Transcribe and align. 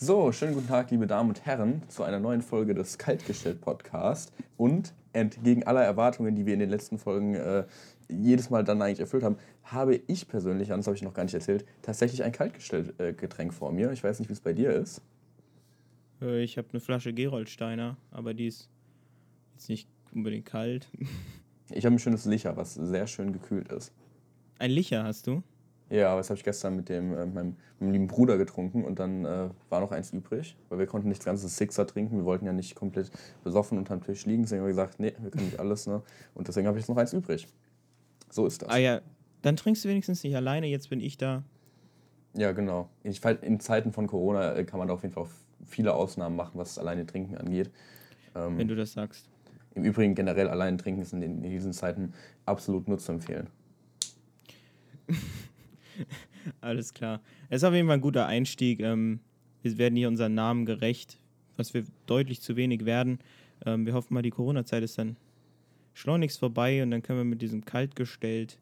So, 0.00 0.30
schönen 0.30 0.54
guten 0.54 0.68
Tag, 0.68 0.92
liebe 0.92 1.08
Damen 1.08 1.30
und 1.30 1.44
Herren, 1.44 1.82
zu 1.88 2.04
einer 2.04 2.20
neuen 2.20 2.40
Folge 2.40 2.72
des 2.72 2.98
Kaltgestellt-Podcast. 2.98 4.32
Und 4.56 4.94
entgegen 5.12 5.64
aller 5.64 5.82
Erwartungen, 5.82 6.36
die 6.36 6.46
wir 6.46 6.54
in 6.54 6.60
den 6.60 6.70
letzten 6.70 6.98
Folgen 6.98 7.34
äh, 7.34 7.64
jedes 8.08 8.48
Mal 8.48 8.62
dann 8.62 8.80
eigentlich 8.80 9.00
erfüllt 9.00 9.24
haben, 9.24 9.38
habe 9.64 9.96
ich 10.06 10.28
persönlich, 10.28 10.68
das 10.68 10.86
habe 10.86 10.94
ich 10.96 11.02
noch 11.02 11.14
gar 11.14 11.24
nicht 11.24 11.34
erzählt, 11.34 11.64
tatsächlich 11.82 12.22
ein 12.22 12.30
Kaltgestellt-Getränk 12.30 13.52
vor 13.52 13.72
mir. 13.72 13.90
Ich 13.90 14.04
weiß 14.04 14.20
nicht, 14.20 14.28
wie 14.28 14.34
es 14.34 14.40
bei 14.40 14.52
dir 14.52 14.70
ist. 14.70 15.02
Äh, 16.22 16.44
Ich 16.44 16.58
habe 16.58 16.68
eine 16.70 16.78
Flasche 16.78 17.12
Geroldsteiner, 17.12 17.96
aber 18.12 18.34
die 18.34 18.46
ist 18.46 18.70
jetzt 19.54 19.68
nicht 19.68 19.88
unbedingt 20.14 20.46
kalt. 20.46 20.88
Ich 21.70 21.84
habe 21.84 21.96
ein 21.96 21.98
schönes 21.98 22.24
Licher, 22.24 22.56
was 22.56 22.72
sehr 22.74 23.06
schön 23.06 23.30
gekühlt 23.30 23.70
ist. 23.72 23.92
Ein 24.58 24.70
Licher 24.70 25.04
hast 25.04 25.26
du? 25.26 25.42
Ja, 25.90 26.10
aber 26.10 26.18
das 26.18 26.28
habe 26.28 26.36
ich 26.36 26.44
gestern 26.44 26.76
mit 26.76 26.88
dem, 26.88 27.16
äh, 27.16 27.24
meinem, 27.24 27.56
meinem 27.80 27.92
lieben 27.92 28.06
Bruder 28.08 28.36
getrunken 28.36 28.84
und 28.84 28.98
dann 28.98 29.24
äh, 29.24 29.48
war 29.70 29.80
noch 29.80 29.90
eins 29.90 30.12
übrig, 30.12 30.56
weil 30.68 30.78
wir 30.78 30.86
konnten 30.86 31.08
nicht 31.08 31.20
das 31.20 31.26
ganze 31.26 31.48
Sixer 31.48 31.86
trinken. 31.86 32.18
Wir 32.18 32.24
wollten 32.24 32.44
ja 32.44 32.52
nicht 32.52 32.74
komplett 32.74 33.10
besoffen 33.42 33.78
unterm 33.78 34.02
Tisch 34.02 34.26
liegen, 34.26 34.42
deswegen 34.42 34.60
haben 34.60 34.66
wir 34.66 34.72
gesagt, 34.72 35.00
nee, 35.00 35.14
wir 35.18 35.30
können 35.30 35.46
nicht 35.46 35.58
alles. 35.58 35.86
Ne? 35.86 36.02
Und 36.34 36.46
deswegen 36.46 36.66
habe 36.66 36.78
ich 36.78 36.82
jetzt 36.82 36.88
noch 36.88 36.96
eins 36.96 37.12
übrig. 37.14 37.48
So 38.30 38.46
ist 38.46 38.62
das. 38.62 38.68
Ah 38.68 38.76
ja, 38.76 39.00
dann 39.40 39.56
trinkst 39.56 39.84
du 39.84 39.88
wenigstens 39.88 40.22
nicht 40.22 40.36
alleine, 40.36 40.66
jetzt 40.66 40.90
bin 40.90 41.00
ich 41.00 41.16
da. 41.16 41.42
Ja, 42.36 42.52
genau. 42.52 42.90
Ich, 43.02 43.24
in 43.24 43.58
Zeiten 43.58 43.92
von 43.92 44.06
Corona 44.06 44.54
äh, 44.54 44.64
kann 44.64 44.78
man 44.78 44.88
da 44.88 44.94
auf 44.94 45.02
jeden 45.02 45.14
Fall 45.14 45.26
viele 45.64 45.94
Ausnahmen 45.94 46.36
machen, 46.36 46.52
was 46.54 46.74
das 46.74 46.78
alleine 46.78 47.06
Trinken 47.06 47.36
angeht. 47.36 47.70
Ähm, 48.34 48.58
Wenn 48.58 48.68
du 48.68 48.76
das 48.76 48.92
sagst. 48.92 49.28
Im 49.74 49.84
Übrigen 49.84 50.14
generell 50.14 50.48
allein 50.48 50.76
trinken 50.76 51.02
ist 51.02 51.12
in, 51.12 51.22
in 51.22 51.42
diesen 51.42 51.72
Zeiten 51.72 52.12
absolut 52.44 52.88
nur 52.88 52.98
zu 52.98 53.12
empfehlen. 53.12 53.48
Alles 56.60 56.94
klar. 56.94 57.20
Es 57.48 57.62
ist 57.62 57.64
auf 57.64 57.74
jeden 57.74 57.86
Fall 57.88 57.96
ein 57.98 58.00
guter 58.02 58.26
Einstieg. 58.26 58.80
Ähm, 58.80 59.20
wir 59.62 59.78
werden 59.78 59.96
hier 59.96 60.08
unseren 60.08 60.34
Namen 60.34 60.66
gerecht, 60.66 61.18
was 61.56 61.74
wir 61.74 61.84
deutlich 62.06 62.40
zu 62.40 62.56
wenig 62.56 62.84
werden. 62.84 63.18
Ähm, 63.66 63.86
wir 63.86 63.94
hoffen 63.94 64.14
mal, 64.14 64.22
die 64.22 64.30
Corona-Zeit 64.30 64.82
ist 64.82 64.98
dann 64.98 65.16
schleunigst 65.94 66.38
vorbei 66.38 66.82
und 66.82 66.90
dann 66.90 67.02
können 67.02 67.18
wir 67.18 67.24
mit 67.24 67.42
diesem 67.42 67.64
Kaltgestellt 67.64 68.58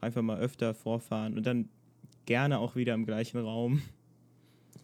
einfach 0.00 0.22
mal 0.22 0.38
öfter 0.38 0.74
vorfahren 0.74 1.36
und 1.36 1.46
dann 1.46 1.68
gerne 2.26 2.58
auch 2.58 2.76
wieder 2.76 2.94
im 2.94 3.06
gleichen 3.06 3.38
Raum. 3.38 3.82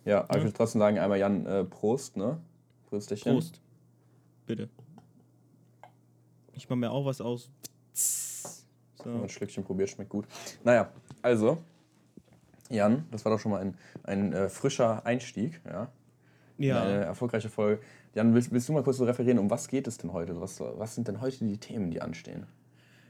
Ja, 0.04 0.22
aber 0.22 0.32
Ja. 0.34 0.38
ich 0.38 0.44
will 0.44 0.52
trotzdem 0.52 0.80
sagen, 0.80 0.98
einmal 0.98 1.18
Jan, 1.18 1.44
äh, 1.46 1.64
Prost, 1.64 2.16
ne? 2.16 2.40
Prösterchen. 2.88 3.32
Prost. 3.32 3.60
Bitte. 4.46 4.68
Ich 6.54 6.68
mache 6.68 6.78
mir 6.78 6.90
auch 6.90 7.04
was 7.04 7.20
aus. 7.20 7.50
So. 7.92 9.10
Ein 9.10 9.28
Schlückchen 9.28 9.64
probiert, 9.64 9.90
schmeckt 9.90 10.10
gut. 10.10 10.26
Naja, 10.62 10.90
also, 11.20 11.58
Jan, 12.70 13.04
das 13.10 13.24
war 13.24 13.32
doch 13.32 13.38
schon 13.38 13.52
mal 13.52 13.60
ein, 13.60 13.76
ein 14.02 14.32
äh, 14.32 14.48
frischer 14.48 15.04
Einstieg, 15.06 15.60
ja? 15.66 15.88
Ja. 16.56 16.82
Eine 16.82 17.04
erfolgreiche 17.04 17.48
Folge. 17.48 17.82
Jan, 18.14 18.32
willst, 18.32 18.52
willst 18.52 18.68
du 18.68 18.72
mal 18.72 18.82
kurz 18.82 18.98
so 18.98 19.04
referieren, 19.04 19.38
um 19.38 19.50
was 19.50 19.66
geht 19.68 19.88
es 19.88 19.98
denn 19.98 20.12
heute? 20.12 20.40
Was, 20.40 20.60
was 20.60 20.94
sind 20.94 21.08
denn 21.08 21.20
heute 21.20 21.44
die 21.44 21.58
Themen, 21.58 21.90
die 21.90 22.00
anstehen? 22.00 22.46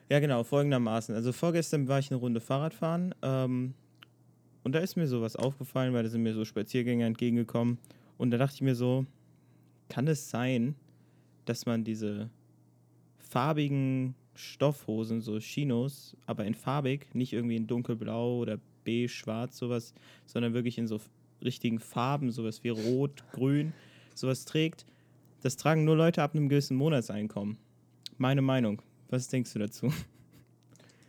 Ja, 0.09 0.19
genau, 0.21 0.45
folgendermaßen. 0.45 1.15
Also 1.15 1.33
vorgestern 1.33 1.89
war 1.89 1.99
ich 1.99 2.11
eine 2.11 2.21
Runde 2.21 2.41
Fahrrad 2.41 2.75
fahren 2.75 3.15
ähm, 3.23 3.75
und 4.63 4.75
da 4.75 4.79
ist 4.79 4.97
mir 4.97 5.07
sowas 5.07 5.37
aufgefallen, 5.37 5.93
weil 5.93 6.05
da 6.05 6.09
sind 6.09 6.23
mir 6.23 6.35
so 6.35 6.45
Spaziergänger 6.45 7.07
entgegengekommen 7.07 7.79
und 8.17 8.31
da 8.31 8.39
dachte 8.39 8.55
ich 8.55 8.63
mir 8.63 8.75
so, 8.75 9.07
kann 9.89 10.09
es 10.09 10.31
sein, 10.31 10.75
dass 11.45 11.67
man 11.67 11.85
diese 11.85 12.31
farbigen 13.19 14.15
Stoffhosen, 14.35 15.21
so 15.21 15.39
Chinos, 15.39 16.17
aber 16.27 16.45
in 16.45 16.55
farbig, 16.55 17.15
nicht 17.15 17.33
irgendwie 17.33 17.57
in 17.57 17.67
dunkelblau 17.67 18.39
oder 18.39 18.59
beige, 18.85 19.09
schwarz, 19.09 19.57
sowas, 19.57 19.95
sondern 20.27 20.55
wirklich 20.55 20.79
in 20.79 20.87
so 20.87 21.01
richtigen 21.43 21.79
Farben, 21.79 22.31
sowas 22.31 22.65
wie 22.65 22.71
rot, 22.71 23.25
grün, 23.33 23.73
sowas 24.15 24.45
trägt. 24.45 24.87
Das 25.43 25.57
tragen 25.57 25.85
nur 25.85 25.97
Leute 25.97 26.23
ab 26.23 26.35
einem 26.35 26.49
gewissen 26.49 26.77
Monatseinkommen. 26.77 27.59
Meine 28.17 28.43
Meinung. 28.43 28.81
Was 29.11 29.29
denkst 29.29 29.53
du 29.53 29.59
dazu? 29.59 29.93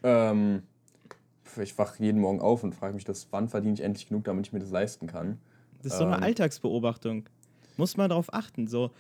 Ähm, 0.04 0.64
ich 1.62 1.78
wache 1.78 2.04
jeden 2.04 2.20
Morgen 2.20 2.42
auf 2.42 2.64
und 2.64 2.76
frage 2.76 2.94
mich, 2.96 3.06
das, 3.06 3.28
wann 3.32 3.48
verdiene 3.48 3.74
ich 3.74 3.82
endlich 3.82 4.08
genug, 4.08 4.26
damit 4.26 4.48
ich 4.48 4.54
mir 4.54 4.60
das 4.60 4.72
leisten 4.72 5.08
kann? 5.08 5.40
Das 5.82 5.94
ist 5.94 6.00
so 6.00 6.06
eine 6.06 6.18
Ähm. 6.18 6.24
Alltagsbeobachtung. 6.24 7.26
Muss 7.78 7.98
man 7.98 8.10
darauf 8.10 8.34
achten. 8.34 8.68
So, 8.68 8.92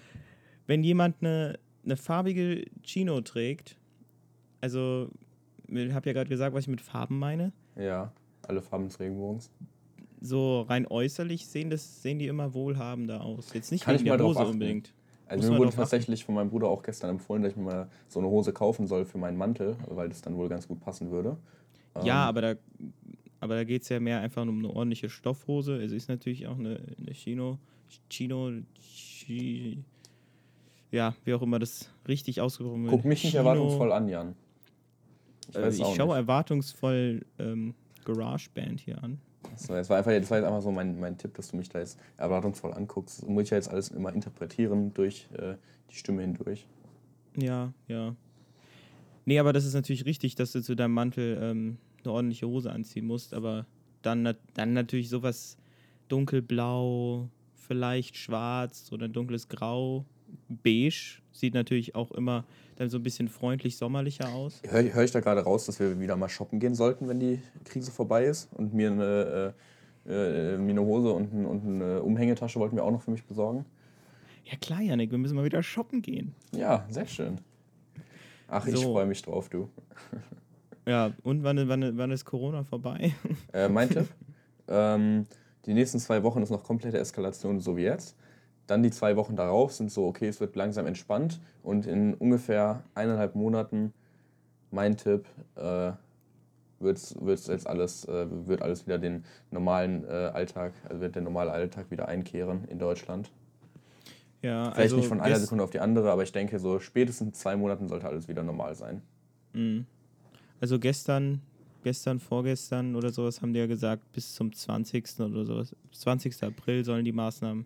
wenn 0.67 0.83
jemand 0.83 1.17
eine, 1.21 1.59
eine 1.83 1.97
farbige 1.97 2.65
Chino 2.83 3.21
trägt, 3.21 3.77
also 4.61 5.09
ich 5.67 5.93
habe 5.93 6.09
ja 6.09 6.13
gerade 6.13 6.29
gesagt, 6.29 6.55
was 6.55 6.63
ich 6.63 6.69
mit 6.69 6.81
Farben 6.81 7.19
meine. 7.19 7.51
Ja, 7.75 8.11
alle 8.49 8.61
Farben 8.61 8.85
des 8.87 8.99
Regenbogens. 8.99 9.49
So 10.21 10.61
rein 10.61 10.87
äußerlich 10.87 11.45
sehen, 11.47 11.69
das, 11.69 12.01
sehen 12.01 12.19
die 12.19 12.27
immer 12.27 12.53
wohlhabender 12.53 13.21
aus. 13.23 13.53
Jetzt 13.53 13.71
nicht 13.71 13.83
Kann 13.83 13.95
ich 13.95 14.01
wegen 14.01 14.09
mal 14.09 14.17
der 14.17 14.25
Hose 14.27 14.45
unbedingt. 14.45 14.93
Also 15.27 15.51
mir 15.51 15.57
wurde 15.57 15.65
drauf 15.65 15.73
achten. 15.73 15.81
tatsächlich 15.81 16.23
von 16.25 16.35
meinem 16.35 16.49
Bruder 16.49 16.67
auch 16.67 16.83
gestern 16.83 17.09
empfohlen, 17.11 17.41
dass 17.43 17.51
ich 17.51 17.57
mir 17.57 17.63
mal 17.63 17.89
so 18.07 18.19
eine 18.19 18.27
Hose 18.29 18.53
kaufen 18.53 18.85
soll 18.87 19.05
für 19.05 19.17
meinen 19.17 19.37
Mantel, 19.37 19.75
weil 19.87 20.07
das 20.09 20.21
dann 20.21 20.35
wohl 20.37 20.49
ganz 20.49 20.67
gut 20.67 20.79
passen 20.79 21.11
würde. 21.11 21.37
Ja, 22.03 22.23
Ähm, 22.23 22.29
aber 22.29 22.41
da, 22.41 22.55
aber 23.39 23.55
da 23.55 23.63
geht 23.63 23.81
es 23.83 23.89
ja 23.89 23.99
mehr 23.99 24.21
einfach 24.21 24.43
um 24.43 24.59
eine 24.59 24.69
ordentliche 24.69 25.09
Stoffhose. 25.09 25.81
Es 25.81 25.91
ist 25.91 26.09
natürlich 26.09 26.47
auch 26.47 26.57
eine, 26.59 26.79
eine 26.99 27.11
Chino, 27.13 27.57
Chino, 28.09 28.51
Chi, 28.79 29.83
ja, 30.91 31.15
wie 31.23 31.33
auch 31.33 31.41
immer 31.41 31.57
das 31.59 31.89
richtig 32.07 32.39
ausgesprochen 32.41 32.83
wird. 32.83 32.91
Guck 32.93 33.05
mich 33.05 33.23
nicht 33.23 33.31
Chino- 33.33 33.39
erwartungsvoll 33.39 33.91
an, 33.91 34.07
Jan. 34.07 34.35
Ich 35.49 35.55
Äh, 35.55 35.69
ich 35.69 35.85
schaue 35.95 36.15
erwartungsvoll 36.15 37.25
ähm, 37.39 37.73
GarageBand 38.05 38.79
hier 38.79 39.03
an. 39.03 39.19
So, 39.57 39.73
das, 39.73 39.89
war 39.89 39.97
einfach, 39.97 40.11
das 40.11 40.29
war 40.29 40.37
jetzt 40.37 40.47
einfach 40.47 40.61
so 40.61 40.71
mein, 40.71 40.99
mein 40.99 41.17
Tipp, 41.17 41.33
dass 41.35 41.51
du 41.51 41.57
mich 41.57 41.69
da 41.69 41.79
jetzt 41.79 41.99
erwartungsvoll 42.17 42.73
anguckst. 42.73 43.21
Das 43.21 43.29
muss 43.29 43.43
ich 43.43 43.49
ja 43.51 43.57
jetzt 43.57 43.69
alles 43.69 43.89
immer 43.89 44.13
interpretieren 44.13 44.93
durch 44.93 45.27
äh, 45.37 45.55
die 45.91 45.95
Stimme 45.95 46.21
hindurch. 46.21 46.65
Ja, 47.37 47.73
ja. 47.87 48.15
Nee, 49.25 49.39
aber 49.39 49.53
das 49.53 49.65
ist 49.65 49.73
natürlich 49.73 50.05
richtig, 50.05 50.35
dass 50.35 50.51
du 50.51 50.61
zu 50.61 50.75
deinem 50.75 50.93
Mantel 50.93 51.37
ähm, 51.41 51.77
eine 52.03 52.13
ordentliche 52.13 52.47
Hose 52.47 52.71
anziehen 52.71 53.05
musst, 53.05 53.33
aber 53.33 53.65
dann, 54.01 54.35
dann 54.53 54.73
natürlich 54.73 55.09
sowas 55.09 55.57
dunkelblau, 56.07 57.29
vielleicht 57.55 58.17
schwarz 58.17 58.91
oder 58.91 59.07
dunkles 59.07 59.47
Grau, 59.47 60.05
beige 60.49 61.19
sieht 61.31 61.53
natürlich 61.53 61.95
auch 61.95 62.11
immer 62.11 62.45
dann 62.77 62.89
so 62.89 62.97
ein 62.97 63.03
bisschen 63.03 63.29
freundlich 63.29 63.77
sommerlicher 63.77 64.29
aus. 64.33 64.61
Höre 64.67 64.93
hör 64.93 65.03
ich 65.03 65.11
da 65.11 65.19
gerade 65.21 65.41
raus, 65.41 65.65
dass 65.65 65.79
wir 65.79 65.99
wieder 65.99 66.15
mal 66.17 66.29
shoppen 66.29 66.59
gehen 66.59 66.75
sollten, 66.75 67.07
wenn 67.07 67.19
die 67.19 67.41
Krise 67.63 67.91
vorbei 67.91 68.25
ist? 68.25 68.49
Und 68.53 68.73
mir 68.73 68.91
eine, 68.91 69.53
äh, 70.07 70.11
äh, 70.53 70.57
mir 70.57 70.71
eine 70.71 70.81
Hose 70.81 71.11
und, 71.13 71.33
ein, 71.33 71.45
und 71.45 71.65
eine 71.65 72.01
Umhängetasche 72.03 72.59
wollten 72.59 72.75
wir 72.75 72.83
auch 72.83 72.91
noch 72.91 73.01
für 73.01 73.11
mich 73.11 73.23
besorgen? 73.23 73.65
Ja 74.43 74.57
klar, 74.57 74.81
Janik, 74.81 75.09
wir 75.11 75.17
müssen 75.17 75.35
mal 75.35 75.45
wieder 75.45 75.63
shoppen 75.63 76.01
gehen. 76.01 76.35
Ja, 76.51 76.85
sehr 76.89 77.07
schön. 77.07 77.39
Ach, 78.47 78.67
ich 78.67 78.75
So. 78.75 78.91
freue 78.93 79.05
mich 79.05 79.21
drauf, 79.21 79.49
du. 79.49 79.69
Ja, 80.87 81.13
und 81.23 81.43
wann, 81.43 81.67
wann, 81.67 81.97
wann 81.97 82.11
ist 82.11 82.25
Corona 82.25 82.63
vorbei? 82.63 83.15
Äh, 83.51 83.67
mein 83.69 83.89
Tipp: 83.89 84.05
ähm, 84.67 85.25
Die 85.65 85.73
nächsten 85.73 85.97
zwei 85.97 86.21
Wochen 86.21 86.43
ist 86.43 86.51
noch 86.51 86.63
komplette 86.63 86.99
Eskalation, 86.99 87.59
so 87.59 87.75
wie 87.75 87.81
jetzt. 87.85 88.15
Dann 88.67 88.81
die 88.81 88.91
zwei 88.91 89.15
Wochen 89.15 89.35
darauf 89.35 89.73
sind 89.73 89.91
so, 89.91 90.07
okay, 90.07 90.27
es 90.27 90.39
wird 90.39 90.55
langsam 90.55 90.87
entspannt. 90.87 91.39
Und 91.63 91.85
in 91.85 92.13
ungefähr 92.15 92.83
eineinhalb 92.95 93.35
Monaten, 93.35 93.93
mein 94.71 94.97
Tipp, 94.97 95.25
äh, 95.55 95.91
wird's, 96.79 97.15
wird's 97.19 97.47
jetzt 97.47 97.67
alles, 97.67 98.05
äh, 98.05 98.27
wird 98.47 98.61
alles 98.61 98.85
wieder 98.85 98.97
den 98.97 99.23
normalen 99.51 100.03
äh, 100.05 100.07
Alltag, 100.07 100.73
also 100.87 101.01
wird 101.01 101.15
der 101.15 101.21
normale 101.21 101.51
Alltag 101.51 101.91
wieder 101.91 102.07
einkehren 102.07 102.65
in 102.69 102.79
Deutschland. 102.79 103.31
ja, 104.41 104.65
Vielleicht 104.71 104.79
also 104.79 104.97
nicht 104.97 105.07
von 105.07 105.21
einer 105.21 105.37
Sekunde 105.37 105.63
auf 105.63 105.69
die 105.69 105.79
andere, 105.79 106.11
aber 106.11 106.23
ich 106.23 106.31
denke, 106.31 106.59
so 106.59 106.79
spätestens 106.79 107.39
zwei 107.39 107.55
Monaten 107.55 107.87
sollte 107.87 108.07
alles 108.07 108.27
wieder 108.27 108.43
normal 108.43 108.75
sein. 108.75 109.01
Mhm. 109.53 109.85
Also 110.59 110.79
gestern, 110.79 111.41
gestern, 111.83 112.19
vorgestern 112.19 112.95
oder 112.95 113.11
sowas 113.11 113.41
haben 113.41 113.53
die 113.53 113.59
ja 113.59 113.67
gesagt, 113.67 114.11
bis 114.13 114.33
zum 114.33 114.53
20. 114.53 115.19
oder 115.19 115.45
sowas. 115.45 115.75
20. 115.91 116.43
April 116.43 116.83
sollen 116.83 117.05
die 117.05 117.11
Maßnahmen 117.11 117.65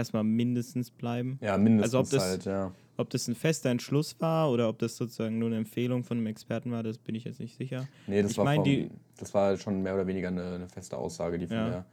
erstmal 0.00 0.24
mindestens 0.24 0.90
bleiben. 0.90 1.38
Ja, 1.40 1.56
mindestens 1.56 1.94
Also 1.94 1.98
ob 2.00 2.10
das- 2.10 2.22
halt, 2.30 2.44
ja. 2.44 2.72
Ob 2.96 3.08
das 3.08 3.26
ein 3.28 3.34
fester 3.34 3.70
Entschluss 3.70 4.14
war 4.20 4.50
oder 4.50 4.68
ob 4.68 4.78
das 4.78 4.96
sozusagen 4.96 5.38
nur 5.38 5.48
eine 5.48 5.56
Empfehlung 5.56 6.04
von 6.04 6.18
einem 6.18 6.26
Experten 6.26 6.70
war, 6.70 6.82
das 6.82 6.98
bin 6.98 7.14
ich 7.14 7.24
jetzt 7.24 7.40
nicht 7.40 7.56
sicher. 7.56 7.88
Nee, 8.06 8.20
das, 8.20 8.32
Ich 8.32 8.38
war 8.38 8.44
mein, 8.44 8.56
vom, 8.56 8.64
die- 8.64 8.90
das 9.18 9.32
war 9.32 9.56
schon 9.56 9.80
mehr 9.82 9.94
oder 9.94 10.06
weniger 10.06 10.28
eine, 10.28 10.54
eine 10.56 10.68
feste 10.68 10.98
Aussage, 10.98 11.38
die 11.38 11.46
von 11.46 11.56
Ja. 11.56 11.84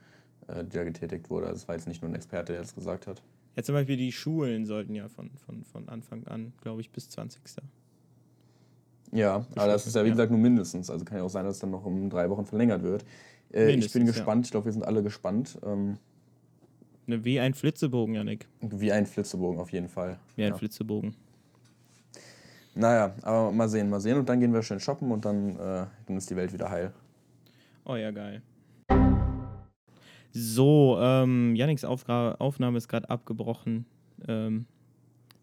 der, 0.47 0.57
äh, 0.57 0.63
die 0.65 0.75
da 0.75 0.83
getätigt 0.83 1.29
wurde. 1.29 1.47
Also 1.47 1.57
es 1.57 1.67
war 1.69 1.75
jetzt 1.75 1.87
nicht 1.87 2.01
nur 2.01 2.11
ein 2.11 2.15
Experte, 2.15 2.51
der 2.51 2.61
das 2.61 2.75
gesagt 2.75 3.07
hat. 3.07 3.21
Ja, 3.55 3.63
zum 3.63 3.73
Beispiel 3.75 3.95
die 3.95 4.11
Schulen 4.11 4.65
sollten 4.65 4.93
ja 4.95 5.07
von, 5.07 5.31
von, 5.45 5.63
von 5.63 5.87
Anfang 5.87 6.27
an, 6.27 6.51
glaube 6.61 6.81
ich, 6.81 6.91
bis 6.91 7.09
20. 7.09 7.41
Ja, 9.13 9.45
aber 9.55 9.67
das 9.67 9.87
ist 9.87 9.95
ja 9.95 10.03
wie 10.03 10.09
gesagt 10.09 10.31
nur 10.31 10.39
mindestens. 10.39 10.89
Also 10.89 11.05
kann 11.05 11.17
ja 11.17 11.23
auch 11.23 11.29
sein, 11.29 11.45
dass 11.45 11.55
es 11.55 11.59
dann 11.61 11.71
noch 11.71 11.85
um 11.85 12.09
drei 12.09 12.29
Wochen 12.29 12.45
verlängert 12.45 12.83
wird. 12.83 13.03
Äh, 13.03 13.05
ich 13.05 13.53
bin 13.53 13.65
Mindestens, 13.67 14.01
ja. 14.01 14.11
gespannt, 14.11 14.45
ich 14.45 14.51
glaube, 14.51 14.65
wir 14.65 14.73
sind 14.73 14.83
alle 14.83 15.01
gespannt. 15.03 15.57
Ähm, 15.65 15.97
Ne, 17.07 17.23
wie 17.23 17.39
ein 17.39 17.53
Flitzebogen, 17.53 18.15
Janik. 18.15 18.47
wie 18.59 18.91
ein 18.91 19.05
Flitzebogen 19.05 19.59
auf 19.59 19.71
jeden 19.71 19.87
Fall. 19.87 20.19
Wie 20.35 20.43
ein 20.43 20.51
ja. 20.51 20.57
Flitzebogen. 20.57 21.15
Naja, 22.75 23.15
aber 23.21 23.51
mal 23.51 23.69
sehen, 23.69 23.89
mal 23.89 24.01
sehen. 24.01 24.17
Und 24.17 24.27
dann 24.27 24.41
gehen 24.41 24.53
wir 24.53 24.61
schön 24.61 24.79
shoppen 24.79 25.09
und 25.11 25.23
dann, 25.23 25.55
äh, 25.55 25.85
dann 26.05 26.17
ist 26.17 26.29
die 26.29 26.35
Welt 26.35 26.51
wieder 26.51 26.69
heil. 26.69 26.91
Oh 27.85 27.95
ja, 27.95 28.11
geil. 28.11 28.41
So, 30.33 30.99
ähm, 31.01 31.55
Yannicks 31.55 31.85
Aufgra 31.85 32.33
Aufnahme 32.33 32.77
ist 32.77 32.89
gerade 32.89 33.09
abgebrochen. 33.09 33.85
Ähm, 34.27 34.65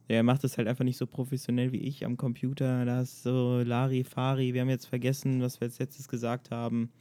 er 0.07 0.23
macht 0.23 0.45
es 0.45 0.59
halt 0.59 0.69
einfach 0.69 0.85
nicht 0.85 0.99
so 0.99 1.07
professionell 1.07 1.73
wie 1.73 1.81
ich 1.81 2.05
am 2.05 2.19
Computer. 2.19 2.85
Da 2.85 3.01
ist 3.01 3.23
so 3.23 3.63
Larifari. 3.65 4.53
Wir 4.53 4.61
haben 4.61 4.69
jetzt 4.69 4.87
vergessen, 4.87 5.41
was 5.41 5.61
wir 5.61 5.67
als 5.67 5.79
letztes 5.79 6.09
gesagt 6.09 6.51
haben. 6.51 6.93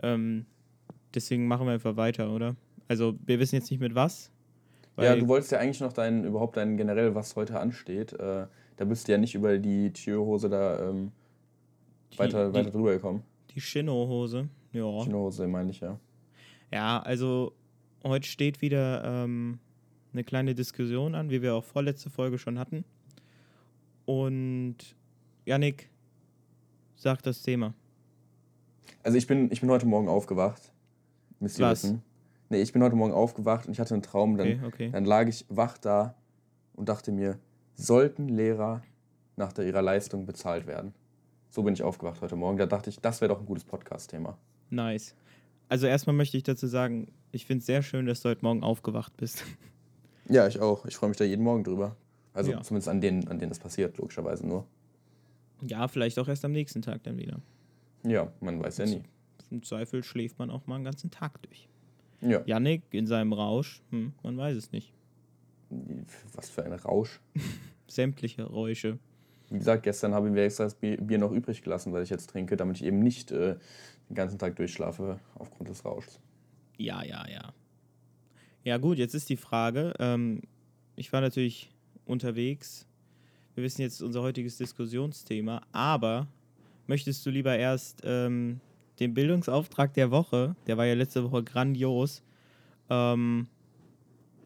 Ähm, 0.00 0.46
deswegen 1.12 1.48
machen 1.48 1.66
wir 1.66 1.72
einfach 1.72 1.96
weiter, 1.96 2.30
oder? 2.30 2.54
Also, 2.90 3.14
wir 3.24 3.38
wissen 3.38 3.54
jetzt 3.54 3.70
nicht 3.70 3.78
mit 3.78 3.94
was. 3.94 4.32
Ja, 4.98 5.14
du 5.14 5.28
wolltest 5.28 5.52
ja 5.52 5.58
eigentlich 5.58 5.78
noch 5.80 5.92
dein, 5.92 6.24
überhaupt 6.24 6.56
dein 6.56 6.76
generell, 6.76 7.14
was 7.14 7.36
heute 7.36 7.60
ansteht. 7.60 8.12
Äh, 8.14 8.46
da 8.76 8.84
bist 8.84 9.06
du 9.06 9.12
ja 9.12 9.18
nicht 9.18 9.36
über 9.36 9.58
die 9.58 9.92
Tierhose 9.92 10.48
da 10.50 10.90
ähm, 10.90 11.12
Die- 12.12 12.18
weiter, 12.18 12.48
die- 12.48 12.54
weiter 12.54 12.70
drüber 12.72 12.90
gekommen. 12.92 13.22
Die 13.54 13.60
Shinno-Hose. 13.60 14.48
Ja. 14.72 15.04
Tierhose 15.04 15.46
meine 15.46 15.70
ich 15.70 15.78
ja. 15.80 16.00
Ja, 16.72 16.98
also 17.00 17.52
heute 18.02 18.26
steht 18.26 18.60
wieder 18.60 19.04
ähm, 19.04 19.60
eine 20.12 20.24
kleine 20.24 20.56
Diskussion 20.56 21.14
an, 21.14 21.30
wie 21.30 21.42
wir 21.42 21.54
auch 21.54 21.64
vorletzte 21.64 22.10
Folge 22.10 22.38
schon 22.38 22.58
hatten. 22.58 22.84
Und 24.04 24.76
Yannick 25.46 25.88
sagt 26.96 27.24
das 27.26 27.42
Thema. 27.42 27.72
Also 29.04 29.16
ich 29.16 29.26
bin, 29.28 29.50
ich 29.52 29.60
bin 29.60 29.70
heute 29.70 29.86
Morgen 29.86 30.08
aufgewacht. 30.08 30.72
Müsst 31.38 31.58
ihr 31.60 31.66
Was? 31.66 31.84
wissen. 31.84 32.02
Nee, 32.50 32.60
ich 32.62 32.72
bin 32.72 32.82
heute 32.82 32.96
Morgen 32.96 33.12
aufgewacht 33.12 33.66
und 33.66 33.72
ich 33.72 33.80
hatte 33.80 33.94
einen 33.94 34.02
Traum. 34.02 34.36
Dann, 34.36 34.48
Okay, 34.48 34.60
okay. 34.66 34.90
dann 34.90 35.04
lag 35.04 35.28
ich 35.28 35.46
wach 35.48 35.78
da 35.78 36.14
und 36.74 36.88
dachte 36.88 37.12
mir, 37.12 37.38
sollten 37.74 38.28
Lehrer 38.28 38.82
nach 39.36 39.52
der, 39.52 39.66
ihrer 39.66 39.82
Leistung 39.82 40.26
bezahlt 40.26 40.66
werden? 40.66 40.92
So 41.48 41.62
bin 41.62 41.74
ich 41.74 41.82
aufgewacht 41.82 42.20
heute 42.20 42.34
Morgen. 42.36 42.58
Da 42.58 42.66
dachte 42.66 42.90
ich, 42.90 42.98
das 43.00 43.20
wäre 43.20 43.28
doch 43.32 43.40
ein 43.40 43.46
gutes 43.46 43.64
Podcast-Thema. 43.64 44.36
Nice. 44.68 45.14
Also 45.68 45.86
erstmal 45.86 46.14
möchte 46.16 46.36
ich 46.36 46.42
dazu 46.42 46.66
sagen, 46.66 47.12
ich 47.30 47.46
finde 47.46 47.60
es 47.60 47.66
sehr 47.66 47.82
schön, 47.82 48.06
dass 48.06 48.20
du 48.20 48.28
heute 48.28 48.44
Morgen 48.44 48.62
aufgewacht 48.62 49.16
bist. 49.16 49.44
Ja, 50.28 50.46
ich 50.46 50.60
auch. 50.60 50.84
Ich 50.86 50.94
freue 50.94 51.08
mich 51.08 51.18
da 51.18 51.24
jeden 51.24 51.42
Morgen 51.42 51.64
drüber. 51.64 51.96
Also 52.34 52.52
Ja. 52.52 52.60
zumindest 52.60 52.88
an 52.88 53.00
denen, 53.00 53.26
an 53.26 53.40
denen 53.40 53.48
das 53.48 53.58
passiert, 53.58 53.98
logischerweise 53.98 54.46
nur. 54.46 54.64
Ja, 55.60 55.88
vielleicht 55.88 56.20
auch 56.20 56.28
erst 56.28 56.44
am 56.44 56.52
nächsten 56.52 56.82
Tag 56.82 57.02
dann 57.02 57.18
wieder. 57.18 57.40
Ja, 58.04 58.30
man 58.40 58.62
weiß 58.62 58.76
ja 58.78 58.86
nie. 58.86 59.02
Im 59.50 59.64
Zweifel 59.64 60.04
schläft 60.04 60.38
man 60.38 60.50
auch 60.50 60.68
mal 60.68 60.76
einen 60.76 60.84
ganzen 60.84 61.10
Tag 61.10 61.42
durch. 61.42 61.68
Ja. 62.20 62.42
Yannick 62.44 62.82
in 62.90 63.06
seinem 63.06 63.32
Rausch, 63.32 63.82
hm, 63.90 64.12
man 64.22 64.36
weiß 64.36 64.56
es 64.56 64.72
nicht. 64.72 64.92
Was 66.34 66.50
für 66.50 66.64
ein 66.64 66.72
Rausch. 66.72 67.20
Sämtliche 67.86 68.44
Räusche. 68.44 68.98
Wie 69.50 69.58
gesagt, 69.58 69.82
gestern 69.82 70.14
habe 70.14 70.28
ich 70.28 70.32
mir 70.32 70.44
extra 70.44 70.64
das 70.64 70.74
Bier 70.74 70.96
Bier 71.00 71.18
noch 71.18 71.32
übrig 71.32 71.62
gelassen, 71.62 71.92
weil 71.92 72.02
ich 72.02 72.10
jetzt 72.10 72.30
trinke, 72.30 72.56
damit 72.56 72.76
ich 72.76 72.84
eben 72.84 73.00
nicht 73.00 73.32
äh, 73.32 73.56
den 74.08 74.14
ganzen 74.14 74.38
Tag 74.38 74.56
durchschlafe 74.56 75.18
aufgrund 75.34 75.68
des 75.68 75.84
Rauschs. 75.84 76.20
Ja, 76.76 77.02
ja, 77.02 77.26
ja. 77.28 77.52
Ja, 78.62 78.78
gut, 78.78 78.98
jetzt 78.98 79.14
ist 79.14 79.28
die 79.28 79.36
Frage. 79.36 79.94
Ähm, 79.98 80.42
ich 80.94 81.12
war 81.12 81.20
natürlich 81.20 81.70
unterwegs. 82.04 82.86
Wir 83.54 83.64
wissen 83.64 83.82
jetzt 83.82 84.02
unser 84.02 84.22
heutiges 84.22 84.56
Diskussionsthema, 84.58 85.62
aber 85.72 86.28
möchtest 86.86 87.24
du 87.26 87.30
lieber 87.30 87.56
erst 87.56 88.02
ähm, 88.04 88.60
den 89.00 89.14
Bildungsauftrag 89.14 89.94
der 89.94 90.10
Woche, 90.10 90.54
der 90.66 90.76
war 90.76 90.84
ja 90.84 90.94
letzte 90.94 91.24
Woche 91.24 91.42
grandios, 91.42 92.22
ähm, 92.90 93.48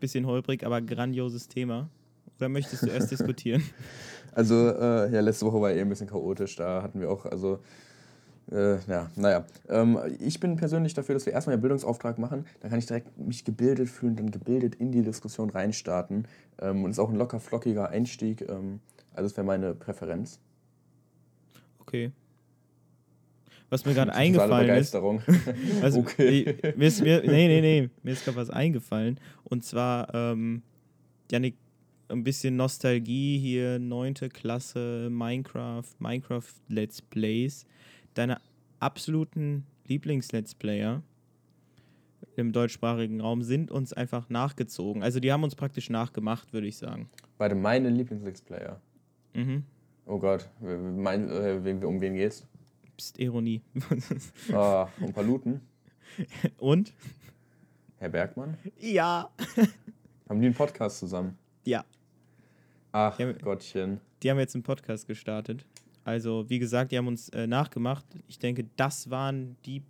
bisschen 0.01 0.27
holprig, 0.27 0.65
aber 0.65 0.81
grandioses 0.81 1.49
Thema, 1.49 1.89
oder 2.39 2.49
möchtest 2.49 2.85
du 2.85 2.87
erst 2.87 3.11
diskutieren? 3.11 3.63
Also, 4.33 4.55
äh, 4.55 5.13
ja, 5.13 5.21
letzte 5.21 5.47
Woche 5.47 5.61
war 5.61 5.71
eh 5.71 5.81
ein 5.81 5.89
bisschen 5.89 6.09
chaotisch. 6.09 6.57
Da 6.57 6.83
hatten 6.83 7.01
wir 7.01 7.11
auch, 7.11 7.25
also, 7.25 7.61
äh, 8.51 8.79
ja, 8.87 9.11
naja. 9.17 9.45
Ähm, 9.69 9.99
ich 10.19 10.41
bin 10.41 10.57
persönlich 10.57 10.95
dafür, 10.95 11.15
dass 11.15 11.27
wir 11.27 11.33
erstmal 11.33 11.57
den 11.57 11.61
Bildungsauftrag 11.61 12.19
machen. 12.19 12.45
Dann 12.61 12.71
kann 12.71 12.79
ich 12.79 12.87
direkt 12.87 13.17
mich 13.19 13.45
gebildet 13.45 13.89
fühlen, 13.89 14.17
dann 14.17 14.31
gebildet 14.31 14.75
in 14.77 14.93
die 14.93 15.03
Diskussion 15.03 15.51
reinstarten. 15.51 16.27
Ähm, 16.61 16.85
und 16.85 16.91
ist 16.91 16.99
auch 16.99 17.11
ein 17.11 17.17
locker 17.17 17.41
flockiger 17.41 17.91
Einstieg. 17.91 18.43
Ähm, 18.49 18.81
also, 19.13 19.29
das 19.29 19.37
wäre 19.37 19.47
meine 19.47 19.75
Präferenz. 19.75 20.41
Okay. 21.81 22.13
Was 23.71 23.85
mir 23.85 23.95
gerade 23.95 24.13
eingefallen 24.15 24.69
ist, 24.77 24.93
Begeisterung. 24.93 25.23
Also, 25.83 26.01
Okay. 26.01 26.57
ich- 26.63 26.77
Mir 26.77 26.87
ist, 26.87 27.03
mir, 27.03 27.23
nee, 27.23 27.49
nee, 27.49 27.61
nee. 27.61 27.91
Mir 28.03 28.13
ist 28.13 28.25
gerade 28.25 28.37
was 28.37 28.51
eingefallen. 28.51 29.19
Und 29.45 29.65
zwar, 29.65 30.15
ähm, 30.15 30.63
Janik, 31.31 31.57
ein 32.09 32.23
bisschen 32.23 32.57
Nostalgie 32.57 33.39
hier, 33.39 33.79
neunte 33.79 34.29
Klasse, 34.29 35.09
Minecraft, 35.11 35.85
Minecraft 35.99 36.53
Let's 36.69 37.01
Plays. 37.03 37.65
Deine 38.13 38.39
absoluten 38.79 39.65
Lieblings-Let's 39.89 40.55
Player 40.55 41.03
im 42.37 42.53
deutschsprachigen 42.53 43.21
Raum 43.21 43.43
sind 43.43 43.71
uns 43.71 43.93
einfach 43.93 44.29
nachgezogen. 44.29 45.03
Also 45.03 45.21
die 45.21 45.33
haben 45.33 45.45
uns 45.45 45.55
praktisch 45.55 45.89
nachgemacht, 45.91 46.53
würde 46.53 46.67
ich 46.67 46.77
sagen. 46.77 47.09
Beide 47.39 47.55
meine 47.55 47.89
Lieblings-Player. 47.91 48.81
Mhm. 49.35 49.65
Oh 50.07 50.19
Gott, 50.19 50.49
mein, 50.61 51.31
äh, 51.31 51.61
um 51.85 52.01
wen 52.01 52.15
geht's? 52.15 52.47
Psst, 52.97 53.19
Ironie. 53.19 53.63
Ah, 54.53 54.89
um 55.01 55.13
Paluten. 55.13 55.61
Und? 56.59 56.93
Herr 57.97 58.09
Bergmann. 58.09 58.57
Ja. 58.79 59.31
Haben 60.29 60.41
die 60.41 60.47
einen 60.47 60.55
Podcast 60.55 60.99
zusammen? 60.99 61.37
Ja. 61.65 61.85
Ach 62.93 63.19
Ja, 63.19 63.33
Gottchen. 63.33 64.01
Die 64.23 64.31
haben 64.31 64.39
jetzt 64.39 64.55
einen 64.55 64.63
Podcast 64.63 65.07
gestartet. 65.07 65.67
Also, 66.05 66.49
wie 66.49 66.59
gesagt, 66.59 66.93
die 66.93 66.99
haben 66.99 67.09
uns 67.09 67.29
äh, 67.31 67.47
nachgemacht. 67.47 68.05
Ich 68.29 68.39
denke, 68.39 68.67
das 68.77 69.11
waren 69.11 69.57
die 69.65 69.83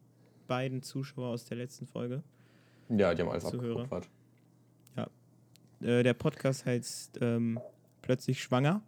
beiden 0.46 0.82
Zuschauer 0.82 1.28
aus 1.28 1.44
der 1.44 1.58
letzten 1.58 1.86
Folge. 1.86 2.22
Ja, 2.88 3.14
die 3.14 3.22
haben 3.22 3.28
alles 3.30 3.44
Zuhörer. 3.44 3.82
abgekupfert. 3.82 4.08
Äh, 5.80 6.02
der 6.02 6.14
Podcast 6.14 6.64
heißt 6.64 7.18
ähm, 7.20 7.60
Plötzlich 8.00 8.42
schwanger. 8.42 8.82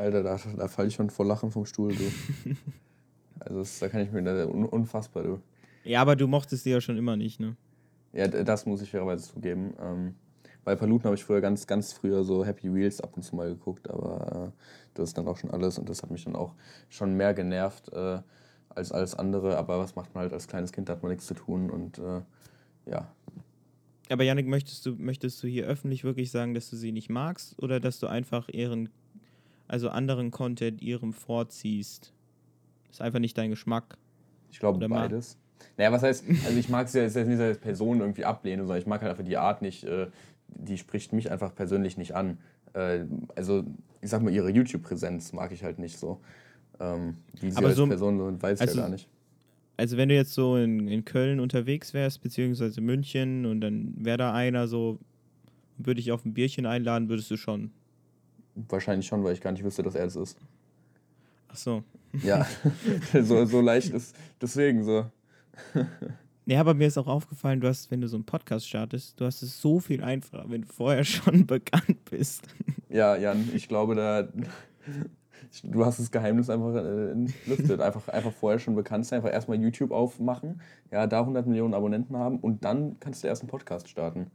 Alter, 0.00 0.22
da, 0.22 0.38
da 0.56 0.68
falle 0.68 0.88
ich 0.88 0.94
schon 0.94 1.10
vor 1.10 1.26
Lachen 1.26 1.50
vom 1.50 1.66
Stuhl, 1.66 1.94
du. 1.94 2.04
also, 3.40 3.58
das, 3.58 3.78
da 3.78 3.88
kann 3.88 4.00
ich 4.02 4.10
mir. 4.10 4.22
da- 4.22 4.46
unfassbar, 4.46 5.22
du. 5.22 5.40
Ja, 5.84 6.02
aber 6.02 6.16
du 6.16 6.26
mochtest 6.26 6.64
die 6.64 6.70
ja 6.70 6.80
schon 6.80 6.96
immer 6.96 7.16
nicht, 7.16 7.40
ne? 7.40 7.56
Ja, 8.12 8.26
das 8.26 8.66
muss 8.66 8.82
ich 8.82 8.90
fairerweise 8.90 9.32
zugeben. 9.32 9.74
Ähm, 9.80 10.14
bei 10.64 10.74
Paluten 10.74 11.04
habe 11.04 11.14
ich 11.16 11.24
früher 11.24 11.40
ganz, 11.40 11.66
ganz 11.66 11.92
früher 11.92 12.24
so 12.24 12.44
Happy 12.44 12.72
Wheels 12.72 13.00
ab 13.00 13.12
und 13.16 13.22
zu 13.22 13.36
mal 13.36 13.48
geguckt, 13.48 13.88
aber 13.88 14.52
äh, 14.52 14.60
das 14.94 15.10
ist 15.10 15.18
dann 15.18 15.28
auch 15.28 15.36
schon 15.36 15.50
alles 15.50 15.78
und 15.78 15.88
das 15.88 16.02
hat 16.02 16.10
mich 16.10 16.24
dann 16.24 16.36
auch 16.36 16.54
schon 16.88 17.14
mehr 17.16 17.34
genervt 17.34 17.92
äh, 17.92 18.18
als 18.68 18.92
alles 18.92 19.14
andere. 19.14 19.56
Aber 19.56 19.78
was 19.78 19.96
macht 19.96 20.14
man 20.14 20.22
halt 20.22 20.32
als 20.32 20.48
kleines 20.48 20.72
Kind? 20.72 20.88
Da 20.88 20.94
hat 20.94 21.02
man 21.02 21.10
nichts 21.12 21.26
zu 21.26 21.34
tun 21.34 21.70
und 21.70 21.98
äh, 21.98 22.22
ja. 22.90 23.10
Aber 24.10 24.24
Yannick, 24.24 24.48
möchtest 24.48 24.84
du, 24.86 24.96
möchtest 24.96 25.42
du 25.42 25.46
hier 25.46 25.66
öffentlich 25.66 26.02
wirklich 26.04 26.30
sagen, 26.30 26.52
dass 26.54 26.68
du 26.68 26.76
sie 26.76 26.90
nicht 26.90 27.10
magst 27.10 27.56
oder 27.62 27.78
dass 27.78 28.00
du 28.00 28.08
einfach 28.08 28.48
ihren, 28.48 28.88
also 29.70 29.88
anderen 29.88 30.30
Content 30.30 30.82
ihrem 30.82 31.12
vorziehst? 31.12 32.12
Ist 32.90 33.00
einfach 33.00 33.20
nicht 33.20 33.38
dein 33.38 33.50
Geschmack. 33.50 33.96
Ich 34.50 34.58
glaube 34.58 34.86
beides. 34.88 35.38
Naja, 35.76 35.92
was 35.92 36.02
heißt, 36.02 36.24
also 36.46 36.58
ich 36.58 36.68
mag 36.68 36.86
es 36.86 36.94
ja 36.94 37.02
jetzt 37.02 37.14
nicht 37.16 37.38
als 37.40 37.58
Person 37.58 38.00
irgendwie 38.00 38.24
ablehnen, 38.24 38.62
sondern 38.66 38.78
ich 38.78 38.86
mag 38.86 39.00
halt 39.02 39.10
einfach 39.10 39.24
die 39.24 39.36
Art 39.36 39.62
nicht, 39.62 39.84
äh, 39.84 40.08
die 40.48 40.78
spricht 40.78 41.12
mich 41.12 41.30
einfach 41.30 41.54
persönlich 41.54 41.96
nicht 41.96 42.14
an. 42.14 42.38
Äh, 42.72 43.04
also, 43.36 43.64
ich 44.00 44.10
sag 44.10 44.22
mal, 44.22 44.32
ihre 44.32 44.50
YouTube-Präsenz 44.50 45.32
mag 45.32 45.52
ich 45.52 45.62
halt 45.62 45.78
nicht 45.78 45.98
so. 45.98 46.20
Ähm, 46.80 47.18
wie 47.40 47.50
sie 47.50 47.56
Aber 47.58 47.68
als 47.68 47.76
so- 47.76 47.86
Person 47.86 48.18
so, 48.18 48.42
weiß 48.42 48.58
ich 48.58 48.62
also 48.62 48.78
ja 48.78 48.84
gar 48.84 48.90
nicht. 48.90 49.08
Also 49.76 49.96
wenn 49.96 50.10
du 50.10 50.14
jetzt 50.14 50.34
so 50.34 50.56
in, 50.56 50.88
in 50.88 51.04
Köln 51.06 51.40
unterwegs 51.40 51.94
wärst, 51.94 52.20
beziehungsweise 52.22 52.82
München 52.82 53.46
und 53.46 53.62
dann 53.62 53.94
wäre 53.96 54.18
da 54.18 54.34
einer 54.34 54.68
so, 54.68 54.98
würde 55.78 56.00
ich 56.00 56.12
auf 56.12 56.24
ein 56.26 56.34
Bierchen 56.34 56.66
einladen, 56.66 57.08
würdest 57.08 57.30
du 57.30 57.38
schon. 57.38 57.70
Wahrscheinlich 58.54 59.06
schon, 59.06 59.22
weil 59.24 59.32
ich 59.32 59.40
gar 59.40 59.52
nicht 59.52 59.64
wüsste, 59.64 59.82
dass 59.82 59.94
er 59.94 60.06
es 60.06 60.16
ist. 60.16 60.38
Ach 61.48 61.56
so. 61.56 61.82
Ja, 62.22 62.46
so, 63.22 63.44
so 63.44 63.60
leicht 63.60 63.92
ist 63.92 64.14
deswegen 64.40 64.84
so. 64.84 65.06
Ja, 66.46 66.60
aber 66.60 66.74
mir 66.74 66.88
ist 66.88 66.98
auch 66.98 67.06
aufgefallen, 67.06 67.60
du 67.60 67.68
hast, 67.68 67.90
wenn 67.90 68.00
du 68.00 68.08
so 68.08 68.16
einen 68.16 68.24
Podcast 68.24 68.68
startest, 68.68 69.20
du 69.20 69.24
hast 69.24 69.40
es 69.42 69.60
so 69.60 69.78
viel 69.78 70.02
einfacher, 70.02 70.46
wenn 70.48 70.62
du 70.62 70.66
vorher 70.66 71.04
schon 71.04 71.46
bekannt 71.46 72.04
bist. 72.10 72.42
Ja, 72.88 73.16
Jan, 73.16 73.48
ich 73.54 73.68
glaube, 73.68 73.94
da. 73.94 74.28
Du 75.64 75.84
hast 75.84 75.98
das 75.98 76.10
Geheimnis 76.10 76.50
einfach 76.50 76.74
äh, 76.74 77.10
entlüftet. 77.12 77.80
Einfach, 77.80 78.08
einfach 78.08 78.32
vorher 78.32 78.58
schon 78.58 78.74
bekannt 78.74 79.06
sein, 79.06 79.18
einfach 79.18 79.32
erstmal 79.32 79.60
YouTube 79.60 79.90
aufmachen, 79.90 80.60
ja, 80.90 81.06
da 81.06 81.20
100 81.20 81.46
Millionen 81.46 81.74
Abonnenten 81.74 82.16
haben 82.16 82.38
und 82.38 82.64
dann 82.64 82.98
kannst 83.00 83.22
du 83.22 83.28
erst 83.28 83.42
einen 83.42 83.50
Podcast 83.50 83.88
starten. 83.88 84.30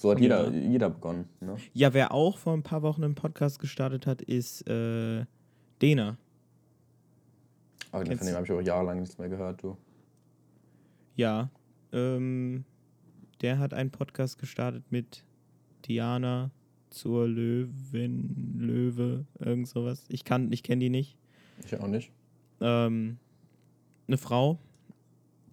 So 0.00 0.10
hat 0.10 0.18
Ja. 0.18 0.44
jeder, 0.48 0.50
jeder 0.50 0.88
begonnen. 0.88 1.28
Ne? 1.40 1.58
Ja, 1.74 1.92
wer 1.92 2.14
auch 2.14 2.38
vor 2.38 2.54
ein 2.54 2.62
paar 2.62 2.80
Wochen 2.80 3.04
einen 3.04 3.14
Podcast 3.14 3.58
gestartet 3.58 4.06
hat, 4.06 4.22
ist 4.22 4.66
äh, 4.66 5.26
Dena. 5.82 6.16
Aber 7.92 8.04
Kennst 8.04 8.20
von 8.20 8.26
dem 8.28 8.34
habe 8.36 8.46
ich 8.46 8.52
auch 8.52 8.62
jahrelang 8.62 9.00
nichts 9.00 9.18
mehr 9.18 9.28
gehört, 9.28 9.62
du. 9.62 9.76
Ja. 11.16 11.50
Ähm, 11.92 12.64
der 13.42 13.58
hat 13.58 13.74
einen 13.74 13.90
Podcast 13.90 14.38
gestartet 14.38 14.84
mit 14.88 15.22
Diana 15.86 16.50
zur 16.88 17.28
Löwen, 17.28 18.56
Löwe, 18.58 19.26
irgend 19.38 19.68
sowas. 19.68 20.06
Ich 20.08 20.24
kann, 20.24 20.50
ich 20.50 20.62
kenne 20.62 20.80
die 20.80 20.88
nicht. 20.90 21.18
Ich 21.62 21.78
auch 21.78 21.86
nicht. 21.88 22.10
ähm, 22.62 23.18
eine 24.08 24.16
Frau, 24.16 24.58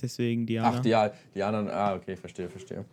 Deswegen 0.02 0.46
Diana. 0.46 0.78
Ach, 0.78 0.80
die, 0.80 0.96
Diana, 1.36 1.70
ah, 1.72 1.96
okay, 1.96 2.16
verstehe, 2.16 2.50
verstehe. 2.50 2.86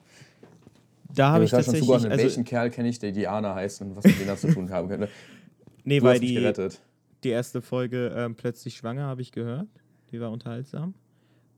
Da 1.14 1.30
habe 1.33 1.44
ich 1.44 1.50
gerade 1.50 1.64
tatsächlich. 1.64 1.80
zugeordnet, 1.87 2.12
Also, 2.12 2.25
welchen 2.25 2.44
Kerl 2.44 2.71
kenne 2.71 2.88
ich, 2.88 2.99
der 2.99 3.12
Diana 3.12 3.54
heißt 3.54 3.80
und 3.83 3.97
was 3.97 4.04
mit 4.04 4.21
denen 4.21 4.37
zu 4.37 4.52
tun 4.52 4.71
haben 4.71 4.88
könnte. 4.88 5.09
nee, 5.85 5.99
Du 6.00 6.06
weil 6.06 6.21
die, 6.21 6.52
die 7.23 7.28
erste 7.28 7.62
Folge 7.62 8.12
ähm, 8.16 8.35
plötzlich 8.35 8.76
schwanger 8.76 9.04
habe 9.04 9.23
ich 9.23 9.33
gehört. 9.33 9.68
Die 10.12 10.21
war 10.21 10.30
unterhaltsam. 10.30 10.94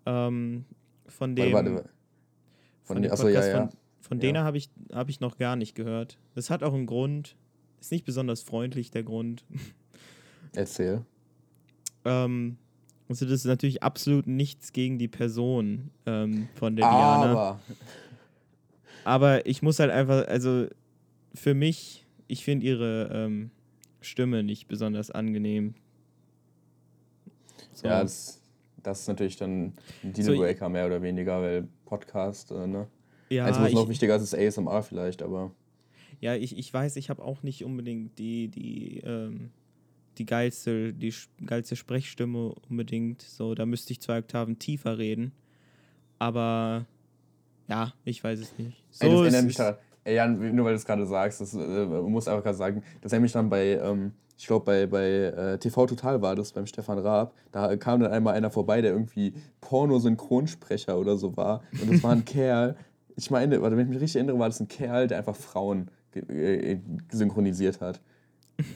Ähm, 0.06 0.64
von 1.06 1.34
dem. 1.36 1.52
Warte, 1.52 1.74
warte. 1.74 1.88
Von 2.84 2.96
Von, 2.96 3.02
dem 3.02 3.12
achso, 3.12 3.28
ja, 3.28 3.44
ja. 3.46 3.58
von, 3.60 3.70
von 4.00 4.18
Ja. 4.18 4.20
denen 4.22 4.38
habe 4.44 4.56
ich, 4.58 4.70
hab 4.92 5.08
ich 5.08 5.20
noch 5.20 5.38
gar 5.38 5.56
nicht 5.56 5.74
gehört. 5.74 6.18
Das 6.34 6.50
hat 6.50 6.62
auch 6.62 6.72
einen 6.74 6.86
Grund. 6.86 7.36
Ist 7.80 7.90
nicht 7.92 8.04
besonders 8.04 8.42
freundlich, 8.42 8.90
der 8.90 9.02
Grund. 9.02 9.44
Erzähl. 10.54 11.02
Ähm, 12.04 12.56
also 13.08 13.24
das 13.24 13.34
ist 13.34 13.44
natürlich 13.46 13.82
absolut 13.82 14.26
nichts 14.26 14.72
gegen 14.72 14.98
die 14.98 15.08
Person 15.08 15.90
ähm, 16.06 16.48
von 16.54 16.76
der 16.76 16.88
Diana. 16.88 17.60
Aber, 19.06 19.46
ich 19.46 19.62
muss 19.62 19.78
halt 19.78 19.92
einfach, 19.92 20.26
also 20.26 20.66
für 21.32 21.54
mich, 21.54 22.04
ich 22.26 22.44
finde 22.44 22.66
ihre 22.66 23.08
ähm, 23.12 23.52
Stimme 24.00 24.42
nicht 24.42 24.66
besonders 24.66 25.12
angenehm. 25.12 25.74
So. 27.72 27.86
ja, 27.86 28.02
das, 28.02 28.42
das 28.82 29.02
ist 29.02 29.06
natürlich 29.06 29.36
dann 29.36 29.74
ein 30.02 30.12
So, 30.12 30.32
Dealbreaker 30.32 30.68
mehr 30.68 30.86
oder 30.86 31.02
weniger, 31.02 31.40
weil 31.40 31.68
Podcast, 31.84 32.50
äh, 32.50 32.66
ne? 32.66 32.88
ja, 33.28 33.44
Eins, 33.44 33.60
was 33.60 33.72
noch 33.72 33.84
ich, 33.84 33.90
wichtiger 33.90 34.16
ist, 34.16 34.32
ist 34.32 34.34
ASMR 34.34 34.82
vielleicht, 34.82 35.22
aber 35.22 35.52
ja 36.20 36.34
ich, 36.34 36.58
ich 36.58 36.74
weiß, 36.74 36.96
ich 36.96 37.08
habe 37.08 37.22
auch 37.22 37.44
nicht 37.44 37.64
unbedingt 37.64 38.18
die, 38.18 38.48
die, 38.48 39.02
ähm, 39.04 39.50
die 40.18 40.26
geilste, 40.26 40.92
die 40.92 41.14
geilste 41.44 41.76
Sprechstimme 41.76 42.56
unbedingt. 42.68 43.22
So, 43.22 43.54
da 43.54 43.66
müsste 43.66 43.92
ich 43.92 44.00
zwei 44.00 44.18
Oktaven 44.18 44.58
tiefer 44.58 44.98
reden. 44.98 45.30
Aber 46.18 46.86
ja, 47.68 47.92
ich 48.04 48.22
weiß 48.22 48.38
es 48.40 48.58
nicht. 48.58 48.76
So 48.90 49.06
Ey, 49.06 49.12
das 49.12 49.20
erinnert 49.20 49.44
mich 49.44 49.56
daran. 49.56 49.74
Ey, 50.04 50.14
Jan, 50.14 50.54
nur 50.54 50.64
weil 50.64 50.72
du 50.72 50.76
es 50.76 50.84
gerade 50.84 51.04
sagst, 51.06 51.40
das 51.40 51.54
äh, 51.54 51.58
muss 51.58 52.28
einfach 52.28 52.44
gerade 52.44 52.56
sagen, 52.56 52.82
das 53.00 53.12
erinnert 53.12 53.22
mich 53.22 53.32
dann 53.32 53.48
bei, 53.48 53.78
ähm, 53.82 54.12
ich 54.38 54.46
glaube, 54.46 54.64
bei, 54.64 54.86
bei 54.86 55.08
äh, 55.08 55.58
TV 55.58 55.86
Total 55.86 56.22
war 56.22 56.36
das, 56.36 56.52
beim 56.52 56.66
Stefan 56.66 56.98
Raab. 56.98 57.34
Da 57.50 57.76
kam 57.76 58.00
dann 58.00 58.12
einmal 58.12 58.34
einer 58.34 58.50
vorbei, 58.50 58.82
der 58.82 58.92
irgendwie 58.92 59.34
Porno-Synchronsprecher 59.60 60.96
oder 60.96 61.16
so 61.16 61.36
war. 61.36 61.62
Und 61.82 61.92
das 61.92 62.02
war 62.02 62.12
ein 62.12 62.24
Kerl, 62.24 62.76
ich 63.16 63.30
meine, 63.30 63.60
warte, 63.62 63.76
wenn 63.76 63.86
ich 63.86 63.90
mich 63.90 64.00
richtig 64.00 64.16
erinnere, 64.16 64.38
war 64.38 64.48
das 64.48 64.60
ein 64.60 64.68
Kerl, 64.68 65.08
der 65.08 65.18
einfach 65.18 65.34
Frauen 65.34 65.90
äh, 66.14 66.78
synchronisiert 67.10 67.80
hat. 67.80 68.00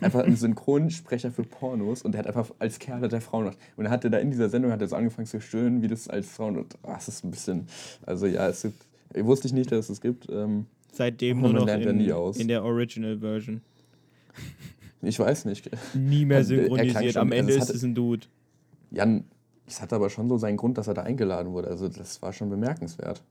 Einfach 0.01 0.25
ein 0.25 0.37
Synchronsprecher 0.37 1.31
für 1.31 1.43
Pornos 1.43 2.03
und 2.03 2.13
der 2.13 2.21
hat 2.21 2.27
einfach 2.27 2.51
als 2.59 2.79
Kerl 2.79 3.01
hat 3.01 3.13
der 3.13 3.21
Frauen 3.21 3.45
gemacht. 3.45 3.59
Und 3.77 3.87
er 3.87 3.91
hatte 3.91 4.11
da 4.11 4.19
in 4.19 4.31
dieser 4.31 4.49
Sendung 4.49 4.71
hat 4.73 4.81
er 4.81 4.89
so 4.89 4.97
angefangen 4.97 5.27
zu 5.27 5.41
stöhnen, 5.41 5.83
wie 5.83 5.89
das 5.89 6.09
als 6.09 6.29
Frauen 6.29 6.59
und 6.59 6.77
ah, 6.83 6.95
das 6.95 7.09
ist 7.09 7.25
ein 7.25 7.31
bisschen, 7.31 7.67
also 8.05 8.27
ja, 8.27 8.49
es 8.49 8.63
gibt, 8.63 8.85
wusste 9.15 9.47
ich 9.49 9.53
nicht, 9.55 9.73
dass 9.73 9.79
es 9.81 9.87
das 9.89 10.01
gibt. 10.01 10.29
Ähm, 10.31 10.67
seitdem 10.93 11.41
nur 11.41 11.53
noch 11.53 11.67
in, 11.69 11.97
nie 11.97 12.13
aus. 12.13 12.37
in 12.37 12.49
der 12.49 12.63
Original 12.65 13.19
Version. 13.19 13.63
Ich 15.03 15.19
weiß 15.19 15.47
nicht. 15.47 15.71
Nie 15.95 16.25
mehr 16.27 16.45
synchronisiert. 16.45 17.15
schon- 17.15 17.23
Am 17.23 17.33
Ende 17.33 17.55
also 17.55 17.65
ist 17.73 17.77
es 17.77 17.83
ein 17.85 17.95
Dude. 17.95 18.27
Jan, 18.91 19.25
es 19.67 19.81
hatte 19.81 19.95
aber 19.97 20.11
schon 20.11 20.29
so 20.29 20.37
seinen 20.37 20.57
Grund, 20.57 20.77
dass 20.77 20.89
er 20.89 20.95
da 20.95 21.03
eingeladen 21.03 21.53
wurde. 21.53 21.69
Also 21.69 21.89
das 21.89 22.21
war 22.21 22.33
schon 22.33 22.51
bemerkenswert. 22.51 23.23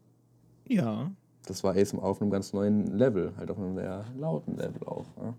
Ja. 0.67 1.11
Das 1.45 1.63
war 1.63 1.75
ASMR 1.75 2.03
auf 2.03 2.21
einem 2.21 2.31
ganz 2.31 2.53
neuen 2.53 2.97
Level, 2.97 3.33
halt 3.37 3.51
auf 3.51 3.57
einem 3.57 3.75
sehr 3.75 4.05
lauten 4.17 4.55
Level 4.57 4.83
auch. 4.87 5.05
Ja. 5.21 5.33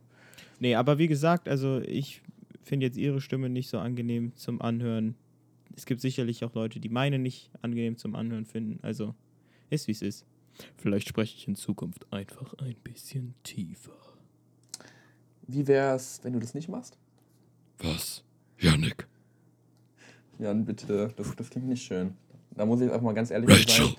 Nee, 0.61 0.75
aber 0.75 0.99
wie 0.99 1.09
gesagt, 1.09 1.49
also 1.49 1.81
ich 1.81 2.23
finde 2.63 2.87
jetzt 2.87 2.99
ihre 2.99 3.21
Stimme 3.21 3.49
nicht 3.49 3.69
so 3.69 3.79
angenehm 3.79 4.37
zum 4.37 4.61
Anhören. 4.63 5.17
Es 5.75 5.87
gibt 5.87 6.01
sicherlich 6.01 6.45
auch 6.45 6.55
Leute, 6.55 6.79
die 6.79 6.91
meine 6.91 7.19
nicht 7.19 7.51
angenehm 7.63 7.97
zum 7.97 8.15
Anhören 8.15 8.45
finden. 8.45 8.79
Also 8.83 9.15
ist 9.71 9.89
wie 9.89 9.93
es 9.93 10.03
ist. 10.03 10.27
Vielleicht 10.77 11.09
spreche 11.09 11.37
ich 11.37 11.49
in 11.49 11.57
Zukunft 11.57 12.13
einfach 12.13 12.55
ein 12.59 12.77
bisschen 12.85 13.35
tiefer. 13.43 13.97
Wie 15.47 15.67
wär's, 15.67 16.21
wenn 16.23 16.35
du 16.35 16.39
das 16.39 16.55
nicht 16.55 16.69
machst? 16.69 16.99
Was? 17.79 18.23
Yannick. 18.59 19.09
Jan, 20.39 20.65
bitte, 20.67 21.13
das, 21.17 21.35
das 21.37 21.49
klingt 21.51 21.69
nicht 21.69 21.83
schön. 21.83 22.15
Da 22.51 22.67
muss 22.67 22.81
ich 22.81 22.85
jetzt 22.85 22.93
einfach 22.93 23.07
mal 23.07 23.15
ganz 23.15 23.31
ehrlich 23.31 23.49
Rachel. 23.49 23.87
sein. 23.87 23.95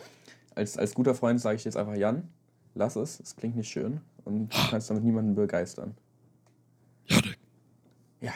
Als, 0.54 0.78
als 0.78 0.94
guter 0.94 1.16
Freund 1.16 1.42
sage 1.42 1.56
ich 1.56 1.64
jetzt 1.64 1.78
einfach, 1.78 1.96
Jan, 1.96 2.30
lass 2.76 2.96
es, 2.96 3.20
es 3.20 3.36
klingt 3.36 3.56
nicht 3.56 3.70
schön 3.70 4.02
und 4.26 4.54
du 4.54 4.58
kannst 4.70 4.90
damit 4.90 5.04
niemanden 5.04 5.34
begeistern. 5.34 5.96
Ja, 8.22 8.34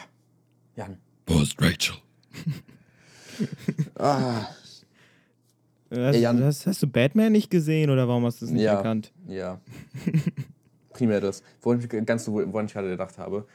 Jan. 0.76 0.98
Wo 1.26 1.40
ist 1.40 1.60
Rachel? 1.60 1.94
Ah, 3.98 4.48
Hast, 5.90 6.16
Jan. 6.18 6.42
hast, 6.42 6.66
hast 6.66 6.82
du 6.82 6.86
Batman 6.88 7.30
nicht 7.32 7.50
gesehen 7.50 7.90
oder 7.90 8.08
warum 8.08 8.24
hast 8.24 8.40
du 8.40 8.46
es 8.46 8.50
nicht 8.50 8.62
Ja. 8.62 8.74
erkannt? 8.74 9.12
ja. 9.28 9.60
Primär 10.90 11.20
das. 11.20 11.42
Woran 11.60 11.78
ich, 11.80 11.88
ganz, 12.06 12.26
woran 12.26 12.64
ich 12.66 12.72
gerade 12.72 12.88
gedacht 12.88 13.18
habe. 13.18 13.46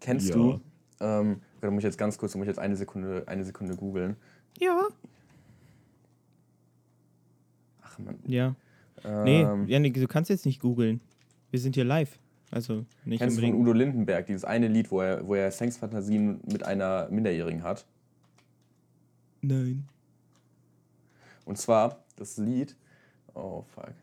Kennst 0.00 0.28
Ja. 0.28 0.34
du, 0.36 0.60
ähm, 1.00 1.40
da 1.62 1.70
muss 1.70 1.78
ich 1.80 1.84
jetzt 1.84 1.96
ganz 1.96 2.18
kurz, 2.18 2.32
da 2.32 2.38
muss 2.38 2.44
ich 2.44 2.48
jetzt 2.50 2.58
eine 2.58 2.76
Sekunde, 2.76 3.24
eine 3.26 3.42
Sekunde 3.42 3.74
googeln. 3.74 4.16
Ja. 4.58 4.86
Ach 7.82 7.98
man. 7.98 8.18
Ja. 8.26 8.54
Nee, 9.24 9.40
Ähm, 9.42 9.66
Janik, 9.66 9.94
du 9.94 10.06
kannst 10.06 10.28
jetzt 10.28 10.44
nicht 10.44 10.60
googeln. 10.60 11.00
Wir 11.50 11.58
sind 11.58 11.74
hier 11.74 11.84
live. 11.84 12.18
Also 12.50 12.84
nicht 13.04 13.20
Kennst 13.20 13.36
du 13.36 13.42
von 13.42 13.50
unbedingt. 13.50 13.68
Udo 13.68 13.72
Lindenberg, 13.78 14.26
dieses 14.26 14.44
eine 14.44 14.68
Lied, 14.68 14.90
wo 14.90 15.00
er, 15.00 15.26
wo 15.26 15.34
er 15.34 15.50
Sexfantasien 15.50 16.40
mit 16.50 16.64
einer 16.64 17.08
Minderjährigen 17.10 17.62
hat? 17.62 17.86
Nein. 19.40 19.88
Und 21.44 21.58
zwar 21.58 22.04
das 22.16 22.36
Lied. 22.36 22.76
Oh, 23.34 23.62
fuck. 23.74 23.94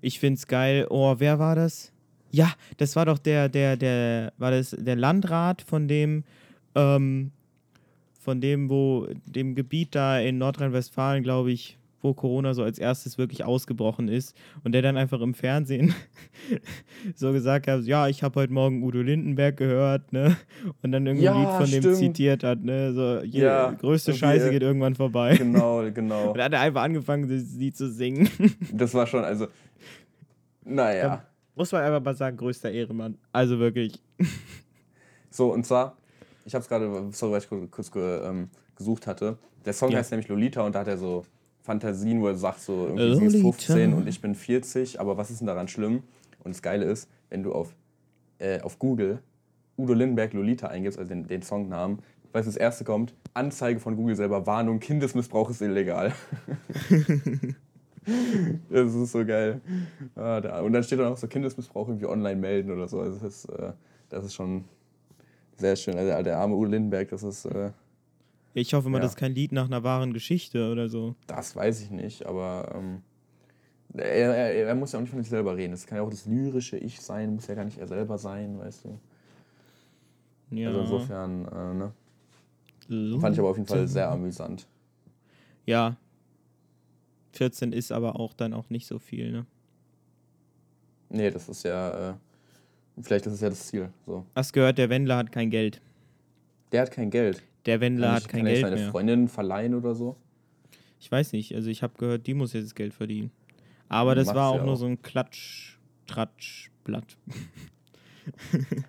Ich 0.00 0.18
find's 0.18 0.46
geil. 0.46 0.86
Oh, 0.90 1.14
wer 1.18 1.38
war 1.38 1.54
das? 1.54 1.92
Ja, 2.30 2.52
das 2.78 2.96
war 2.96 3.06
doch 3.06 3.18
der, 3.18 3.48
der, 3.48 3.76
der, 3.76 4.32
war 4.38 4.50
das 4.50 4.70
der 4.70 4.96
Landrat 4.96 5.62
von 5.62 5.88
dem, 5.88 6.24
ähm, 6.74 7.30
von 8.20 8.40
dem, 8.40 8.68
wo, 8.68 9.06
dem 9.26 9.54
Gebiet 9.54 9.94
da 9.94 10.18
in 10.18 10.38
Nordrhein-Westfalen, 10.38 11.22
glaube 11.22 11.52
ich, 11.52 11.78
wo 12.02 12.14
Corona 12.14 12.54
so 12.54 12.62
als 12.62 12.78
erstes 12.78 13.18
wirklich 13.18 13.44
ausgebrochen 13.44 14.08
ist 14.08 14.36
und 14.64 14.72
der 14.72 14.82
dann 14.82 14.96
einfach 14.96 15.20
im 15.20 15.34
Fernsehen 15.34 15.94
so 17.14 17.32
gesagt 17.32 17.66
hat, 17.66 17.84
ja, 17.84 18.08
ich 18.08 18.22
habe 18.22 18.40
heute 18.40 18.52
Morgen 18.52 18.82
Udo 18.82 19.00
Lindenberg 19.00 19.56
gehört, 19.56 20.12
ne? 20.12 20.36
Und 20.82 20.92
dann 20.92 21.06
irgendwie 21.06 21.28
ein 21.28 21.34
Ja, 21.34 21.40
Lied 21.40 21.50
von 21.52 21.70
dem 21.70 21.82
stimmt. 21.82 21.96
zitiert 21.96 22.44
hat, 22.44 22.62
ne? 22.62 22.92
So, 22.92 23.20
je, 23.22 23.40
Ja, 23.42 23.70
größte 23.72 24.12
Scheiße 24.14 24.50
geht 24.50 24.62
irgendwann 24.62 24.94
vorbei. 24.94 25.36
Genau, 25.36 25.82
genau. 25.94 26.28
Und 26.30 26.36
dann 26.38 26.44
hat 26.46 26.52
er 26.52 26.60
einfach 26.60 26.82
angefangen, 26.82 27.28
das 27.28 27.54
Lied 27.56 27.76
zu 27.76 27.90
singen. 27.90 28.28
Das 28.72 28.92
war 28.94 29.06
schon, 29.06 29.24
also. 29.24 29.46
Naja. 30.64 31.24
Muss 31.54 31.72
man 31.72 31.82
einfach 31.82 32.02
mal 32.04 32.14
sagen, 32.14 32.36
größter 32.36 32.70
Ehrenmann. 32.70 33.16
Also 33.32 33.58
wirklich. 33.58 34.02
So, 35.30 35.52
und 35.52 35.64
zwar, 35.64 35.96
ich 36.44 36.54
habe 36.54 36.62
es 36.62 36.68
gerade, 36.68 37.08
sorry, 37.12 37.32
weil 37.32 37.38
ich 37.40 37.48
kurz, 37.48 37.90
kurz 37.90 38.24
ähm, 38.24 38.48
gesucht 38.76 39.06
hatte. 39.06 39.38
Der 39.64 39.72
Song 39.72 39.90
Ja. 39.90 39.98
heißt 39.98 40.10
nämlich 40.10 40.28
Lolita 40.28 40.64
und 40.66 40.74
da 40.74 40.80
hat 40.80 40.88
er 40.88 40.98
so 40.98 41.24
Fantasien, 41.66 42.22
wo 42.22 42.28
er 42.28 42.36
sagt 42.36 42.60
so, 42.60 42.86
irgendwie 42.86 43.16
sie 43.16 43.26
ist 43.26 43.32
Lolita. 43.42 43.74
15 43.74 43.92
und 43.92 44.06
ich 44.06 44.20
bin 44.20 44.34
40, 44.34 45.00
aber 45.00 45.16
was 45.16 45.30
ist 45.30 45.40
denn 45.40 45.48
daran 45.48 45.66
schlimm? 45.66 46.04
Und 46.44 46.54
das 46.54 46.62
Geile 46.62 46.84
ist, 46.84 47.10
wenn 47.28 47.42
du 47.42 47.52
auf, 47.52 47.74
äh, 48.38 48.60
auf 48.60 48.78
Google 48.78 49.18
Udo 49.76 49.92
Lindenberg 49.92 50.32
Lolita 50.32 50.68
eingibst, 50.68 50.98
also 50.98 51.08
den, 51.08 51.26
den 51.26 51.42
Songnamen, 51.42 51.98
weißt 52.32 52.46
du, 52.46 52.50
das 52.50 52.56
erste 52.56 52.84
kommt, 52.84 53.14
Anzeige 53.34 53.80
von 53.80 53.96
Google 53.96 54.14
selber, 54.16 54.46
Warnung, 54.46 54.78
Kindesmissbrauch 54.78 55.50
ist 55.50 55.60
illegal. 55.60 56.12
das 58.70 58.94
ist 58.94 59.12
so 59.12 59.24
geil. 59.24 59.60
Ah, 60.14 60.40
da, 60.40 60.60
und 60.60 60.72
dann 60.72 60.84
steht 60.84 61.00
dann 61.00 61.12
auch 61.12 61.18
so 61.18 61.26
Kindesmissbrauch 61.26 61.88
irgendwie 61.88 62.06
online 62.06 62.40
melden 62.40 62.70
oder 62.70 62.88
so. 62.88 63.00
Also 63.00 63.18
das 63.18 63.44
ist, 63.44 63.44
äh, 63.50 63.72
das 64.08 64.24
ist 64.24 64.34
schon 64.34 64.64
sehr 65.56 65.74
schön. 65.76 65.98
Also 65.98 66.22
der 66.22 66.38
arme 66.38 66.54
Udo 66.54 66.70
Lindenberg, 66.70 67.08
das 67.08 67.24
ist, 67.24 67.44
äh, 67.46 67.72
Ich 68.58 68.72
hoffe 68.72 68.88
mal, 68.88 68.98
Ja. 68.98 69.02
das 69.02 69.12
ist 69.12 69.16
kein 69.18 69.34
Lied 69.34 69.52
nach 69.52 69.66
einer 69.66 69.84
wahren 69.84 70.14
Geschichte 70.14 70.72
oder 70.72 70.88
so. 70.88 71.14
das 71.26 71.54
weiß 71.54 71.82
ich 71.82 71.90
nicht, 71.90 72.24
aber 72.24 72.72
ähm, 72.74 73.02
er, 73.92 74.34
er, 74.34 74.66
er 74.68 74.74
muss 74.74 74.92
ja 74.92 74.98
auch 74.98 75.02
nicht 75.02 75.10
von 75.10 75.20
sich 75.20 75.28
selber 75.28 75.54
reden. 75.56 75.72
Das 75.72 75.86
kann 75.86 75.96
ja 75.98 76.02
auch 76.02 76.08
das 76.08 76.24
lyrische 76.24 76.78
Ich 76.78 77.00
sein, 77.02 77.34
muss 77.34 77.46
ja 77.48 77.54
gar 77.54 77.66
nicht 77.66 77.76
er 77.76 77.86
selber 77.86 78.16
sein, 78.16 78.58
weißt 78.58 78.86
du. 78.86 78.98
Ja. 80.56 80.68
Also 80.68 80.80
insofern, 80.80 81.44
äh, 81.48 81.74
ne? 81.74 81.92
So. 82.88 83.20
Fand 83.20 83.34
ich 83.34 83.40
aber 83.40 83.50
auf 83.50 83.56
jeden 83.58 83.68
Fall 83.68 83.86
sehr 83.86 84.10
amüsant. 84.10 84.66
Ja. 85.66 85.96
14 87.32 87.72
ist 87.72 87.92
aber 87.92 88.18
auch 88.18 88.32
dann 88.32 88.54
auch 88.54 88.70
nicht 88.70 88.86
so 88.86 88.98
viel, 88.98 89.32
ne? 89.32 89.46
Nee, 91.10 91.30
das 91.30 91.48
ist 91.50 91.62
ja, 91.64 92.10
äh, 92.12 92.14
vielleicht 93.02 93.26
ist 93.26 93.34
es 93.34 93.40
ja 93.42 93.50
das 93.50 93.66
Ziel. 93.66 93.90
So. 94.06 94.24
Hast 94.34 94.54
gehört, 94.54 94.78
der 94.78 94.88
Wendler 94.88 95.18
hat 95.18 95.30
kein 95.30 95.50
Geld. 95.50 95.82
Der 96.72 96.80
hat 96.82 96.90
kein 96.90 97.10
Geld. 97.10 97.42
Der 97.66 97.80
Wendler 97.80 98.06
Kann 98.06 98.14
hat 98.16 98.22
ich, 98.22 98.28
kein 98.28 98.38
kann 98.40 98.46
Geld 98.46 98.60
seine 98.62 98.76
mehr. 98.76 98.90
Freundin 98.90 99.28
verleihen 99.28 99.74
oder 99.74 99.94
so? 99.94 100.16
Ich 101.00 101.10
weiß 101.12 101.32
nicht, 101.32 101.54
also 101.54 101.68
ich 101.68 101.82
habe 101.82 101.94
gehört, 101.98 102.26
die 102.26 102.34
muss 102.34 102.52
jetzt 102.52 102.74
Geld 102.74 102.94
verdienen. 102.94 103.30
Aber 103.88 104.14
das 104.14 104.26
Macht 104.26 104.36
war 104.36 104.50
auch 104.50 104.64
nur 104.64 104.74
auch. 104.74 104.76
so 104.78 104.86
ein 104.86 105.02
Klatsch, 105.02 105.78
Tratsch, 106.06 106.70
Blatt. 106.84 107.16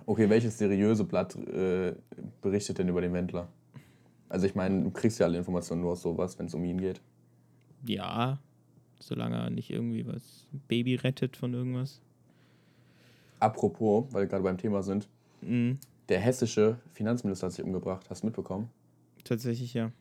Okay, 0.08 0.28
welches 0.32 0.58
seriöse 0.58 1.04
Blatt 1.04 1.36
äh, 1.36 1.94
berichtet 2.42 2.80
denn 2.80 2.90
über 2.90 3.02
den 3.02 3.14
Wendler? 3.14 3.48
Also 4.30 4.48
ich 4.48 4.56
meine, 4.56 4.82
du 4.84 4.90
kriegst 4.90 5.20
ja 5.20 5.28
alle 5.28 5.38
Informationen 5.38 5.82
nur 5.82 5.92
aus 5.92 6.02
sowas, 6.02 6.40
wenn 6.40 6.48
es 6.48 6.56
um 6.56 6.64
ihn 6.66 6.82
geht. 6.82 7.02
Ja, 7.86 8.40
solange 9.00 9.36
er 9.38 9.50
nicht 9.52 9.70
irgendwie 9.70 10.08
was 10.08 10.48
Baby 10.68 10.96
rettet 10.96 11.38
von 11.38 11.54
irgendwas. 11.54 12.02
Apropos, 13.40 14.06
weil 14.12 14.24
wir 14.24 14.28
gerade 14.28 14.44
beim 14.44 14.58
Thema 14.58 14.82
sind, 14.82 15.08
Mhm, 15.42 15.78
der 16.10 16.20
hessische 16.20 16.78
Finanzminister 16.94 17.48
hat 17.48 17.54
sich 17.54 17.64
umgebracht. 17.66 18.10
Hast 18.10 18.24
du 18.24 18.28
mitbekommen? 18.28 18.70
tatsächlich 19.24 19.74
ja. 19.74 19.92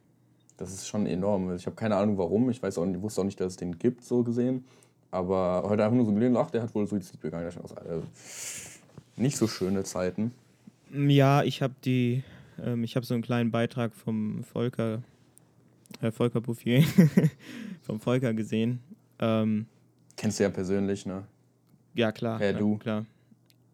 Das 0.56 0.72
ist 0.72 0.86
schon 0.86 1.04
enorm. 1.04 1.52
Ich 1.56 1.66
habe 1.66 1.75
keine 1.75 1.96
Ahnung 1.96 2.16
warum. 2.16 2.48
Ich 2.48 2.62
weiß 2.62 2.78
auch, 2.78 2.86
nicht- 2.86 3.02
wusste 3.02 3.20
auch 3.20 3.25
nicht, 3.25 3.40
dass 3.40 3.52
es 3.54 3.56
den 3.56 3.76
gibt, 3.76 4.04
so 4.04 4.22
gesehen. 4.22 4.64
Aber 5.10 5.64
heute 5.66 5.82
einfach 5.84 5.96
nur 5.96 6.06
so 6.06 6.12
gelesen, 6.12 6.36
ach, 6.36 6.50
der 6.50 6.62
hat 6.62 6.72
wohl 6.76 6.86
Suizid 6.86 7.20
begangen. 7.20 7.48
Äh, 7.48 7.50
nicht 9.16 9.36
so 9.36 9.48
schöne 9.48 9.82
Zeiten. 9.82 10.30
Ja, 10.92 11.42
ich 11.42 11.60
habe 11.60 11.75
die, 11.84 12.22
ähm, 12.62 12.84
ich 12.84 12.94
habe 12.94 13.04
so 13.04 13.14
einen 13.14 13.22
kleinen 13.25 13.50
Beitrag 13.50 13.94
vom 13.94 14.44
Volker, 14.44 15.02
äh, 16.00 16.12
Volker 16.12 16.40
Bouffier, 16.40 16.84
vom 17.82 17.98
Volker 17.98 18.32
gesehen. 18.32 18.78
Ähm, 19.18 19.66
Kennst 20.16 20.38
du 20.38 20.44
ja 20.44 20.50
persönlich, 20.50 21.04
ne? 21.04 21.25
ja, 21.94 22.12
klar. 22.12 22.40
Ja, 22.40 22.52
ja, 22.52 22.52
du. 22.52 22.76
Klar. 22.78 23.06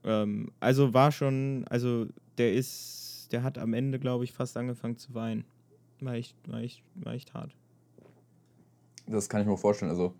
Ähm, 0.04 0.50
also 0.60 0.94
war 0.94 1.12
schon, 1.12 1.64
also 1.68 2.06
der 2.42 2.54
ist, 2.54 3.28
der 3.30 3.44
hat 3.44 3.56
am 3.58 3.72
Ende, 3.72 3.98
glaube 4.00 4.24
ich, 4.24 4.32
fast 4.32 4.56
angefangen 4.56 4.96
zu 4.96 5.14
weinen. 5.14 5.44
War 6.00 6.14
echt, 6.14 6.36
war 6.48 6.60
echt, 6.60 6.82
war 6.96 7.14
echt 7.14 7.34
hart. 7.34 7.56
Das 9.06 9.28
kann 9.28 9.40
ich 9.42 9.46
mir 9.46 9.56
vorstellen. 9.56 9.90
Also, 9.90 10.14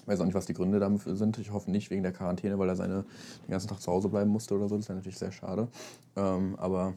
ich 0.00 0.06
weiß 0.08 0.20
auch 0.20 0.24
nicht, 0.26 0.34
was 0.34 0.46
die 0.46 0.54
Gründe 0.54 0.80
dafür 0.80 1.16
sind. 1.16 1.38
Ich 1.38 1.52
hoffe 1.52 1.70
nicht 1.70 1.90
wegen 1.90 2.02
der 2.02 2.12
Quarantäne, 2.12 2.58
weil 2.58 2.68
er 2.68 2.76
seine, 2.76 3.04
den 3.46 3.50
ganzen 3.50 3.68
Tag 3.68 3.80
zu 3.80 3.90
Hause 3.92 4.08
bleiben 4.08 4.30
musste 4.30 4.54
oder 4.54 4.68
so. 4.68 4.76
Das 4.76 4.88
wäre 4.88 4.98
natürlich 4.98 5.18
sehr 5.18 5.32
schade. 5.32 5.68
Ähm, 6.16 6.56
aber 6.58 6.94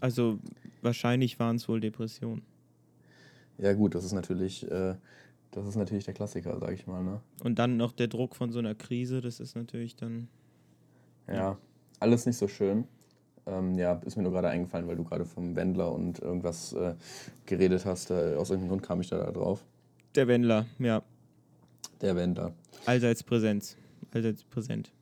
Also 0.00 0.38
wahrscheinlich 0.82 1.38
waren 1.38 1.56
es 1.56 1.68
wohl 1.68 1.80
Depressionen. 1.80 2.42
ja, 3.58 3.72
gut, 3.74 3.94
das 3.94 4.04
ist 4.04 4.12
natürlich, 4.12 4.68
äh, 4.70 4.96
das 5.52 5.66
ist 5.66 5.76
natürlich 5.76 6.04
der 6.04 6.14
Klassiker, 6.14 6.58
sag 6.58 6.72
ich 6.72 6.86
mal. 6.86 7.02
Ne? 7.04 7.20
Und 7.42 7.58
dann 7.58 7.76
noch 7.76 7.92
der 7.92 8.08
Druck 8.08 8.34
von 8.36 8.50
so 8.52 8.58
einer 8.58 8.74
Krise, 8.74 9.20
das 9.20 9.40
ist 9.40 9.54
natürlich 9.54 9.96
dann. 9.96 10.28
Ja, 11.28 11.58
alles 12.00 12.26
nicht 12.26 12.36
so 12.36 12.48
schön. 12.48 12.86
Ähm, 13.46 13.76
ja, 13.76 14.00
ist 14.04 14.16
mir 14.16 14.22
nur 14.22 14.32
gerade 14.32 14.48
eingefallen, 14.48 14.86
weil 14.86 14.96
du 14.96 15.04
gerade 15.04 15.24
vom 15.24 15.56
Wendler 15.56 15.92
und 15.92 16.20
irgendwas 16.20 16.72
äh, 16.74 16.94
geredet 17.46 17.84
hast. 17.84 18.10
Äh, 18.10 18.36
aus 18.36 18.50
irgendeinem 18.50 18.68
Grund 18.68 18.82
kam 18.82 19.00
ich 19.00 19.08
da, 19.08 19.18
da 19.18 19.32
drauf. 19.32 19.64
Der 20.14 20.28
Wendler, 20.28 20.66
ja. 20.78 21.02
Der 22.00 22.14
Wendler. 22.14 22.52
Allseits 22.86 23.22
Präsenz. 23.22 23.76
Allseits 24.12 24.44
präsent. 24.44 24.92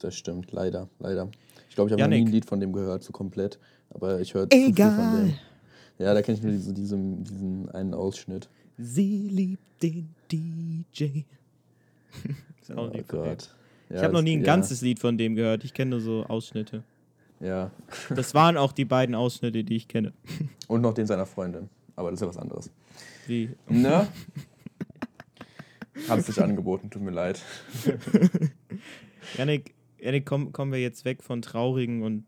Das 0.00 0.16
stimmt, 0.16 0.50
leider, 0.52 0.88
leider. 0.98 1.28
Ich 1.68 1.74
glaube, 1.74 1.88
ich 1.88 1.92
habe 1.92 2.02
noch 2.02 2.08
nie 2.08 2.24
ein 2.24 2.26
Lied 2.26 2.46
von 2.46 2.58
dem 2.58 2.72
gehört, 2.72 3.02
so 3.02 3.12
komplett. 3.12 3.58
Aber 3.90 4.20
ich 4.20 4.34
höre 4.34 4.48
zu 4.48 4.56
viel 4.56 4.74
von 4.74 5.26
dem. 5.26 5.34
Ja, 5.98 6.14
da 6.14 6.22
kenne 6.22 6.38
ich 6.38 6.42
nur 6.42 6.52
diese, 6.52 6.72
diesen, 6.72 7.22
diesen 7.24 7.70
einen 7.70 7.92
Ausschnitt. 7.92 8.48
Sie 8.78 9.28
liebt 9.28 9.82
den 9.82 10.14
DJ. 10.32 11.04
ist 12.60 12.72
auch 12.72 12.90
ein 12.90 13.00
oh. 13.00 13.04
Gott. 13.06 13.54
ich 13.90 13.98
habe 13.98 14.14
noch 14.14 14.22
nie 14.22 14.36
ein 14.36 14.40
ja, 14.40 14.46
ganzes 14.46 14.80
Lied 14.80 14.98
von 14.98 15.18
dem 15.18 15.34
gehört. 15.34 15.64
Ich 15.64 15.74
kenne 15.74 15.90
nur 15.90 16.00
so 16.00 16.24
Ausschnitte. 16.24 16.82
Ja. 17.40 17.70
Das 18.14 18.34
waren 18.34 18.56
auch 18.56 18.72
die 18.72 18.84
beiden 18.84 19.14
Ausschnitte, 19.14 19.64
die 19.64 19.76
ich 19.76 19.88
kenne. 19.88 20.12
Und 20.68 20.82
noch 20.82 20.94
den 20.94 21.06
seiner 21.06 21.26
Freundin. 21.26 21.68
Aber 21.96 22.10
das 22.10 22.20
ist 22.20 22.22
ja 22.22 22.28
was 22.28 22.36
anderes. 22.38 22.70
Wie? 23.26 23.50
Ne? 23.68 24.06
Hab's 26.08 26.26
dich 26.26 26.42
angeboten, 26.42 26.90
tut 26.90 27.02
mir 27.02 27.10
leid. 27.10 27.42
Janik, 29.36 29.74
Janik 29.98 30.24
komm, 30.24 30.52
kommen 30.52 30.72
wir 30.72 30.80
jetzt 30.80 31.04
weg 31.04 31.22
von 31.22 31.42
traurigen 31.42 32.02
und 32.02 32.24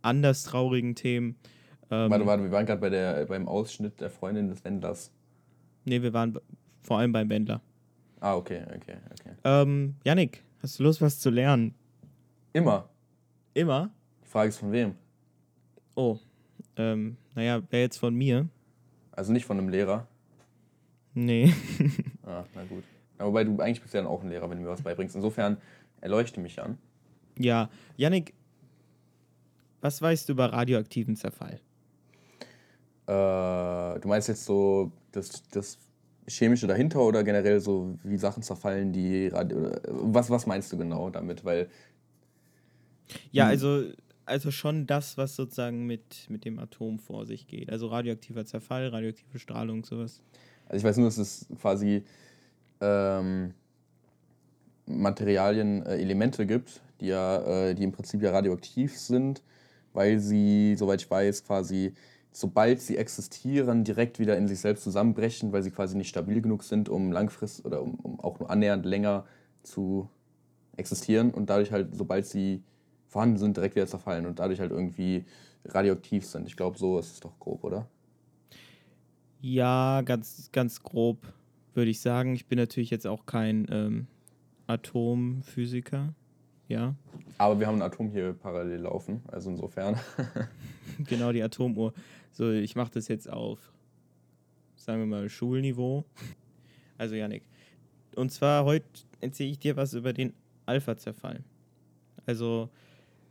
anders 0.00 0.44
traurigen 0.44 0.94
Themen. 0.94 1.36
Ähm, 1.90 2.10
Warte, 2.10 2.26
warte, 2.26 2.42
wir 2.42 2.50
waren 2.50 2.66
gerade 2.66 2.80
bei 2.80 2.90
der, 2.90 3.26
beim 3.26 3.46
Ausschnitt 3.46 4.00
der 4.00 4.10
Freundin 4.10 4.48
des 4.48 4.64
Wendlers. 4.64 5.12
Nee, 5.84 6.02
wir 6.02 6.12
waren 6.12 6.38
vor 6.82 6.98
allem 6.98 7.12
beim 7.12 7.28
Wendler. 7.28 7.60
Ah, 8.20 8.34
okay, 8.36 8.62
okay, 8.74 8.96
okay. 9.10 9.34
Ähm, 9.44 9.96
Janik, 10.04 10.42
hast 10.60 10.78
du 10.78 10.84
Lust, 10.84 11.00
was 11.00 11.20
zu 11.20 11.30
lernen? 11.30 11.74
Immer. 12.52 12.88
Immer? 13.54 13.90
Frage 14.32 14.48
ist 14.48 14.58
von 14.58 14.72
wem? 14.72 14.94
Oh, 15.94 16.18
ähm, 16.76 17.16
naja, 17.34 17.62
wer 17.70 17.80
jetzt 17.82 17.98
von 17.98 18.14
mir? 18.14 18.48
Also 19.12 19.32
nicht 19.32 19.44
von 19.44 19.58
einem 19.58 19.68
Lehrer. 19.68 20.06
Nee. 21.14 21.52
Ah, 22.24 22.44
na 22.54 22.62
gut. 22.64 22.84
Aber 23.18 23.28
wobei 23.30 23.42
du 23.44 23.58
eigentlich 23.58 23.82
bist 23.82 23.92
ja 23.94 24.00
dann 24.00 24.08
auch 24.08 24.22
ein 24.22 24.28
Lehrer, 24.28 24.48
wenn 24.48 24.56
du 24.56 24.62
mir 24.62 24.70
was 24.70 24.80
beibringst. 24.82 25.16
Insofern 25.16 25.56
erleuchte 26.00 26.40
mich 26.40 26.62
an. 26.62 26.78
ja, 27.36 27.68
Janik, 27.96 28.32
was 29.80 30.00
weißt 30.00 30.28
du 30.28 30.32
über 30.34 30.52
radioaktiven 30.52 31.16
Zerfall? 31.16 31.60
Äh, 33.06 33.98
du 34.00 34.08
meinst 34.08 34.28
jetzt 34.28 34.44
so 34.44 34.92
das, 35.10 35.42
das 35.50 35.78
Chemische 36.28 36.68
dahinter 36.68 37.00
oder 37.00 37.24
generell 37.24 37.58
so, 37.60 37.98
wie 38.04 38.16
Sachen 38.16 38.42
zerfallen, 38.44 38.92
die 38.92 39.26
Radio. 39.26 39.72
Was, 39.88 40.30
was 40.30 40.46
meinst 40.46 40.72
du 40.72 40.78
genau 40.78 41.10
damit? 41.10 41.44
Weil, 41.44 41.68
Ja, 43.32 43.46
also, 43.48 43.82
also 44.32 44.50
schon 44.50 44.86
das, 44.86 45.18
was 45.18 45.36
sozusagen 45.36 45.86
mit, 45.86 46.26
mit 46.30 46.46
dem 46.46 46.58
Atom 46.58 46.98
vor 46.98 47.26
sich 47.26 47.46
geht. 47.46 47.70
Also 47.70 47.88
radioaktiver 47.88 48.46
Zerfall, 48.46 48.88
radioaktive 48.88 49.38
Strahlung, 49.38 49.84
sowas. 49.84 50.22
also 50.66 50.76
ich 50.78 50.84
weiß 50.84 50.96
nur, 50.96 51.06
dass 51.06 51.18
es 51.18 51.46
quasi 51.60 52.02
ähm, 52.80 53.52
Materialien, 54.86 55.84
äh, 55.84 55.98
Elemente 55.98 56.46
gibt, 56.46 56.80
die 57.00 57.08
ja, 57.08 57.42
äh, 57.42 57.74
die 57.74 57.84
im 57.84 57.92
Prinzip 57.92 58.22
ja 58.22 58.30
radioaktiv 58.30 58.96
sind, 58.98 59.42
weil 59.92 60.18
sie, 60.18 60.76
soweit 60.76 61.02
ich 61.02 61.10
weiß, 61.10 61.44
quasi 61.44 61.92
sobald 62.32 62.80
sie 62.80 62.96
existieren, 62.96 63.84
direkt 63.84 64.18
wieder 64.18 64.38
in 64.38 64.48
sich 64.48 64.60
selbst 64.60 64.84
zusammenbrechen, 64.84 65.52
weil 65.52 65.62
sie 65.62 65.70
quasi 65.70 65.94
nicht 65.94 66.08
stabil 66.08 66.40
genug 66.40 66.64
sind, 66.64 66.88
um 66.88 67.12
langfristig 67.12 67.66
oder 67.66 67.82
um, 67.82 67.96
um 67.96 68.20
auch 68.20 68.40
nur 68.40 68.48
annähernd 68.48 68.86
länger 68.86 69.26
zu 69.62 70.08
existieren 70.78 71.32
und 71.32 71.50
dadurch 71.50 71.70
halt, 71.70 71.94
sobald 71.94 72.24
sie 72.24 72.62
vorhanden 73.12 73.36
sind, 73.36 73.56
direkt 73.56 73.76
wieder 73.76 73.86
zerfallen 73.86 74.24
und 74.24 74.38
dadurch 74.38 74.58
halt 74.58 74.70
irgendwie 74.70 75.24
radioaktiv 75.66 76.24
sind. 76.24 76.48
Ich 76.48 76.56
glaube, 76.56 76.78
so 76.78 76.98
ist 76.98 77.12
es 77.12 77.20
doch 77.20 77.38
grob, 77.38 77.62
oder? 77.62 77.86
Ja, 79.42 80.00
ganz, 80.00 80.50
ganz 80.50 80.82
grob 80.82 81.18
würde 81.74 81.90
ich 81.90 82.00
sagen. 82.00 82.34
Ich 82.34 82.46
bin 82.46 82.58
natürlich 82.58 82.90
jetzt 82.90 83.06
auch 83.06 83.26
kein 83.26 83.66
ähm, 83.70 84.06
Atomphysiker. 84.66 86.14
Ja, 86.68 86.94
Aber 87.36 87.60
wir 87.60 87.66
haben 87.66 87.76
ein 87.76 87.82
Atom 87.82 88.10
hier 88.10 88.32
parallel 88.32 88.80
laufen, 88.80 89.20
also 89.26 89.50
insofern. 89.50 90.00
genau 90.98 91.30
die 91.32 91.42
Atomuhr. 91.42 91.92
So, 92.30 92.50
ich 92.50 92.76
mache 92.76 92.92
das 92.94 93.08
jetzt 93.08 93.28
auf, 93.28 93.58
sagen 94.76 95.00
wir 95.00 95.06
mal, 95.06 95.28
Schulniveau. 95.28 96.04
Also, 96.98 97.16
Janik. 97.16 97.42
Und 98.14 98.30
zwar 98.30 98.64
heute 98.64 98.86
erzähle 99.20 99.50
ich 99.50 99.58
dir 99.58 99.74
was 99.74 99.92
über 99.92 100.12
den 100.12 100.34
Alpha-Zerfall. 100.66 101.42
Also 102.26 102.70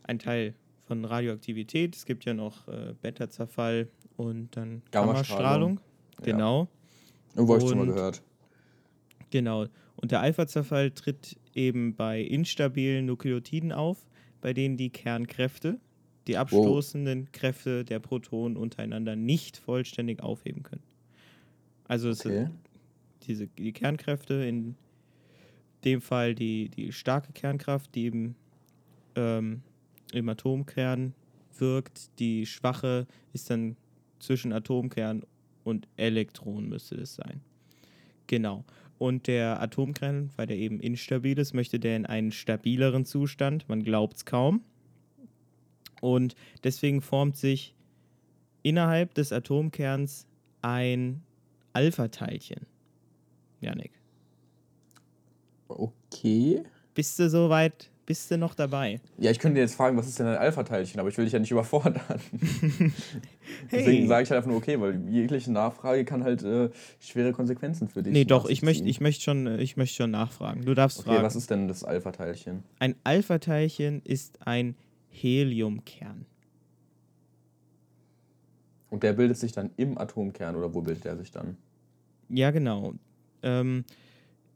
ein 0.03 0.19
Teil 0.19 0.55
von 0.85 1.05
Radioaktivität. 1.05 1.95
Es 1.95 2.05
gibt 2.05 2.25
ja 2.25 2.33
noch 2.33 2.67
äh, 2.67 2.93
Beta-Zerfall 3.01 3.89
und 4.17 4.55
dann 4.57 4.81
Gammastrahlung. 4.91 5.77
Gammastrahlung. 5.77 5.79
Genau. 6.21 6.67
Irgendwo 7.35 7.53
habe 7.53 7.63
ich 7.63 7.69
schon 7.69 7.77
mal 7.77 7.85
gehört. 7.87 8.23
Genau. 9.29 9.67
Und 9.95 10.11
der 10.11 10.21
Alpha-Zerfall 10.21 10.91
tritt 10.91 11.37
eben 11.53 11.95
bei 11.95 12.21
instabilen 12.21 13.05
Nukleotiden 13.05 13.71
auf, 13.71 14.07
bei 14.41 14.53
denen 14.53 14.77
die 14.77 14.89
Kernkräfte, 14.89 15.79
die 16.27 16.37
abstoßenden 16.37 17.31
Kräfte 17.31 17.85
der 17.85 17.99
Protonen 17.99 18.57
untereinander 18.57 19.15
nicht 19.15 19.57
vollständig 19.57 20.21
aufheben 20.21 20.63
können. 20.63 20.83
Also 21.87 22.09
es 22.09 22.25
Okay. 22.25 22.45
sind 22.45 22.51
diese, 23.23 23.47
die 23.47 23.71
Kernkräfte, 23.73 24.33
in 24.35 24.75
dem 25.83 26.01
Fall 26.01 26.35
die, 26.35 26.69
die 26.69 26.91
starke 26.91 27.33
Kernkraft, 27.33 27.95
die 27.95 28.05
eben 28.05 28.35
ähm, 29.15 29.63
im 30.13 30.29
Atomkern 30.29 31.13
wirkt. 31.57 32.19
Die 32.19 32.45
schwache 32.45 33.07
ist 33.33 33.49
dann 33.49 33.75
zwischen 34.19 34.53
Atomkern 34.53 35.23
und 35.63 35.87
Elektron 35.97 36.69
müsste 36.69 36.97
das 36.97 37.15
sein. 37.15 37.41
Genau. 38.27 38.63
Und 38.97 39.27
der 39.27 39.61
Atomkern, 39.61 40.29
weil 40.35 40.47
der 40.47 40.57
eben 40.57 40.79
instabil 40.79 41.37
ist, 41.39 41.53
möchte 41.53 41.79
der 41.79 41.95
in 41.97 42.05
einen 42.05 42.31
stabileren 42.31 43.05
Zustand. 43.05 43.67
Man 43.67 43.83
glaubt 43.83 44.17
es 44.17 44.25
kaum. 44.25 44.63
Und 46.01 46.35
deswegen 46.63 47.01
formt 47.01 47.37
sich 47.37 47.75
innerhalb 48.63 49.13
des 49.13 49.31
Atomkerns 49.31 50.27
ein 50.61 51.23
Alpha-Teilchen. 51.73 52.65
Janik, 53.59 53.91
Okay. 55.67 56.63
bist 56.93 57.17
du 57.19 57.29
soweit? 57.29 57.90
Bist 58.05 58.31
du 58.31 58.37
noch 58.37 58.55
dabei? 58.55 58.99
Ja, 59.19 59.29
ich 59.31 59.39
könnte 59.39 59.55
dir 59.55 59.61
jetzt 59.61 59.75
fragen, 59.75 59.95
was 59.95 60.07
ist 60.07 60.17
denn 60.19 60.25
ein 60.27 60.37
Alpha-Teilchen, 60.37 60.99
aber 60.99 61.09
ich 61.09 61.17
will 61.17 61.25
dich 61.25 61.33
ja 61.33 61.39
nicht 61.39 61.51
überfordern. 61.51 62.01
Hey. 63.67 63.83
Deswegen 63.83 64.07
sage 64.07 64.23
ich 64.23 64.29
halt 64.31 64.37
einfach 64.37 64.49
nur 64.49 64.57
okay, 64.57 64.79
weil 64.79 65.01
jegliche 65.09 65.51
Nachfrage 65.51 66.05
kann 66.05 66.23
halt 66.23 66.41
äh, 66.41 66.69
schwere 66.99 67.31
Konsequenzen 67.33 67.89
für 67.89 68.01
dich 68.01 68.13
Nee, 68.13 68.23
doch, 68.25 68.49
ich 68.49 68.61
möchte 68.61 68.87
ich 68.87 69.01
möcht 69.01 69.21
schon, 69.21 69.59
ich 69.59 69.75
möcht 69.77 69.93
schon 69.93 70.11
nachfragen. 70.11 70.63
Du 70.63 70.73
darfst 70.73 70.99
Okay, 70.99 71.09
fragen. 71.09 71.23
was 71.23 71.35
ist 71.35 71.49
denn 71.51 71.67
das 71.67 71.83
Alpha-Teilchen? 71.83 72.63
Ein 72.79 72.95
Alpha-Teilchen 73.03 74.01
ist 74.03 74.39
ein 74.47 74.75
Heliumkern. 75.09 76.25
Und 78.89 79.03
der 79.03 79.13
bildet 79.13 79.37
sich 79.37 79.51
dann 79.51 79.71
im 79.77 79.97
Atomkern 79.97 80.55
oder 80.55 80.73
wo 80.73 80.81
bildet 80.81 81.05
der 81.05 81.17
sich 81.17 81.31
dann? 81.31 81.57
Ja, 82.29 82.51
genau. 82.51 82.93
Ähm, 83.43 83.83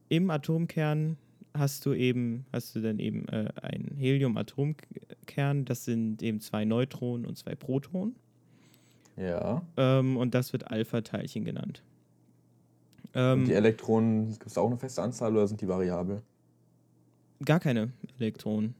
Im 0.10 0.30
Atomkern 0.30 1.18
hast 1.58 1.86
du 1.86 1.94
eben, 1.94 2.46
hast 2.52 2.76
du 2.76 2.82
dann 2.82 3.00
eben 3.00 3.28
äh, 3.30 3.50
einen 3.62 3.96
Helium-Atomkern, 3.98 5.66
das 5.66 5.86
sind 5.86 6.22
eben 6.22 6.40
zwei 6.42 6.66
Neutronen 6.66 7.26
und 7.26 7.38
zwei 7.38 7.56
Protonen. 7.56 8.16
Ja. 9.18 9.62
Ähm, 9.78 10.18
und 10.18 10.36
das 10.36 10.54
wird 10.54 10.70
Alpha-Teilchen 10.70 11.46
genannt. 11.46 11.84
Und 13.14 13.22
Ähm, 13.22 13.46
die 13.46 13.54
Elektronen, 13.54 14.30
gibt 14.32 14.48
es 14.48 14.58
auch 14.58 14.68
eine 14.68 14.78
feste 14.78 15.02
Anzahl 15.02 15.32
oder 15.32 15.48
sind 15.48 15.62
die 15.62 15.68
variabel? 15.68 16.22
gar 17.44 17.60
keine 17.60 17.92
Elektronen. 18.18 18.76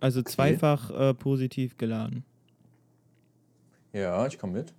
Also 0.00 0.22
zweifach 0.22 0.90
äh, 0.90 1.14
positiv 1.14 1.76
geladen. 1.76 2.24
Ja, 3.92 4.26
ich 4.26 4.38
komme 4.38 4.54
mit. 4.54 4.74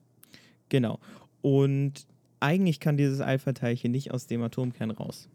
Genau. 0.70 1.00
Und 1.42 2.08
eigentlich 2.40 2.80
kann 2.80 2.98
dieses 2.98 3.22
Alpha-Teilchen 3.22 3.92
nicht 3.92 4.12
aus 4.12 4.28
dem 4.28 4.42
Atomkern 4.42 4.92
raus. 4.92 5.30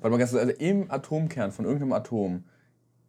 Warte 0.00 0.10
mal 0.10 0.18
ganz 0.18 0.34
also 0.34 0.52
im 0.52 0.90
Atomkern 0.90 1.50
von 1.52 1.64
irgendeinem 1.64 1.92
Atom 1.92 2.44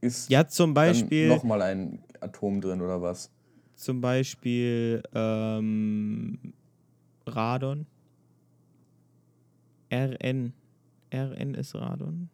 ist 0.02 0.30
Ja, 0.30 0.47
zum 0.47 0.73
Beispiel, 0.73 1.28
nochmal 1.28 1.62
ein 1.62 2.04
Atom 2.19 2.62
drin 2.62 2.82
oder 2.82 3.02
was? 3.02 3.32
zum 3.75 4.02
Beispiel 4.02 5.02
ähm, 5.13 6.54
Radon. 7.25 7.86
RN. 9.91 10.54
RN 11.13 11.54
ist 11.56 11.75
Radon. 11.75 12.30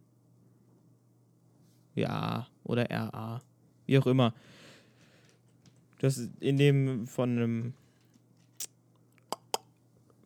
Ja, 1.93 2.47
oder 2.63 2.89
RA. 2.89 3.41
Wie 3.85 3.97
auch 3.99 4.07
immer. 4.07 4.33
Das 5.99 6.17
ist 6.17 6.31
in 6.41 6.57
dem 6.57 7.05
von 7.07 7.29
einem 7.37 7.73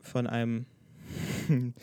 von 0.01 0.25
einem 0.25 0.65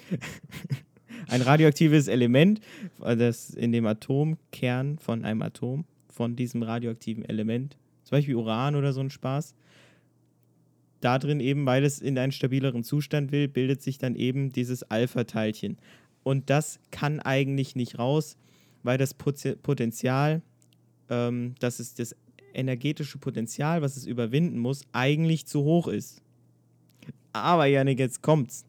ein 1.28 1.42
radioaktives 1.42 2.08
Element, 2.08 2.60
das 3.00 3.50
in 3.50 3.72
dem 3.72 3.86
Atomkern 3.86 4.98
von 4.98 5.24
einem 5.24 5.42
Atom, 5.42 5.84
von 6.08 6.36
diesem 6.36 6.62
radioaktiven 6.62 7.24
Element, 7.24 7.76
zum 8.04 8.18
Beispiel 8.18 8.36
Uran 8.36 8.76
oder 8.76 8.92
so 8.92 9.00
ein 9.00 9.10
Spaß, 9.10 9.54
da 11.00 11.18
drin 11.18 11.40
eben, 11.40 11.66
weil 11.66 11.84
es 11.84 12.00
in 12.00 12.18
einen 12.18 12.32
stabileren 12.32 12.84
Zustand 12.84 13.32
will, 13.32 13.48
bildet 13.48 13.82
sich 13.82 13.98
dann 13.98 14.14
eben 14.14 14.52
dieses 14.52 14.82
Alpha-Teilchen. 14.84 15.78
Und 16.22 16.50
das 16.50 16.80
kann 16.90 17.20
eigentlich 17.20 17.76
nicht 17.76 17.98
raus, 17.98 18.36
weil 18.82 18.98
das 18.98 19.14
Potenzial, 19.14 20.42
ähm, 21.10 21.54
das 21.60 21.80
ist 21.80 21.98
das 21.98 22.16
energetische 22.54 23.18
Potenzial, 23.18 23.82
was 23.82 23.96
es 23.96 24.06
überwinden 24.06 24.58
muss, 24.58 24.82
eigentlich 24.92 25.46
zu 25.46 25.62
hoch 25.62 25.88
ist. 25.88 26.22
Aber 27.32 27.66
Janik, 27.66 27.98
jetzt 27.98 28.22
kommt's. 28.22 28.64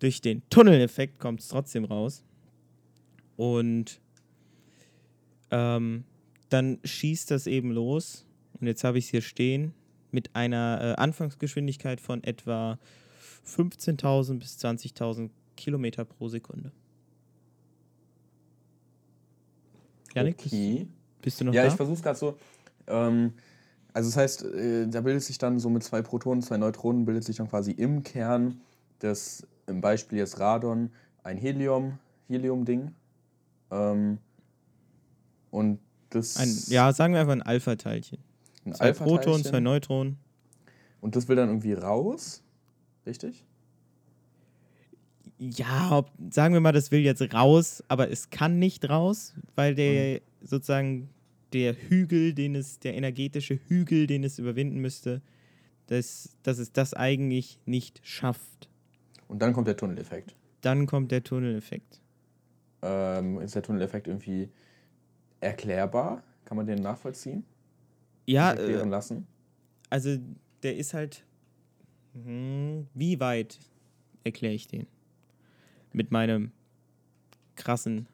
Durch 0.00 0.20
den 0.20 0.42
Tunneleffekt 0.50 1.18
kommt 1.18 1.40
es 1.40 1.48
trotzdem 1.48 1.84
raus. 1.84 2.24
Und 3.36 4.00
ähm, 5.50 6.04
dann 6.48 6.78
schießt 6.84 7.30
das 7.30 7.46
eben 7.46 7.70
los. 7.70 8.26
Und 8.60 8.66
jetzt 8.66 8.84
habe 8.84 8.98
ich 8.98 9.04
es 9.06 9.10
hier 9.10 9.22
stehen 9.22 9.72
mit 10.10 10.34
einer 10.34 10.80
äh, 10.80 11.00
Anfangsgeschwindigkeit 11.00 12.00
von 12.00 12.22
etwa 12.24 12.78
15.000 13.46 14.38
bis 14.38 14.58
20.000 14.58 15.30
Kilometer 15.56 16.04
pro 16.04 16.28
Sekunde. 16.28 16.72
Janik, 20.14 20.36
okay. 20.38 20.86
bist, 20.86 21.22
bist 21.22 21.40
du 21.40 21.44
noch 21.44 21.54
Ja, 21.54 21.62
da? 21.62 21.68
ich 21.68 21.74
versuche 21.74 21.96
es 21.96 22.02
gerade 22.02 22.18
so. 22.18 22.36
Ähm, 22.86 23.34
also 23.92 24.08
das 24.08 24.16
heißt, 24.16 24.44
äh, 24.44 24.88
da 24.88 25.00
bildet 25.00 25.22
sich 25.22 25.38
dann 25.38 25.58
so 25.58 25.68
mit 25.68 25.82
zwei 25.82 26.02
Protonen, 26.02 26.42
zwei 26.42 26.56
Neutronen, 26.56 27.04
bildet 27.04 27.24
sich 27.24 27.36
dann 27.36 27.48
quasi 27.48 27.72
im 27.72 28.02
Kern 28.02 28.60
des, 29.02 29.46
im 29.70 29.80
Beispiel 29.80 30.18
jetzt 30.18 30.38
Radon, 30.38 30.90
ein 31.22 31.38
Helium, 31.38 31.98
Helium-Ding. 32.28 32.92
Ähm, 33.70 34.18
und 35.50 35.78
das 36.10 36.36
ein, 36.36 36.54
ja, 36.66 36.92
sagen 36.92 37.14
wir 37.14 37.20
einfach 37.20 37.32
ein 37.32 37.42
Alpha-Teilchen. 37.42 38.18
ein 38.66 38.74
Zwei 38.74 38.92
Protonen, 38.92 39.16
Alpha-Teilchen. 39.16 39.44
zwei 39.44 39.60
Neutronen. 39.60 40.18
Und 41.00 41.16
das 41.16 41.28
will 41.28 41.36
dann 41.36 41.48
irgendwie 41.48 41.72
raus, 41.72 42.42
richtig? 43.06 43.46
Ja, 45.38 45.96
ob, 45.96 46.10
sagen 46.30 46.52
wir 46.52 46.60
mal, 46.60 46.72
das 46.72 46.90
will 46.90 47.00
jetzt 47.00 47.22
raus, 47.32 47.82
aber 47.88 48.10
es 48.10 48.28
kann 48.28 48.58
nicht 48.58 48.90
raus, 48.90 49.34
weil 49.54 49.74
der 49.74 50.20
sozusagen 50.42 51.08
der 51.54 51.74
Hügel, 51.74 52.34
den 52.34 52.54
es, 52.54 52.78
der 52.78 52.94
energetische 52.94 53.58
Hügel, 53.68 54.06
den 54.06 54.22
es 54.22 54.38
überwinden 54.38 54.80
müsste, 54.80 55.22
dass, 55.86 56.36
dass 56.42 56.58
es 56.58 56.72
das 56.72 56.94
eigentlich 56.94 57.58
nicht 57.64 58.00
schafft. 58.02 58.69
Und 59.30 59.40
dann 59.40 59.52
kommt 59.52 59.68
der 59.68 59.76
Tunneleffekt. 59.76 60.34
Dann 60.60 60.86
kommt 60.86 61.12
der 61.12 61.22
Tunneleffekt. 61.22 62.00
Ähm, 62.82 63.40
ist 63.40 63.54
der 63.54 63.62
Tunneleffekt 63.62 64.08
irgendwie 64.08 64.50
erklärbar? 65.38 66.24
Kann 66.44 66.56
man 66.56 66.66
den 66.66 66.82
nachvollziehen? 66.82 67.44
Ja, 68.26 68.50
Sich 68.50 68.60
erklären 68.60 68.88
äh, 68.88 68.90
lassen? 68.90 69.26
also 69.88 70.18
der 70.64 70.76
ist 70.76 70.94
halt. 70.94 71.24
Hm, 72.14 72.88
wie 72.92 73.20
weit 73.20 73.60
erkläre 74.24 74.54
ich 74.54 74.66
den? 74.66 74.88
Mit 75.92 76.10
meinem 76.10 76.50
krassen 77.54 78.08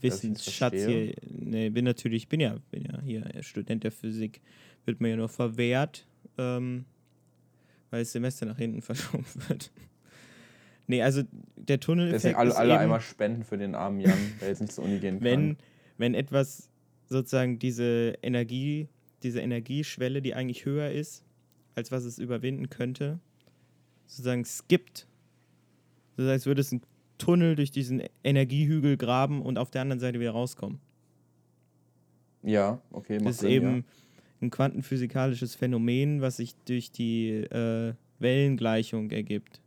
Wissensschatz 0.00 0.74
hier. 0.74 1.14
Nee, 1.28 1.70
bin 1.70 1.84
natürlich, 1.84 2.28
bin 2.28 2.40
ja, 2.40 2.56
bin 2.72 2.82
ja 2.82 3.00
hier 3.00 3.42
Student 3.44 3.84
der 3.84 3.92
Physik, 3.92 4.40
wird 4.86 5.00
mir 5.00 5.10
ja 5.10 5.16
nur 5.16 5.28
verwehrt, 5.28 6.04
ähm, 6.36 6.84
weil 7.90 8.00
das 8.00 8.10
Semester 8.10 8.46
nach 8.46 8.58
hinten 8.58 8.82
verschoben 8.82 9.26
wird. 9.46 9.70
Nee, 10.90 11.02
also 11.02 11.22
der 11.54 11.78
Tunneleffekt 11.78 12.24
Deswegen 12.24 12.36
alle, 12.36 12.56
alle 12.56 12.72
eben, 12.72 12.82
einmal 12.82 13.00
spenden 13.00 13.44
für 13.44 13.56
den 13.56 13.76
armen 13.76 14.00
Jan, 14.00 14.18
der 14.40 14.48
jetzt 14.48 14.60
nicht 14.60 14.72
zur 14.72 14.82
Uni 14.82 14.98
gehen 14.98 15.18
wenn, 15.20 15.56
kann. 15.56 15.56
wenn 15.98 16.14
etwas 16.14 16.68
sozusagen 17.06 17.60
diese 17.60 18.18
Energie, 18.22 18.88
diese 19.22 19.40
Energieschwelle, 19.40 20.20
die 20.20 20.34
eigentlich 20.34 20.64
höher 20.64 20.90
ist, 20.90 21.22
als 21.76 21.92
was 21.92 22.02
es 22.02 22.18
überwinden 22.18 22.70
könnte, 22.70 23.20
sozusagen 24.06 24.44
skippt. 24.44 25.06
Das 26.16 26.26
heißt, 26.26 26.46
würde 26.46 26.60
es 26.60 26.72
einen 26.72 26.82
Tunnel 27.18 27.54
durch 27.54 27.70
diesen 27.70 28.02
Energiehügel 28.24 28.96
graben 28.96 29.42
und 29.42 29.58
auf 29.58 29.70
der 29.70 29.82
anderen 29.82 30.00
Seite 30.00 30.18
wieder 30.18 30.32
rauskommen. 30.32 30.80
Ja, 32.42 32.82
okay, 32.90 33.18
Das 33.18 33.36
ist 33.36 33.40
Sinn, 33.42 33.50
eben 33.50 33.84
ein 34.42 34.50
quantenphysikalisches 34.50 35.54
Phänomen, 35.54 36.20
was 36.20 36.38
sich 36.38 36.56
durch 36.64 36.90
die 36.90 37.28
äh, 37.28 37.94
Wellengleichung 38.18 39.12
ergibt. 39.12 39.60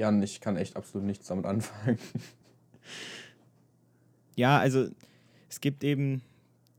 Ja. 0.00 0.06
Jan, 0.06 0.22
ich 0.22 0.40
kann 0.40 0.56
echt 0.56 0.76
absolut 0.76 1.06
nichts 1.06 1.26
damit 1.26 1.46
anfangen. 1.46 1.98
Ja, 4.36 4.58
also 4.58 4.88
es 5.50 5.60
gibt 5.60 5.84
eben 5.84 6.22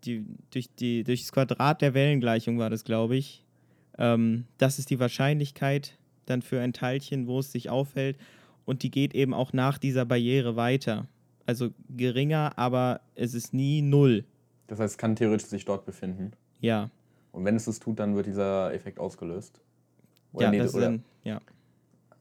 die, 0.03 0.25
durch, 0.49 0.73
die, 0.73 1.03
durch 1.03 1.21
das 1.21 1.31
Quadrat 1.31 1.81
der 1.81 1.93
Wellengleichung 1.93 2.57
war 2.57 2.71
das, 2.71 2.83
glaube 2.83 3.15
ich. 3.17 3.45
Ähm, 3.99 4.45
das 4.57 4.79
ist 4.79 4.89
die 4.89 4.99
Wahrscheinlichkeit 4.99 5.99
dann 6.25 6.41
für 6.41 6.59
ein 6.59 6.73
Teilchen, 6.73 7.27
wo 7.27 7.37
es 7.37 7.51
sich 7.51 7.69
aufhält. 7.69 8.17
Und 8.65 8.81
die 8.81 8.89
geht 8.89 9.13
eben 9.13 9.33
auch 9.35 9.53
nach 9.53 9.77
dieser 9.77 10.05
Barriere 10.05 10.55
weiter. 10.55 11.07
Also 11.45 11.69
geringer, 11.89 12.57
aber 12.57 13.01
es 13.13 13.35
ist 13.35 13.53
nie 13.53 13.83
null. 13.83 14.25
Das 14.67 14.79
heißt, 14.79 14.93
es 14.93 14.97
kann 14.97 15.15
theoretisch 15.15 15.49
sich 15.49 15.65
dort 15.65 15.85
befinden. 15.85 16.31
Ja, 16.61 16.89
Und 17.31 17.45
wenn 17.45 17.55
es 17.55 17.65
das 17.65 17.79
tut, 17.79 17.99
dann 17.99 18.15
wird 18.15 18.25
dieser 18.25 18.73
Effekt 18.73 18.99
ausgelöst. 18.99 19.61
Oder 20.33 20.45
ja, 20.45 20.51
nee, 20.51 20.57
das 20.59 20.67
ist 20.67 20.75
oder, 20.75 20.85
dann, 20.85 21.03
ja. 21.23 21.41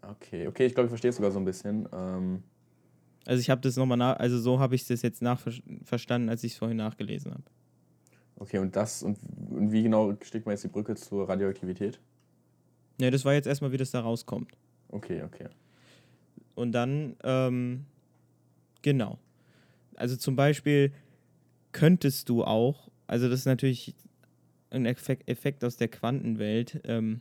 Okay, 0.03 0.47
okay, 0.49 0.67
ich 0.67 0.75
glaube, 0.75 0.87
ich 0.87 0.91
verstehe 0.91 1.11
es 1.11 1.17
sogar 1.17 1.31
so 1.31 1.39
ein 1.39 1.45
bisschen. 1.45 1.89
Ähm, 1.93 2.43
Also 3.27 3.41
ich 3.41 3.51
habe 3.51 3.61
das 3.61 3.77
nochmal 3.77 3.99
nach, 3.99 4.17
also 4.19 4.39
so 4.39 4.59
habe 4.61 4.75
ich 4.75 4.87
das 4.87 5.03
jetzt 5.03 5.23
nachverstanden, 5.23 6.29
als 6.29 6.43
ich 6.45 6.53
es 6.53 6.59
vorhin 6.59 6.77
nachgelesen 6.79 7.33
habe. 7.33 7.45
okay, 8.37 8.59
und 8.59 8.75
das, 8.77 9.03
und, 9.03 9.19
und 9.51 9.73
wie 9.73 9.83
genau 9.83 10.15
steckt 10.23 10.47
man 10.47 10.55
jetzt 10.55 10.65
die 10.65 10.69
Brücke 10.69 10.95
zur 10.97 11.29
Radioaktivität? 11.29 12.01
Ne, 12.99 13.11
das 13.11 13.25
war 13.25 13.35
jetzt 13.35 13.47
erstmal, 13.47 13.73
wie 13.73 13.77
das 13.77 13.91
da 13.91 14.01
rauskommt. 14.01 14.53
Okay, 14.89 15.23
okay. 15.23 15.49
Und 16.55 16.73
dann, 16.73 17.17
ähm, 17.23 17.87
genau. 18.83 19.19
Also 19.97 20.17
zum 20.17 20.37
Beispiel 20.37 20.93
könntest 21.73 22.29
du 22.29 22.45
auch, 22.45 22.91
also 23.07 23.29
das 23.29 23.41
ist 23.41 23.47
natürlich 23.47 23.95
ein 24.71 24.87
Effekt, 24.87 25.29
Effekt 25.29 25.65
aus 25.65 25.77
der 25.77 25.89
Quantenwelt, 25.89 26.81
ähm, 26.85 27.21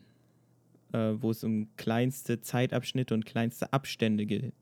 äh, 0.94 1.14
wo 1.20 1.32
es 1.32 1.44
um 1.44 1.68
kleinste 1.78 2.42
Zeitabschnitte 2.42 3.14
und 3.14 3.26
kleinste 3.26 3.74
Abstände 3.74 4.26
geht. 4.26 4.54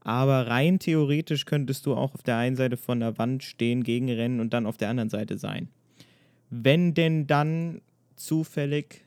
Aber 0.00 0.46
rein 0.46 0.78
theoretisch 0.78 1.46
könntest 1.46 1.86
du 1.86 1.94
auch 1.94 2.14
auf 2.14 2.22
der 2.22 2.36
einen 2.36 2.56
Seite 2.56 2.76
von 2.76 3.00
der 3.00 3.18
Wand 3.18 3.42
stehen, 3.42 3.82
gegenrennen 3.82 4.40
und 4.40 4.52
dann 4.54 4.66
auf 4.66 4.76
der 4.76 4.88
anderen 4.88 5.10
Seite 5.10 5.36
sein. 5.36 5.68
Wenn 6.50 6.94
denn 6.94 7.26
dann 7.26 7.80
zufällig 8.14 9.04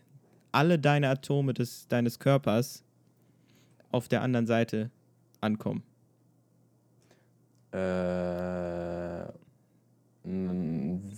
alle 0.52 0.80
deine 0.80 1.10
Atome 1.10 1.54
des, 1.54 1.88
deines 1.88 2.20
Körpers 2.20 2.84
auf 3.92 4.08
der 4.08 4.22
anderen 4.22 4.48
Seite 4.48 4.92
ankommen. 5.42 5.84
Äh, 7.72 7.78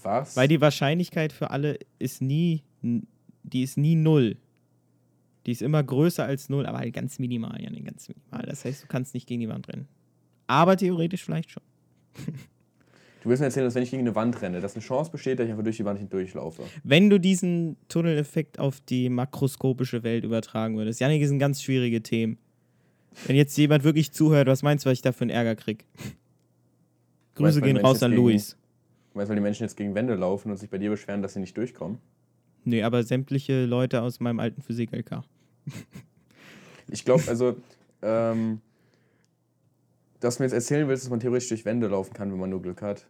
Was? 0.03 0.35
Weil 0.35 0.47
die 0.47 0.61
Wahrscheinlichkeit 0.61 1.33
für 1.33 1.49
alle 1.49 1.79
ist 1.97 2.21
nie, 2.21 2.63
die 2.81 3.63
ist 3.63 3.77
nie 3.77 3.95
null. 3.95 4.37
Die 5.45 5.51
ist 5.51 5.61
immer 5.61 5.81
größer 5.83 6.23
als 6.23 6.49
null, 6.49 6.65
aber 6.65 6.79
halt 6.79 6.93
ganz 6.93 7.17
minimal, 7.19 7.59
ja, 7.61 7.69
ganz 7.81 8.07
minimal. 8.07 8.45
Das 8.47 8.63
heißt, 8.65 8.83
du 8.83 8.87
kannst 8.87 9.13
nicht 9.13 9.27
gegen 9.27 9.41
die 9.41 9.49
Wand 9.49 9.67
rennen. 9.69 9.87
Aber 10.47 10.77
theoretisch 10.77 11.23
vielleicht 11.23 11.49
schon. 11.51 11.63
du 13.23 13.29
willst 13.29 13.39
mir 13.41 13.45
erzählen, 13.47 13.65
dass 13.65 13.73
wenn 13.73 13.83
ich 13.83 13.91
gegen 13.91 14.01
eine 14.01 14.13
Wand 14.15 14.41
renne, 14.41 14.61
dass 14.61 14.75
eine 14.75 14.83
Chance 14.83 15.11
besteht, 15.11 15.39
dass 15.39 15.45
ich 15.45 15.51
einfach 15.51 15.63
durch 15.63 15.77
die 15.77 15.85
Wand 15.85 15.97
hindurchlaufe. 15.97 16.63
Wenn 16.83 17.09
du 17.09 17.19
diesen 17.19 17.77
Tunneleffekt 17.87 18.59
auf 18.59 18.81
die 18.81 19.09
makroskopische 19.09 20.03
Welt 20.03 20.23
übertragen 20.25 20.77
würdest. 20.77 20.99
Janik, 20.99 21.25
sind 21.25 21.39
ganz 21.39 21.61
schwierige 21.63 22.03
Themen. 22.03 22.37
Wenn 23.27 23.35
jetzt 23.35 23.57
jemand 23.57 23.83
wirklich 23.83 24.11
zuhört, 24.11 24.47
was 24.47 24.61
meinst 24.63 24.85
du, 24.85 24.89
was 24.89 24.97
ich 24.97 25.01
da 25.01 25.11
für 25.11 25.21
einen 25.23 25.31
Ärger 25.31 25.55
krieg? 25.55 25.85
Grüße 27.35 27.61
Weißt, 27.61 27.63
gehen 27.65 27.77
raus 27.77 28.03
an 28.03 28.11
gegen- 28.11 28.21
Luis. 28.23 28.57
Weißt 29.13 29.25
du, 29.25 29.29
weil 29.29 29.35
die 29.35 29.41
Menschen 29.41 29.63
jetzt 29.63 29.75
gegen 29.75 29.95
Wände 29.95 30.15
laufen 30.15 30.51
und 30.51 30.57
sich 30.57 30.69
bei 30.69 30.77
dir 30.77 30.89
beschweren, 30.89 31.21
dass 31.21 31.33
sie 31.33 31.39
nicht 31.39 31.57
durchkommen? 31.57 31.97
Nee, 32.63 32.83
aber 32.83 33.03
sämtliche 33.03 33.65
Leute 33.65 34.01
aus 34.01 34.19
meinem 34.19 34.39
alten 34.39 34.61
Physik-LK. 34.61 35.23
Ich 36.93 37.05
glaube, 37.05 37.23
also, 37.29 37.55
ähm, 38.01 38.59
dass 40.19 40.35
du 40.37 40.43
mir 40.43 40.47
jetzt 40.47 40.53
erzählen 40.53 40.87
willst, 40.89 41.03
dass 41.05 41.09
man 41.09 41.21
theoretisch 41.21 41.47
durch 41.47 41.63
Wände 41.63 41.87
laufen 41.87 42.13
kann, 42.13 42.29
wenn 42.31 42.39
man 42.39 42.49
nur 42.49 42.61
Glück 42.61 42.81
hat. 42.81 43.07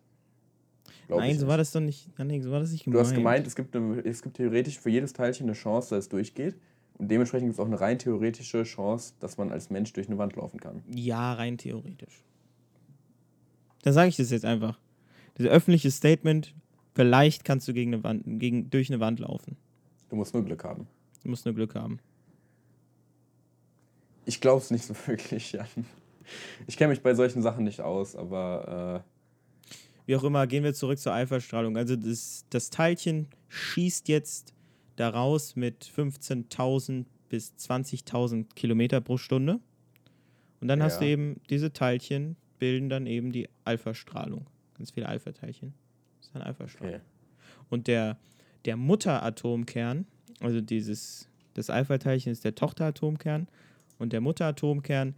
Nein, 1.10 1.38
so 1.38 1.48
war 1.48 1.58
das 1.58 1.72
doch 1.72 1.80
nicht. 1.82 2.08
Janik, 2.18 2.44
so 2.44 2.52
war 2.52 2.60
das 2.60 2.72
nicht 2.72 2.86
Du 2.86 2.92
gemeint. 2.92 3.08
hast 3.08 3.16
gemeint, 3.16 3.48
es 3.48 3.56
gibt, 3.56 3.76
eine, 3.76 4.00
es 4.06 4.22
gibt 4.22 4.38
theoretisch 4.38 4.80
für 4.80 4.90
jedes 4.92 5.14
Teilchen 5.14 5.48
eine 5.48 5.54
Chance, 5.54 5.96
dass 5.96 6.06
es 6.06 6.10
durchgeht. 6.10 6.56
Und 7.00 7.10
dementsprechend 7.10 7.48
gibt 7.48 7.56
es 7.56 7.60
auch 7.60 7.66
eine 7.66 7.82
rein 7.82 7.98
theoretische 7.98 8.64
Chance, 8.64 9.14
dass 9.20 9.38
man 9.38 9.52
als 9.52 9.72
Mensch 9.72 9.92
durch 9.94 10.08
eine 10.08 10.18
Wand 10.20 10.36
laufen 10.36 10.60
kann. 10.60 10.84
Ja, 10.88 11.34
rein 11.34 11.58
theoretisch. 11.58 12.24
Dann 13.82 13.94
sage 13.94 14.10
ich 14.10 14.18
das 14.18 14.30
jetzt 14.30 14.46
einfach. 14.46 14.80
Das 15.34 15.48
öffentliche 15.48 15.90
Statement, 15.90 16.54
vielleicht 16.94 17.44
kannst 17.46 17.68
du 17.68 17.74
gegen 17.74 17.94
eine 17.96 18.04
Wand, 18.04 18.24
gegen, 18.40 18.70
durch 18.70 18.92
eine 18.92 19.00
Wand 19.00 19.20
laufen. 19.20 19.58
Du 20.10 20.16
musst 20.16 20.34
nur 20.36 20.46
Glück 20.46 20.64
haben. 20.64 20.88
Du 21.24 21.30
musst 21.30 21.46
nur 21.46 21.56
Glück 21.56 21.74
haben. 21.74 22.00
Ich 24.32 24.40
glaube 24.40 24.62
es 24.62 24.72
nicht 24.72 24.86
so 24.88 24.96
wirklich, 25.08 25.52
Jan. 25.52 25.68
Ich 26.66 26.78
kenne 26.78 26.92
mich 26.92 27.02
bei 27.02 27.14
solchen 27.14 27.42
Sachen 27.42 27.66
nicht 27.66 27.82
aus, 27.82 28.16
aber 28.16 29.04
Wie 30.06 30.16
auch 30.16 30.24
immer, 30.24 30.48
gehen 30.48 30.64
wir 30.64 30.74
zurück 30.74 30.98
zur 31.00 31.12
Alpha-Strahlung. 31.14 31.76
Also 31.76 31.98
das, 31.98 32.46
das 32.50 32.70
Teilchen 32.70 33.28
schießt 33.50 34.08
jetzt 34.08 34.54
daraus 34.96 35.58
mit 35.58 35.84
15.000 35.84 37.06
bis 37.28 37.54
20.000 37.58 38.54
Kilometer 38.56 39.02
pro 39.02 39.18
Stunde. 39.18 39.60
Und 40.62 40.68
dann 40.70 40.82
hast 40.82 40.96
Ja. 40.96 41.00
du 41.02 41.08
eben, 41.08 41.42
diese 41.50 41.74
Teilchen 41.74 42.38
bilden 42.58 42.88
dann 42.88 43.08
eben 43.08 43.34
die 43.34 43.50
Alpha-Strahlung. 43.66 44.46
Ganz 44.78 44.92
viele 44.92 45.08
Alpha-Teilchen. 45.10 45.74
Das 46.20 46.28
ist 46.30 46.36
äh, 46.36 46.40
Alpha-Strahlung. 46.40 46.96
okay. 46.96 47.04
Und 47.70 47.88
der, 47.88 48.18
der 48.64 48.78
Mutteratomkern, 48.78 50.06
also 50.40 50.62
dieses, 50.62 51.28
das 51.54 51.70
Alpha-Teilchen 51.70 52.32
ist 52.32 52.46
der 52.46 52.56
Tochteratomkern 52.56 53.48
und 54.02 54.14
der 54.14 54.22
Mutteratomkern 54.22 55.16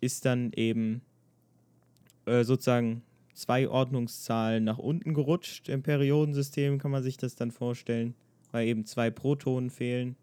ist 0.00 0.24
dann 0.24 0.52
eben 0.52 1.02
äh, 2.26 2.44
sozusagen 2.44 3.02
zwei 3.32 3.68
Ordnungszahlen 3.68 4.64
nach 4.64 4.78
unten 4.78 5.14
gerutscht. 5.14 5.68
Im 5.68 5.82
Periodensystem 5.82 6.78
kann 6.78 6.90
man 6.90 7.02
sich 7.02 7.16
das 7.16 7.36
dann 7.36 7.50
vorstellen, 7.50 8.14
weil 8.52 8.66
eben 8.66 8.84
zwei 8.84 9.10
Protonen 9.10 9.70
fehlen 9.70 10.16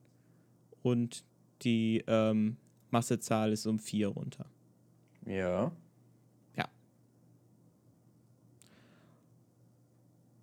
und 0.83 1.23
die 1.61 2.03
ähm, 2.07 2.57
Massezahl 2.91 3.51
ist 3.51 3.65
um 3.65 3.79
vier 3.79 4.09
runter. 4.09 4.45
Ja. 5.25 5.71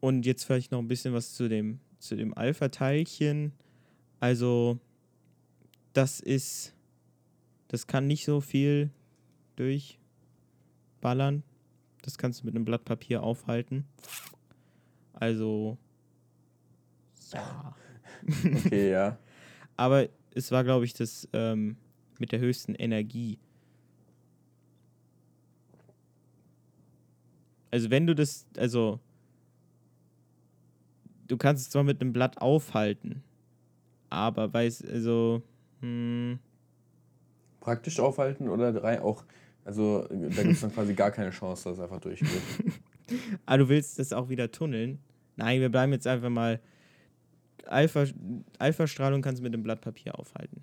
Und 0.02 0.26
jetzt 0.26 0.42
vielleicht 0.42 0.72
noch 0.72 0.80
ein 0.80 0.88
bisschen 0.88 1.14
was 1.14 1.34
zu 1.34 1.48
dem, 1.48 1.78
zu 2.00 2.16
dem 2.16 2.36
Alpha-Teilchen. 2.36 3.52
Also, 4.18 4.80
das 5.92 6.18
ist, 6.18 6.74
das 7.72 7.88
kann 7.88 8.06
nicht 8.06 8.24
so 8.26 8.40
viel 8.42 8.90
durchballern. 9.56 11.42
Das 12.02 12.18
kannst 12.18 12.42
du 12.42 12.46
mit 12.46 12.54
einem 12.54 12.66
Blatt 12.66 12.84
Papier 12.84 13.22
aufhalten. 13.22 13.86
Also, 15.14 15.78
ja. 17.32 17.74
Okay, 18.66 18.90
ja. 18.90 19.18
Aber 19.76 20.06
es 20.34 20.52
war, 20.52 20.64
glaube 20.64 20.84
ich, 20.84 20.92
das 20.92 21.26
ähm, 21.32 21.76
mit 22.18 22.30
der 22.30 22.40
höchsten 22.40 22.74
Energie. 22.74 23.38
Also 27.70 27.88
wenn 27.88 28.06
du 28.06 28.14
das, 28.14 28.46
also 28.58 29.00
du 31.26 31.38
kannst 31.38 31.64
es 31.64 31.70
zwar 31.70 31.84
mit 31.84 32.02
einem 32.02 32.12
Blatt 32.12 32.36
aufhalten, 32.42 33.22
aber 34.10 34.52
weiß, 34.52 34.84
also, 34.84 35.42
hm, 35.80 36.38
Praktisch 37.62 38.00
aufhalten 38.00 38.48
oder 38.48 38.82
rein 38.82 38.98
auch. 38.98 39.24
Also 39.64 40.04
da 40.08 40.42
gibt 40.42 40.54
es 40.54 40.60
dann 40.62 40.72
quasi 40.72 40.94
gar 40.94 41.12
keine 41.12 41.30
Chance, 41.30 41.64
dass 41.64 41.78
es 41.78 41.80
einfach 41.80 42.00
durchgeht. 42.00 42.28
ah, 43.46 43.56
du 43.56 43.68
willst 43.68 44.00
das 44.00 44.12
auch 44.12 44.28
wieder 44.28 44.50
tunneln? 44.50 44.98
Nein, 45.36 45.60
wir 45.60 45.68
bleiben 45.68 45.92
jetzt 45.92 46.06
einfach 46.08 46.28
mal. 46.28 46.60
Alpha, 47.66 48.04
Alpha-Strahlung 48.58 49.22
kannst 49.22 49.38
du 49.38 49.44
mit 49.44 49.54
einem 49.54 49.62
Blatt 49.62 49.80
Papier 49.80 50.18
aufhalten. 50.18 50.62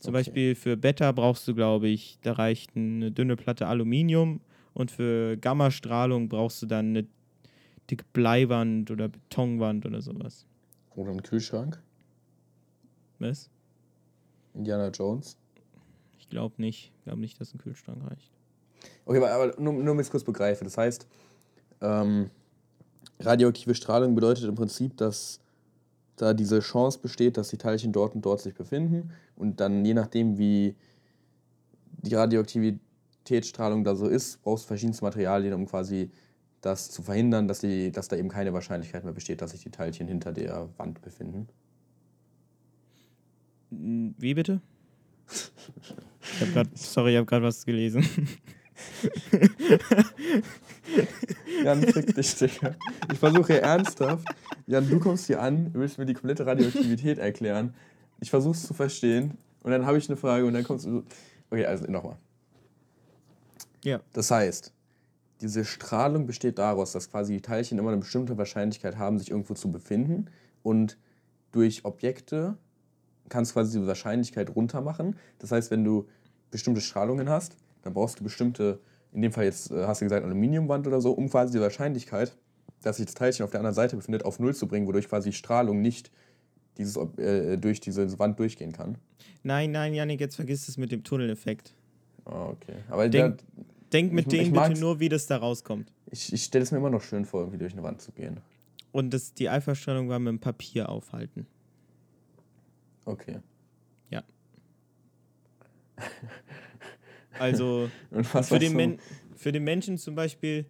Zum 0.00 0.12
Okay. 0.12 0.24
Beispiel 0.24 0.54
für 0.56 0.76
Beta 0.76 1.12
brauchst 1.12 1.46
du, 1.46 1.54
glaube 1.54 1.86
ich, 1.86 2.18
da 2.22 2.32
reicht 2.32 2.76
eine 2.76 3.12
dünne 3.12 3.36
Platte 3.36 3.68
Aluminium 3.68 4.40
und 4.72 4.90
für 4.90 5.36
Gammastrahlung 5.36 6.28
brauchst 6.28 6.60
du 6.62 6.66
dann 6.66 6.88
eine 6.88 7.06
dicke 7.88 8.04
Bleiwand 8.12 8.90
oder 8.90 9.08
Betonwand 9.08 9.86
oder 9.86 10.02
sowas. 10.02 10.44
Oder 10.96 11.12
ein 11.12 11.22
Kühlschrank. 11.22 11.80
Was? 13.20 13.48
Indiana 14.54 14.88
Jones. 14.88 15.38
Ich 16.34 16.36
glaube 16.36 16.60
nicht. 16.60 16.92
Ich 16.98 17.04
glaube 17.04 17.20
nicht, 17.20 17.40
dass 17.40 17.54
ein 17.54 17.58
Kühlschrank 17.58 18.10
reicht. 18.10 18.32
Okay, 19.04 19.18
aber, 19.18 19.30
aber 19.30 19.60
nur, 19.60 19.72
nur 19.72 19.84
damit 19.84 20.00
ich 20.00 20.06
es 20.08 20.10
kurz 20.10 20.24
begreife. 20.24 20.64
Das 20.64 20.76
heißt, 20.76 21.06
ähm, 21.80 22.28
radioaktive 23.20 23.76
Strahlung 23.76 24.16
bedeutet 24.16 24.42
im 24.46 24.56
Prinzip, 24.56 24.96
dass 24.96 25.38
da 26.16 26.34
diese 26.34 26.58
Chance 26.58 26.98
besteht, 26.98 27.36
dass 27.36 27.50
die 27.50 27.56
Teilchen 27.56 27.92
dort 27.92 28.16
und 28.16 28.22
dort 28.22 28.40
sich 28.40 28.52
befinden 28.52 29.12
und 29.36 29.60
dann 29.60 29.84
je 29.84 29.94
nachdem, 29.94 30.36
wie 30.36 30.74
die 32.02 32.16
Radioaktivitätsstrahlung 32.16 33.84
da 33.84 33.94
so 33.94 34.08
ist, 34.08 34.42
brauchst 34.42 34.64
du 34.64 34.66
verschiedenste 34.66 35.04
Materialien, 35.04 35.54
um 35.54 35.66
quasi 35.66 36.10
das 36.62 36.90
zu 36.90 37.02
verhindern, 37.02 37.46
dass, 37.46 37.60
die, 37.60 37.92
dass 37.92 38.08
da 38.08 38.16
eben 38.16 38.28
keine 38.28 38.52
Wahrscheinlichkeit 38.52 39.04
mehr 39.04 39.12
besteht, 39.12 39.40
dass 39.40 39.52
sich 39.52 39.62
die 39.62 39.70
Teilchen 39.70 40.08
hinter 40.08 40.32
der 40.32 40.68
Wand 40.78 41.00
befinden. 41.00 41.46
Wie 43.70 44.34
bitte? 44.34 44.60
Ich 46.32 46.40
habe 46.40 46.52
gerade, 46.52 46.70
sorry, 46.74 47.12
ich 47.12 47.16
habe 47.16 47.26
gerade 47.26 47.44
was 47.44 47.64
gelesen. 47.64 48.08
Jan, 51.62 51.82
fick 51.82 52.14
dich, 52.14 52.34
Digga. 52.36 52.74
Ich 53.12 53.18
versuche 53.18 53.60
ernsthaft. 53.60 54.26
Jan, 54.66 54.88
du 54.88 54.98
kommst 54.98 55.26
hier 55.26 55.40
an, 55.40 55.70
willst 55.74 55.98
mir 55.98 56.06
die 56.06 56.14
komplette 56.14 56.46
Radioaktivität 56.46 57.18
erklären. 57.18 57.74
Ich 58.20 58.30
versuche 58.30 58.54
es 58.54 58.66
zu 58.66 58.74
verstehen. 58.74 59.38
Und 59.62 59.70
dann 59.70 59.86
habe 59.86 59.98
ich 59.98 60.08
eine 60.08 60.16
Frage 60.16 60.46
und 60.46 60.54
dann 60.54 60.64
kommst 60.64 60.86
du. 60.86 61.04
Okay, 61.50 61.66
also 61.66 61.84
nochmal. 61.90 62.16
Ja. 63.84 64.00
Das 64.12 64.30
heißt, 64.30 64.72
diese 65.40 65.64
Strahlung 65.64 66.26
besteht 66.26 66.58
daraus, 66.58 66.92
dass 66.92 67.10
quasi 67.10 67.34
die 67.34 67.42
Teilchen 67.42 67.78
immer 67.78 67.90
eine 67.90 68.00
bestimmte 68.00 68.36
Wahrscheinlichkeit 68.38 68.96
haben, 68.96 69.18
sich 69.18 69.30
irgendwo 69.30 69.54
zu 69.54 69.70
befinden. 69.70 70.30
Und 70.62 70.96
durch 71.52 71.84
Objekte 71.84 72.56
kannst 73.28 73.50
du 73.50 73.54
quasi 73.54 73.72
diese 73.78 73.86
Wahrscheinlichkeit 73.86 74.54
runtermachen. 74.54 75.16
Das 75.38 75.50
heißt, 75.52 75.70
wenn 75.70 75.84
du 75.84 76.06
bestimmte 76.50 76.80
Strahlungen 76.80 77.28
hast, 77.28 77.56
dann 77.82 77.94
brauchst 77.94 78.20
du 78.20 78.24
bestimmte, 78.24 78.80
in 79.12 79.22
dem 79.22 79.32
Fall 79.32 79.44
jetzt 79.44 79.70
äh, 79.70 79.84
hast 79.86 80.00
du 80.00 80.04
gesagt, 80.06 80.24
Aluminiumwand 80.24 80.86
oder 80.86 81.00
so, 81.00 81.12
um 81.12 81.28
quasi 81.28 81.52
die 81.54 81.60
Wahrscheinlichkeit, 81.60 82.36
dass 82.82 82.96
sich 82.98 83.06
das 83.06 83.14
Teilchen 83.14 83.44
auf 83.44 83.50
der 83.50 83.60
anderen 83.60 83.74
Seite 83.74 83.96
befindet, 83.96 84.24
auf 84.24 84.38
Null 84.38 84.54
zu 84.54 84.68
bringen, 84.68 84.86
wodurch 84.86 85.08
quasi 85.08 85.32
Strahlung 85.32 85.80
nicht 85.80 86.10
dieses, 86.78 86.96
äh, 87.18 87.56
durch 87.56 87.80
diese 87.80 88.18
Wand 88.18 88.38
durchgehen 88.38 88.72
kann. 88.72 88.98
Nein, 89.42 89.70
nein, 89.72 89.94
Janik, 89.94 90.20
jetzt 90.20 90.36
vergiss 90.36 90.68
es 90.68 90.76
mit 90.76 90.92
dem 90.92 91.02
Tunneleffekt. 91.04 91.74
Ah, 92.24 92.46
okay. 92.48 92.74
Aber 92.88 93.08
Denk- 93.08 93.38
der, 93.38 93.46
Denk 93.92 94.12
mit 94.12 94.26
Ich- 94.26 94.40
denen 94.40 94.54
ich 94.56 94.60
bitte 94.68 94.80
nur, 94.80 94.98
wie 94.98 95.08
das 95.08 95.26
da 95.26 95.36
rauskommt. 95.36 95.92
ich, 96.10 96.32
ich 96.32 96.42
stelle 96.44 96.64
es 96.64 96.72
mir 96.72 96.78
immer 96.78 96.90
noch 96.90 97.02
schön 97.02 97.24
vor, 97.24 97.42
irgendwie 97.42 97.58
durch 97.58 97.74
eine 97.74 97.82
Wand 97.84 98.00
zu 98.02 98.10
gehen. 98.12 98.38
Und 98.90 99.14
das, 99.14 99.34
die 99.34 99.48
Alpha-Strahlung 99.48 100.08
war 100.08 100.18
mit 100.18 100.32
dem 100.32 100.40
Papier 100.40 100.88
aufhalten. 100.88 101.46
Okay. 103.04 103.40
Also 107.38 107.90
Und 108.10 108.32
was 108.34 108.48
für 108.48 108.58
den? 108.58 108.74
Men 108.74 108.98
für 109.34 109.52
den 109.52 109.64
Menschen 109.64 109.98
zum 109.98 110.14
Beispiel, 110.14 110.66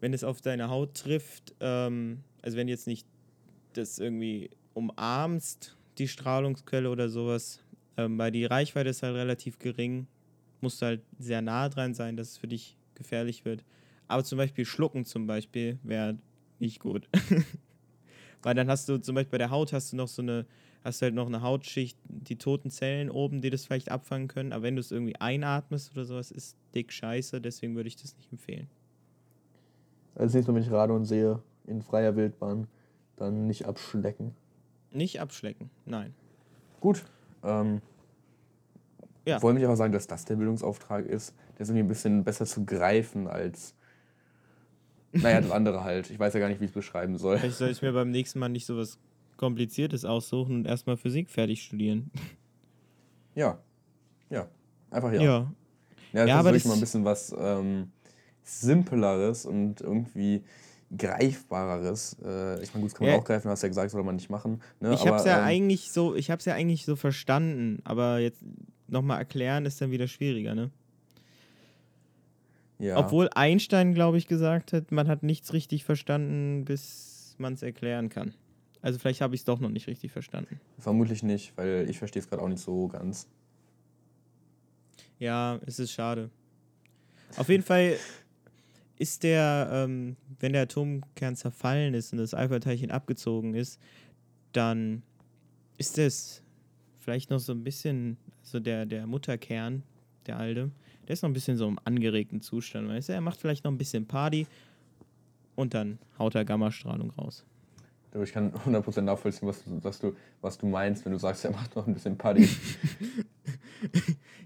wenn 0.00 0.14
es 0.14 0.24
auf 0.24 0.40
deine 0.40 0.70
Haut 0.70 0.94
trifft, 0.94 1.54
ähm, 1.60 2.22
also 2.40 2.56
wenn 2.56 2.68
du 2.68 2.72
jetzt 2.72 2.86
nicht 2.86 3.06
das 3.72 3.98
irgendwie 3.98 4.50
umarmst, 4.74 5.76
die 5.98 6.08
Strahlungsquelle 6.08 6.88
oder 6.88 7.08
sowas, 7.08 7.64
ähm, 7.96 8.16
weil 8.16 8.30
die 8.30 8.44
Reichweite 8.44 8.88
ist 8.90 9.02
halt 9.02 9.16
relativ 9.16 9.58
gering, 9.58 10.06
musst 10.60 10.80
du 10.80 10.86
halt 10.86 11.02
sehr 11.18 11.42
nah 11.42 11.68
dran 11.68 11.94
sein, 11.94 12.16
dass 12.16 12.30
es 12.30 12.38
für 12.38 12.48
dich 12.48 12.76
gefährlich 12.94 13.44
wird. 13.44 13.64
Aber 14.06 14.24
zum 14.24 14.38
Beispiel 14.38 14.64
Schlucken 14.64 15.04
zum 15.04 15.26
Beispiel 15.26 15.78
wäre 15.82 16.16
nicht 16.60 16.80
gut. 16.80 17.08
Weil 18.42 18.54
dann 18.54 18.68
hast 18.68 18.88
du 18.88 18.98
zum 18.98 19.16
Beispiel 19.16 19.32
bei 19.32 19.38
der 19.38 19.50
Haut 19.50 19.72
hast 19.72 19.92
du 19.92 19.96
noch 19.96 20.08
so 20.08 20.22
eine, 20.22 20.46
hast 20.88 21.00
du 21.00 21.04
halt 21.04 21.14
noch 21.14 21.26
eine 21.26 21.42
Hautschicht, 21.42 21.96
die 22.04 22.36
toten 22.36 22.70
Zellen 22.70 23.10
oben, 23.10 23.40
die 23.40 23.50
das 23.50 23.64
vielleicht 23.64 23.90
abfangen 23.90 24.28
können. 24.28 24.52
Aber 24.52 24.64
wenn 24.64 24.74
du 24.76 24.80
es 24.80 24.90
irgendwie 24.90 25.16
einatmest 25.16 25.92
oder 25.92 26.04
sowas, 26.04 26.30
ist 26.30 26.56
dick 26.74 26.92
scheiße. 26.92 27.40
Deswegen 27.40 27.76
würde 27.76 27.88
ich 27.88 27.96
das 27.96 28.16
nicht 28.16 28.32
empfehlen. 28.32 28.68
Als 30.14 30.34
nächstes 30.34 30.48
Mal, 30.48 30.56
wenn 30.56 30.62
ich 30.66 30.70
Radon 30.72 31.04
sehe, 31.04 31.40
in 31.66 31.80
freier 31.82 32.16
Wildbahn, 32.16 32.66
dann 33.16 33.46
nicht 33.46 33.66
abschlecken. 33.66 34.34
Nicht 34.90 35.20
abschlecken, 35.20 35.70
nein. 35.84 36.14
Gut. 36.80 37.04
Ähm, 37.44 37.80
Ja. 39.24 39.42
Wollen 39.42 39.58
wir 39.58 39.66
aber 39.66 39.76
sagen, 39.76 39.92
dass 39.92 40.06
das 40.06 40.24
der 40.24 40.36
Bildungsauftrag 40.36 41.04
ist? 41.04 41.34
Der 41.54 41.60
ist 41.60 41.68
irgendwie 41.68 41.84
ein 41.84 41.88
bisschen 41.88 42.24
besser 42.24 42.46
zu 42.46 42.64
greifen 42.64 43.26
als. 43.28 43.74
Naja, 45.12 45.40
das 45.40 45.50
andere 45.50 45.84
halt. 45.84 46.10
Ich 46.10 46.18
weiß 46.18 46.34
ja 46.34 46.40
gar 46.40 46.48
nicht, 46.48 46.60
wie 46.60 46.64
ich 46.64 46.70
es 46.70 46.74
beschreiben 46.74 47.18
soll. 47.18 47.38
Vielleicht 47.38 47.58
soll 47.58 47.68
ich 47.70 47.82
mir 47.82 47.92
beim 47.92 48.10
nächsten 48.10 48.38
Mal 48.38 48.48
nicht 48.48 48.66
so 48.66 48.76
was 48.76 48.98
Kompliziertes 49.38 50.04
aussuchen 50.04 50.56
und 50.56 50.66
erstmal 50.66 50.98
Physik 50.98 51.30
fertig 51.30 51.62
studieren. 51.62 52.10
Ja. 53.34 53.58
Ja. 54.28 54.48
Einfach 54.90 55.12
ja. 55.12 55.22
Ja. 55.22 55.28
Ja, 55.28 55.46
das 56.12 56.12
Ja, 56.12 56.24
ist 56.24 56.30
aber 56.32 56.44
wirklich 56.50 56.62
das- 56.64 56.68
mal 56.68 56.74
ein 56.74 56.80
bisschen 56.80 57.04
was 57.06 57.34
ähm, 57.38 57.92
Simpleres 58.42 59.46
und 59.46 59.80
irgendwie 59.80 60.42
greifbareres. 60.96 62.16
Äh, 62.24 62.62
ich 62.62 62.72
meine, 62.74 62.82
gut, 62.82 62.90
das 62.90 62.94
kann 62.94 63.06
man 63.06 63.14
Ja. 63.14 63.20
auch 63.20 63.24
greifen, 63.24 63.50
hast 63.50 63.62
ja 63.62 63.68
gesagt, 63.68 63.90
soll 63.90 64.02
man 64.02 64.16
nicht 64.16 64.30
machen. 64.30 64.60
Ne? 64.80 64.92
Ich 64.94 65.06
hab's 65.06 65.22
Aber, 65.22 65.30
ja 65.30 65.38
ähm, 65.40 65.44
eigentlich 65.44 65.90
so, 65.92 66.14
ich 66.16 66.30
hab's 66.30 66.44
ja 66.46 66.54
eigentlich 66.54 66.84
so 66.84 66.96
verstanden, 66.96 67.80
aber 67.84 68.18
jetzt 68.20 68.42
nochmal 68.86 69.18
erklären 69.18 69.66
ist 69.66 69.80
dann 69.80 69.90
wieder 69.90 70.08
schwieriger, 70.08 70.54
ne? 70.54 70.70
ja. 72.78 72.96
Obwohl 72.96 73.28
Einstein, 73.34 73.92
glaube 73.92 74.16
ich, 74.18 74.26
gesagt 74.26 74.72
hat, 74.72 74.90
man 74.92 75.08
hat 75.08 75.22
nichts 75.22 75.52
richtig 75.52 75.84
verstanden, 75.84 76.64
bis 76.64 77.34
man 77.38 77.52
es 77.54 77.62
erklären 77.62 78.08
kann. 78.08 78.32
Also 78.80 78.98
vielleicht 78.98 79.20
habe 79.20 79.34
ich 79.34 79.40
es 79.40 79.44
doch 79.44 79.60
noch 79.60 79.70
nicht 79.70 79.86
richtig 79.86 80.12
verstanden. 80.12 80.60
Vermutlich 80.78 81.22
nicht, 81.22 81.52
weil 81.56 81.86
ich 81.88 81.98
verstehe 81.98 82.22
es 82.22 82.28
gerade 82.28 82.42
auch 82.42 82.48
nicht 82.48 82.62
so 82.62 82.88
ganz. 82.88 83.28
Ja, 85.18 85.58
es 85.66 85.78
ist 85.78 85.92
schade. 85.92 86.30
Auf 87.36 87.48
jeden 87.48 87.64
Fall 87.64 87.96
ist 88.98 89.22
der, 89.22 89.68
ähm, 89.72 90.16
wenn 90.40 90.52
der 90.52 90.62
Atomkern 90.62 91.36
zerfallen 91.36 91.94
ist 91.94 92.12
und 92.12 92.18
das 92.18 92.34
Alpha-Teilchen 92.34 92.90
abgezogen 92.90 93.54
ist, 93.54 93.80
dann 94.52 95.02
ist 95.76 95.98
es 95.98 96.42
vielleicht 96.98 97.30
noch 97.30 97.38
so 97.38 97.52
ein 97.52 97.62
bisschen, 97.62 98.16
also 98.42 98.60
der, 98.60 98.86
der 98.86 99.06
Mutterkern, 99.06 99.82
der 100.26 100.38
alte, 100.38 100.70
der 101.06 101.14
ist 101.14 101.22
noch 101.22 101.30
ein 101.30 101.34
bisschen 101.34 101.56
so 101.56 101.66
im 101.66 101.78
angeregten 101.84 102.40
Zustand, 102.40 102.88
weißt 102.88 103.08
du? 103.08 103.12
Er 103.12 103.20
macht 103.20 103.40
vielleicht 103.40 103.64
noch 103.64 103.72
ein 103.72 103.78
bisschen 103.78 104.06
Party 104.06 104.46
und 105.54 105.74
dann 105.74 105.98
haut 106.18 106.34
er 106.34 106.44
Gammastrahlung 106.44 107.10
raus. 107.10 107.44
Aber 108.12 108.22
ich 108.22 108.32
kann 108.32 108.52
100% 108.52 109.02
nachvollziehen, 109.02 109.48
was 109.48 109.62
du, 109.64 109.84
was, 109.84 109.98
du, 110.00 110.16
was 110.40 110.58
du 110.58 110.66
meinst, 110.66 111.04
wenn 111.04 111.12
du 111.12 111.18
sagst, 111.18 111.44
er 111.44 111.50
macht 111.50 111.76
noch 111.76 111.86
ein 111.86 111.94
bisschen 111.94 112.16
Party. 112.16 112.48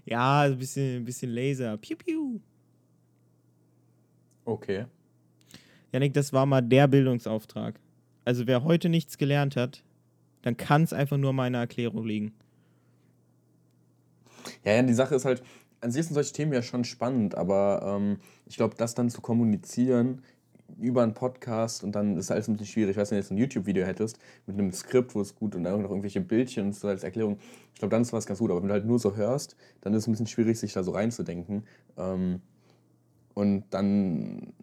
Ja, 0.05 0.41
ein 0.41 0.57
bisschen, 0.57 0.97
ein 0.97 1.05
bisschen 1.05 1.31
Laser. 1.31 1.77
Piu, 1.77 1.95
piu. 1.95 2.39
Okay. 4.45 4.85
Janik, 5.91 6.13
das 6.13 6.33
war 6.33 6.45
mal 6.45 6.61
der 6.61 6.87
Bildungsauftrag. 6.87 7.79
Also 8.25 8.47
wer 8.47 8.63
heute 8.63 8.89
nichts 8.89 9.17
gelernt 9.17 9.55
hat, 9.55 9.83
dann 10.41 10.57
kann 10.57 10.83
es 10.83 10.91
einfach 10.91 11.17
nur 11.17 11.33
meiner 11.33 11.59
Erklärung 11.59 12.05
liegen. 12.05 12.33
Ja, 14.65 14.73
ja, 14.73 14.81
die 14.81 14.93
Sache 14.93 15.15
ist 15.15 15.23
halt, 15.23 15.41
an 15.79 15.91
sich 15.91 16.05
sind 16.05 16.15
solche 16.15 16.33
Themen 16.33 16.53
ja 16.53 16.61
schon 16.61 16.83
spannend, 16.83 17.35
aber 17.35 17.97
ähm, 17.97 18.17
ich 18.45 18.57
glaube, 18.57 18.75
das 18.75 18.95
dann 18.95 19.09
zu 19.09 19.21
kommunizieren 19.21 20.21
über 20.79 21.03
einen 21.03 21.13
Podcast 21.13 21.83
und 21.83 21.93
dann 21.93 22.17
ist 22.17 22.31
alles 22.31 22.47
ein 22.47 22.53
bisschen 22.53 22.67
schwierig. 22.67 22.91
Ich 22.91 22.97
weiß, 22.97 23.11
wenn 23.11 23.17
du 23.17 23.21
jetzt 23.21 23.31
ein 23.31 23.37
YouTube-Video 23.37 23.85
hättest 23.85 24.17
mit 24.45 24.57
einem 24.57 24.71
Skript, 24.71 25.15
wo 25.15 25.21
es 25.21 25.35
gut 25.35 25.55
und 25.55 25.63
dann 25.63 25.81
noch 25.81 25.89
irgendwelche 25.89 26.21
Bildchen 26.21 26.67
und 26.67 26.75
so 26.75 26.87
als 26.87 27.03
Erklärung, 27.03 27.37
ich 27.73 27.79
glaube, 27.79 27.91
dann 27.91 28.01
ist 28.01 28.13
was 28.13 28.25
ganz 28.25 28.39
gut. 28.39 28.51
Aber 28.51 28.61
wenn 28.61 28.67
du 28.67 28.73
halt 28.73 28.85
nur 28.85 28.99
so 28.99 29.15
hörst, 29.15 29.55
dann 29.81 29.93
ist 29.93 30.03
es 30.03 30.07
ein 30.07 30.11
bisschen 30.11 30.27
schwierig, 30.27 30.59
sich 30.59 30.73
da 30.73 30.83
so 30.83 30.91
reinzudenken. 30.91 31.63
Ähm, 31.97 32.41
und 33.33 33.65
dann, 33.71 34.53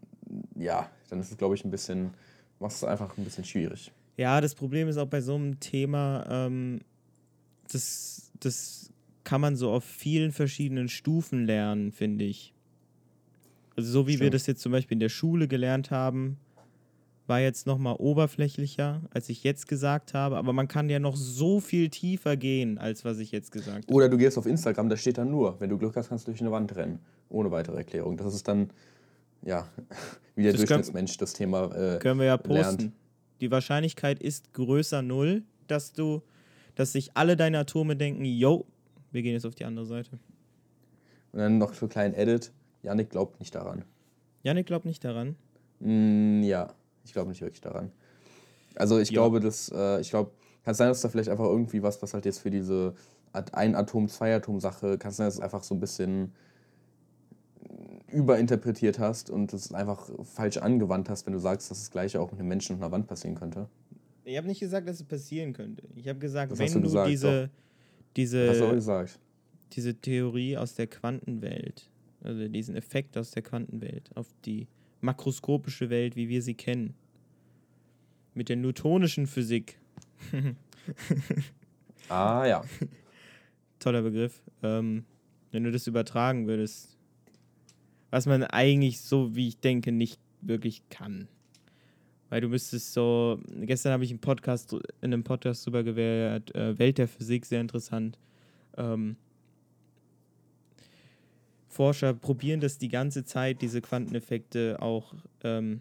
ja, 0.56 0.90
dann 1.08 1.20
ist 1.20 1.30
es, 1.30 1.36
glaube 1.36 1.54
ich, 1.54 1.64
ein 1.64 1.70
bisschen, 1.70 2.10
machst 2.58 2.78
es 2.78 2.84
einfach 2.84 3.16
ein 3.16 3.24
bisschen 3.24 3.44
schwierig. 3.44 3.92
Ja, 4.16 4.40
das 4.40 4.54
Problem 4.54 4.88
ist 4.88 4.96
auch 4.96 5.06
bei 5.06 5.20
so 5.20 5.34
einem 5.34 5.60
Thema, 5.60 6.26
ähm, 6.28 6.80
das, 7.72 8.30
das 8.38 8.92
kann 9.24 9.40
man 9.40 9.56
so 9.56 9.70
auf 9.70 9.84
vielen 9.84 10.32
verschiedenen 10.32 10.88
Stufen 10.88 11.46
lernen, 11.46 11.92
finde 11.92 12.24
ich. 12.24 12.54
Also 13.80 13.92
so 13.92 14.06
wie 14.06 14.12
wir 14.12 14.16
Stimmt. 14.18 14.34
das 14.34 14.46
jetzt 14.46 14.60
zum 14.60 14.72
Beispiel 14.72 14.96
in 14.96 15.00
der 15.00 15.08
Schule 15.08 15.48
gelernt 15.48 15.90
haben, 15.90 16.36
war 17.26 17.40
jetzt 17.40 17.66
nochmal 17.66 17.96
oberflächlicher, 17.98 19.00
als 19.10 19.30
ich 19.30 19.42
jetzt 19.42 19.68
gesagt 19.68 20.12
habe, 20.12 20.36
aber 20.36 20.52
man 20.52 20.68
kann 20.68 20.90
ja 20.90 20.98
noch 20.98 21.16
so 21.16 21.60
viel 21.60 21.88
tiefer 21.88 22.36
gehen, 22.36 22.76
als 22.76 23.04
was 23.04 23.18
ich 23.18 23.30
jetzt 23.32 23.52
gesagt 23.52 23.86
habe. 23.86 23.94
Oder 23.94 24.10
du 24.10 24.18
gehst 24.18 24.36
auf 24.36 24.44
Instagram, 24.44 24.90
da 24.90 24.96
steht 24.96 25.16
dann 25.16 25.30
nur, 25.30 25.58
wenn 25.60 25.70
du 25.70 25.78
Glück 25.78 25.96
hast, 25.96 26.10
kannst 26.10 26.26
du 26.26 26.32
durch 26.32 26.42
eine 26.42 26.50
Wand 26.50 26.76
rennen. 26.76 26.98
Ohne 27.30 27.50
weitere 27.50 27.78
Erklärung. 27.78 28.18
Das 28.18 28.34
ist 28.34 28.46
dann, 28.48 28.70
ja, 29.42 29.66
wie 30.34 30.42
der 30.42 30.52
Das 30.52 30.60
Durchschnittsmensch 30.60 31.16
das 31.16 31.32
Thema. 31.32 31.72
Äh, 31.74 31.98
Können 32.00 32.20
wir 32.20 32.26
ja 32.26 32.36
posten. 32.36 32.54
lernt. 32.80 32.92
Die 33.40 33.50
Wahrscheinlichkeit 33.50 34.20
ist 34.20 34.52
größer 34.52 35.00
null, 35.00 35.42
dass 35.68 35.94
du, 35.94 36.20
dass 36.74 36.92
sich 36.92 37.12
alle 37.14 37.36
deine 37.36 37.60
Atome 37.60 37.96
denken, 37.96 38.24
yo, 38.26 38.66
wir 39.12 39.22
gehen 39.22 39.32
jetzt 39.32 39.46
auf 39.46 39.54
die 39.54 39.64
andere 39.64 39.86
Seite. 39.86 40.18
Und 41.32 41.38
dann 41.38 41.56
noch 41.58 41.72
für 41.72 41.86
einen 41.86 41.90
kleinen 41.90 42.14
Edit. 42.14 42.52
Janik 42.82 43.10
glaubt 43.10 43.38
nicht 43.40 43.54
daran. 43.54 43.84
Janik 44.42 44.66
glaubt 44.66 44.84
nicht 44.86 45.04
daran. 45.04 45.36
Mm, 45.80 46.42
ja, 46.42 46.72
ich 47.04 47.12
glaube 47.12 47.28
nicht 47.30 47.40
wirklich 47.42 47.60
daran. 47.60 47.90
Also 48.76 48.98
ich 48.98 49.10
Ja. 49.10 49.14
glaube, 49.14 49.40
dass, 49.40 49.70
äh, 49.74 50.00
ich 50.00 50.10
glaube, 50.10 50.30
kann 50.64 50.72
es 50.72 50.78
sein, 50.78 50.88
dass 50.88 51.00
da 51.00 51.08
vielleicht 51.08 51.28
einfach 51.28 51.44
irgendwie 51.46 51.82
was, 51.82 52.00
was 52.02 52.14
halt 52.14 52.24
jetzt 52.24 52.38
für 52.38 52.50
diese 52.50 52.94
At- 53.32 53.54
Ein-Atom-, 53.54 54.08
Zwei-Atom-Sache, 54.08 54.98
kann 54.98 55.10
es 55.10 55.16
sein, 55.16 55.26
dass 55.26 55.34
du 55.36 55.40
es 55.40 55.44
einfach 55.44 55.62
so 55.62 55.74
ein 55.74 55.80
bisschen 55.80 56.32
überinterpretiert 58.12 58.98
hast 58.98 59.30
und 59.30 59.52
es 59.52 59.72
einfach 59.72 60.10
falsch 60.24 60.56
angewandt 60.58 61.08
hast, 61.08 61.26
wenn 61.26 61.32
du 61.32 61.38
sagst, 61.38 61.70
dass 61.70 61.78
das 61.78 61.90
Gleiche 61.90 62.20
auch 62.20 62.30
mit 62.32 62.40
einem 62.40 62.48
Menschen 62.48 62.76
und 62.76 62.82
einer 62.82 62.90
Wand 62.90 63.06
passieren 63.06 63.36
könnte. 63.36 63.68
Ich 64.24 64.36
habe 64.36 64.46
nicht 64.46 64.60
gesagt, 64.60 64.88
dass 64.88 64.96
es 64.96 65.04
passieren 65.04 65.52
könnte. 65.52 65.82
Ich 65.94 66.08
habe 66.08 66.18
gesagt, 66.18 66.52
Das 66.52 66.58
wenn 66.58 66.72
du 66.72 66.78
du, 66.80 66.84
gesagt, 66.86 67.08
diese, 67.08 67.42
du 67.44 67.50
diese, 68.16 68.70
gesagt. 68.74 69.18
diese 69.72 69.94
Theorie 69.94 70.56
aus 70.56 70.74
der 70.74 70.88
Quantenwelt, 70.88 71.88
also 72.22 72.48
diesen 72.48 72.76
Effekt 72.76 73.16
aus 73.16 73.30
der 73.30 73.42
Quantenwelt 73.42 74.10
auf 74.16 74.28
die 74.44 74.66
makroskopische 75.00 75.90
Welt, 75.90 76.16
wie 76.16 76.28
wir 76.28 76.42
sie 76.42 76.54
kennen, 76.54 76.94
mit 78.34 78.48
der 78.48 78.56
newtonischen 78.56 79.26
Physik, 79.26 79.78
Ah 82.08 82.46
ja. 82.46 82.64
toller 83.78 84.02
Begriff, 84.02 84.42
ähm, 84.62 85.04
wenn 85.52 85.64
du 85.64 85.70
das 85.70 85.86
übertragen 85.86 86.46
würdest, 86.46 86.96
was 88.10 88.26
man 88.26 88.42
eigentlich 88.44 89.00
so, 89.00 89.34
wie 89.34 89.48
ich 89.48 89.60
denke, 89.60 89.92
nicht 89.92 90.20
wirklich 90.40 90.82
kann. 90.90 91.28
Weil 92.28 92.40
du 92.40 92.48
müsstest 92.48 92.92
so, 92.92 93.40
gestern 93.60 93.92
habe 93.92 94.04
ich 94.04 94.10
einen 94.10 94.20
Podcast, 94.20 94.72
in 94.72 95.12
einem 95.12 95.24
Podcast 95.24 95.66
drüber 95.66 95.82
gewählt, 95.82 96.54
äh, 96.54 96.78
Welt 96.78 96.98
der 96.98 97.08
Physik, 97.08 97.44
sehr 97.46 97.60
interessant. 97.60 98.18
Ähm, 98.76 99.16
Forscher 101.70 102.12
probieren 102.12 102.60
das 102.60 102.78
die 102.78 102.88
ganze 102.88 103.24
Zeit, 103.24 103.62
diese 103.62 103.80
Quanteneffekte 103.80 104.82
auch 104.82 105.14
ähm, 105.44 105.80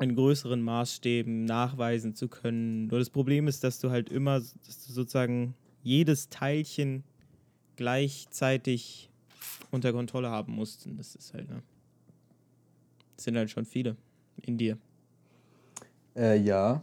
in 0.00 0.14
größeren 0.16 0.62
Maßstäben 0.62 1.44
nachweisen 1.44 2.14
zu 2.14 2.28
können. 2.28 2.86
Nur 2.86 2.98
das 2.98 3.10
Problem 3.10 3.46
ist, 3.46 3.62
dass 3.62 3.78
du 3.78 3.90
halt 3.90 4.08
immer, 4.08 4.40
dass 4.40 4.86
du 4.86 4.92
sozusagen 4.92 5.54
jedes 5.82 6.30
Teilchen 6.30 7.04
gleichzeitig 7.76 9.10
unter 9.70 9.92
Kontrolle 9.92 10.30
haben 10.30 10.54
musst. 10.54 10.86
Und 10.86 10.96
das 10.96 11.14
ist 11.14 11.34
halt, 11.34 11.50
ne? 11.50 11.62
Das 13.14 13.24
sind 13.24 13.36
halt 13.36 13.50
schon 13.50 13.66
viele 13.66 13.96
in 14.42 14.56
dir. 14.56 14.78
Äh, 16.16 16.38
ja. 16.38 16.82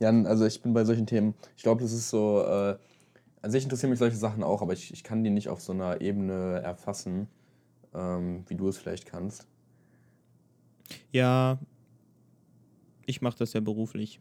Jan, 0.00 0.26
also 0.26 0.44
ich 0.44 0.60
bin 0.60 0.74
bei 0.74 0.84
solchen 0.84 1.06
Themen, 1.06 1.34
ich 1.56 1.62
glaube, 1.62 1.82
das 1.82 1.92
ist 1.92 2.10
so, 2.10 2.42
äh, 2.42 2.76
an 3.48 3.52
sich 3.52 3.64
interessieren 3.64 3.88
mich 3.88 3.98
solche 3.98 4.18
Sachen 4.18 4.42
auch, 4.42 4.60
aber 4.60 4.74
ich, 4.74 4.92
ich 4.92 5.02
kann 5.02 5.24
die 5.24 5.30
nicht 5.30 5.48
auf 5.48 5.62
so 5.62 5.72
einer 5.72 6.02
Ebene 6.02 6.60
erfassen, 6.62 7.28
ähm, 7.94 8.44
wie 8.46 8.54
du 8.56 8.68
es 8.68 8.76
vielleicht 8.76 9.06
kannst. 9.06 9.46
Ja, 11.12 11.58
ich 13.06 13.22
mache 13.22 13.38
das 13.38 13.54
ja 13.54 13.60
beruflich. 13.60 14.20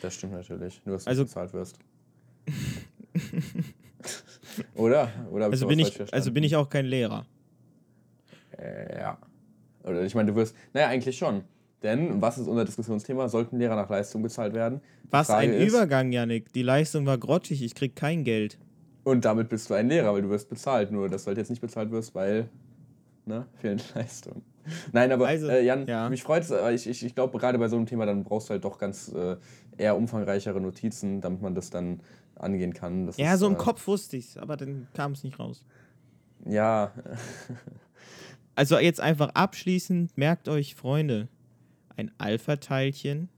Das 0.00 0.14
stimmt 0.14 0.34
natürlich, 0.34 0.80
nur 0.86 0.94
dass 0.94 1.06
du 1.06 1.10
Also- 1.10 1.24
bezahlt 1.24 1.52
wirst. 1.54 1.80
Oder? 4.74 5.10
Oder 5.32 5.46
Also 5.46 5.66
bin, 5.66 5.80
ich, 5.80 6.14
also 6.14 6.30
bin 6.30 6.44
ich 6.44 6.54
auch 6.54 6.68
kein 6.68 6.86
Lehrer. 6.86 7.26
Äh, 8.56 8.96
ja. 9.00 9.18
Oder 9.82 10.04
ich 10.04 10.14
meine, 10.14 10.30
du 10.30 10.36
wirst, 10.36 10.54
naja, 10.72 10.86
eigentlich 10.86 11.18
schon. 11.18 11.42
Denn, 11.82 12.20
was 12.20 12.36
ist 12.38 12.46
unser 12.46 12.64
Diskussionsthema? 12.64 13.28
Sollten 13.28 13.58
Lehrer 13.58 13.76
nach 13.76 13.88
Leistung 13.88 14.22
bezahlt 14.22 14.52
werden? 14.52 14.80
Die 15.04 15.12
Was 15.12 15.28
Frage 15.28 15.48
ein 15.48 15.52
ist- 15.54 15.68
Übergang, 15.72 16.12
Janik. 16.12 16.52
Die 16.52 16.62
Leistung 16.62 17.06
war 17.06 17.16
grottig, 17.18 17.62
ich 17.62 17.74
krieg 17.74 17.96
kein 17.96 18.22
Geld. 18.24 18.58
Und 19.04 19.24
damit 19.24 19.48
bist 19.48 19.70
du 19.70 19.74
ein 19.74 19.88
Lehrer, 19.88 20.12
weil 20.12 20.22
du 20.22 20.28
wirst 20.28 20.48
bezahlt. 20.50 20.92
Nur, 20.92 21.08
dass 21.08 21.24
du 21.24 21.28
halt 21.28 21.38
jetzt 21.38 21.48
nicht 21.48 21.62
bezahlt 21.62 21.90
wirst, 21.90 22.14
weil 22.14 22.50
ne? 23.24 23.46
Fehlende 23.56 23.84
Leistung. 23.94 24.42
Nein, 24.92 25.10
aber 25.10 25.26
Also, 25.26 25.48
äh, 25.48 25.64
Jan, 25.64 25.86
ja. 25.86 26.10
mich 26.10 26.22
freut 26.22 26.42
es, 26.42 26.52
aber 26.52 26.70
ich, 26.70 26.86
ich, 26.86 27.02
ich 27.04 27.14
glaube, 27.14 27.38
gerade 27.38 27.58
bei 27.58 27.68
so 27.68 27.76
einem 27.76 27.86
Thema, 27.86 28.04
dann 28.04 28.24
brauchst 28.24 28.48
du 28.48 28.52
halt 28.52 28.64
doch 28.64 28.78
ganz 28.78 29.10
äh, 29.14 29.36
eher 29.78 29.96
umfangreichere 29.96 30.60
Notizen, 30.60 31.22
damit 31.22 31.40
man 31.40 31.54
das 31.54 31.70
dann 31.70 32.00
angehen 32.36 32.74
kann. 32.74 33.06
Das 33.06 33.16
Ja, 33.16 33.32
ist, 33.34 33.40
so 33.40 33.46
im 33.46 33.54
äh, 33.54 33.56
Kopf 33.56 33.86
wusste 33.86 34.18
ich's, 34.18 34.36
aber 34.36 34.58
dann 34.58 34.86
kam 34.92 35.12
es 35.12 35.24
nicht 35.24 35.38
raus. 35.38 35.64
Ja, 36.44 36.92
Also 38.54 38.78
jetzt 38.78 39.00
einfach 39.00 39.30
abschließend, 39.30 40.16
merkt 40.18 40.48
euch, 40.48 40.74
Freunde, 40.74 41.28
ein 42.00 42.10
Alpha-Teilchen 42.18 43.28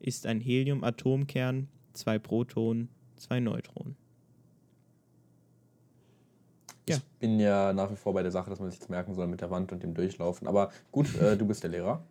ist 0.00 0.26
ein 0.26 0.40
Helium-Atomkern, 0.40 1.68
zwei 1.92 2.18
Protonen, 2.18 2.88
zwei 3.16 3.40
Neutronen. 3.40 3.96
Ja. 6.88 6.96
ich 6.96 7.02
bin 7.18 7.40
ja 7.40 7.72
nach 7.72 7.90
wie 7.90 7.96
vor 7.96 8.12
bei 8.12 8.22
der 8.22 8.30
Sache, 8.30 8.50
dass 8.50 8.60
man 8.60 8.70
sich 8.70 8.78
das 8.78 8.88
merken 8.90 9.14
soll 9.14 9.26
mit 9.26 9.40
der 9.40 9.50
Wand 9.50 9.72
und 9.72 9.82
dem 9.82 9.94
Durchlaufen. 9.94 10.46
Aber 10.46 10.70
gut, 10.92 11.14
äh, 11.16 11.36
du 11.36 11.46
bist 11.46 11.62
der 11.62 11.70
Lehrer. 11.70 12.04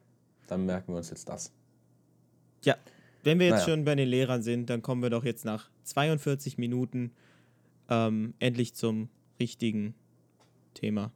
Dann 0.48 0.66
merken 0.66 0.94
wir 0.94 0.98
uns 0.98 1.10
jetzt 1.10 1.30
das. 1.30 1.52
Ja, 2.64 2.76
wenn 3.24 3.40
wir 3.40 3.48
jetzt 3.48 3.62
Naja. 3.62 3.66
schon 3.66 3.86
bei 3.86 3.96
den 3.96 4.08
Lehrern 4.08 4.42
sind, 4.42 4.70
dann 4.70 4.82
kommen 4.82 5.02
wir 5.02 5.10
doch 5.10 5.24
jetzt 5.24 5.46
nach 5.46 5.70
42 5.84 6.58
Minuten 6.58 7.12
ähm, 7.90 8.34
endlich 8.40 8.74
zum 8.74 9.10
richtigen 9.40 9.94
Thema. 10.74 11.12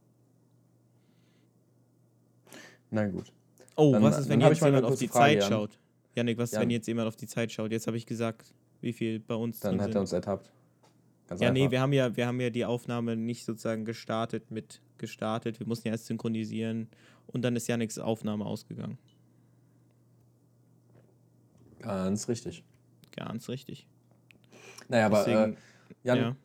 Na 2.91 3.08
gut. 3.08 3.32
Oh, 3.78 3.92
Dann- 3.94 4.04
was 4.04 4.20
ist, 4.20 4.30
wenn 4.30 4.42
jetzt 4.42 4.62
jemand 4.62 4.84
auf 4.86 4.98
die 5.00 5.08
Frage, 5.08 5.40
Zeit 5.40 5.50
schaut? 5.50 5.80
Janik, 6.16 6.38
was 6.38 6.50
ist, 6.50 6.54
Jan. 6.54 6.64
wenn 6.64 6.70
jetzt 6.72 6.88
jemand 6.88 7.08
auf 7.08 7.16
die 7.16 7.28
Zeit 7.28 7.52
schaut? 7.52 7.72
Jetzt 7.72 7.88
habe 7.88 7.96
ich 7.96 8.06
gesagt, 8.06 8.54
wie 8.82 8.92
viel 8.92 9.20
bei 9.20 9.36
uns 9.36 9.60
Dann 9.60 9.76
hat 9.80 9.86
sind. 9.86 9.96
er 9.96 10.02
uns 10.02 10.12
ertappt. 10.12 10.52
Ganz 11.28 11.42
Ja, 11.42 11.52
nee, 11.52 11.62
einfach. 11.62 11.72
wir 11.72 11.82
haben 11.82 11.94
ja, 11.94 12.16
wir 12.18 12.26
haben 12.28 12.40
ja 12.42 12.50
die 12.50 12.66
Aufnahme 12.66 13.16
nicht 13.16 13.46
sozusagen 13.46 13.86
gestartet 13.86 14.50
mit 14.52 14.82
gestartet. 14.98 15.60
Wir 15.60 15.68
mussten 15.68 15.88
ja 15.88 15.94
erst 15.94 16.08
synchronisieren 16.08 16.88
und 17.28 17.44
dann 17.44 17.56
ist 17.56 17.68
Janiks 17.68 18.00
Aufnahme 18.00 18.46
ausgegangen. 18.46 18.98
Ganz 21.80 22.28
richtig. 22.28 22.64
Ganz 23.16 23.50
richtig. 23.50 23.88
Naja, 24.90 25.06
aber 25.08 25.22
äh, 25.28 25.32
Deswegen, 25.34 25.58
Jan, 26.04 26.18
ja, 26.18 26.36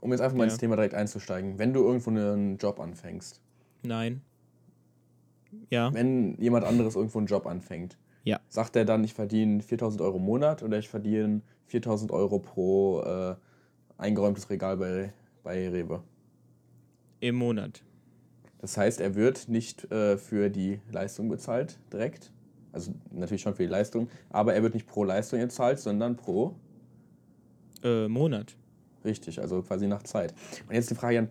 um 0.00 0.10
jetzt 0.10 0.20
einfach 0.20 0.36
mal 0.36 0.44
Ja. 0.44 0.50
ins 0.50 0.58
Thema 0.58 0.76
direkt 0.76 0.94
einzusteigen. 0.94 1.58
Wenn 1.58 1.72
du 1.72 1.84
irgendwo 1.84 2.10
einen 2.10 2.58
Job 2.58 2.80
anfängst, 2.80 3.40
nein. 3.82 4.22
Ja, 5.70 5.92
wenn 5.92 6.36
jemand 6.40 6.64
anderes 6.64 6.96
irgendwo 6.96 7.18
einen 7.18 7.26
Job 7.26 7.46
anfängt, 7.46 7.98
Ja. 8.24 8.40
sagt 8.48 8.76
er 8.76 8.84
dann, 8.84 9.04
ich 9.04 9.14
verdiene 9.14 9.62
4000 9.62 10.00
Euro 10.02 10.16
im 10.18 10.24
Monat 10.24 10.62
oder 10.62 10.78
ich 10.78 10.88
verdiene 10.88 11.42
4000 11.66 12.10
Euro 12.12 12.38
pro 12.38 13.00
äh, 13.02 13.34
eingeräumtes 13.98 14.48
Regal 14.50 14.76
bei, 14.76 15.12
bei 15.42 15.68
Rewe? 15.68 16.02
im 17.20 17.36
Monat. 17.36 17.82
Das 18.60 18.76
heißt, 18.76 19.00
er 19.00 19.14
wird 19.14 19.48
nicht 19.48 19.90
äh, 19.92 20.16
für 20.18 20.50
die 20.50 20.80
Leistung 20.90 21.28
bezahlt 21.28 21.78
direkt. 21.92 22.32
Also 22.72 22.92
natürlich 23.12 23.42
schon 23.42 23.54
für 23.54 23.62
die 23.64 23.68
Leistung, 23.68 24.08
aber 24.30 24.54
er 24.54 24.62
wird 24.62 24.74
nicht 24.74 24.86
pro 24.86 25.04
Leistung 25.04 25.38
gezahlt, 25.40 25.78
sondern 25.78 26.16
pro 26.16 26.54
Äh, 27.84 28.08
Monat. 28.08 28.56
Richtig, 29.04 29.40
also 29.40 29.62
quasi 29.62 29.86
nach 29.88 30.02
Zeit. 30.04 30.32
Und 30.68 30.74
jetzt 30.74 30.90
die 30.90 30.94
Frage 30.94 31.18
an, 31.20 31.28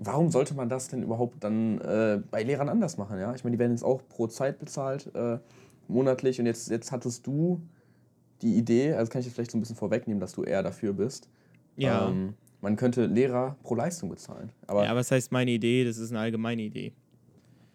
warum 0.00 0.30
sollte 0.30 0.54
man 0.54 0.68
das 0.68 0.88
denn 0.88 1.02
überhaupt 1.02 1.44
dann 1.44 1.80
äh, 1.80 2.20
bei 2.30 2.42
Lehrern 2.42 2.68
anders 2.68 2.96
machen? 2.96 3.18
Ja? 3.20 3.34
Ich 3.34 3.44
meine, 3.44 3.56
die 3.56 3.60
werden 3.60 3.72
jetzt 3.72 3.84
auch 3.84 4.00
pro 4.08 4.26
Zeit 4.26 4.58
bezahlt, 4.58 5.14
äh, 5.14 5.38
monatlich. 5.88 6.40
Und 6.40 6.46
jetzt, 6.46 6.70
jetzt 6.70 6.90
hattest 6.90 7.26
du 7.26 7.60
die 8.42 8.56
Idee, 8.56 8.94
also 8.94 9.10
kann 9.10 9.20
ich 9.20 9.26
das 9.26 9.34
vielleicht 9.34 9.50
so 9.50 9.58
ein 9.58 9.60
bisschen 9.60 9.76
vorwegnehmen, 9.76 10.20
dass 10.20 10.32
du 10.32 10.42
eher 10.42 10.62
dafür 10.62 10.94
bist. 10.94 11.28
Ja. 11.76 12.08
Ähm, 12.08 12.34
man 12.62 12.76
könnte 12.76 13.06
Lehrer 13.06 13.56
pro 13.62 13.74
Leistung 13.74 14.08
bezahlen. 14.08 14.50
Aber, 14.66 14.84
ja, 14.84 14.94
was 14.96 15.10
heißt 15.10 15.32
meine 15.32 15.50
Idee? 15.50 15.84
Das 15.84 15.98
ist 15.98 16.10
eine 16.10 16.20
allgemeine 16.20 16.62
Idee. 16.62 16.92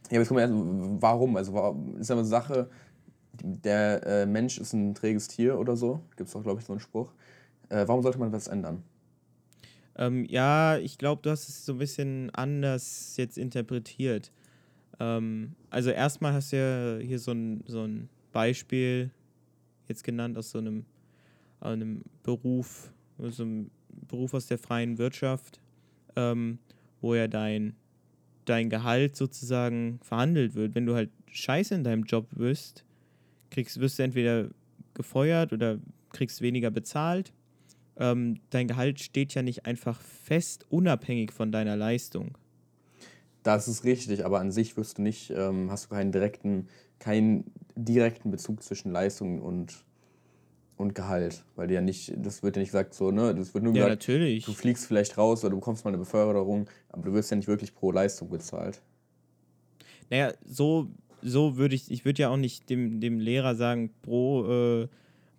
ja, 0.10 0.12
aber 0.12 0.20
jetzt 0.20 0.28
kommen 0.28 0.40
wir 0.40 0.44
erst, 0.44 1.02
warum? 1.02 1.38
Also 1.38 1.54
warum, 1.54 1.98
ist 1.98 2.10
ja 2.10 2.16
eine 2.16 2.26
Sache, 2.26 2.70
der 3.44 4.06
äh, 4.06 4.26
Mensch 4.26 4.58
ist 4.58 4.74
ein 4.74 4.96
träges 4.96 5.28
Tier 5.28 5.60
oder 5.60 5.76
so. 5.76 6.02
Gibt 6.18 6.28
es 6.28 6.34
doch, 6.34 6.44
glaube 6.44 6.60
ich, 6.60 6.66
so 6.66 6.74
einen 6.74 6.80
Spruch. 6.80 7.12
Äh, 7.70 7.88
warum 7.88 8.02
sollte 8.02 8.20
man 8.20 8.32
was 8.32 8.48
ändern? 8.48 8.84
Ähm, 9.98 10.26
ja, 10.26 10.78
ich 10.78 10.98
glaube, 10.98 11.22
du 11.22 11.30
hast 11.30 11.48
es 11.48 11.66
so 11.66 11.74
ein 11.74 11.78
bisschen 11.78 12.30
anders 12.32 13.16
jetzt 13.18 13.38
interpretiet. 13.38 14.32
Ähm, 15.00 15.54
also 15.70 15.90
erstmal 15.90 16.34
hast 16.34 16.52
du 16.52 16.58
ja 16.58 17.06
hier 17.06 17.20
so 17.20 17.32
ein, 17.32 17.64
so 17.68 17.84
ein 17.84 18.10
Beispiel 18.32 19.12
jetzt 19.88 20.04
genannt 20.04 20.38
aus 20.38 20.52
so 20.52 20.58
einem, 20.58 20.86
einem 21.62 22.04
Beruf, 22.24 22.92
so 23.18 23.44
einem 23.44 23.72
Beruf 24.08 24.34
aus 24.34 24.48
der 24.48 24.58
freien 24.58 24.98
Wirtschaft, 24.98 25.62
ähm, 26.16 26.60
wo 27.02 27.16
ja 27.16 27.28
dein, 27.28 27.76
dein 28.44 28.70
Gehalt 28.70 29.16
sozusagen 29.16 30.00
verhandelt 30.02 30.56
wird. 30.56 30.76
Wenn 30.76 30.86
du 30.86 30.96
halt 30.96 31.10
scheiße 31.32 31.74
in 31.74 31.84
deinem 31.84 32.04
Job 32.04 32.28
bist, 32.32 32.84
kriegst, 33.50 33.80
wirst 33.80 34.00
du 34.00 34.04
entweder 34.04 34.50
gefeuert 34.94 35.54
oder 35.54 35.80
kriegst 36.12 36.42
weniger 36.42 36.72
bezahlt 36.72 37.32
ähm, 37.98 38.40
dein 38.50 38.68
Gehalt 38.68 39.00
steht 39.00 39.34
ja 39.34 39.42
nicht 39.42 39.66
einfach 39.66 40.02
fest, 40.02 40.66
unabhängig 40.70 41.32
von 41.32 41.52
deiner 41.52 41.76
Leistung. 41.76 42.38
Das 43.44 43.68
ist 43.68 43.84
richtig, 43.84 44.26
aber 44.26 44.40
an 44.40 44.52
sich 44.52 44.76
wirst 44.76 44.98
du 44.98 45.04
nicht, 45.04 45.30
ähm, 45.30 45.70
hast 45.70 45.86
du 45.86 45.90
keinen 45.90 46.12
direkten, 46.12 46.68
keinen 47.00 47.52
direkten 47.76 48.32
Bezug 48.32 48.64
zwischen 48.64 48.92
Leistung 48.92 49.40
und, 49.40 49.86
und 50.78 50.96
Gehalt. 50.96 51.44
Weil 51.56 51.68
dir 51.68 51.76
ja 51.76 51.82
nicht, 51.82 52.14
das 52.18 52.42
wird 52.42 52.56
ja 52.56 52.62
nicht 52.62 52.70
gesagt, 52.70 52.96
so, 52.96 53.12
ne, 53.12 53.36
das 53.36 53.54
wird 53.54 53.64
nur 53.64 53.74
Ja, 53.76 53.84
gesagt, 53.84 54.02
natürlich. 54.02 54.46
du 54.46 54.54
fliegst 54.54 54.88
vielleicht 54.88 55.18
raus 55.20 55.44
oder 55.44 55.52
du 55.52 55.58
bekommst 55.58 55.86
mal 55.86 55.90
eine 55.92 56.00
Beförderung, 56.00 56.68
aber 56.90 57.04
du 57.04 57.14
wirst 57.14 57.30
ja 57.30 57.38
nicht 57.38 57.48
wirklich 57.48 57.76
pro 57.76 57.92
Leistung 57.92 58.30
bezahlt. 58.30 58.82
Naja, 60.10 60.34
so, 60.44 60.88
so 61.22 61.56
würde 61.58 61.76
ich, 61.76 61.92
ich 61.92 62.04
würde 62.04 62.24
ja 62.24 62.30
auch 62.30 62.38
nicht 62.38 62.70
dem, 62.70 63.00
dem 63.00 63.20
Lehrer 63.20 63.56
sagen, 63.56 63.92
pro, 64.02 64.46
äh, 64.84 64.88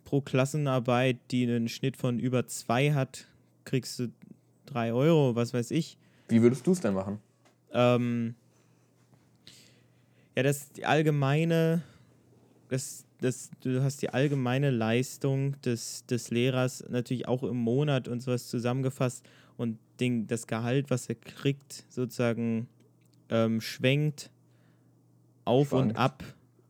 pro 0.07 0.23
Klassenarbeit, 0.23 1.19
die 1.31 1.43
einen 1.43 1.69
Schnitt 1.69 1.99
von 1.99 2.19
über 2.19 2.47
zwei 2.47 2.95
hat, 2.95 3.27
kriegst 3.65 3.99
du 3.99 4.09
drei 4.65 4.95
Euro, 4.95 5.35
was 5.35 5.53
weiß 5.53 5.71
ich. 5.73 5.99
Wie 6.29 6.41
würdest 6.41 6.67
du 6.67 6.73
es 6.73 6.81
denn 6.81 6.95
machen? 6.95 7.19
Ähm, 7.73 8.35
ja, 10.35 10.43
das 10.43 10.73
die 10.73 10.87
allgemeine, 10.87 11.83
das, 12.69 13.05
das, 13.21 13.51
du 13.61 13.83
hast 13.83 14.01
die 14.01 14.11
allgemeine 14.11 14.71
Leistung 14.71 15.61
des, 15.63 16.07
des 16.07 16.31
Lehrers 16.31 16.85
natürlich 16.89 17.29
auch 17.29 17.43
im 17.43 17.57
Monat 17.57 18.09
und 18.09 18.21
sowas 18.21 18.49
zusammengefasst 18.49 19.29
und 19.57 19.79
den, 20.01 20.27
das 20.27 20.47
Gehalt, 20.47 20.89
was 20.89 21.09
er 21.09 21.17
kriegt, 21.17 21.85
sozusagen 21.89 22.69
ähm, 23.29 23.61
schwenkt 23.61 24.31
auf 25.45 25.73
und 25.73 25.91
Schwankt. 25.91 25.99
ab, 25.99 26.25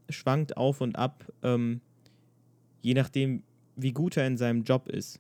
schwankt 0.08 0.56
auf 0.56 0.80
und 0.80 0.96
ab, 0.96 1.24
ähm, 1.42 1.80
je 2.86 2.94
nachdem, 2.94 3.42
wie 3.74 3.92
gut 3.92 4.16
er 4.16 4.28
in 4.28 4.36
seinem 4.36 4.62
Job 4.62 4.88
ist. 4.88 5.18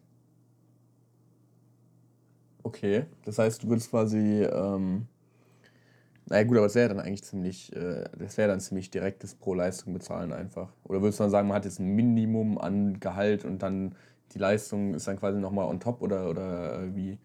Okay, 2.62 3.06
das 3.24 3.40
heißt, 3.40 3.64
du 3.64 3.68
würdest 3.68 3.90
quasi, 3.90 4.44
ähm, 4.44 5.08
naja 6.26 6.44
gut, 6.44 6.58
aber 6.58 6.66
das 6.66 6.76
wäre 6.76 6.90
dann 6.90 7.00
eigentlich 7.00 7.24
ziemlich, 7.24 7.74
äh, 7.74 8.04
das 8.16 8.36
wäre 8.36 8.48
dann 8.48 8.60
ziemlich 8.60 8.92
direktes 8.92 9.34
pro 9.34 9.54
Leistung 9.54 9.94
bezahlen 9.94 10.32
einfach. 10.32 10.72
Oder 10.84 11.02
würdest 11.02 11.18
du 11.18 11.24
dann 11.24 11.32
sagen, 11.32 11.48
man 11.48 11.56
hat 11.56 11.64
jetzt 11.64 11.80
ein 11.80 11.88
Minimum 11.88 12.56
an 12.56 13.00
Gehalt 13.00 13.44
und 13.44 13.64
dann 13.64 13.96
die 14.30 14.38
Leistung 14.38 14.94
ist 14.94 15.08
dann 15.08 15.18
quasi 15.18 15.40
nochmal 15.40 15.66
on 15.66 15.80
top 15.80 16.02
oder, 16.02 16.30
oder 16.30 16.84
äh, 16.84 16.94
wie? 16.94 17.18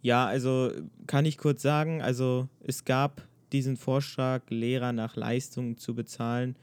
Ja, 0.00 0.26
also 0.26 0.70
kann 1.08 1.24
ich 1.24 1.38
kurz 1.38 1.60
sagen, 1.60 2.02
also 2.02 2.48
es 2.62 2.84
gab 2.84 3.26
diesen 3.50 3.76
Vorschlag, 3.76 4.42
Lehrer 4.48 4.92
nach 4.92 5.16
Leistung 5.16 5.76
zu 5.76 5.96
bezahlen. 5.96 6.54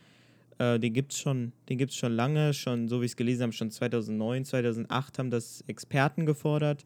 Äh, 0.63 0.79
den 0.79 0.93
gibt 0.93 1.11
es 1.11 1.19
schon, 1.19 1.51
den 1.67 1.77
gibt's 1.77 1.95
schon 1.95 2.13
lange, 2.13 2.53
schon 2.53 2.87
so 2.87 3.01
wie 3.01 3.05
ich 3.05 3.11
es 3.11 3.17
gelesen 3.17 3.43
habe, 3.43 3.53
schon 3.53 3.71
2009, 3.71 4.45
2008 4.45 5.19
haben 5.19 5.29
das 5.29 5.61
Experten 5.67 6.25
gefordert. 6.25 6.85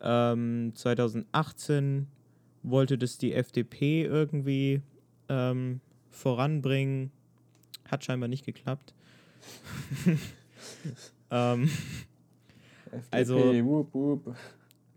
Ähm, 0.00 0.72
2018 0.74 2.06
wollte 2.62 2.98
das 2.98 3.18
die 3.18 3.32
FDP 3.32 4.04
irgendwie 4.04 4.82
ähm, 5.28 5.80
voranbringen. 6.10 7.10
Hat 7.90 8.04
scheinbar 8.04 8.28
nicht 8.28 8.44
geklappt. 8.44 8.94
ähm, 11.30 11.70
Also- 13.10 13.38
FDP, 13.38 13.64
wup, 13.64 13.94
wup. 13.94 14.36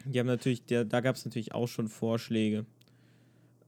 Die 0.06 0.20
haben 0.20 0.28
natürlich, 0.28 0.64
der, 0.66 0.86
da 0.86 1.02
gab 1.02 1.16
es 1.16 1.26
natürlich 1.26 1.54
auch 1.54 1.68
schon 1.68 1.88
Vorschläge. 1.88 2.66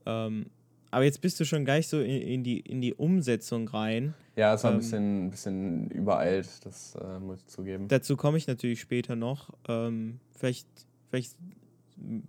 Ähm, 0.06 0.46
aber 0.92 1.04
jetzt 1.04 1.20
bist 1.20 1.40
du 1.40 1.44
schon 1.44 1.64
gleich 1.64 1.88
so 1.88 2.00
in, 2.00 2.22
in, 2.22 2.44
die, 2.44 2.60
in 2.60 2.80
die 2.80 2.94
Umsetzung 2.94 3.66
rein. 3.66 4.14
Ja, 4.36 4.54
es 4.54 4.62
war 4.62 4.70
ein 4.70 4.74
Ähm, 4.76 4.80
bisschen, 4.80 5.30
bisschen 5.30 5.90
übereilt, 5.90 6.48
das 6.64 6.94
äh, 6.94 7.18
muss 7.18 7.40
ich 7.40 7.46
zugeben. 7.48 7.88
Dazu 7.88 8.16
komme 8.16 8.38
ich 8.38 8.46
natürlich 8.46 8.80
später 8.80 9.16
noch. 9.16 9.50
Ähm, 9.68 10.20
vielleicht 10.36 10.68
vielleicht 11.10 11.36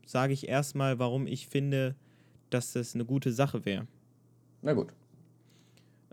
sage 0.05 0.33
ich 0.33 0.47
erstmal, 0.47 0.99
warum 0.99 1.27
ich 1.27 1.47
finde, 1.47 1.95
dass 2.49 2.73
das 2.73 2.95
eine 2.95 3.05
gute 3.05 3.31
Sache 3.31 3.65
wäre. 3.65 3.87
Na 4.61 4.73
gut. 4.73 4.93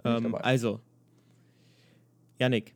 Ähm, 0.05 0.35
also, 0.37 0.81
Yannick, 2.39 2.75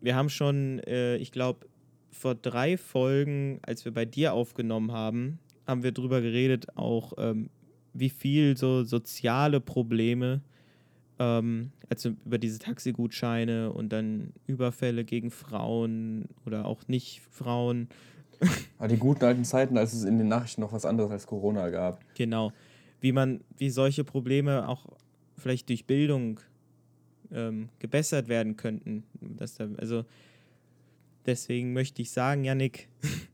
wir 0.00 0.14
haben 0.16 0.28
schon, 0.28 0.80
äh, 0.80 1.16
ich 1.16 1.32
glaube, 1.32 1.66
vor 2.10 2.34
drei 2.34 2.76
Folgen, 2.76 3.60
als 3.62 3.84
wir 3.84 3.92
bei 3.92 4.04
dir 4.04 4.34
aufgenommen 4.34 4.92
haben, 4.92 5.38
haben 5.66 5.82
wir 5.82 5.92
drüber 5.92 6.20
geredet, 6.20 6.76
auch 6.76 7.12
ähm, 7.16 7.48
wie 7.94 8.10
viel 8.10 8.56
so 8.56 8.84
soziale 8.84 9.60
Probleme, 9.60 10.40
ähm, 11.18 11.72
also 11.88 12.10
über 12.24 12.38
diese 12.38 12.58
Taxigutscheine 12.58 13.72
und 13.72 13.90
dann 13.90 14.32
Überfälle 14.46 15.04
gegen 15.04 15.30
Frauen 15.30 16.26
oder 16.46 16.66
auch 16.66 16.88
nicht 16.88 17.20
Frauen, 17.30 17.88
Aber 18.78 18.88
die 18.88 18.96
guten 18.96 19.24
alten 19.24 19.44
Zeiten, 19.44 19.76
als 19.78 19.92
es 19.92 20.04
in 20.04 20.18
den 20.18 20.28
Nachrichten 20.28 20.60
noch 20.60 20.72
was 20.72 20.84
anderes 20.84 21.10
als 21.10 21.26
Corona 21.26 21.70
gab. 21.70 22.00
genau, 22.14 22.52
wie 23.00 23.12
man, 23.12 23.40
wie 23.56 23.70
solche 23.70 24.04
Probleme 24.04 24.68
auch 24.68 24.86
vielleicht 25.36 25.68
durch 25.68 25.86
Bildung 25.86 26.40
ähm, 27.32 27.68
gebessert 27.78 28.28
werden 28.28 28.56
könnten. 28.56 29.04
Dass 29.20 29.54
da, 29.54 29.68
also 29.78 30.04
deswegen 31.26 31.72
möchte 31.72 32.02
ich 32.02 32.10
sagen, 32.10 32.44
Yannick, 32.44 32.88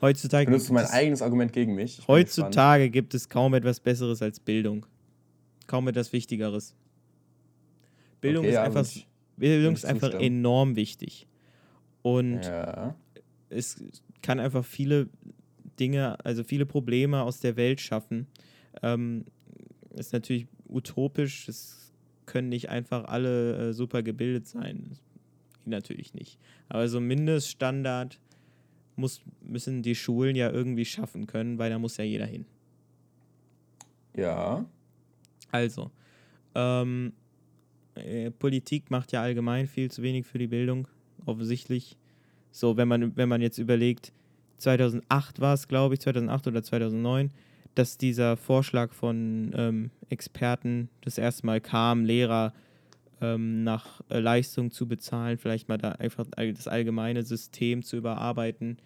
heutzutage 0.00 0.46
Benutzt 0.46 0.68
du 0.68 0.72
mein 0.74 0.82
gibt 0.84 0.90
es- 0.94 0.98
eigenes 0.98 1.22
Argument 1.22 1.52
gegen 1.52 1.74
mich? 1.74 1.98
Ich. 1.98 2.08
Heutzutage 2.08 2.90
gibt 2.90 3.14
es 3.14 3.28
kaum 3.28 3.54
etwas 3.54 3.80
Besseres 3.80 4.22
als 4.22 4.40
Bildung. 4.40 4.86
Kaum 5.66 5.88
etwas 5.88 6.12
Wichtigeres. 6.12 6.74
Bildung 8.20 8.40
Okay, 8.44 8.48
ist 8.50 8.54
ja, 8.54 8.62
einfach, 8.64 8.80
würd 8.84 8.96
ich- 8.96 9.06
Bildung 9.36 9.74
ist 9.74 9.84
einfach 9.84 10.10
zustimmen. 10.10 10.38
enorm 10.38 10.76
wichtig. 10.76 11.26
Und 12.02 12.42
Ja. 12.42 12.94
es 13.50 13.82
kann 14.22 14.40
einfach 14.40 14.64
viele 14.64 15.08
Dinge, 15.78 16.16
also 16.24 16.42
viele 16.42 16.66
Probleme 16.66 17.22
aus 17.22 17.40
der 17.40 17.56
Welt 17.56 17.80
schaffen. 17.80 18.26
Ähm, 18.82 19.24
ist 19.94 20.12
natürlich 20.12 20.46
utopisch, 20.68 21.48
es 21.48 21.92
können 22.26 22.48
nicht 22.48 22.68
einfach 22.68 23.04
alle 23.04 23.68
äh, 23.68 23.72
super 23.72 24.02
gebildet 24.02 24.46
sein. 24.46 24.96
Natürlich 25.64 26.14
nicht. 26.14 26.38
Aber 26.68 26.88
so 26.88 26.98
ein 26.98 27.06
Mindeststandard 27.06 28.18
muss, 28.98 29.22
müssen 29.40 29.82
die 29.82 29.94
Schulen 29.94 30.36
ja 30.36 30.50
irgendwie 30.50 30.84
schaffen 30.84 31.26
können, 31.26 31.58
weil 31.58 31.70
da 31.70 31.78
muss 31.78 31.96
ja 31.96 32.04
jeder 32.04 32.26
hin. 32.26 32.44
Ja. 34.16 34.66
Also, 35.50 35.90
ähm, 36.54 37.12
äh, 37.94 38.30
Politik 38.30 38.90
macht 38.90 39.12
ja 39.12 39.22
allgemein 39.22 39.66
viel 39.66 39.90
zu 39.90 40.02
wenig 40.02 40.26
für 40.26 40.38
die 40.38 40.48
Bildung, 40.48 40.88
offensichtlich. 41.24 41.96
So, 42.50 42.76
wenn 42.76 42.88
man, 42.88 43.16
wenn 43.16 43.28
man 43.28 43.40
jetzt 43.40 43.58
überlegt, 43.58 44.12
2008 44.58 45.40
war 45.40 45.54
es, 45.54 45.68
glaube 45.68 45.94
ich, 45.94 46.00
2008 46.00 46.48
oder 46.48 46.62
2009, 46.62 47.30
dass 47.74 47.96
dieser 47.96 48.36
Vorschlag 48.36 48.92
von 48.92 49.52
ähm, 49.54 49.90
Experten 50.08 50.88
das 51.02 51.16
erste 51.16 51.46
Mal 51.46 51.60
kam, 51.60 52.04
Lehrer 52.04 52.52
ähm, 53.20 53.64
nach 53.64 54.00
äh, 54.08 54.18
Leistung 54.18 54.70
zu 54.70 54.86
bezahlen, 54.88 55.38
vielleicht 55.38 55.68
mal 55.68 55.78
da 55.78 55.92
einfach 55.92 56.26
das 56.54 56.68
allgemeine 56.68 57.22
System 57.22 57.82
zu 57.82 57.96
überarbeiten. 57.96 58.78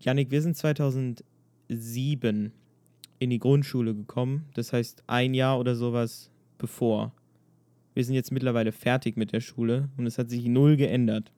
Janik, 0.00 0.30
wir 0.30 0.42
sind 0.42 0.56
2007 0.56 2.52
in 3.18 3.30
die 3.30 3.38
Grundschule 3.38 3.94
gekommen. 3.94 4.46
Das 4.54 4.72
heißt, 4.72 5.04
ein 5.06 5.34
Jahr 5.34 5.58
oder 5.58 5.74
sowas 5.74 6.30
bevor. 6.58 7.12
Wir 7.94 8.04
sind 8.04 8.14
jetzt 8.14 8.32
mittlerweile 8.32 8.72
fertig 8.72 9.16
mit 9.16 9.32
der 9.32 9.40
Schule 9.40 9.88
und 9.96 10.06
es 10.06 10.16
hat 10.18 10.30
sich 10.30 10.46
null 10.46 10.76
geändert. 10.76 11.32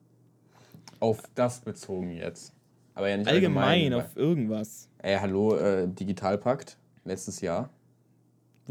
Auf 1.00 1.22
das 1.34 1.60
bezogen 1.60 2.10
jetzt. 2.10 2.54
Aber 2.94 3.08
ja 3.08 3.16
nicht 3.16 3.28
Allgemein 3.28 3.66
allgemein. 3.66 3.94
auf 3.94 4.16
irgendwas. 4.16 4.88
Ey, 4.98 5.16
hallo, 5.18 5.56
äh, 5.56 5.88
Digitalpakt, 5.88 6.76
letztes 7.04 7.40
Jahr. 7.40 7.70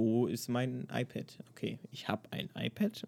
Wo 0.02 0.28
ist 0.28 0.50
mein 0.50 0.88
iPad? 0.92 1.38
Okay, 1.52 1.78
ich 1.92 2.08
habe 2.08 2.24
ein 2.32 2.50
iPad. 2.56 3.04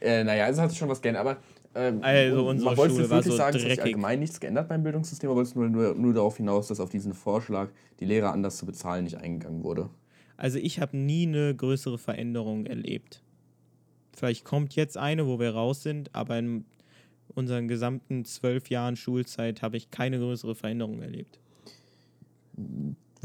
Äh, 0.00 0.24
naja, 0.24 0.48
es 0.48 0.58
hat 0.58 0.70
sich 0.70 0.78
schon 0.78 0.88
was 0.88 1.00
geändert, 1.00 1.20
aber. 1.26 1.36
Ähm, 1.74 2.00
Also 2.02 2.48
unsere 2.48 2.70
man 2.70 2.76
wollte 2.76 2.94
Schule 2.94 3.10
wirklich 3.10 3.32
so 3.32 3.36
sagen, 3.36 3.56
es 3.56 3.64
hat 3.64 3.80
allgemein 3.80 4.18
nichts 4.18 4.40
geändert 4.40 4.68
beim 4.68 4.82
Bildungssystem, 4.82 5.28
aber 5.28 5.36
wolltest 5.36 5.56
nur, 5.56 5.68
nur, 5.68 5.94
nur 5.94 6.14
darauf 6.14 6.36
hinaus, 6.36 6.68
dass 6.68 6.80
auf 6.80 6.90
diesen 6.90 7.12
Vorschlag, 7.14 7.70
die 8.00 8.04
Lehrer 8.04 8.32
anders 8.32 8.56
zu 8.56 8.66
bezahlen, 8.66 9.04
nicht 9.04 9.16
eingegangen 9.16 9.62
wurde. 9.62 9.90
Also 10.36 10.58
ich 10.58 10.80
habe 10.80 10.96
nie 10.96 11.26
eine 11.26 11.54
größere 11.54 11.98
Veränderung 11.98 12.66
erlebt. 12.66 13.22
Vielleicht 14.14 14.44
kommt 14.44 14.74
jetzt 14.74 14.96
eine, 14.96 15.26
wo 15.26 15.38
wir 15.38 15.50
raus 15.50 15.82
sind, 15.82 16.14
aber 16.14 16.38
in 16.38 16.64
unseren 17.34 17.68
gesamten 17.68 18.24
zwölf 18.24 18.68
Jahren 18.70 18.96
Schulzeit 18.96 19.62
habe 19.62 19.76
ich 19.76 19.90
keine 19.90 20.18
größere 20.18 20.54
Veränderung 20.54 21.02
erlebt. 21.02 21.38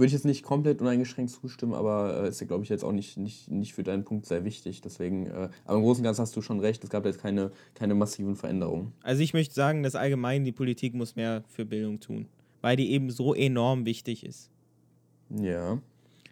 Würde 0.01 0.07
ich 0.07 0.13
jetzt 0.13 0.25
nicht 0.25 0.41
komplett 0.41 0.81
uneingeschränkt 0.81 1.31
zustimmen, 1.31 1.75
aber 1.75 2.23
äh, 2.23 2.29
ist 2.29 2.41
ja, 2.41 2.47
glaube 2.47 2.63
ich, 2.63 2.71
jetzt 2.71 2.83
auch 2.83 2.91
nicht, 2.91 3.17
nicht, 3.17 3.51
nicht 3.51 3.75
für 3.75 3.83
deinen 3.83 4.03
Punkt 4.03 4.25
sehr 4.25 4.43
wichtig. 4.43 4.81
Deswegen, 4.81 5.27
äh, 5.27 5.49
aber 5.63 5.77
im 5.77 5.83
Großen 5.83 6.01
und 6.01 6.05
Ganzen 6.05 6.23
hast 6.23 6.35
du 6.35 6.41
schon 6.41 6.59
recht, 6.59 6.83
es 6.83 6.89
gab 6.89 7.05
jetzt 7.05 7.21
keine, 7.21 7.51
keine 7.75 7.93
massiven 7.93 8.35
Veränderungen. 8.35 8.93
Also 9.03 9.21
ich 9.21 9.35
möchte 9.35 9.53
sagen, 9.53 9.83
dass 9.83 9.93
allgemein 9.93 10.43
die 10.43 10.53
Politik 10.53 10.95
muss 10.95 11.15
mehr 11.15 11.43
für 11.49 11.65
Bildung 11.65 11.99
tun, 11.99 12.25
weil 12.61 12.77
die 12.77 12.89
eben 12.93 13.11
so 13.11 13.35
enorm 13.35 13.85
wichtig 13.85 14.25
ist. 14.25 14.49
Ja. 15.29 15.79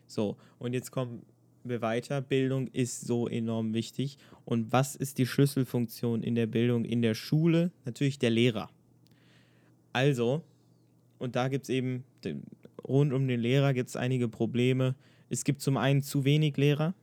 So, 0.08 0.36
und 0.58 0.74
jetzt 0.74 0.90
kommen 0.90 1.22
wir 1.64 1.84
weiter. 1.84 2.22
Bildung 2.22 2.70
ist 2.70 3.02
so 3.02 3.28
enorm 3.28 3.76
wichtig. 3.76 4.18
Und 4.46 4.72
was 4.72 4.96
ist 4.96 5.20
die 5.20 5.28
Schlüsselfunktion 5.28 6.24
in 6.24 6.34
der 6.34 6.48
Bildung 6.48 6.86
in 6.86 7.04
der 7.04 7.14
Schule? 7.14 7.72
Natürlich 7.86 8.18
der 8.18 8.32
Lehrer. 8.32 8.72
Also, 9.94 10.42
und 11.20 11.36
da 11.36 11.50
gibt 11.50 11.66
es 11.66 11.70
eben, 11.70 12.04
rund 12.90 13.14
um 13.14 13.28
den 13.28 13.40
Lehrer 13.40 13.74
gibt 13.74 13.90
es 13.90 13.96
einige 13.96 14.28
Probleme. 14.28 14.96
Es 15.30 15.44
gibt 15.44 15.62
zum 15.62 15.78
einen 15.78 16.02
zu 16.02 16.26
wenig 16.26 16.58
Lehrer. 16.58 16.96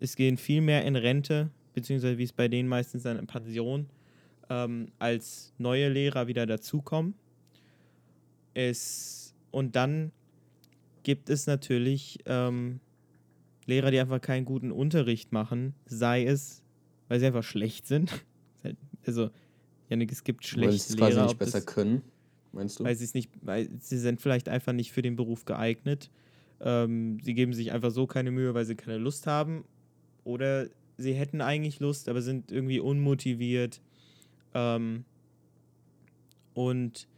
Es 0.00 0.16
gehen 0.16 0.36
viel 0.36 0.60
mehr 0.60 0.84
in 0.84 0.96
Rente, 0.96 1.50
beziehungsweise 1.72 2.18
wie 2.18 2.24
es 2.24 2.32
bei 2.32 2.48
denen 2.48 2.68
meistens 2.68 3.04
dann 3.04 3.18
in 3.18 3.26
Pension, 3.26 3.86
ähm, 4.50 4.88
als 4.98 5.54
neue 5.56 5.88
Lehrer 5.88 6.26
wieder 6.26 6.46
dazukommen. 6.46 7.14
Es, 8.52 9.34
und 9.50 9.76
dann 9.76 10.12
gibt 11.04 11.30
es 11.30 11.46
natürlich 11.46 12.18
ähm, 12.26 12.80
Lehrer, 13.66 13.90
die 13.90 14.00
einfach 14.00 14.20
keinen 14.20 14.44
guten 14.44 14.72
Unterricht 14.72 15.32
machen, 15.32 15.74
sei 15.86 16.24
es, 16.24 16.62
weil 17.08 17.20
sie 17.20 17.26
einfach 17.26 17.44
schlecht 17.44 17.86
sind. 17.86 18.12
Also, 19.06 19.28
Janik, 19.90 20.10
es 20.10 20.24
gibt 20.24 20.40
Weil 20.40 20.46
sie 20.46 20.78
schlechte 20.78 20.92
es 20.94 20.96
quasi 20.96 21.12
Lehrer, 21.12 21.26
nicht 21.26 21.38
besser 21.38 21.60
können, 21.60 22.00
meinst 22.54 22.80
du? 22.80 22.84
weil 22.84 22.94
sie 22.96 23.04
es 23.04 23.14
nicht, 23.14 23.30
weil 23.42 23.68
sie 23.80 23.98
sind 23.98 24.20
vielleicht 24.20 24.48
einfach 24.48 24.72
nicht 24.72 24.92
für 24.92 25.02
den 25.02 25.16
Beruf 25.16 25.44
geeignet. 25.44 26.10
Ähm, 26.60 27.18
sie 27.22 27.34
geben 27.34 27.52
sich 27.52 27.72
einfach 27.72 27.90
so 27.90 28.06
keine 28.06 28.30
Mühe, 28.30 28.54
weil 28.54 28.64
sie 28.64 28.74
keine 28.74 28.98
Lust 28.98 29.26
haben. 29.26 29.64
Oder 30.24 30.68
sie 30.96 31.14
hätten 31.14 31.40
eigentlich 31.40 31.80
Lust, 31.80 32.08
aber 32.08 32.22
sind 32.22 32.50
irgendwie 32.50 32.80
unmotiviert. 32.80 33.80
Ähm, 34.54 35.04
und 36.54 37.08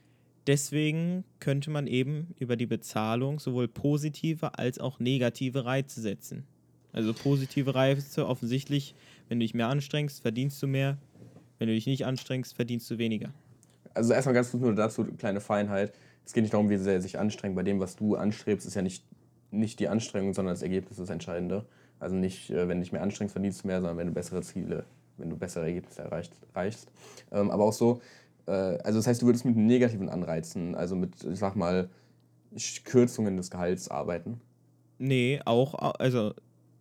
deswegen 0.47 1.25
könnte 1.41 1.71
man 1.71 1.87
eben 1.87 2.35
über 2.39 2.57
die 2.57 2.67
Bezahlung 2.67 3.39
sowohl 3.39 3.69
positive 3.69 4.59
als 4.59 4.79
auch 4.79 4.99
negative 4.99 5.65
Reize 5.65 6.01
setzen. 6.01 6.45
Also 6.93 7.13
positive 7.13 7.75
Reize 7.75 8.27
offensichtlich, 8.27 8.95
wenn 9.29 9.39
du 9.39 9.45
dich 9.45 9.55
mehr 9.55 9.69
anstrengst, 9.69 10.23
verdienst 10.23 10.63
du 10.63 10.67
mehr. 10.67 10.97
Wenn 11.59 11.69
du 11.69 11.75
dich 11.75 11.87
nicht 11.87 12.07
anstrengst, 12.07 12.55
verdienst 12.55 12.91
du 12.91 12.99
weniger. 12.99 13.33
Also 13.97 14.13
erstmal 14.13 14.35
ganz 14.35 14.51
kurz 14.51 14.63
nur 14.63 14.75
dazu, 14.75 15.05
kleine 15.05 15.41
Feinheit. 15.41 15.93
Es 16.25 16.33
geht 16.33 16.43
nicht 16.43 16.53
darum, 16.53 16.69
wie 16.71 16.77
sehr 16.77 16.95
er 16.95 17.01
sich 17.01 17.19
anstrengt. 17.19 17.57
Bei 17.57 17.63
dem, 17.63 17.81
was 17.81 17.97
du 17.97 18.17
anstrebst, 18.17 18.67
ist 18.67 18.75
ja 18.75 18.83
nicht, 18.83 19.05
nicht 19.51 19.81
die 19.81 19.89
Anstrengung, 19.89 20.35
sondern 20.35 20.55
das 20.55 20.63
Ergebnis 20.63 20.99
das 20.99 21.11
Entscheidende. 21.11 21.65
Also 21.99 22.15
nicht, 22.15 22.51
äh, 22.51 22.69
wenn 22.69 22.79
du 22.79 22.85
dich 22.85 22.93
mehr 22.93 23.03
anstrengst, 23.03 23.33
verdienst 23.33 23.65
du 23.65 23.69
mehr, 23.69 23.81
sondern 23.81 23.97
wenn 23.97 24.09
du 24.09 24.13
bessere 24.13 24.43
Ziele, 24.43 24.85
wenn 25.17 25.31
du 25.31 25.37
bessere 25.37 25.65
Ergebnisse 25.65 26.03
erreicht, 26.03 26.33
erreichst. 26.53 26.91
Ähm, 27.33 27.51
aber 27.51 27.65
auch 27.65 27.73
so, 27.73 28.01
äh, 28.47 28.51
also 28.51 28.99
das 28.99 29.07
heißt, 29.07 29.23
du 29.23 29.27
würdest 29.27 29.45
mit 29.45 29.57
negativen 29.57 30.09
Anreizen, 30.09 30.75
also 30.75 30.95
mit, 30.95 31.25
ich 31.25 31.39
sag 31.39 31.57
mal, 31.57 31.89
Kürzungen 32.85 33.37
des 33.37 33.51
Gehalts 33.51 33.89
arbeiten. 33.89 34.41
Nee, 34.99 35.41
auch, 35.45 35.75
also 35.99 36.33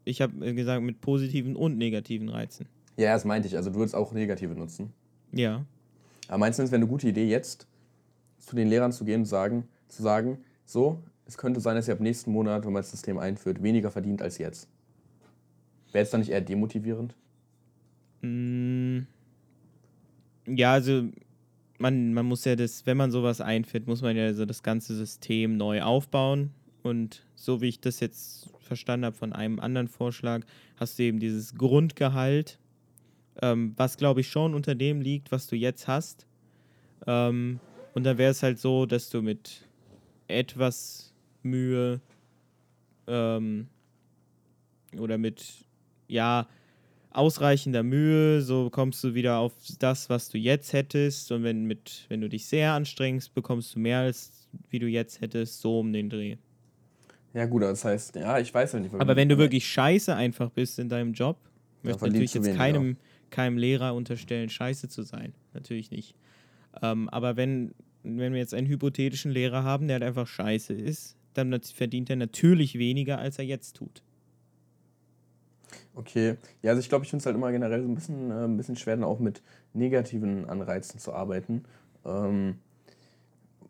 ich 0.06 0.22
habe 0.22 0.54
gesagt, 0.54 0.84
mit 0.84 1.02
positiven 1.02 1.56
und 1.56 1.78
negativen 1.78 2.30
Reizen. 2.30 2.68
Ja, 2.98 3.14
das 3.14 3.26
meinte 3.26 3.48
ich. 3.48 3.58
Also 3.58 3.72
du 3.72 3.78
würdest 3.78 3.96
auch 3.96 4.14
negative 4.14 4.56
nutzen. 4.56 4.94
Ja. 5.32 5.66
Aber 6.28 6.38
meinst 6.40 6.60
du, 6.60 6.64
es 6.64 6.72
wäre 6.72 6.80
eine 6.80 6.88
gute 6.88 7.08
Idee, 7.10 7.28
jetzt 7.28 7.68
zu 8.40 8.56
den 8.56 8.68
Lehrern 8.68 8.92
zu 8.92 9.06
gehen 9.06 9.22
und 9.22 9.26
sagen, 9.26 9.68
zu 9.88 10.04
sagen, 10.04 10.40
so, 10.66 11.04
es 11.26 11.38
könnte 11.38 11.60
sein, 11.60 11.76
dass 11.76 11.88
ihr 11.88 11.94
ab 11.94 12.00
nächsten 12.00 12.32
Monat, 12.32 12.66
wenn 12.66 12.74
man 12.74 12.82
das 12.82 12.92
System 12.92 13.18
einführt, 13.18 13.62
weniger 13.64 13.92
verdient 13.92 14.22
als 14.22 14.38
jetzt? 14.38 14.68
Wäre 15.92 16.04
es 16.04 16.10
dann 16.12 16.22
nicht 16.22 16.30
eher 16.32 16.42
demotivierend? 16.42 17.16
Mm, 18.22 19.08
Ja, 20.48 20.74
also 20.74 21.04
man, 21.78 22.14
man 22.14 22.26
muss 22.26 22.46
ja 22.46 22.56
das, 22.56 22.86
wenn 22.86 22.98
man 22.98 23.12
sowas 23.12 23.42
einführt, 23.42 23.88
muss 23.88 24.02
man 24.02 24.16
ja 24.16 24.34
so 24.34 24.46
das 24.46 24.64
ganze 24.64 24.96
System 24.96 25.58
neu 25.58 25.82
aufbauen. 25.82 26.52
Und 26.84 27.26
so 27.36 27.62
wie 27.62 27.68
ich 27.70 27.82
das 27.82 28.00
jetzt 28.00 28.50
verstanden 28.60 29.06
habe 29.06 29.16
von 29.16 29.34
einem 29.34 29.60
anderen 29.60 29.88
Vorschlag, 29.88 30.42
hast 30.78 31.00
du 31.00 31.04
eben 31.04 31.20
dieses 31.20 31.56
Grundgehalt, 31.56 32.60
ähm, 33.42 33.74
was 33.78 33.98
glaube 33.98 34.22
ich 34.22 34.30
schon 34.30 34.54
unter 34.54 34.76
dem 34.76 35.02
liegt, 35.02 35.32
was 35.32 35.48
du 35.48 35.56
jetzt 35.56 35.88
hast. 35.88 36.26
Ähm, 37.08 37.60
und 37.94 38.04
dann 38.04 38.18
wäre 38.18 38.32
es 38.32 38.44
halt 38.44 38.60
so, 38.60 38.86
dass 38.86 39.10
du 39.10 39.22
mit 39.22 39.62
etwas 40.28 41.14
Mühe 41.44 42.02
ähm, 43.08 43.68
oder 44.98 45.18
mit, 45.18 45.66
ja, 46.08 46.48
ausreichender 47.12 47.84
Mühe, 47.84 48.42
so 48.42 48.70
kommst 48.70 49.04
du 49.04 49.14
wieder 49.14 49.38
auf 49.38 49.54
das, 49.80 50.10
was 50.10 50.30
du 50.30 50.38
jetzt 50.38 50.74
hättest. 50.74 51.32
Und 51.32 51.44
wenn, 51.44 51.66
mit, 51.66 52.06
wenn 52.10 52.20
du 52.22 52.28
dich 52.28 52.46
sehr 52.46 52.74
anstrengst, 52.74 53.34
bekommst 53.34 53.76
du 53.76 53.80
mehr 53.80 54.00
als 54.00 54.48
wie 54.70 54.80
du 54.80 54.88
jetzt 54.88 55.22
hättest, 55.22 55.62
so 55.62 55.80
um 55.80 55.94
den 55.94 56.10
Dreh. 56.10 56.38
Ja, 57.34 57.46
gut, 57.46 57.64
das 57.64 57.84
heißt, 57.84 58.16
ja, 58.16 58.40
ich 58.40 58.54
weiß 58.54 58.74
ja 58.74 58.80
nicht. 58.80 58.94
Aber 58.96 59.16
wenn 59.16 59.28
du 59.28 59.38
wirklich 59.38 59.68
scheiße 59.68 60.16
einfach 60.16 60.50
bist 60.50 60.80
in 60.80 60.88
deinem 60.88 61.14
Job, 61.14 61.38
Ja, 61.84 61.90
möchte 61.92 62.06
natürlich 62.06 62.34
jetzt 62.34 62.56
keinem, 62.56 62.98
keinem 63.36 63.58
Lehrer 63.58 63.94
unterstellen, 63.94 64.50
scheiße 64.50 64.88
zu 64.88 65.04
sein. 65.04 65.34
Natürlich 65.54 65.92
nicht. 65.92 66.16
Ähm, 66.82 67.10
aber 67.10 67.36
wenn, 67.36 67.74
wenn 68.04 68.32
wir 68.32 68.40
jetzt 68.40 68.54
einen 68.54 68.68
hypothetischen 68.68 69.32
Lehrer 69.32 69.64
haben, 69.64 69.88
der 69.88 69.96
halt 69.96 70.04
einfach 70.04 70.28
scheiße 70.28 70.74
ist, 70.74 71.18
dann 71.34 71.60
verdient 71.62 72.10
er 72.10 72.16
natürlich 72.16 72.80
weniger, 72.80 73.18
als 73.18 73.38
er 73.38 73.46
jetzt 73.46 73.76
tut. 73.76 74.02
Okay, 75.94 76.38
ja, 76.62 76.72
also 76.72 76.80
ich 76.80 76.88
glaube, 76.88 77.04
ich 77.04 77.10
finde 77.10 77.22
es 77.22 77.26
halt 77.26 77.36
immer 77.36 77.52
generell 77.52 77.82
so 77.82 77.90
ein 77.90 77.96
bisschen, 77.96 78.32
äh, 78.32 78.46
ein 78.46 78.56
bisschen 78.56 78.78
schwer, 78.78 78.96
dann 78.96 79.04
auch 79.04 79.20
mit 79.20 79.42
negativen 79.74 80.50
Anreizen 80.50 81.00
zu 81.00 81.14
arbeiten. 81.14 81.66
Ähm, 82.06 82.60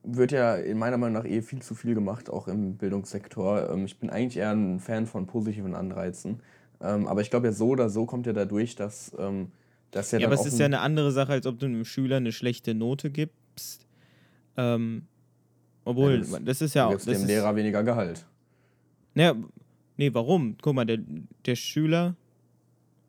wird 0.03 0.31
ja 0.31 0.55
in 0.55 0.77
meiner 0.77 0.97
Meinung 0.97 1.23
nach 1.23 1.29
eh 1.29 1.41
viel 1.41 1.63
zu 1.63 1.73
viel 1.73 1.95
gemacht, 1.95 2.29
auch 2.29 2.47
im 2.47 2.77
Bildungssektor. 2.77 3.71
Ähm, 3.71 3.85
ich 3.85 3.99
bin 3.99 4.11
eigentlich 4.11 4.37
eher 4.37 4.51
ein 4.51 4.79
Fan 4.79 5.07
von 5.07 5.25
positiven 5.25 5.73
Anreizen. 5.73 6.41
Ähm, 6.81 7.07
aber 7.07 7.21
ich 7.21 7.29
glaube 7.29 7.47
ja 7.47 7.53
so 7.53 7.69
oder 7.69 7.89
so 7.89 8.05
kommt 8.05 8.25
ja 8.27 8.33
dadurch, 8.33 8.75
dass, 8.75 9.15
ähm, 9.17 9.51
dass 9.91 10.11
ja, 10.11 10.19
Ja, 10.19 10.27
dann 10.27 10.33
aber 10.37 10.41
es 10.45 10.53
ist 10.53 10.59
ja 10.59 10.65
eine 10.65 10.79
andere 10.81 11.11
Sache, 11.11 11.31
als 11.33 11.45
ob 11.47 11.59
du 11.59 11.65
einem 11.65 11.85
Schüler 11.85 12.17
eine 12.17 12.31
schlechte 12.31 12.73
Note 12.75 13.09
gibst. 13.11 13.87
Ähm, 14.57 15.07
obwohl, 15.83 16.13
Ja, 16.13 16.17
das- 16.19 16.43
das, 16.45 16.61
ist 16.61 16.73
ja 16.75 16.83
du 16.83 16.87
auch. 16.89 16.91
gibst 16.93 17.07
Das 17.07 17.17
dem 17.17 17.21
ist, 17.23 17.27
Lehrer 17.29 17.55
weniger 17.55 17.83
Gehalt. 17.83 18.25
Naja, 19.13 19.35
nee, 19.97 20.13
warum? 20.13 20.57
Guck 20.61 20.75
mal, 20.75 20.85
der, 20.85 20.99
der 21.45 21.55
Schüler 21.55 22.15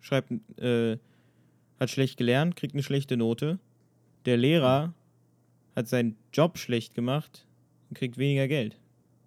schreibt, 0.01 0.31
äh, 0.59 0.99
hat 1.81 1.91
schlecht 1.91 2.17
gelernt, 2.17 2.57
kriegt 2.57 2.75
eine 2.75 2.83
schlechte 2.83 3.17
Note. 3.17 3.59
Der 4.25 4.37
Lehrer 4.37 4.95
hat 5.75 5.89
seinen 5.89 6.17
Job 6.33 6.59
schlecht 6.59 6.95
gemacht 6.95 7.47
und 7.91 7.99
kriegt 7.99 8.19
weniger 8.19 8.49
Geld. 8.49 8.79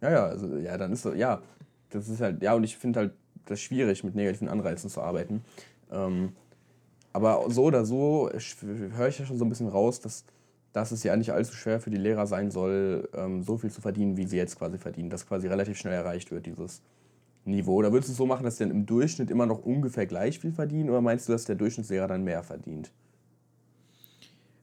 Ja, 0.02 0.12
ja, 0.12 0.26
also 0.26 0.58
ja, 0.58 0.78
dann 0.78 0.94
ist 0.94 1.02
so, 1.04 1.14
ja, 1.14 1.42
das 1.90 2.08
ist 2.08 2.22
halt, 2.22 2.42
ja, 2.42 2.54
und 2.54 2.64
ich 2.64 2.78
finde 2.78 3.00
halt 3.00 3.14
das 3.46 3.62
schwierig, 3.62 4.04
mit 4.04 4.16
negativen 4.16 4.48
Anreizen 4.48 4.90
zu 4.90 5.02
arbeiten. 5.02 5.42
Ähm, 5.92 6.34
aber 7.14 7.50
so 7.50 7.64
oder 7.64 7.86
so 7.86 8.30
höre 8.32 9.08
ich 9.08 9.20
ja 9.20 9.26
schon 9.26 9.38
so 9.38 9.46
ein 9.46 9.50
bisschen 9.50 9.68
raus, 9.68 10.00
dass, 10.00 10.26
dass 10.74 10.92
es 10.92 11.04
ja 11.04 11.16
nicht 11.16 11.32
allzu 11.32 11.54
schwer 11.54 11.80
für 11.80 11.90
die 11.90 11.98
Lehrer 11.98 12.28
sein 12.28 12.52
soll, 12.52 13.10
ähm, 13.14 13.44
so 13.44 13.58
viel 13.58 13.72
zu 13.72 13.82
verdienen, 13.82 14.18
wie 14.18 14.28
sie 14.28 14.38
jetzt 14.38 14.58
quasi 14.58 14.78
verdienen, 14.78 15.10
dass 15.10 15.28
quasi 15.28 15.48
relativ 15.48 15.78
schnell 15.78 15.94
erreicht 15.94 16.32
wird, 16.32 16.46
dieses 16.46 16.82
Niveau. 17.46 17.76
Oder 17.76 17.92
würdest 17.92 18.10
du 18.10 18.12
es 18.12 18.18
so 18.18 18.26
machen, 18.26 18.44
dass 18.44 18.58
sie 18.58 18.66
dann 18.66 18.72
im 18.72 18.86
Durchschnitt 18.86 19.32
immer 19.32 19.46
noch 19.46 19.66
ungefähr 19.66 20.06
gleich 20.06 20.40
viel 20.40 20.52
verdienen, 20.52 20.90
oder 20.90 21.02
meinst 21.02 21.28
du, 21.28 21.32
dass 21.32 21.46
der 21.46 21.56
Durchschnittslehrer 21.56 22.08
dann 22.08 22.24
mehr 22.24 22.44
verdient? 22.44 22.92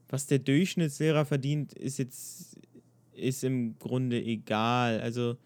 Was 0.09 0.27
der 0.27 0.39
Durchschnittslehrer 0.39 1.25
verdient, 1.25 1.73
ist 1.73 1.99
jetzt 1.99 2.57
ist 3.17 3.45
im 3.45 3.79
Grunde 3.79 4.23
egal. 4.23 5.01
Also, 5.01 5.37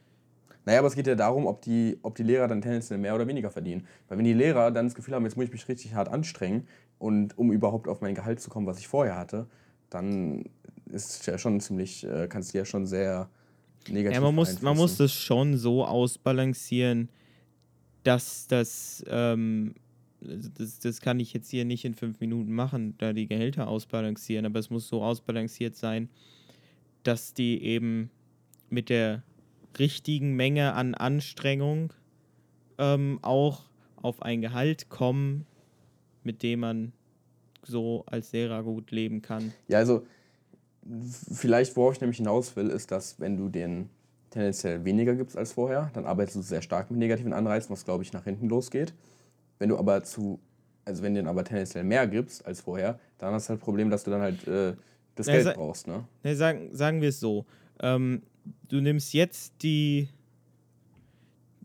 Naja, 0.64 0.78
aber 0.80 0.88
es 0.88 0.94
geht 0.94 1.06
ja 1.06 1.14
darum, 1.14 1.46
ob 1.46 1.62
die, 1.62 1.98
ob 2.02 2.14
die 2.14 2.22
Lehrer 2.22 2.48
dann 2.48 2.60
tendenziell 2.60 2.98
mehr 2.98 3.14
oder 3.14 3.26
weniger 3.26 3.50
verdienen. 3.50 3.86
Weil 4.08 4.18
wenn 4.18 4.24
die 4.24 4.34
Lehrer 4.34 4.70
dann 4.70 4.86
das 4.86 4.94
Gefühl 4.94 5.14
haben, 5.14 5.24
jetzt 5.24 5.36
muss 5.36 5.46
ich 5.46 5.52
mich 5.52 5.68
richtig 5.68 5.94
hart 5.94 6.08
anstrengen, 6.08 6.66
und 7.00 7.36
um 7.38 7.50
überhaupt 7.50 7.88
auf 7.88 8.02
mein 8.02 8.14
Gehalt 8.14 8.40
zu 8.40 8.50
kommen, 8.50 8.66
was 8.66 8.78
ich 8.78 8.86
vorher 8.86 9.16
hatte, 9.16 9.46
dann 9.88 10.44
ist 10.92 11.26
ja 11.26 11.38
schon 11.38 11.58
ziemlich, 11.58 12.04
äh, 12.04 12.28
kannst 12.28 12.52
du 12.52 12.58
ja 12.58 12.64
schon 12.64 12.86
sehr 12.86 13.28
negativ 13.88 14.16
ja, 14.16 14.20
man 14.20 14.34
muss, 14.34 14.60
man 14.60 14.76
muss 14.76 14.98
das 14.98 15.12
schon 15.12 15.56
so 15.56 15.84
ausbalancieren, 15.84 17.08
dass 18.04 18.46
das, 18.48 19.02
ähm, 19.08 19.74
das, 20.20 20.78
das 20.78 21.00
kann 21.00 21.18
ich 21.20 21.32
jetzt 21.32 21.50
hier 21.50 21.64
nicht 21.64 21.86
in 21.86 21.94
fünf 21.94 22.20
Minuten 22.20 22.52
machen, 22.52 22.94
da 22.98 23.14
die 23.14 23.26
Gehälter 23.26 23.66
ausbalancieren, 23.66 24.44
aber 24.44 24.58
es 24.58 24.68
muss 24.68 24.86
so 24.86 25.02
ausbalanciert 25.02 25.76
sein, 25.76 26.10
dass 27.02 27.32
die 27.32 27.62
eben 27.62 28.10
mit 28.68 28.90
der 28.90 29.22
richtigen 29.78 30.34
Menge 30.34 30.74
an 30.74 30.94
Anstrengung 30.94 31.92
ähm, 32.78 33.18
auch 33.22 33.64
auf 33.96 34.22
ein 34.22 34.40
Gehalt 34.40 34.88
kommen, 34.88 35.46
mit 36.24 36.42
dem 36.42 36.60
man 36.60 36.92
so 37.62 38.04
als 38.06 38.32
Lehrer 38.32 38.62
gut 38.62 38.90
leben 38.90 39.22
kann. 39.22 39.52
Ja, 39.68 39.78
also 39.78 40.06
vielleicht, 41.32 41.76
worauf 41.76 41.94
ich 41.94 42.00
nämlich 42.00 42.16
hinaus 42.16 42.56
will, 42.56 42.68
ist, 42.68 42.90
dass 42.90 43.20
wenn 43.20 43.36
du 43.36 43.48
den 43.48 43.90
tendenziell 44.30 44.84
weniger 44.84 45.14
gibst 45.14 45.36
als 45.36 45.52
vorher, 45.52 45.90
dann 45.92 46.06
arbeitest 46.06 46.36
du 46.36 46.42
sehr 46.42 46.62
stark 46.62 46.90
mit 46.90 46.98
negativen 46.98 47.32
Anreizen, 47.32 47.70
was 47.70 47.84
glaube 47.84 48.02
ich 48.02 48.12
nach 48.12 48.24
hinten 48.24 48.48
losgeht. 48.48 48.94
Wenn 49.58 49.68
du 49.68 49.76
aber 49.78 50.02
zu, 50.04 50.40
also 50.84 51.02
wenn 51.02 51.14
du 51.14 51.20
den 51.20 51.28
aber 51.28 51.44
tendenziell 51.44 51.84
mehr 51.84 52.06
gibst 52.06 52.46
als 52.46 52.60
vorher, 52.62 52.98
dann 53.18 53.34
hast 53.34 53.46
du 53.46 53.50
halt 53.50 53.60
das 53.60 53.64
Problem, 53.64 53.90
dass 53.90 54.04
du 54.04 54.10
dann 54.10 54.20
halt 54.22 54.46
äh, 54.48 54.74
das 55.16 55.26
Ja, 55.26 55.34
Geld 55.34 55.54
brauchst, 55.54 55.86
ne? 55.86 56.04
Ne, 56.22 56.34
sagen, 56.36 56.70
sagen 56.72 57.02
wir 57.02 57.10
es 57.10 57.20
so. 57.20 57.44
Ähm, 57.80 58.22
du 58.68 58.80
nimmst 58.80 59.12
jetzt 59.14 59.62
die 59.62 60.08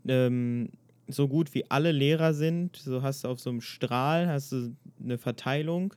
ähm, 0.08 0.70
so 1.08 1.28
gut 1.28 1.54
wie 1.54 1.70
alle 1.70 1.92
Lehrer 1.92 2.34
sind, 2.34 2.76
so 2.76 3.02
hast 3.02 3.24
du 3.24 3.28
auf 3.28 3.40
so 3.40 3.50
einem 3.50 3.60
Strahl, 3.60 4.28
hast 4.28 4.52
du 4.52 4.74
eine 5.02 5.18
Verteilung 5.18 5.94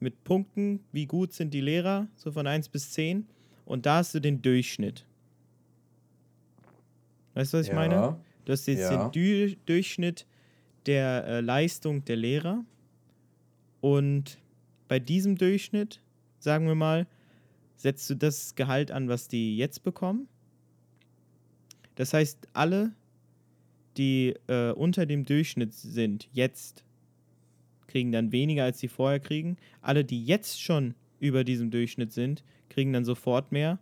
mit 0.00 0.22
Punkten, 0.24 0.80
wie 0.92 1.06
gut 1.06 1.32
sind 1.32 1.54
die 1.54 1.60
Lehrer, 1.60 2.06
so 2.16 2.30
von 2.30 2.46
1 2.46 2.68
bis 2.68 2.92
10. 2.92 3.26
Und 3.64 3.86
da 3.86 3.96
hast 3.98 4.14
du 4.14 4.20
den 4.20 4.40
Durchschnitt. 4.42 5.04
Weißt 7.34 7.52
du, 7.52 7.58
was 7.58 7.66
ich 7.68 7.72
meine? 7.72 8.16
Du 8.44 8.52
hast 8.52 8.66
jetzt 8.66 8.90
Ja. 8.90 9.08
den 9.08 9.12
Dü 9.12 9.56
Durchschnitt 9.66 10.26
der 10.86 11.24
äh, 11.26 11.40
Leistung 11.40 12.04
der 12.04 12.16
Lehrer. 12.16 12.64
Und 13.80 14.38
bei 14.88 14.98
diesem 14.98 15.36
Durchschnitt, 15.36 16.00
sagen 16.38 16.66
wir 16.66 16.74
mal, 16.74 17.06
setzt 17.78 18.10
du 18.10 18.14
das 18.14 18.54
Gehalt 18.54 18.90
an, 18.90 19.08
was 19.08 19.28
die 19.28 19.56
jetzt 19.56 19.82
bekommen. 19.82 20.28
Das 21.94 22.12
heißt, 22.12 22.48
alle, 22.52 22.92
die 23.96 24.34
äh, 24.48 24.72
unter 24.72 25.06
dem 25.06 25.24
Durchschnitt 25.24 25.72
sind, 25.72 26.28
jetzt 26.32 26.84
kriegen 27.86 28.12
dann 28.12 28.32
weniger, 28.32 28.64
als 28.64 28.78
sie 28.78 28.88
vorher 28.88 29.20
kriegen. 29.20 29.56
Alle, 29.80 30.04
die 30.04 30.24
jetzt 30.24 30.60
schon 30.62 30.94
über 31.20 31.42
diesem 31.42 31.70
Durchschnitt 31.70 32.12
sind, 32.12 32.44
kriegen 32.68 32.92
dann 32.92 33.04
sofort 33.04 33.50
mehr. 33.50 33.78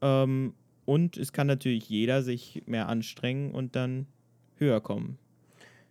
Ähm, 0.00 0.54
und 0.84 1.16
es 1.16 1.32
kann 1.32 1.46
natürlich 1.46 1.88
jeder 1.88 2.22
sich 2.22 2.62
mehr 2.66 2.88
anstrengen 2.88 3.52
und 3.52 3.74
dann 3.74 4.06
höher 4.56 4.80
kommen. 4.80 5.18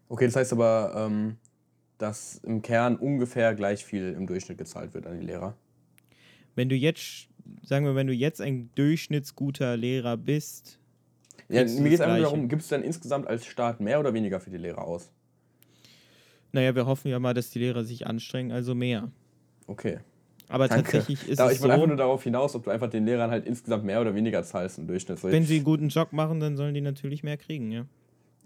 Okay, 0.09 0.25
das 0.25 0.35
heißt 0.35 0.53
aber, 0.53 0.93
ähm, 0.95 1.37
dass 1.97 2.39
im 2.43 2.61
Kern 2.61 2.95
ungefähr 2.95 3.53
gleich 3.55 3.85
viel 3.85 4.13
im 4.13 4.27
Durchschnitt 4.27 4.57
gezahlt 4.57 4.93
wird 4.93 5.05
an 5.05 5.19
die 5.19 5.25
Lehrer. 5.25 5.55
Wenn 6.55 6.69
du 6.69 6.75
jetzt, 6.75 7.27
sagen 7.63 7.85
wir, 7.85 7.95
wenn 7.95 8.07
du 8.07 8.13
jetzt 8.13 8.41
ein 8.41 8.69
durchschnittsguter 8.75 9.77
Lehrer 9.77 10.17
bist, 10.17 10.79
Ja, 11.49 11.63
du 11.63 11.69
mir 11.71 11.89
geht 11.89 11.93
es 11.99 12.01
einfach 12.01 12.21
darum, 12.21 12.49
gibt 12.49 12.61
es 12.61 12.67
dann 12.67 12.83
insgesamt 12.83 13.27
als 13.27 13.45
Staat 13.45 13.79
mehr 13.79 13.99
oder 13.99 14.13
weniger 14.13 14.39
für 14.39 14.49
die 14.49 14.57
Lehrer 14.57 14.83
aus? 14.83 15.11
naja, 16.53 16.75
wir 16.75 16.85
hoffen 16.85 17.09
ja 17.09 17.19
mal, 17.19 17.33
dass 17.33 17.49
die 17.49 17.59
Lehrer 17.59 17.83
sich 17.83 18.07
anstrengen, 18.07 18.51
also 18.51 18.75
mehr. 18.75 19.09
Okay. 19.67 19.99
Aber 20.49 20.67
Danke. 20.67 20.83
tatsächlich 20.83 21.29
ist 21.29 21.39
Da, 21.39 21.47
es 21.47 21.53
ich 21.55 21.61
wollte 21.61 21.73
einfach 21.75 21.87
nur 21.87 21.95
so, 21.95 21.99
darauf 21.99 22.23
hinaus, 22.23 22.55
ob 22.55 22.65
du 22.65 22.71
einfach 22.71 22.89
den 22.89 23.05
Lehrern 23.05 23.31
halt 23.31 23.45
insgesamt 23.45 23.85
mehr 23.85 24.01
oder 24.01 24.13
weniger 24.13 24.43
zahlst 24.43 24.79
im 24.79 24.87
Durchschnitt. 24.87 25.19
So, 25.19 25.29
wenn 25.29 25.45
sie 25.45 25.55
einen 25.55 25.63
guten 25.63 25.87
Job 25.87 26.11
machen, 26.11 26.41
dann 26.41 26.57
sollen 26.57 26.73
die 26.73 26.81
natürlich 26.81 27.23
mehr 27.23 27.37
kriegen, 27.37 27.71
ja. 27.71 27.85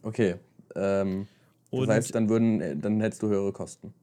Okay. 0.03 0.35
Ähm, 0.75 1.27
das 1.71 1.79
Und 1.79 1.87
heißt, 1.89 2.13
dann, 2.13 2.29
würden, 2.29 2.61
äh, 2.61 2.77
dann 2.77 3.01
hättest 3.01 3.23
du 3.23 3.27
höhere 3.29 3.51
Kosten. 3.51 3.93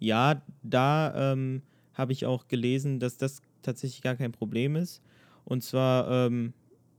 ja, 0.00 0.42
da 0.64 1.32
ähm, 1.32 1.62
habe 1.96 2.12
ich 2.12 2.26
auch 2.26 2.46
gelesen, 2.46 3.00
dass 3.00 3.16
das 3.16 3.40
tatsächlich 3.62 4.02
gar 4.02 4.16
kein 4.16 4.32
Problem 4.32 4.76
ist. 4.76 5.02
Und 5.44 5.62
zwar 5.64 6.26
ähm, 6.26 6.52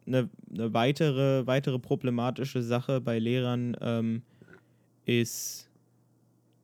eine, 0.06 0.30
eine 0.52 0.74
weitere, 0.74 1.46
weitere 1.46 1.80
problematische 1.80 2.64
Sache 2.64 3.00
bei 3.00 3.20
Lehrern 3.20 3.78
ähm, 3.80 4.24
ist, 5.06 5.70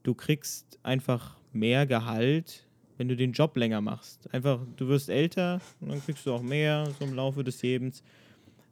du 0.01 0.13
kriegst 0.13 0.79
einfach 0.81 1.37
mehr 1.51 1.85
Gehalt, 1.85 2.67
wenn 2.97 3.07
du 3.07 3.15
den 3.15 3.33
Job 3.33 3.55
länger 3.55 3.81
machst. 3.81 4.33
Einfach, 4.33 4.61
du 4.77 4.87
wirst 4.87 5.09
älter 5.09 5.61
und 5.79 5.91
dann 5.91 6.03
kriegst 6.03 6.25
du 6.25 6.33
auch 6.33 6.41
mehr 6.41 6.87
so 6.99 7.05
im 7.05 7.13
Laufe 7.13 7.43
des 7.43 7.61
Lebens. 7.61 8.03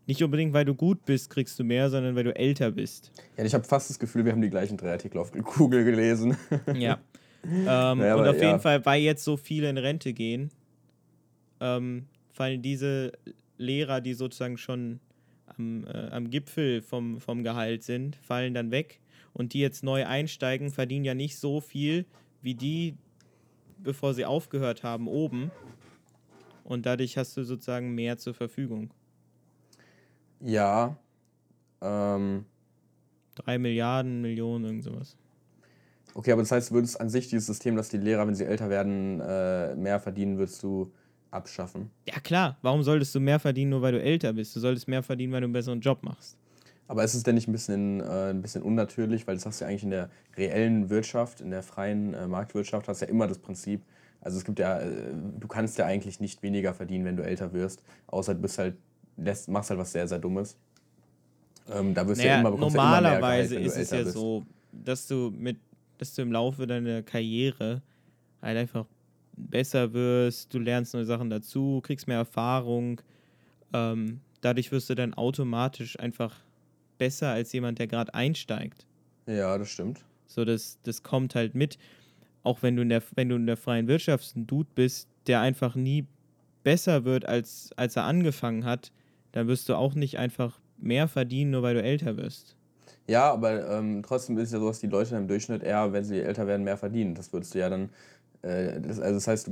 Nicht 0.07 0.24
unbedingt, 0.24 0.53
weil 0.53 0.66
du 0.66 0.74
gut 0.74 1.05
bist, 1.05 1.30
kriegst 1.30 1.59
du 1.59 1.64
mehr, 1.64 1.89
sondern 1.89 2.16
weil 2.16 2.24
du 2.24 2.36
älter 2.36 2.72
bist. 2.72 3.12
Ja, 3.38 3.45
ich 3.45 3.53
habe 3.53 3.64
fast 3.64 3.89
das 3.89 3.99
Gefühl, 3.99 4.26
wir 4.26 4.32
haben 4.32 4.41
die 4.41 4.49
gleichen 4.49 4.76
drei 4.76 4.91
Artikel 4.91 5.20
auf 5.20 5.32
Google 5.32 5.84
gelesen. 5.84 6.36
Ja. 6.74 6.99
ähm, 7.44 8.00
Naja, 8.00 8.16
und 8.16 8.28
auf 8.28 8.38
ja. 8.38 8.48
jeden 8.50 8.60
Fall, 8.60 8.86
weil 8.86 9.02
jetzt 9.02 9.24
so 9.24 9.38
viele 9.38 9.70
in 9.70 9.78
Rente 9.78 10.14
gehen, 10.14 10.52
ähm, 11.60 12.08
fallen 12.32 12.62
diese 12.62 13.12
Lehrer, 13.58 14.02
die 14.02 14.14
sozusagen 14.14 14.58
schon 14.58 15.00
am, 15.46 15.86
äh, 15.86 16.10
am 16.10 16.30
Gipfel 16.30 16.82
vom, 16.82 17.20
vom 17.20 17.44
Gehalt 17.44 17.84
sind, 17.84 18.16
fallen 18.18 18.54
dann 18.54 18.72
weg. 18.72 19.00
Und 19.34 19.54
die 19.54 19.60
jetzt 19.60 19.84
neu 19.84 20.06
einsteigen, 20.06 20.72
verdienen 20.72 21.06
ja 21.06 21.14
nicht 21.14 21.38
so 21.38 21.62
viel 21.62 22.06
wie 22.42 22.56
die, 22.56 22.96
bevor 23.78 24.14
sie 24.14 24.26
aufgehört 24.26 24.84
haben, 24.84 25.08
oben. 25.08 25.52
Und 26.64 26.86
dadurch 26.86 27.18
hast 27.18 27.38
du 27.38 27.44
sozusagen 27.44 27.96
mehr 27.96 28.18
zur 28.18 28.34
Verfügung. 28.34 28.94
ja. 30.39 30.98
Ähm, 31.82 32.46
Drei 33.36 33.58
Milliarden, 33.58 34.22
Millionen, 34.22 34.66
irgend 34.66 34.84
sowas. 34.84 35.18
Okay, 36.14 36.32
aber 36.32 36.41
das 36.41 36.51
heißt, 36.51 36.70
du 36.72 36.76
würdest 36.76 36.99
an 36.99 37.09
sich 37.09 37.30
dieses 37.30 37.47
System, 37.47 37.76
dass 37.76 37.89
die 37.89 37.97
Lehrer, 37.97 38.28
wenn 38.28 38.36
sie 38.36 38.45
älter 38.45 38.70
werden, 38.70 39.20
äh, 39.22 39.76
mehr 39.76 39.99
verdienen, 39.99 40.38
würdest 40.38 40.62
du 40.64 40.91
abschaffen. 41.32 41.89
Ja 42.07 42.20
klar, 42.20 42.57
warum 42.62 42.84
solltest 42.84 43.16
du 43.16 43.20
mehr 43.20 43.39
verdienen, 43.39 43.72
nur 43.72 43.82
weil 43.82 43.93
du 43.93 44.01
älter 44.01 44.34
bist? 44.34 44.55
Du 44.55 44.59
solltest 44.59 44.88
mehr 44.88 45.01
verdienen, 45.03 45.32
weil 45.34 45.41
du 45.41 45.45
einen 45.45 45.53
besseren 45.53 45.80
Job 45.80 46.03
machst. 46.03 46.38
Aber 46.88 47.05
ist 47.05 47.14
es 47.14 47.24
denn 47.24 47.36
nicht 47.36 47.47
ein 47.47 47.53
bisschen, 47.53 48.01
äh, 48.01 48.32
ein 48.32 48.41
bisschen 48.41 48.64
unnatürlich, 48.64 49.26
weil 49.26 49.36
das 49.36 49.45
hast 49.45 49.62
du 49.62 49.66
ja 49.66 49.70
eigentlich 49.70 49.84
in 49.84 49.91
der 49.91 50.09
reellen 50.36 50.89
Wirtschaft, 50.89 51.39
in 51.39 51.49
der 51.49 51.64
freien 51.64 52.14
äh, 52.14 52.28
Marktwirtschaft, 52.28 52.89
hast 52.89 53.01
du 53.01 53.05
ja 53.05 53.12
immer 53.12 53.28
das 53.28 53.38
Prinzip, 53.39 53.82
also 54.20 54.38
es 54.38 54.43
gibt 54.43 54.59
ja, 54.59 54.80
äh, 54.82 54.89
du 55.39 55.47
kannst 55.47 55.78
ja 55.78 55.86
eigentlich 55.86 56.20
nicht 56.20 56.43
weniger 56.43 56.74
verdienen, 56.74 57.05
wenn 57.05 57.16
du 57.16 57.24
älter 57.24 57.53
wirst, 57.53 57.82
außer 58.07 58.36
du 58.36 58.41
bist 58.41 58.57
halt, 58.57 58.76
lässt, 59.16 59.47
machst 59.47 59.70
halt 59.70 59.80
was 59.80 59.93
sehr, 59.93 60.05
sehr 60.05 60.20
Dummes. 60.20 60.57
Ähm, 61.72 61.93
da 61.93 62.05
wirst 62.07 62.22
du 62.22 62.26
ja 62.28 62.32
Naja, 62.34 62.39
immer, 62.41 62.51
bekommst 62.51 62.76
ja 62.76 62.82
immer 62.82 62.89
mehr 62.89 63.01
normalerweise 63.01 63.55
Gehalt, 63.55 63.55
wenn 63.55 63.64
du 63.64 63.68
ist 63.68 63.78
es 63.78 63.78
älter 63.91 63.97
ja 63.97 64.03
bist. 64.03 64.14
so, 64.16 64.45
dass 64.74 65.07
du 65.07 65.32
mit, 65.34 65.57
dass 66.02 66.16
du 66.16 66.24
im 66.24 66.32
Laufe 66.32 66.66
deiner 66.66 67.04
Karriere 67.04 67.84
halt 68.41 68.58
einfach 68.58 68.88
besser 69.38 69.93
wirst, 69.93 70.52
du 70.52 70.58
lernst 70.58 70.95
neue 70.95 71.06
Sachen 71.06 71.30
dazu, 71.30 71.80
kriegst 71.84 72.08
mehr 72.08 72.18
Erfahrung. 72.18 73.02
Ähm, 73.72 74.22
dadurch 74.41 74.72
wirst 74.72 74.89
du 74.89 74.95
dann 74.95 75.14
automatisch 75.14 75.99
einfach 75.99 76.36
besser 76.97 77.30
als 77.30 77.54
jemand, 77.54 77.78
der 77.78 77.86
gerade 77.86 78.16
einsteigt. 78.16 78.88
Ja, 79.28 79.56
das 79.60 79.70
stimmt. 79.70 80.04
So, 80.26 80.43
das, 80.43 80.80
das 80.82 81.04
kommt 81.04 81.36
halt 81.36 81.54
mit. 81.54 81.78
Auch 82.41 82.64
wenn 82.64 82.76
du 82.76 82.82
in 82.82 82.89
der, 82.89 83.04
wenn 83.14 83.30
du 83.30 83.36
in 83.36 83.45
der 83.45 83.58
freien 83.58 83.88
Wirtschaft 83.88 84.36
ein 84.36 84.47
Dude 84.47 84.70
bist, 84.74 85.08
der 85.28 85.41
einfach 85.41 85.76
nie 85.76 86.08
besser 86.64 87.06
wird, 87.06 87.28
als, 87.28 87.74
als 87.76 87.95
er 87.95 88.06
angefangen 88.06 88.66
hat, 88.66 88.91
dann 89.34 89.47
wirst 89.47 89.70
du 89.70 89.76
auch 89.76 89.93
nicht 89.93 90.18
einfach 90.18 90.60
mehr 90.80 91.08
verdienen, 91.08 91.52
nur 91.52 91.62
weil 91.62 91.76
du 91.76 91.84
älter 91.84 92.18
wirst. 92.18 92.58
Ja, 93.12 93.32
aber 93.34 93.70
ähm, 93.70 94.01
trotzdem 94.03 94.38
ist 94.38 94.45
es 94.47 94.53
ja 94.53 94.59
so, 94.59 94.68
dass 94.68 94.80
die 94.80 94.88
Leute 94.88 95.16
im 95.18 95.28
Durchschnitt 95.28 95.64
eher, 95.64 95.91
wenn 95.91 96.03
sie 96.05 96.20
älter 96.22 96.47
werden, 96.47 96.64
mehr 96.64 96.78
verdienen. 96.78 97.14
Das 97.14 97.32
würdest 97.34 97.53
du 97.53 97.59
ja 97.59 97.70
dann, 97.70 97.89
äh, 98.41 98.80
das, 98.80 98.99
also 98.99 99.16
das 99.16 99.28
heißt, 99.28 99.51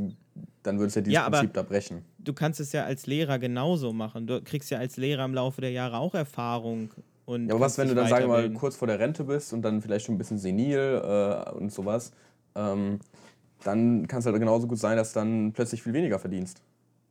dann 0.63 0.79
würdest 0.79 0.95
du 0.95 0.99
ja 0.99 1.03
dieses 1.03 1.13
Ja, 1.15 1.25
aber- 1.25 1.37
Prinzip 1.39 1.53
da 1.53 1.61
brechen. 1.63 2.05
Du 2.19 2.33
kannst 2.33 2.59
es 2.59 2.71
ja 2.71 2.85
als 2.85 3.05
Lehrer 3.05 3.37
genauso 3.37 3.91
machen. 3.93 4.27
Du 4.27 4.41
kriegst 4.41 4.69
ja 4.71 4.77
als 4.79 4.95
Lehrer 4.97 5.25
im 5.25 5.33
Laufe 5.33 5.59
der 5.61 5.71
Jahre 5.71 5.97
auch 5.97 6.15
Erfahrung. 6.15 6.89
Und 7.25 7.47
Ja, 7.47 7.53
aber 7.55 7.65
was, 7.65 7.77
wenn 7.77 7.87
du 7.89 7.95
dann, 7.95 8.07
sagen 8.07 8.23
wir 8.25 8.29
mal, 8.29 8.51
kurz 8.53 8.75
vor 8.77 8.87
der 8.87 8.97
Rente 8.99 9.23
bist 9.25 9.51
und 9.53 9.61
dann 9.61 9.81
vielleicht 9.81 10.05
schon 10.05 10.15
ein 10.15 10.17
bisschen 10.17 10.37
senil 10.39 11.01
äh, 11.03 11.51
und 11.51 11.71
sowas, 11.71 12.11
ähm, 12.55 12.99
dann 13.63 14.07
kann 14.07 14.19
es 14.19 14.25
halt 14.25 14.39
genauso 14.39 14.67
gut 14.67 14.79
sein, 14.79 14.95
dass 14.97 15.13
du 15.13 15.19
dann 15.19 15.51
plötzlich 15.51 15.83
viel 15.83 15.93
weniger 15.93 16.17
verdienst. 16.17 16.61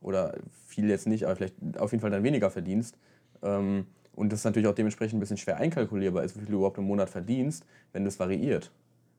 Oder 0.01 0.33
viel 0.65 0.89
jetzt 0.89 1.05
nicht, 1.07 1.25
aber 1.25 1.35
vielleicht 1.35 1.55
auf 1.77 1.91
jeden 1.91 2.01
Fall 2.01 2.09
dann 2.11 2.23
weniger 2.23 2.49
verdienst. 2.49 2.97
Ähm, 3.43 3.85
und 4.13 4.31
das 4.33 4.43
natürlich 4.43 4.67
auch 4.67 4.75
dementsprechend 4.75 5.17
ein 5.17 5.19
bisschen 5.21 5.37
schwer 5.37 5.57
einkalkulierbar 5.57 6.23
ist, 6.23 6.35
wie 6.35 6.41
viel 6.41 6.49
du 6.49 6.57
überhaupt 6.57 6.77
im 6.77 6.85
Monat 6.85 7.09
verdienst, 7.09 7.65
wenn 7.93 8.05
das 8.05 8.19
variiert. 8.19 8.71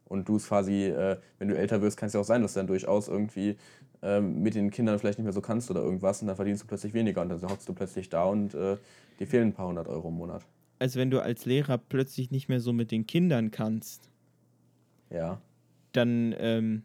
Und 0.06 0.28
du 0.28 0.36
es 0.36 0.48
quasi, 0.48 0.86
äh, 0.86 1.18
wenn 1.38 1.48
du 1.48 1.56
älter 1.56 1.80
wirst, 1.82 1.96
kann 1.96 2.08
es 2.08 2.14
ja 2.14 2.20
auch 2.20 2.24
sein, 2.24 2.42
dass 2.42 2.54
du 2.54 2.60
dann 2.60 2.66
durchaus 2.66 3.06
irgendwie 3.08 3.56
ähm, 4.02 4.42
mit 4.42 4.54
den 4.56 4.70
Kindern 4.70 4.98
vielleicht 4.98 5.18
nicht 5.18 5.24
mehr 5.24 5.32
so 5.32 5.40
kannst 5.40 5.70
oder 5.70 5.82
irgendwas 5.82 6.20
und 6.20 6.26
dann 6.26 6.36
verdienst 6.36 6.62
du 6.64 6.66
plötzlich 6.66 6.94
weniger 6.94 7.22
und 7.22 7.28
dann 7.28 7.40
hockst 7.42 7.68
du 7.68 7.72
plötzlich 7.74 8.08
da 8.08 8.24
und 8.24 8.54
äh, 8.54 8.76
dir 9.20 9.26
fehlen 9.26 9.48
ein 9.48 9.52
paar 9.52 9.68
hundert 9.68 9.86
Euro 9.88 10.08
im 10.08 10.14
Monat. 10.14 10.44
Also 10.80 10.98
wenn 10.98 11.10
du 11.10 11.22
als 11.22 11.44
Lehrer 11.44 11.78
plötzlich 11.78 12.30
nicht 12.30 12.48
mehr 12.48 12.60
so 12.60 12.72
mit 12.72 12.90
den 12.90 13.06
Kindern 13.06 13.50
kannst, 13.52 14.08
Ja. 15.10 15.40
dann, 15.92 16.34
ähm, 16.38 16.82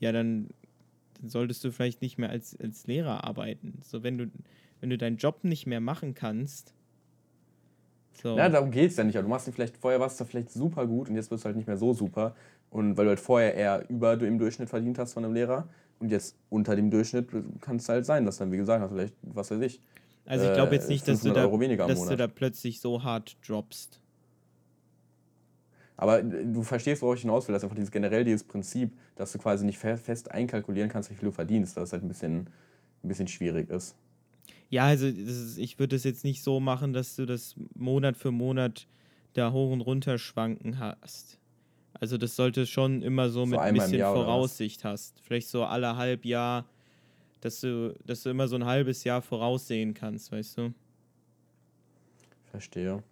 ja, 0.00 0.10
dann, 0.12 0.48
dann 1.20 1.28
solltest 1.28 1.62
du 1.62 1.70
vielleicht 1.70 2.02
nicht 2.02 2.18
mehr 2.18 2.30
als, 2.30 2.58
als 2.58 2.86
Lehrer 2.86 3.24
arbeiten. 3.24 3.78
So, 3.82 4.02
wenn 4.02 4.18
du, 4.18 4.30
wenn 4.80 4.90
du 4.90 4.98
deinen 4.98 5.16
Job 5.18 5.44
nicht 5.44 5.66
mehr 5.66 5.80
machen 5.80 6.14
kannst, 6.14 6.74
so, 8.16 8.36
Ja, 8.36 8.48
darum 8.48 8.70
geht 8.70 8.90
es 8.90 8.96
ja 8.96 9.04
nicht. 9.04 9.16
Aber 9.16 9.22
du 9.24 9.28
machst 9.28 9.46
ihn 9.46 9.52
vielleicht, 9.52 9.76
vorher 9.76 10.00
warst 10.00 10.18
du 10.20 10.24
vielleicht 10.24 10.50
super 10.50 10.86
gut 10.86 11.08
und 11.08 11.14
jetzt 11.16 11.30
bist 11.30 11.44
du 11.44 11.46
halt 11.46 11.56
nicht 11.56 11.66
mehr 11.66 11.76
so 11.76 11.92
super. 11.94 12.34
Und 12.70 12.96
weil 12.96 13.04
du 13.04 13.10
halt 13.10 13.20
vorher 13.20 13.54
eher 13.54 13.88
über 13.88 14.16
dem 14.16 14.38
Durchschnitt 14.38 14.68
verdient 14.68 14.98
hast 14.98 15.12
von 15.14 15.24
einem 15.24 15.34
Lehrer 15.34 15.68
und 15.98 16.10
jetzt 16.10 16.36
unter 16.50 16.76
dem 16.76 16.90
Durchschnitt 16.90 17.28
kann 17.60 17.76
es 17.76 17.88
halt 17.88 18.04
sein, 18.04 18.24
dass 18.26 18.36
dann, 18.38 18.52
wie 18.52 18.56
gesagt, 18.56 18.82
hast, 18.82 18.90
vielleicht, 18.90 19.14
was 19.22 19.50
weiß 19.50 19.60
ich. 19.60 19.80
also 20.26 20.44
ich 20.44 20.52
glaube 20.52 20.74
jetzt 20.74 20.86
äh, 20.86 20.92
nicht, 20.92 21.06
dass 21.08 21.20
du 21.22 21.28
500 21.32 21.78
da, 21.78 21.86
dass 21.86 22.08
du 22.08 22.16
da 22.16 22.26
plötzlich 22.26 22.80
so 22.80 23.02
hart 23.02 23.36
droppst. 23.46 24.00
Aber 25.96 26.22
du 26.22 26.62
verstehst, 26.62 27.00
worauf 27.00 27.14
ich 27.16 27.22
hinaus 27.22 27.48
will. 27.48 27.54
Das 27.54 27.60
ist 27.62 27.64
einfach 27.64 27.76
dieses 27.76 27.90
generell 27.90 28.24
dieses 28.24 28.44
Prinzip, 28.44 28.92
dass 29.14 29.32
du 29.32 29.38
quasi 29.38 29.64
nicht 29.64 29.78
fe- 29.78 29.96
fest 29.96 30.30
einkalkulieren 30.30 30.90
kannst, 30.90 31.10
wie 31.10 31.14
viel 31.14 31.26
du 31.28 31.32
verdienst. 31.32 31.76
Dass 31.76 31.84
es 31.84 31.92
halt 31.92 32.02
ein 32.04 32.08
bisschen, 32.08 32.48
ein 33.02 33.08
bisschen 33.08 33.28
schwierig 33.28 33.70
ist. 33.70 33.96
Ja, 34.70 34.86
also 34.86 35.06
ist, 35.06 35.58
ich 35.58 35.78
würde 35.78 35.96
es 35.96 36.04
jetzt 36.04 36.24
nicht 36.24 36.42
so 36.42 36.60
machen, 36.60 36.92
dass 36.92 37.16
du 37.16 37.24
das 37.26 37.54
Monat 37.74 38.16
für 38.16 38.30
Monat 38.32 38.86
da 39.34 39.52
hoch 39.52 39.70
und 39.70 39.80
runter 39.80 40.18
schwanken 40.18 40.78
hast. 40.78 41.38
Also 41.94 42.18
das 42.18 42.36
sollte 42.36 42.66
schon 42.66 43.02
immer 43.02 43.30
so, 43.30 43.44
So 43.44 43.50
mit 43.52 43.60
ein 43.60 43.74
bisschen 43.74 43.98
Jahr? 44.00 44.12
Voraussicht 44.12 44.84
hast. 44.84 45.20
Vielleicht 45.20 45.48
so 45.48 45.64
alle 45.64 45.96
halb 45.96 46.24
Jahr, 46.24 46.66
dass 47.40 47.60
du, 47.60 47.94
dass 48.04 48.22
du 48.22 48.30
immer 48.30 48.48
so 48.48 48.56
ein 48.56 48.64
halbes 48.64 49.04
Jahr 49.04 49.22
voraussehen 49.22 49.94
kannst, 49.94 50.32
weißt 50.32 50.58
du? 50.58 50.74
Verstehe. 52.50 53.02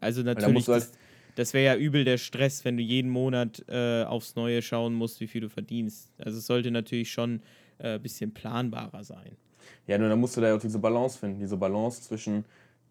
Also 0.00 0.22
natürlich, 0.22 0.68
halt- 0.68 0.82
das, 0.82 0.92
das 1.34 1.54
wäre 1.54 1.64
ja 1.76 1.76
übel 1.80 2.04
der 2.04 2.18
Stress, 2.18 2.64
wenn 2.64 2.76
du 2.76 2.82
jeden 2.82 3.10
Monat 3.10 3.64
äh, 3.68 4.04
aufs 4.04 4.34
Neue 4.36 4.62
schauen 4.62 4.94
musst, 4.94 5.20
wie 5.20 5.26
viel 5.26 5.40
du 5.42 5.48
verdienst. 5.48 6.12
Also 6.18 6.38
es 6.38 6.46
sollte 6.46 6.70
natürlich 6.70 7.12
schon 7.12 7.40
ein 7.78 7.96
äh, 7.96 7.98
bisschen 7.98 8.32
planbarer 8.34 9.04
sein. 9.04 9.36
Ja, 9.86 9.98
nur 9.98 10.08
dann 10.08 10.20
musst 10.20 10.36
du 10.36 10.40
da 10.40 10.48
ja 10.48 10.56
auch 10.56 10.60
diese 10.60 10.78
Balance 10.78 11.18
finden. 11.18 11.40
Diese 11.40 11.56
Balance 11.56 12.02
zwischen, 12.02 12.44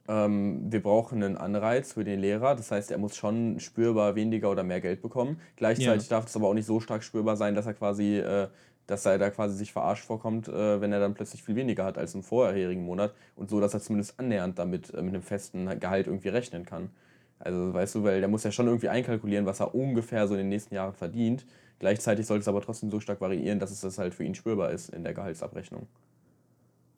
ähm, 0.08 0.72
wir 0.72 0.82
brauchen 0.82 1.24
einen 1.24 1.38
Anreiz 1.38 1.94
für 1.94 2.04
den 2.04 2.20
Lehrer. 2.20 2.56
Das 2.56 2.72
heißt, 2.72 2.92
er 2.92 2.98
muss 2.98 3.16
schon 3.16 3.60
spürbar 3.60 4.16
weniger 4.16 4.52
oder 4.52 4.64
mehr 4.64 4.82
Geld 4.82 5.02
bekommen. 5.02 5.40
Gleichzeitig 5.56 6.08
darf 6.08 6.26
es 6.28 6.36
aber 6.36 6.48
auch 6.50 6.54
nicht 6.54 6.66
so 6.66 6.80
stark 6.80 7.04
spürbar 7.04 7.38
sein, 7.38 7.56
dass 7.56 7.66
er 7.66 7.74
quasi, 7.74 8.18
äh, 8.18 8.48
dass 8.88 9.06
er 9.06 9.18
da 9.18 9.30
quasi 9.30 9.56
sich 9.56 9.72
verarscht 9.72 10.06
vorkommt, 10.06 10.48
äh, 10.48 10.82
wenn 10.82 10.92
er 10.92 11.00
dann 11.00 11.14
plötzlich 11.14 11.44
viel 11.44 11.56
weniger 11.56 11.86
hat 11.86 11.98
als 11.98 12.16
im 12.16 12.24
vorherigen 12.24 12.84
Monat. 12.86 13.14
Und 13.36 13.50
so, 13.50 13.60
dass 13.60 13.74
er 13.74 13.82
zumindest 13.82 14.20
annähernd 14.20 14.60
damit 14.60 14.94
äh, 14.94 15.02
mit 15.02 15.14
einem 15.14 15.24
festen 15.24 15.80
Gehalt 15.80 16.08
irgendwie 16.08 16.30
rechnen 16.30 16.66
kann. 16.66 16.90
Also, 17.40 17.74
weißt 17.74 17.96
du, 17.96 18.04
weil 18.04 18.20
der 18.20 18.30
muss 18.30 18.44
ja 18.44 18.52
schon 18.52 18.68
irgendwie 18.68 18.90
einkalkulieren, 18.90 19.46
was 19.46 19.60
er 19.60 19.74
ungefähr 19.76 20.28
so 20.28 20.36
in 20.36 20.40
den 20.40 20.50
nächsten 20.50 20.76
Jahren 20.76 20.94
verdient. 20.94 21.46
Gleichzeitig 21.80 22.28
sollte 22.28 22.42
es 22.42 22.48
aber 22.48 22.62
trotzdem 22.62 22.92
so 22.92 23.00
stark 23.00 23.22
variieren, 23.22 23.60
dass 23.60 23.72
es 23.72 23.82
das 23.82 23.98
halt 23.98 24.14
für 24.14 24.24
ihn 24.24 24.36
spürbar 24.36 24.72
ist 24.72 24.90
in 24.90 25.04
der 25.04 25.14
Gehaltsabrechnung. 25.14 25.88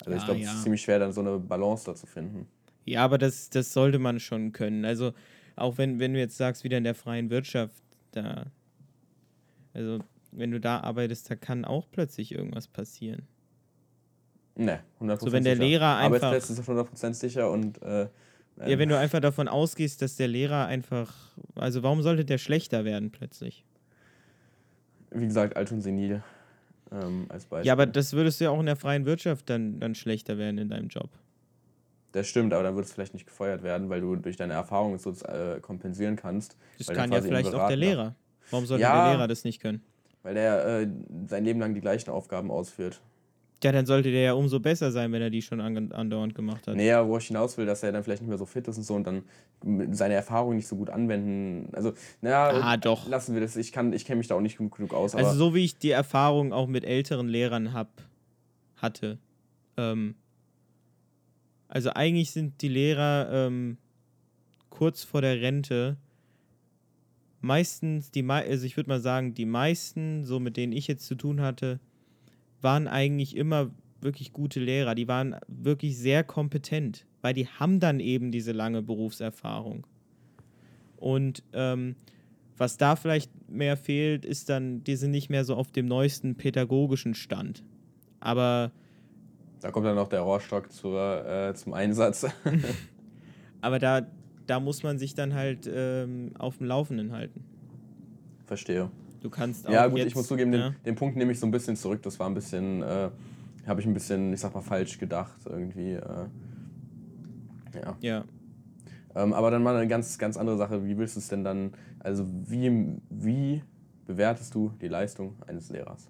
Also 0.06 0.18
ich 0.18 0.26
glaube, 0.26 0.42
es 0.42 0.54
ist 0.54 0.64
ziemlich 0.64 0.82
schwer, 0.82 1.00
dann 1.00 1.12
so 1.14 1.22
eine 1.22 1.38
Balance 1.40 1.86
da 1.86 1.96
zu 1.96 2.06
finden. 2.08 2.48
Ja, 2.86 3.04
aber 3.06 3.18
das, 3.18 3.50
das 3.50 3.72
sollte 3.74 4.00
man 4.00 4.20
schon 4.20 4.52
können. 4.52 4.84
Also, 4.86 5.14
auch 5.56 5.78
wenn, 5.78 6.00
wenn 6.00 6.14
du 6.14 6.20
jetzt 6.20 6.36
sagst, 6.38 6.64
wieder 6.64 6.78
in 6.78 6.84
der 6.84 6.96
freien 6.96 7.30
Wirtschaft, 7.30 7.82
da, 8.12 8.48
also, 9.74 10.00
wenn 10.32 10.52
du 10.52 10.60
da 10.60 10.80
arbeitest, 10.82 11.30
da 11.32 11.36
kann 11.36 11.64
auch 11.66 11.88
plötzlich 11.92 12.32
irgendwas 12.34 12.68
passieren. 12.68 13.24
Ne, 14.56 14.82
100% 15.00 15.20
So, 15.20 15.32
wenn 15.32 15.44
der 15.44 15.56
sicher. 15.56 15.66
Lehrer 15.68 15.98
einfach- 15.98 16.24
Arbeitsplätze 16.28 16.54
sind 16.54 16.66
100% 16.68 17.14
sicher 17.16 17.50
und. 17.50 17.82
Äh, 17.82 18.08
Ja, 18.68 18.78
wenn 18.78 18.90
du 18.90 18.98
einfach 18.98 19.20
davon 19.20 19.48
ausgehst, 19.48 20.02
dass 20.04 20.16
der 20.16 20.28
Lehrer 20.28 20.68
einfach, 20.68 21.14
also, 21.56 21.82
warum 21.84 22.02
sollte 22.04 22.26
der 22.26 22.38
schlechter 22.38 22.86
werden 22.86 23.12
plötzlich? 23.12 23.66
Wie 25.12 25.26
gesagt, 25.26 25.56
alt 25.58 25.72
und 25.72 25.82
senil 25.82 26.22
ähm, 26.94 27.26
als 27.30 27.46
Beispiel. 27.46 27.68
Ja, 27.68 27.74
aber 27.74 27.86
das 27.86 28.14
würdest 28.14 28.40
du 28.40 28.46
ja 28.46 28.52
auch 28.52 28.60
in 28.60 28.66
der 28.66 28.76
freien 28.76 29.06
Wirtschaft 29.06 29.50
dann, 29.50 29.80
dann 29.80 29.96
schlechter 29.96 30.38
werden 30.38 30.58
in 30.58 30.70
deinem 30.70 30.88
Job. 30.88 31.10
Das 32.14 32.28
stimmt, 32.28 32.54
aber 32.54 32.64
dann 32.64 32.76
wird 32.76 32.86
es 32.86 32.94
vielleicht 32.94 33.14
nicht 33.16 33.26
gefeuert 33.26 33.64
werden, 33.64 33.90
weil 33.90 34.02
du 34.02 34.16
durch 34.16 34.38
deine 34.38 34.54
Erfahrung 34.54 34.94
es 34.94 35.04
so 35.04 35.12
äh, 35.26 35.60
kompensieren 35.62 36.16
kannst. 36.16 36.56
Das 36.78 36.88
kann 36.88 37.10
du 37.10 37.16
ja 37.16 37.22
vielleicht 37.24 37.54
auch 37.54 37.68
der. 37.68 37.78
Lehrer. 37.78 38.16
Warum 38.52 38.66
sollte 38.68 38.84
Ja. 38.84 39.06
der 39.06 39.14
Lehrer 39.14 39.28
das 39.28 39.44
nicht 39.44 39.60
können? 39.62 39.82
Weil 40.22 40.36
der 40.36 40.66
äh, 40.82 40.88
sein 41.28 41.44
Leben 41.44 41.60
lang 41.60 41.74
die 41.74 41.82
gleichen 41.82 42.12
Aufgaben 42.12 42.52
ausführt. 42.52 43.02
Ja, 43.64 43.72
dann 43.72 43.86
sollte 43.86 44.12
der 44.12 44.22
ja 44.22 44.34
umso 44.34 44.60
besser 44.60 44.92
sein, 44.92 45.12
wenn 45.12 45.22
er 45.22 45.30
die 45.30 45.42
schon 45.42 45.62
andauernd 45.62 46.36
gemacht 46.36 46.68
hat. 46.68 46.76
Nee, 46.76 46.88
ja, 46.88 47.08
wo 47.08 47.18
ich 47.18 47.28
hinaus 47.28 47.58
will, 47.58 47.66
dass 47.66 47.84
er 47.84 47.92
dann 47.92 48.04
vielleicht 48.04 48.22
nicht 48.22 48.30
mehr 48.30 48.38
so 48.38 48.46
fit 48.46 48.68
ist 48.68 48.78
und 48.78 48.84
so 48.84 48.96
und 48.96 49.06
dann 49.06 49.24
seine 49.94 50.14
Erfahrung 50.16 50.56
nicht 50.56 50.68
so 50.68 50.76
gut 50.76 50.90
anwenden. 50.90 51.70
Also, 51.74 51.94
naja, 52.22 52.50
Ah, 52.62 52.78
doch. 52.78 53.08
lassen 53.08 53.34
wir 53.34 53.42
das. 53.42 53.56
Ich, 53.56 53.72
kann, 53.72 53.94
ich 53.94 54.06
kenne 54.06 54.18
mich 54.18 54.28
da 54.28 54.36
auch 54.36 54.42
nicht 54.42 54.58
genug, 54.58 54.94
aus. 54.94 55.16
Also 55.16 55.32
so 55.36 55.56
wie 55.56 55.64
ich 55.64 55.78
die 55.78 55.92
Erfahrung 55.92 56.52
auch 56.52 56.68
mit 56.68 56.84
älteren 56.84 57.28
Lehrern 57.30 57.74
hab, 57.74 57.90
hatte. 58.78 59.18
Ähm, 59.78 60.16
also 61.68 61.90
eigentlich 61.92 62.32
sind 62.32 62.62
die 62.62 62.68
Lehrer 62.68 63.30
ähm, 63.32 63.78
kurz 64.70 65.04
vor 65.04 65.22
der 65.22 65.42
Rente 65.42 65.98
meistens, 67.42 68.12
die 68.12 68.24
also 68.30 68.66
ich 68.66 68.78
würde 68.78 68.90
mal 68.90 69.00
sagen, 69.02 69.34
die 69.34 69.46
meisten, 69.46 70.24
so 70.24 70.40
mit 70.40 70.58
denen 70.58 70.72
ich 70.74 70.88
jetzt 70.88 71.06
zu 71.06 71.16
tun 71.16 71.42
hatte, 71.42 71.80
waren 72.64 72.88
eigentlich 72.88 73.36
immer 73.36 73.72
wirklich 74.02 74.34
gute 74.34 74.60
Lehrer. 74.60 74.96
Die 74.96 75.08
waren 75.08 75.36
wirklich 75.48 75.98
sehr 75.98 76.24
kompetent, 76.24 77.06
weil 77.22 77.34
die 77.34 77.48
haben 77.48 77.80
dann 77.80 78.00
eben 78.00 78.32
diese 78.32 78.52
lange 78.52 78.82
Berufserfahrung. 78.82 79.88
Und 80.98 81.44
ähm, 81.54 81.96
was 82.58 82.78
da 82.78 82.96
vielleicht 82.96 83.32
mehr 83.50 83.78
fehlt, 83.78 84.26
ist 84.26 84.50
dann, 84.50 84.84
die 84.84 84.96
sind 84.96 85.12
nicht 85.12 85.30
mehr 85.30 85.44
so 85.44 85.56
auf 85.56 85.72
dem 85.72 85.86
neuesten 85.86 86.36
pädagogischen 86.36 87.14
Stand. 87.14 87.64
Aber, 88.20 88.72
da 89.60 89.72
kommt 89.72 89.86
dann 89.86 89.96
noch 89.96 90.08
der 90.08 90.22
Rohrstock 90.22 90.72
zur, 90.72 91.26
äh, 91.26 91.54
zum 91.56 91.74
Einsatz. 91.74 92.26
aber 93.62 93.80
da, 93.80 94.06
da 94.48 94.60
muss 94.60 94.84
man 94.84 94.98
sich 94.98 95.16
dann 95.16 95.34
halt 95.34 95.70
ähm, 95.74 96.32
auf 96.38 96.58
dem 96.58 96.68
Laufenden 96.68 97.12
halten. 97.12 97.44
Verstehe. 98.46 98.90
Du 99.24 99.30
kannst 99.30 99.66
auch 99.66 99.72
Ja, 99.72 99.88
gut, 99.88 100.00
jetzt, 100.00 100.10
ich 100.10 100.16
muss 100.16 100.28
zugeben, 100.28 100.52
den, 100.52 100.62
ja, 100.62 100.76
den 100.86 100.96
Punkt 100.96 101.16
nehme 101.16 101.32
ich 101.32 101.40
so 101.40 101.48
ein 101.48 101.52
bisschen 101.52 101.78
zurück. 101.78 102.02
Das 102.04 102.20
war 102.20 102.28
ein 102.28 102.34
bisschen, 102.34 102.82
äh, 102.82 103.10
habe 103.66 103.80
ich 103.80 103.88
ein 103.88 103.94
bisschen, 103.94 104.34
ich 104.34 104.42
sag 104.42 104.54
mal, 104.54 104.62
falsch 104.62 105.00
gedacht 105.00 105.40
irgendwie. 105.46 105.94
Äh, 105.94 106.26
ja. 107.74 107.98
ja. 108.02 108.26
Ähm, 109.16 109.32
aber 109.32 109.50
dann 109.50 109.64
mal 109.64 109.78
eine 109.78 109.88
ganz, 109.88 110.18
ganz 110.18 110.36
andere 110.36 110.58
Sache. 110.58 110.86
Wie 110.86 110.98
willst 110.98 111.16
du 111.16 111.22
es 111.22 111.30
denn 111.30 111.46
dann, 111.46 111.72
also 112.00 112.28
wie, 112.28 112.98
wie 113.10 113.64
bewertest 114.06 114.54
du 114.56 114.74
die 114.82 114.90
Leistung 114.90 115.36
eines 115.48 115.70
Lehrers? 115.70 116.10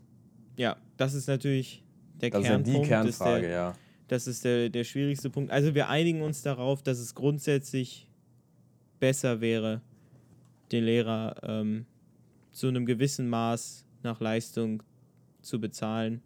Ja, 0.56 0.78
das 0.98 1.14
ist 1.14 1.28
natürlich 1.28 1.84
der 2.20 2.32
Das 2.32 2.42
ist 2.42 2.48
ja 2.48 2.52
Kernpunkt. 2.56 2.84
die 2.86 2.88
Kernfrage, 2.90 3.42
der, 3.42 3.52
ja. 3.52 3.74
Das 4.08 4.26
ist 4.26 4.44
der, 4.44 4.70
der 4.70 4.84
schwierigste 4.86 5.30
Punkt. 5.30 5.52
Also 5.52 5.76
wir 5.76 5.88
einigen 5.88 6.24
uns 6.24 6.42
darauf, 6.42 6.82
dass 6.82 6.98
es 6.98 7.14
grundsätzlich 7.14 8.08
besser 9.00 9.40
wäre, 9.40 9.82
den 10.72 10.86
Lehrer 10.86 11.36
ähm, 11.44 11.86
zu 12.54 12.68
einem 12.68 12.86
gewissen 12.86 13.28
Maß 13.30 13.86
nach 14.04 14.20
Leistung 14.22 14.84
zu 15.42 15.60
bezahlen. 15.60 16.22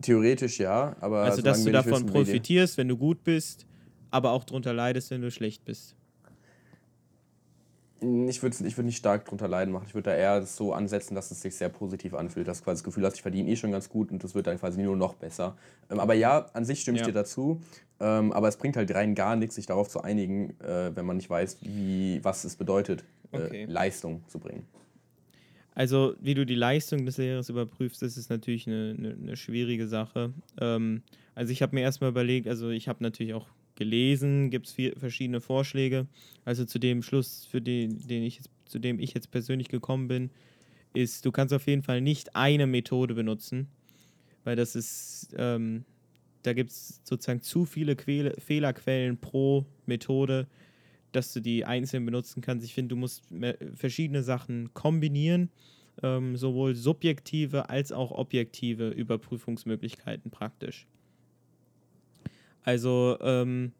Theoretisch 0.00 0.58
ja, 0.60 0.94
aber 1.00 1.22
Also, 1.22 1.42
dass 1.42 1.64
du 1.64 1.72
davon 1.72 2.02
wissen, 2.02 2.06
profitierst, 2.06 2.76
wenn 2.76 2.88
du 2.88 2.96
gut 2.96 3.24
bist, 3.24 3.66
aber 4.10 4.30
auch 4.32 4.44
darunter 4.44 4.72
leidest, 4.74 5.10
wenn 5.10 5.22
du 5.22 5.30
schlecht 5.30 5.64
bist. 5.64 5.96
Ich 8.28 8.42
würde 8.42 8.56
ich 8.66 8.76
würd 8.76 8.84
nicht 8.84 8.98
stark 8.98 9.24
drunter 9.24 9.48
leiden 9.48 9.72
machen. 9.72 9.86
Ich 9.88 9.94
würde 9.94 10.10
da 10.10 10.16
eher 10.16 10.42
so 10.44 10.74
ansetzen, 10.74 11.14
dass 11.14 11.30
es 11.30 11.40
sich 11.40 11.56
sehr 11.56 11.70
positiv 11.70 12.12
anfühlt, 12.12 12.46
dass 12.46 12.58
du 12.58 12.64
quasi 12.64 12.80
das 12.80 12.84
Gefühl 12.84 13.06
hast, 13.06 13.14
ich 13.14 13.22
verdiene 13.22 13.48
eh 13.48 13.56
schon 13.56 13.72
ganz 13.72 13.88
gut 13.88 14.12
und 14.12 14.22
das 14.22 14.34
wird 14.34 14.46
dann 14.46 14.58
quasi 14.58 14.82
nur 14.82 14.96
noch 14.96 15.14
besser. 15.14 15.56
Ähm, 15.90 15.98
aber 15.98 16.12
ja, 16.12 16.50
an 16.52 16.66
sich 16.66 16.82
stimme 16.82 16.96
ich 16.96 17.00
Ja. 17.00 17.06
dir 17.06 17.14
dazu. 17.14 17.62
Ähm, 17.98 18.32
aber 18.32 18.48
es 18.48 18.58
bringt 18.58 18.76
halt 18.76 18.94
rein 18.94 19.14
gar 19.14 19.34
nichts, 19.36 19.54
sich 19.54 19.64
darauf 19.64 19.88
zu 19.88 20.02
einigen, 20.02 20.50
äh, 20.60 20.94
wenn 20.94 21.06
man 21.06 21.16
nicht 21.16 21.30
weiß, 21.30 21.56
wie, 21.62 22.22
was 22.22 22.44
es 22.44 22.56
bedeutet, 22.56 23.04
Okay. 23.32 23.62
äh, 23.62 23.64
Leistung 23.66 24.22
zu 24.28 24.38
bringen. 24.38 24.66
Also, 25.74 26.14
wie 26.20 26.34
du 26.34 26.46
die 26.46 26.54
Leistung 26.54 27.04
des 27.04 27.18
Lehrers 27.18 27.50
überprüfst, 27.50 28.00
das 28.00 28.16
ist 28.16 28.30
natürlich 28.30 28.66
eine, 28.66 28.94
eine, 28.98 29.10
eine 29.12 29.36
schwierige 29.36 29.86
Sache. 29.86 30.32
Ähm, 30.58 31.02
also, 31.34 31.52
ich 31.52 31.60
habe 31.60 31.74
mir 31.74 31.82
erstmal 31.82 32.10
überlegt, 32.10 32.48
also 32.48 32.70
ich 32.70 32.88
habe 32.88 33.02
natürlich 33.02 33.34
auch 33.34 33.46
gelesen, 33.76 34.50
gibt 34.50 34.66
es 34.66 34.74
verschiedene 34.98 35.40
Vorschläge. 35.40 36.06
Also 36.44 36.64
zu 36.64 36.78
dem 36.78 37.02
Schluss, 37.02 37.44
für 37.44 37.60
den, 37.60 37.98
den 38.08 38.24
ich 38.24 38.36
jetzt, 38.36 38.50
zu 38.64 38.78
dem 38.80 38.98
ich 38.98 39.14
jetzt 39.14 39.30
persönlich 39.30 39.68
gekommen 39.68 40.08
bin, 40.08 40.30
ist, 40.94 41.24
du 41.24 41.30
kannst 41.30 41.54
auf 41.54 41.66
jeden 41.66 41.82
Fall 41.82 42.00
nicht 42.00 42.34
eine 42.34 42.66
Methode 42.66 43.14
benutzen, 43.14 43.68
weil 44.44 44.56
das 44.56 44.74
ist, 44.74 45.28
ähm, 45.36 45.84
da 46.42 46.52
gibt 46.52 46.70
es 46.70 47.00
sozusagen 47.04 47.42
zu 47.42 47.64
viele 47.64 47.94
Quäle, 47.96 48.34
Fehlerquellen 48.38 49.18
pro 49.18 49.66
Methode, 49.84 50.48
dass 51.16 51.32
du 51.32 51.40
die 51.40 51.64
einzeln 51.64 52.04
benutzen 52.04 52.42
kannst. 52.42 52.64
Ich 52.64 52.74
finde, 52.74 52.90
du 52.90 52.96
musst 52.96 53.22
verschiedene 53.74 54.22
Sachen 54.22 54.72
kombinieren, 54.74 55.50
ähm, 56.02 56.36
sowohl 56.36 56.74
subjektive 56.74 57.70
als 57.70 57.90
auch 57.90 58.10
objektive 58.12 58.90
Überprüfungsmöglichkeiten 58.90 60.30
praktisch. 60.30 60.86
Also, 62.62 63.16
ähm, 63.20 63.72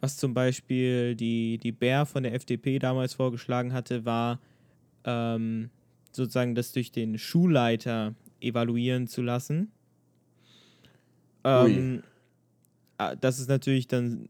was 0.00 0.16
zum 0.16 0.34
Beispiel 0.34 1.14
die, 1.14 1.58
die 1.58 1.72
Bär 1.72 2.04
von 2.04 2.22
der 2.22 2.34
FDP 2.34 2.78
damals 2.78 3.14
vorgeschlagen 3.14 3.72
hatte, 3.72 4.04
war 4.04 4.40
ähm, 5.04 5.70
sozusagen 6.12 6.54
das 6.54 6.72
durch 6.72 6.90
den 6.90 7.18
Schulleiter 7.18 8.14
evaluieren 8.40 9.06
zu 9.06 9.22
lassen. 9.22 9.70
Ähm, 11.44 12.02
das 13.20 13.38
ist 13.38 13.48
natürlich 13.48 13.86
dann 13.86 14.28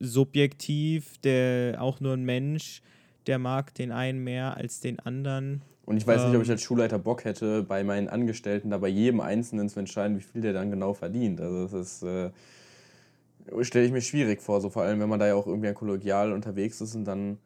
subjektiv, 0.00 1.18
der 1.18 1.80
auch 1.82 2.00
nur 2.00 2.14
ein 2.14 2.24
Mensch, 2.24 2.82
der 3.26 3.38
mag 3.38 3.74
den 3.74 3.92
einen 3.92 4.22
mehr 4.24 4.56
als 4.56 4.80
den 4.80 4.98
anderen. 5.00 5.62
Und 5.84 5.96
ich 5.96 6.06
weiß 6.06 6.26
nicht, 6.26 6.36
ob 6.36 6.42
ich 6.42 6.48
Ähm. 6.48 6.52
als 6.52 6.62
Schulleiter 6.62 6.98
Bock 6.98 7.24
hätte, 7.24 7.62
bei 7.62 7.82
meinen 7.82 8.08
Angestellten 8.08 8.70
da 8.70 8.78
bei 8.78 8.88
jedem 8.88 9.20
Einzelnen 9.20 9.68
zu 9.68 9.80
entscheiden, 9.80 10.18
wie 10.18 10.22
viel 10.22 10.42
der 10.42 10.52
dann 10.52 10.70
genau 10.70 10.92
verdient. 10.94 11.40
Also 11.40 11.62
das 11.66 11.72
ist, 11.72 12.02
äh, 12.02 12.30
stelle 13.62 13.86
ich 13.86 13.92
mir 13.92 14.02
schwierig 14.02 14.42
vor, 14.42 14.60
so 14.60 14.68
vor 14.68 14.82
allem, 14.82 15.00
wenn 15.00 15.08
man 15.08 15.18
da 15.18 15.26
ja 15.26 15.34
auch 15.34 15.46
irgendwie 15.46 15.72
kollegial 15.72 16.32
unterwegs 16.32 16.80
ist 16.82 16.94
und 16.94 17.04
dann 17.06 17.38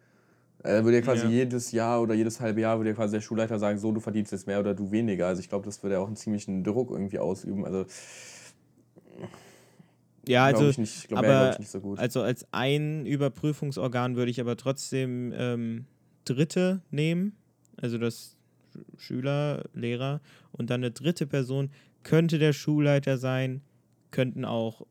äh, 0.65 0.83
würde 0.83 0.97
ja 0.97 1.03
quasi 1.03 1.25
Ja. 1.25 1.31
jedes 1.31 1.73
Jahr 1.73 2.03
oder 2.03 2.15
jedes 2.15 2.41
halbe 2.41 2.61
Jahr 2.61 2.79
würde 2.79 2.91
ja 2.91 2.97
quasi 2.97 3.13
der 3.15 3.21
Schulleiter 3.21 3.59
sagen, 3.59 3.79
so, 3.79 3.93
du 3.93 4.01
verdienst 4.01 4.33
jetzt 4.33 4.47
mehr 4.47 4.61
oder 4.61 4.75
du 4.75 4.91
weniger. 4.91 5.29
Also 5.29 5.41
ich 5.41 5.49
glaube, 5.49 5.65
das 5.65 5.83
würde 5.83 5.95
ja 5.95 6.01
auch 6.01 6.07
einen 6.07 6.17
ziemlichen 6.17 6.65
Druck 6.65 6.91
irgendwie 6.91 7.19
ausüben. 7.19 7.65
Also 7.65 7.87
Ja, 10.29 10.45
also, 10.45 10.69
ich 10.69 10.79
nicht, 10.79 11.09
glaub, 11.09 11.25
aber- 11.25 11.59
nicht 11.59 11.71
so 11.71 11.81
gut. 11.81 11.99
also 11.99 12.23
als 12.23 12.47
ein 12.53 13.07
Überprüfungsorgan 13.07 14.15
würde 14.17 14.31
ich 14.31 14.41
aber 14.41 14.57
trotzdem 14.57 15.33
ähm, 15.37 15.87
Dritte 16.25 16.81
nehmen, 16.91 17.33
also 17.77 17.99
das 17.99 18.37
Sch- 18.73 19.01
Schüler, 19.01 19.65
Lehrer 19.75 20.21
und 20.53 20.71
dann 20.71 20.81
eine 20.81 20.93
dritte 20.93 21.27
Person 21.27 21.71
könnte 22.05 22.39
der 22.39 22.53
Schulleiter 22.53 23.19
sein, 23.19 23.63
könnten 24.13 24.45
auch 24.45 24.87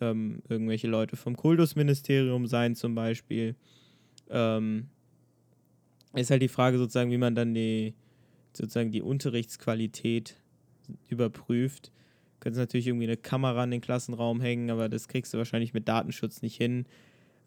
ähm, 0.00 0.42
irgendwelche 0.48 0.88
Leute 0.88 1.16
vom 1.16 1.36
Kultusministerium 1.36 2.46
sein 2.46 2.74
zum 2.74 2.94
Beispiel. 2.94 3.54
Ähm, 4.30 4.88
ist 6.14 6.30
halt 6.30 6.42
die 6.42 6.48
Frage 6.48 6.78
sozusagen, 6.78 7.10
wie 7.10 7.18
man 7.18 7.34
dann 7.34 7.54
die 7.54 7.94
sozusagen 8.52 8.90
die 8.90 9.02
Unterrichtsqualität 9.02 10.36
überprüft. 11.08 11.92
Könntest 12.46 12.60
natürlich 12.60 12.86
irgendwie 12.86 13.06
eine 13.06 13.16
Kamera 13.16 13.64
in 13.64 13.72
den 13.72 13.80
Klassenraum 13.80 14.40
hängen, 14.40 14.70
aber 14.70 14.88
das 14.88 15.08
kriegst 15.08 15.34
du 15.34 15.38
wahrscheinlich 15.38 15.74
mit 15.74 15.88
Datenschutz 15.88 16.42
nicht 16.42 16.54
hin. 16.54 16.86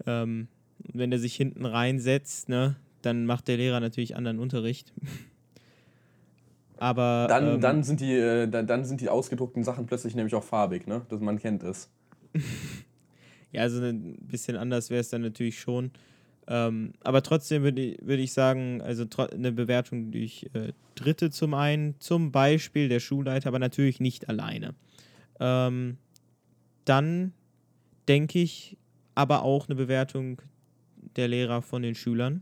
Ähm, 0.05 0.49
wenn 0.91 1.09
der 1.09 1.21
sich 1.21 1.35
hinten 1.35 1.65
reinsetzt, 1.65 2.49
ne, 2.49 2.75
dann 3.01 3.25
macht 3.25 3.47
der 3.47 3.55
Lehrer 3.55 3.79
natürlich 3.79 4.17
anderen 4.17 4.39
Unterricht. 4.39 4.91
aber 6.77 7.27
dann, 7.29 7.47
ähm, 7.47 7.61
dann, 7.61 7.83
sind 7.83 8.01
die, 8.01 8.11
äh, 8.11 8.49
dann, 8.49 8.67
dann 8.67 8.83
sind 8.83 8.99
die 8.99 9.07
ausgedruckten 9.07 9.63
Sachen 9.63 9.85
plötzlich 9.85 10.15
nämlich 10.15 10.35
auch 10.35 10.43
farbig, 10.43 10.85
ne? 10.85 11.05
Das, 11.07 11.21
man 11.21 11.39
kennt 11.39 11.63
es. 11.63 11.89
Ja, 13.51 13.61
also 13.61 13.81
ein 13.81 14.17
bisschen 14.27 14.57
anders 14.57 14.91
wäre 14.91 14.99
es 14.99 15.09
dann 15.09 15.21
natürlich 15.21 15.59
schon. 15.59 15.89
Ähm, 16.51 16.93
aber 17.03 17.21
trotzdem 17.21 17.61
würde 17.61 17.79
ich, 17.79 17.99
würd 18.01 18.19
ich 18.19 18.33
sagen, 18.33 18.81
also 18.81 19.05
eine 19.31 19.51
Bewertung 19.51 20.11
durch 20.11 20.49
äh, 20.53 20.73
Dritte 20.95 21.29
zum 21.29 21.53
einen, 21.53 21.93
zum 21.99 22.31
Beispiel 22.31 22.89
der 22.89 22.99
Schulleiter, 22.99 23.49
aber 23.49 23.59
natürlich 23.59 23.99
nicht 23.99 24.27
alleine. 24.27 24.73
Ähm, 25.39 25.97
dann 26.85 27.33
denke 28.07 28.39
ich 28.39 28.77
aber 29.13 29.43
auch 29.43 29.67
eine 29.67 29.75
Bewertung 29.75 30.41
der 31.15 31.27
Lehrer 31.27 31.61
von 31.61 31.83
den 31.83 31.93
Schülern. 31.93 32.41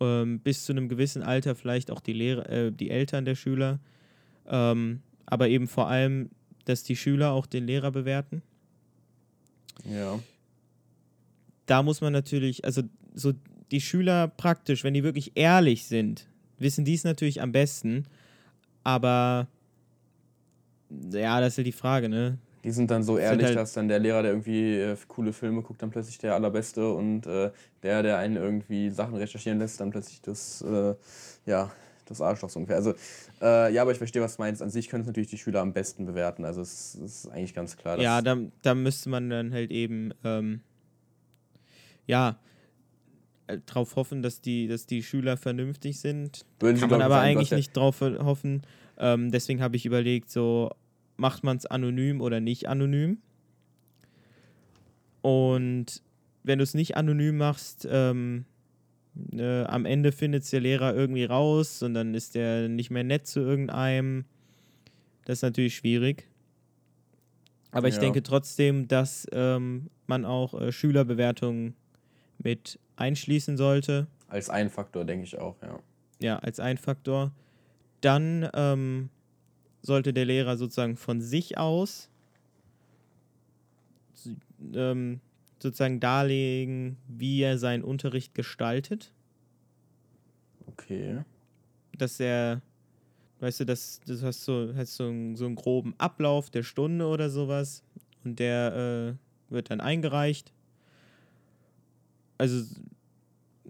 Ähm, 0.00 0.40
bis 0.40 0.64
zu 0.64 0.72
einem 0.72 0.88
gewissen 0.88 1.22
Alter 1.22 1.54
vielleicht 1.54 1.90
auch 1.90 2.00
die, 2.00 2.14
Lehrer, 2.14 2.48
äh, 2.48 2.72
die 2.72 2.88
Eltern 2.88 3.26
der 3.26 3.34
Schüler. 3.34 3.80
Ähm, 4.46 5.02
aber 5.26 5.48
eben 5.48 5.68
vor 5.68 5.88
allem, 5.88 6.30
dass 6.64 6.84
die 6.84 6.96
Schüler 6.96 7.32
auch 7.32 7.44
den 7.44 7.66
Lehrer 7.66 7.90
bewerten 7.90 8.40
Ja. 9.84 10.18
Da 11.68 11.82
muss 11.82 12.00
man 12.00 12.12
natürlich, 12.12 12.64
also 12.64 12.82
so 13.14 13.32
die 13.70 13.80
Schüler 13.80 14.28
praktisch, 14.28 14.82
wenn 14.84 14.94
die 14.94 15.04
wirklich 15.04 15.32
ehrlich 15.36 15.84
sind, 15.86 16.26
wissen 16.58 16.84
die 16.84 16.94
es 16.94 17.04
natürlich 17.04 17.40
am 17.40 17.52
besten. 17.52 18.06
Aber 18.82 19.46
ja, 21.12 21.40
das 21.40 21.54
ist 21.54 21.58
halt 21.58 21.66
die 21.66 21.72
Frage, 21.72 22.08
ne? 22.08 22.38
Die 22.64 22.70
sind 22.72 22.90
dann 22.90 23.02
so 23.02 23.18
ehrlich, 23.18 23.46
halt- 23.46 23.56
dass 23.56 23.72
dann 23.74 23.88
der 23.88 23.98
Lehrer, 23.98 24.22
der 24.22 24.32
irgendwie 24.32 24.74
äh, 24.74 24.96
coole 25.06 25.32
Filme 25.32 25.62
guckt, 25.62 25.80
dann 25.82 25.90
plötzlich 25.90 26.18
der 26.18 26.34
Allerbeste 26.34 26.92
und 26.92 27.26
äh, 27.26 27.50
der, 27.82 28.02
der 28.02 28.18
einen 28.18 28.36
irgendwie 28.36 28.90
Sachen 28.90 29.14
recherchieren 29.14 29.58
lässt, 29.58 29.80
dann 29.80 29.90
plötzlich 29.90 30.20
das, 30.22 30.62
äh, 30.62 30.94
ja, 31.46 31.70
das 32.06 32.20
Arschloch 32.20 32.50
so 32.50 32.58
ungefähr. 32.58 32.76
Also, 32.76 32.94
äh, 33.40 33.72
ja, 33.72 33.82
aber 33.82 33.92
ich 33.92 33.98
verstehe, 33.98 34.22
was 34.22 34.36
du 34.36 34.42
meinst. 34.42 34.60
An 34.62 34.70
sich 34.70 34.88
können 34.88 35.02
es 35.02 35.06
natürlich 35.06 35.28
die 35.30 35.38
Schüler 35.38 35.60
am 35.60 35.72
besten 35.72 36.06
bewerten. 36.06 36.44
Also, 36.44 36.62
es, 36.62 36.94
es 36.96 37.24
ist 37.24 37.28
eigentlich 37.28 37.54
ganz 37.54 37.76
klar. 37.76 37.96
dass- 37.96 38.02
Ja, 38.04 38.22
da, 38.22 38.36
da 38.62 38.74
müsste 38.74 39.08
man 39.10 39.30
dann 39.30 39.52
halt 39.52 39.70
eben, 39.70 40.12
ähm, 40.24 40.60
ja, 42.08 42.40
äh, 43.46 43.58
drauf 43.64 43.94
hoffen, 43.94 44.22
dass 44.22 44.40
die, 44.40 44.66
dass 44.66 44.86
die 44.86 45.04
Schüler 45.04 45.36
vernünftig 45.36 46.00
sind. 46.00 46.44
Würden 46.58 46.80
Kann 46.80 46.90
man 46.90 47.02
aber 47.02 47.20
eigentlich 47.20 47.52
nicht 47.52 47.76
drauf 47.76 48.00
hoffen. 48.00 48.62
Ähm, 48.98 49.30
deswegen 49.30 49.62
habe 49.62 49.76
ich 49.76 49.86
überlegt, 49.86 50.30
so 50.30 50.70
macht 51.16 51.44
man 51.44 51.56
es 51.56 51.66
anonym 51.66 52.20
oder 52.20 52.40
nicht 52.40 52.68
anonym. 52.68 53.18
Und 55.22 56.02
wenn 56.42 56.58
du 56.58 56.62
es 56.62 56.74
nicht 56.74 56.96
anonym 56.96 57.36
machst, 57.36 57.86
ähm, 57.90 58.44
äh, 59.32 59.64
am 59.64 59.84
Ende 59.84 60.12
findet 60.12 60.44
es 60.44 60.50
der 60.50 60.60
Lehrer 60.60 60.94
irgendwie 60.94 61.24
raus 61.24 61.82
und 61.82 61.94
dann 61.94 62.14
ist 62.14 62.34
der 62.34 62.68
nicht 62.68 62.90
mehr 62.90 63.04
nett 63.04 63.26
zu 63.26 63.40
irgendeinem. 63.40 64.24
Das 65.24 65.38
ist 65.38 65.42
natürlich 65.42 65.76
schwierig. 65.76 66.28
Aber 67.70 67.88
ich 67.88 67.94
Ja. 67.94 68.00
denke 68.00 68.22
trotzdem, 68.22 68.88
dass 68.88 69.26
ähm, 69.32 69.90
man 70.06 70.24
auch 70.24 70.58
äh, 70.58 70.72
Schülerbewertungen 70.72 71.74
mit 72.38 72.78
einschließen 72.96 73.56
sollte 73.56 74.06
Als 74.28 74.50
ein 74.50 74.70
Faktor, 74.70 75.04
denke 75.04 75.24
ich 75.24 75.38
auch, 75.38 75.56
ja. 75.62 75.78
ja, 76.20 76.38
als 76.38 76.60
ein 76.60 76.78
Faktor. 76.78 77.32
Dann 78.00 78.48
ähm, 78.54 79.10
sollte 79.82 80.12
der 80.12 80.24
Lehrer 80.24 80.56
sozusagen 80.56 80.96
von 80.96 81.20
sich 81.20 81.58
aus 81.58 82.10
ähm, 84.74 85.20
sozusagen 85.60 86.00
darlegen, 86.00 86.96
wie 87.08 87.42
er 87.42 87.58
seinen 87.58 87.82
Unterricht 87.82 88.34
gestaltet. 88.34 89.12
Okay. 90.66 91.22
Dass 91.96 92.20
er, 92.20 92.62
weißt 93.40 93.60
du, 93.60 93.64
dass 93.64 94.00
das 94.06 94.22
hast 94.22 94.44
so, 94.44 94.72
hast 94.76 94.96
so, 94.96 95.04
einen, 95.04 95.36
so 95.36 95.46
einen 95.46 95.56
groben 95.56 95.94
Ablauf 95.98 96.50
der 96.50 96.62
Stunde 96.62 97.06
oder 97.06 97.30
sowas 97.30 97.82
und 98.24 98.38
der 98.38 99.16
äh, 99.50 99.52
wird 99.52 99.70
dann 99.70 99.80
eingereicht 99.80 100.52
also 102.38 102.64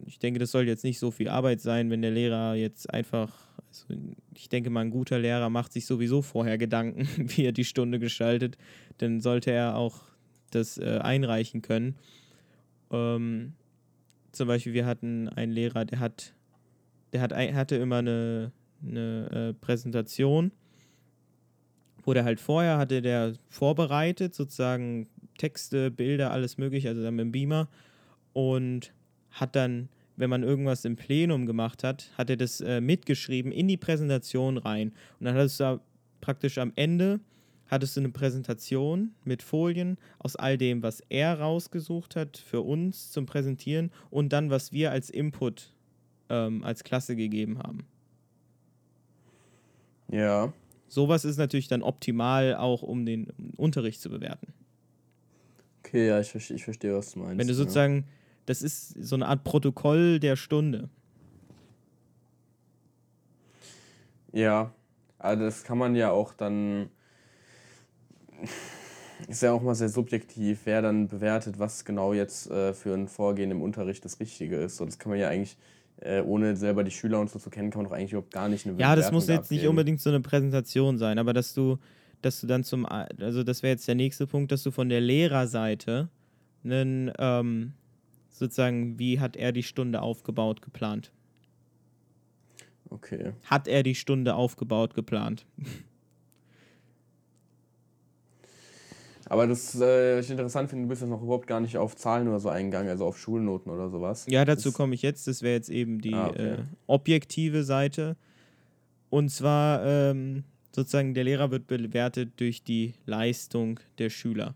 ich 0.06 0.18
denke, 0.18 0.38
das 0.38 0.50
soll 0.50 0.66
jetzt 0.66 0.84
nicht 0.84 0.98
so 0.98 1.10
viel 1.10 1.28
Arbeit 1.28 1.60
sein, 1.60 1.90
wenn 1.90 2.02
der 2.02 2.10
Lehrer 2.10 2.54
jetzt 2.54 2.92
einfach, 2.92 3.34
also 3.66 3.86
ich 4.34 4.48
denke 4.48 4.70
mal, 4.70 4.82
ein 4.82 4.90
guter 4.90 5.18
Lehrer 5.18 5.50
macht 5.50 5.72
sich 5.72 5.86
sowieso 5.86 6.22
vorher 6.22 6.58
Gedanken, 6.58 7.08
wie 7.36 7.44
er 7.44 7.52
die 7.52 7.64
Stunde 7.64 7.98
gestaltet, 7.98 8.56
dann 8.98 9.20
sollte 9.20 9.50
er 9.50 9.76
auch 9.76 10.02
das 10.50 10.78
äh, 10.78 10.98
einreichen 11.02 11.62
können. 11.62 11.96
Ähm, 12.90 13.54
zum 14.32 14.48
Beispiel, 14.48 14.72
wir 14.72 14.86
hatten 14.86 15.28
einen 15.28 15.52
Lehrer, 15.52 15.84
der 15.84 16.00
hat, 16.00 16.34
der 17.12 17.20
hat, 17.20 17.32
hatte 17.32 17.76
immer 17.76 17.98
eine, 17.98 18.52
eine 18.82 19.30
äh, 19.30 19.54
Präsentation, 19.54 20.52
wo 22.02 22.14
der 22.14 22.24
halt 22.24 22.40
vorher 22.40 22.78
hatte 22.78 23.02
der 23.02 23.34
vorbereitet, 23.48 24.34
sozusagen 24.34 25.08
Texte, 25.36 25.90
Bilder, 25.90 26.30
alles 26.30 26.56
mögliche, 26.56 26.88
also 26.88 27.02
dann 27.02 27.16
mit 27.16 27.24
dem 27.24 27.32
Beamer 27.32 27.68
und 28.38 28.92
hat 29.32 29.56
dann, 29.56 29.88
wenn 30.14 30.30
man 30.30 30.44
irgendwas 30.44 30.84
im 30.84 30.94
Plenum 30.94 31.44
gemacht 31.44 31.82
hat, 31.82 32.12
hat 32.16 32.30
er 32.30 32.36
das 32.36 32.60
äh, 32.60 32.80
mitgeschrieben 32.80 33.50
in 33.50 33.66
die 33.66 33.76
Präsentation 33.76 34.58
rein. 34.58 34.92
Und 35.18 35.26
dann 35.26 35.34
hattest 35.34 35.58
du 35.58 35.64
da 35.64 35.80
praktisch 36.20 36.58
am 36.58 36.72
Ende 36.76 37.18
hattest 37.66 37.96
du 37.96 38.00
eine 38.00 38.10
Präsentation 38.10 39.10
mit 39.24 39.42
Folien 39.42 39.98
aus 40.20 40.36
all 40.36 40.56
dem, 40.56 40.84
was 40.84 41.02
er 41.08 41.40
rausgesucht 41.40 42.14
hat 42.14 42.36
für 42.36 42.60
uns 42.60 43.10
zum 43.10 43.26
Präsentieren 43.26 43.90
und 44.08 44.32
dann, 44.32 44.50
was 44.50 44.70
wir 44.70 44.92
als 44.92 45.10
Input 45.10 45.74
ähm, 46.28 46.62
als 46.62 46.84
Klasse 46.84 47.16
gegeben 47.16 47.58
haben. 47.58 47.86
Ja. 50.12 50.52
Sowas 50.86 51.24
ist 51.24 51.38
natürlich 51.38 51.66
dann 51.66 51.82
optimal, 51.82 52.54
auch 52.54 52.82
um 52.82 53.04
den 53.04 53.32
Unterricht 53.56 54.00
zu 54.00 54.08
bewerten. 54.10 54.54
Okay, 55.80 56.06
ja, 56.06 56.20
ich, 56.20 56.34
ich 56.34 56.62
verstehe, 56.62 56.94
was 56.94 57.12
du 57.12 57.18
meinst. 57.18 57.38
Wenn 57.38 57.48
du 57.48 57.54
sozusagen 57.54 57.96
ja 57.96 58.17
das 58.48 58.62
ist 58.62 59.04
so 59.04 59.14
eine 59.14 59.26
Art 59.26 59.44
Protokoll 59.44 60.20
der 60.20 60.34
Stunde. 60.36 60.88
Ja, 64.32 64.72
also 65.18 65.44
das 65.44 65.64
kann 65.64 65.76
man 65.76 65.94
ja 65.94 66.10
auch 66.10 66.32
dann. 66.32 66.88
Ist 69.28 69.42
ja 69.42 69.52
auch 69.52 69.60
mal 69.62 69.74
sehr 69.74 69.88
subjektiv, 69.88 70.60
wer 70.64 70.80
dann 70.80 71.08
bewertet, 71.08 71.58
was 71.58 71.84
genau 71.84 72.12
jetzt 72.14 72.50
äh, 72.50 72.72
für 72.72 72.94
ein 72.94 73.08
Vorgehen 73.08 73.50
im 73.50 73.60
Unterricht 73.60 74.04
das 74.04 74.20
Richtige 74.20 74.56
ist. 74.56 74.76
So, 74.76 74.84
das 74.84 74.98
kann 74.98 75.10
man 75.10 75.18
ja 75.18 75.28
eigentlich, 75.28 75.58
äh, 76.00 76.22
ohne 76.22 76.56
selber 76.56 76.84
die 76.84 76.92
Schüler 76.92 77.20
und 77.20 77.28
so 77.28 77.38
zu 77.38 77.50
kennen, 77.50 77.70
kann 77.70 77.82
man 77.82 77.90
doch 77.90 77.96
eigentlich 77.96 78.12
überhaupt 78.12 78.32
gar 78.32 78.48
nicht 78.48 78.64
eine 78.64 78.74
Bewertung 78.74 78.90
Ja, 78.90 78.96
das 78.96 79.10
muss 79.10 79.26
jetzt 79.26 79.46
abgeben. 79.46 79.60
nicht 79.60 79.68
unbedingt 79.68 80.00
so 80.00 80.08
eine 80.08 80.20
Präsentation 80.20 80.96
sein, 80.96 81.18
aber 81.18 81.32
dass 81.32 81.52
du, 81.52 81.78
dass 82.22 82.40
du 82.40 82.46
dann 82.46 82.62
zum, 82.62 82.86
also 82.86 83.42
das 83.42 83.62
wäre 83.64 83.72
jetzt 83.72 83.88
der 83.88 83.96
nächste 83.96 84.26
Punkt, 84.28 84.52
dass 84.52 84.62
du 84.62 84.70
von 84.70 84.88
der 84.88 85.00
Lehrerseite 85.00 86.08
einen, 86.62 87.10
ähm, 87.18 87.72
sozusagen, 88.38 88.98
wie 88.98 89.20
hat 89.20 89.36
er 89.36 89.52
die 89.52 89.62
Stunde 89.62 90.02
aufgebaut, 90.02 90.62
geplant? 90.62 91.12
Okay. 92.90 93.32
Hat 93.44 93.68
er 93.68 93.82
die 93.82 93.94
Stunde 93.94 94.34
aufgebaut, 94.34 94.94
geplant? 94.94 95.46
Aber 99.30 99.46
das, 99.46 99.74
äh, 99.78 100.16
was 100.16 100.24
ich 100.24 100.30
interessant 100.30 100.70
finde, 100.70 100.84
du 100.84 100.88
bist 100.88 101.02
jetzt 101.02 101.10
noch 101.10 101.22
überhaupt 101.22 101.46
gar 101.46 101.60
nicht 101.60 101.76
auf 101.76 101.96
Zahlen 101.96 102.28
oder 102.28 102.40
so 102.40 102.48
eingegangen, 102.48 102.88
also 102.88 103.04
auf 103.04 103.18
Schulnoten 103.18 103.70
oder 103.70 103.90
sowas. 103.90 104.26
Ja, 104.28 104.46
dazu 104.46 104.72
komme 104.72 104.94
ich 104.94 105.02
jetzt. 105.02 105.26
Das 105.26 105.42
wäre 105.42 105.54
jetzt 105.54 105.68
eben 105.68 106.00
die 106.00 106.14
ah, 106.14 106.28
okay. 106.28 106.52
äh, 106.52 106.58
objektive 106.86 107.62
Seite. 107.62 108.16
Und 109.10 109.28
zwar 109.28 109.84
ähm, 109.84 110.44
sozusagen, 110.74 111.12
der 111.12 111.24
Lehrer 111.24 111.50
wird 111.50 111.66
bewertet 111.66 112.32
durch 112.36 112.62
die 112.62 112.94
Leistung 113.04 113.80
der 113.98 114.08
Schüler. 114.08 114.54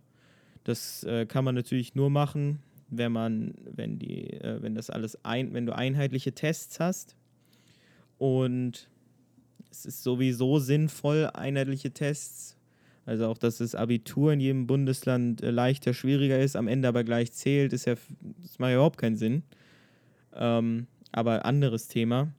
Das 0.65 1.05
äh, 1.05 1.27
kann 1.27 1.45
man 1.45 1.55
natürlich 1.55 1.95
nur 1.95 2.09
machen, 2.09 2.61
wenn 2.93 3.13
man, 3.13 3.55
wenn 3.65 3.99
die, 3.99 4.35
äh, 4.35 4.63
wenn 4.63 4.75
das 4.75 4.91
alles 4.91 5.25
ein, 5.25 5.53
wenn 5.55 5.67
du 5.67 5.75
einheitliche 5.75 6.33
Tests 6.33 6.79
hast 6.79 7.17
und 8.19 8.89
es 9.71 9.87
ist 9.87 10.03
sowieso 10.03 10.59
sinnvoll, 10.59 11.31
einheitliche 11.33 11.91
Tests. 11.91 12.57
Also 13.05 13.27
auch, 13.27 13.39
dass 13.39 13.59
das 13.59 13.75
Abitur 13.75 14.33
in 14.33 14.41
jedem 14.41 14.67
Bundesland 14.67 15.43
äh, 15.43 15.51
leichter, 15.51 15.95
schwieriger 15.95 16.39
ist, 16.39 16.55
am 16.55 16.69
Ende 16.69 16.87
aber 16.87 17.03
gleich 17.03 17.33
zählt, 17.33 17.73
ist 17.73 17.87
ja, 17.87 17.95
das 18.43 18.59
macht 18.59 18.71
ja 18.71 18.77
überhaupt 18.77 18.99
keinen 18.99 19.17
Sinn. 19.17 19.43
Ähm, 20.35 20.87
aber 21.11 21.45
anderes 21.45 21.89
Thema. 21.89 22.33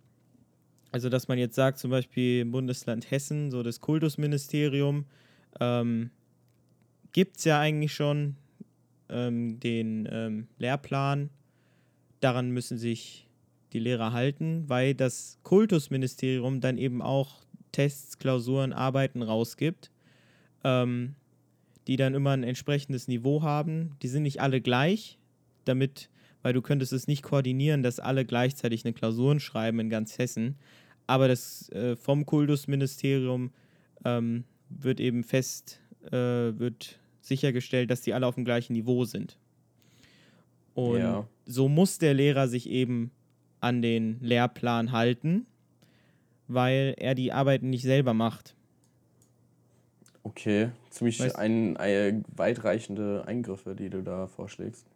Also, 0.91 1.09
dass 1.09 1.27
man 1.27 1.37
jetzt 1.37 1.55
sagt, 1.55 1.79
zum 1.79 1.89
Beispiel 1.91 2.41
im 2.41 2.51
Bundesland 2.51 3.09
Hessen, 3.09 3.51
so 3.51 3.63
das 3.63 3.81
Kultusministerium, 3.81 5.05
ähm, 5.59 6.11
gibt 7.11 7.37
es 7.37 7.43
ja 7.45 7.59
eigentlich 7.59 7.93
schon, 7.93 8.35
ähm, 9.13 9.59
den 9.59 10.07
ähm, 10.11 10.47
Lehrplan. 10.57 11.29
Daran 12.19 12.51
müssen 12.51 12.77
sich 12.77 13.27
die 13.73 13.79
Lehrer 13.79 14.13
halten, 14.13 14.65
weil 14.67 14.93
das 14.93 15.39
Kultusministerium 15.43 16.61
dann 16.61 16.77
eben 16.77 17.01
auch 17.01 17.41
Tests, 17.71 18.19
Klausuren, 18.19 18.71
Arbeiten 18.71 19.21
rausgibt, 19.21 19.91
ähm, 20.63 21.15
die 21.87 21.97
dann 21.97 22.13
immer 22.13 22.31
ein 22.31 22.43
entsprechendes 22.43 23.07
Niveau 23.07 23.41
haben. 23.41 23.95
Die 24.01 24.07
sind 24.07 24.23
nicht 24.23 24.41
alle 24.41 24.61
gleich, 24.61 25.17
damit, 25.65 26.09
weil 26.43 26.53
du 26.53 26.61
könntest 26.61 26.93
es 26.93 27.07
nicht 27.07 27.23
koordinieren, 27.23 27.83
dass 27.83 27.99
alle 27.99 28.25
gleichzeitig 28.25 28.85
eine 28.85 28.93
Klausuren 28.93 29.39
schreiben 29.39 29.79
in 29.79 29.89
ganz 29.89 30.17
Hessen. 30.17 30.55
Aber 31.07 31.27
das 31.27 31.69
äh, 31.69 31.95
vom 31.95 32.25
Kultusministerium 32.25 33.51
ähm, 34.05 34.45
wird 34.69 34.99
eben 34.99 35.23
fest, 35.23 35.81
äh, 36.07 36.11
wird 36.11 36.99
sichergestellt, 37.25 37.89
dass 37.89 38.01
die 38.01 38.13
alle 38.13 38.27
auf 38.27 38.35
dem 38.35 38.45
gleichen 38.45 38.73
Niveau 38.73 39.05
sind. 39.05 39.37
Und 40.75 40.99
ja. 40.99 41.27
so 41.45 41.67
muss 41.69 41.97
der 41.97 42.13
Lehrer 42.13 42.47
sich 42.47 42.69
eben 42.69 43.11
an 43.59 43.81
den 43.81 44.19
Lehrplan 44.21 44.91
halten, 44.91 45.45
weil 46.47 46.95
er 46.97 47.15
die 47.15 47.31
Arbeiten 47.31 47.69
nicht 47.69 47.83
selber 47.83 48.13
macht. 48.13 48.55
Okay, 50.23 50.69
ziemlich 50.89 51.19
weißt, 51.19 51.35
ein, 51.35 51.77
ein, 51.77 52.23
weitreichende 52.35 53.23
Eingriffe, 53.27 53.75
die 53.75 53.89
du 53.89 54.01
da 54.01 54.27
vorschlägst. 54.27 54.87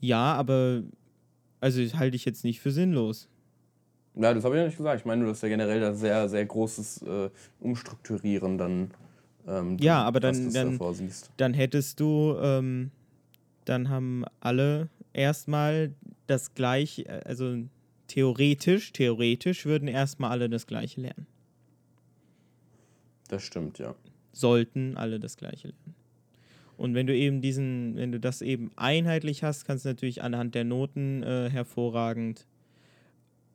Ja, 0.00 0.34
aber 0.34 0.82
also 1.60 1.80
halte 1.98 2.16
ich 2.16 2.24
jetzt 2.24 2.44
nicht 2.44 2.60
für 2.60 2.70
sinnlos. 2.70 3.28
Ja, 4.14 4.32
das 4.32 4.44
habe 4.44 4.56
ich 4.56 4.60
ja 4.60 4.66
nicht 4.66 4.76
gesagt. 4.76 5.00
Ich 5.00 5.06
meine, 5.06 5.24
du 5.24 5.30
hast 5.30 5.42
ja 5.42 5.48
generell 5.48 5.80
da 5.80 5.94
sehr, 5.94 6.28
sehr 6.28 6.44
großes 6.44 7.02
äh, 7.02 7.30
Umstrukturieren 7.60 8.58
dann 8.58 8.90
ähm, 9.46 9.78
ja, 9.78 10.02
aber 10.02 10.20
dann, 10.20 10.52
dann, 10.52 10.78
dann 11.36 11.54
hättest 11.54 12.00
du, 12.00 12.36
ähm, 12.40 12.90
dann 13.64 13.88
haben 13.88 14.24
alle 14.40 14.88
erstmal 15.12 15.94
das 16.26 16.54
gleiche, 16.54 17.24
also 17.26 17.56
theoretisch, 18.08 18.92
theoretisch 18.92 19.64
würden 19.64 19.88
erstmal 19.88 20.30
alle 20.30 20.48
das 20.48 20.66
gleiche 20.66 21.00
lernen. 21.00 21.26
Das 23.28 23.42
stimmt, 23.42 23.78
ja. 23.78 23.94
Sollten 24.32 24.96
alle 24.96 25.20
das 25.20 25.36
gleiche 25.36 25.68
lernen. 25.68 25.94
Und 26.76 26.94
wenn 26.94 27.06
du 27.06 27.16
eben 27.16 27.40
diesen, 27.40 27.96
wenn 27.96 28.12
du 28.12 28.20
das 28.20 28.42
eben 28.42 28.70
einheitlich 28.76 29.42
hast, 29.42 29.64
kannst 29.64 29.84
du 29.84 29.88
natürlich 29.88 30.22
anhand 30.22 30.54
der 30.54 30.64
Noten 30.64 31.22
äh, 31.22 31.48
hervorragend, 31.50 32.46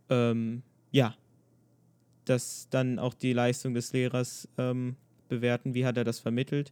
ähm, 0.10 0.64
ja, 0.92 1.16
dass 2.26 2.68
dann 2.70 2.98
auch 2.98 3.14
die 3.14 3.34
Leistung 3.34 3.74
des 3.74 3.94
Lehrers 3.94 4.48
ähm, 4.58 4.96
bewerten, 5.32 5.74
wie 5.74 5.86
hat 5.86 5.98
er 5.98 6.04
das 6.04 6.20
vermittelt. 6.20 6.72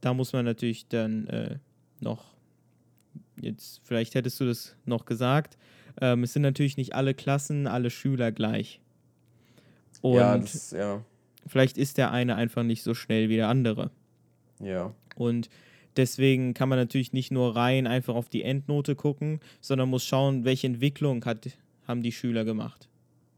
Da 0.00 0.14
muss 0.14 0.32
man 0.32 0.44
natürlich 0.44 0.86
dann 0.86 1.26
äh, 1.26 1.58
noch, 1.98 2.24
jetzt 3.40 3.80
vielleicht 3.82 4.14
hättest 4.14 4.38
du 4.38 4.44
das 4.44 4.76
noch 4.84 5.06
gesagt, 5.06 5.58
ähm, 6.00 6.22
es 6.22 6.32
sind 6.32 6.42
natürlich 6.42 6.76
nicht 6.76 6.94
alle 6.94 7.14
Klassen, 7.14 7.66
alle 7.66 7.90
Schüler 7.90 8.30
gleich. 8.30 8.80
Und 10.02 10.16
ja, 10.16 10.38
das, 10.38 10.70
ja. 10.70 11.02
vielleicht 11.46 11.78
ist 11.78 11.98
der 11.98 12.12
eine 12.12 12.36
einfach 12.36 12.62
nicht 12.62 12.82
so 12.82 12.94
schnell 12.94 13.28
wie 13.28 13.36
der 13.36 13.48
andere. 13.48 13.90
Ja. 14.60 14.94
Und 15.16 15.48
deswegen 15.96 16.52
kann 16.52 16.68
man 16.68 16.78
natürlich 16.78 17.12
nicht 17.12 17.30
nur 17.30 17.56
rein 17.56 17.86
einfach 17.86 18.14
auf 18.14 18.28
die 18.28 18.42
Endnote 18.42 18.94
gucken, 18.96 19.40
sondern 19.60 19.88
muss 19.88 20.04
schauen, 20.04 20.44
welche 20.44 20.66
Entwicklung 20.66 21.24
hat, 21.24 21.48
haben 21.86 22.02
die 22.02 22.12
Schüler 22.12 22.44
gemacht. 22.44 22.88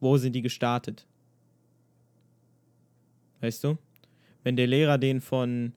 Wo 0.01 0.17
sind 0.17 0.35
die 0.35 0.43
gestartet? 0.43 1.07
Weißt 3.41 3.65
du? 3.65 3.79
Wenn 4.47 4.55
der 4.55 4.69
Lehrer 4.69 4.97
den 4.97 5.21
von, 5.21 5.73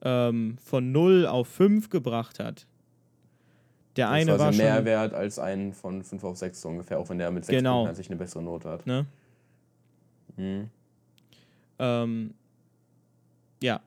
ähm, 0.00 0.56
von 0.56 0.90
0 0.90 1.26
auf 1.26 1.48
5 1.48 1.90
gebracht 1.90 2.40
hat. 2.40 2.66
Der 3.96 4.06
das 4.06 4.14
eine 4.14 4.30
war, 4.32 4.38
war 4.38 4.52
mehr 4.54 4.86
wert 4.86 5.12
als 5.12 5.38
einen 5.38 5.74
von 5.74 6.02
5 6.02 6.24
auf 6.24 6.38
6 6.38 6.62
so 6.62 6.70
ungefähr, 6.70 6.98
auch 6.98 7.10
wenn 7.10 7.18
der 7.18 7.30
mit 7.30 7.44
6 7.44 7.58
genau. 7.58 7.80
Punkten 7.80 7.94
sich 7.96 8.08
eine 8.08 8.16
bessere 8.16 8.42
Note 8.42 8.70
hat. 8.70 8.86
Ne? 8.86 9.04
Mhm. 10.38 10.70
Ähm, 11.78 12.34
ja. 13.62 13.82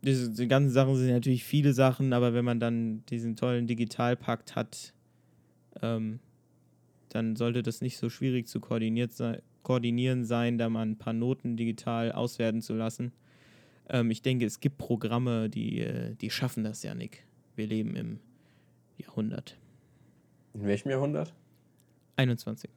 Diese, 0.00 0.30
die 0.30 0.48
ganzen 0.48 0.70
Sachen 0.70 0.96
sind 0.96 1.10
natürlich 1.10 1.44
viele 1.44 1.74
Sachen, 1.74 2.14
aber 2.14 2.32
wenn 2.32 2.46
man 2.46 2.60
dann 2.60 3.04
diesen 3.10 3.36
tollen 3.36 3.66
Digitalpakt 3.66 4.56
hat, 4.56 4.94
ähm, 5.82 6.18
dann 7.10 7.36
sollte 7.36 7.62
das 7.62 7.82
nicht 7.82 7.98
so 7.98 8.08
schwierig 8.08 8.48
zu 8.48 8.58
koordiniert 8.58 9.12
sein, 9.12 9.42
koordinieren 9.62 10.24
sein, 10.24 10.56
da 10.56 10.70
mal 10.70 10.86
ein 10.86 10.96
paar 10.96 11.12
Noten 11.12 11.58
digital 11.58 12.10
auswerten 12.10 12.62
zu 12.62 12.72
lassen. 12.72 13.12
Ähm, 13.88 14.10
ich 14.10 14.22
denke, 14.22 14.46
es 14.46 14.60
gibt 14.60 14.78
Programme, 14.78 15.48
die, 15.50 15.80
äh, 15.80 16.14
die 16.14 16.30
schaffen 16.30 16.64
das 16.64 16.82
ja, 16.82 16.94
Nick. 16.94 17.24
Wir 17.56 17.66
leben 17.66 17.96
im 17.96 18.20
Jahrhundert. 18.96 19.56
In 20.54 20.66
welchem 20.66 20.90
Jahrhundert? 20.90 21.34
21. 22.16 22.70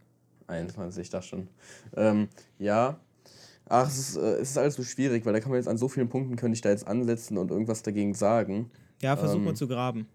21, 0.48 1.02
ich 1.02 1.10
dachte 1.10 1.28
schon. 1.28 1.48
Ähm, 1.96 2.28
ja. 2.60 3.00
Ach, 3.70 3.88
es 3.88 3.98
ist, 3.98 4.16
äh, 4.18 4.36
es 4.36 4.52
ist 4.52 4.58
alles 4.58 4.76
so 4.76 4.84
schwierig, 4.84 5.26
weil 5.26 5.34
da 5.34 5.40
kann 5.40 5.50
man 5.52 5.60
jetzt 5.60 5.68
an 5.68 5.78
so 5.78 5.88
vielen 5.88 6.10
Punkten, 6.10 6.36
könnte 6.36 6.56
ich 6.56 6.62
da 6.62 6.70
jetzt 6.70 6.88
ansetzen 6.88 7.38
und 7.38 7.52
irgendwas 7.52 7.84
dagegen 7.84 8.14
sagen. 8.14 8.72
Ja, 9.02 9.16
versuch 9.16 9.38
Ähm. 9.38 9.46
mal 9.46 9.56
zu 9.56 9.68
graben. 9.68 10.08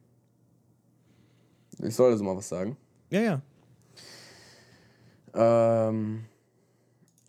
Ich 1.83 1.95
soll 1.95 2.13
also 2.13 2.25
mal 2.25 2.37
was 2.37 2.49
sagen. 2.49 2.77
Ja, 3.11 3.21
ja. 3.21 3.43
Ähm, 5.35 6.25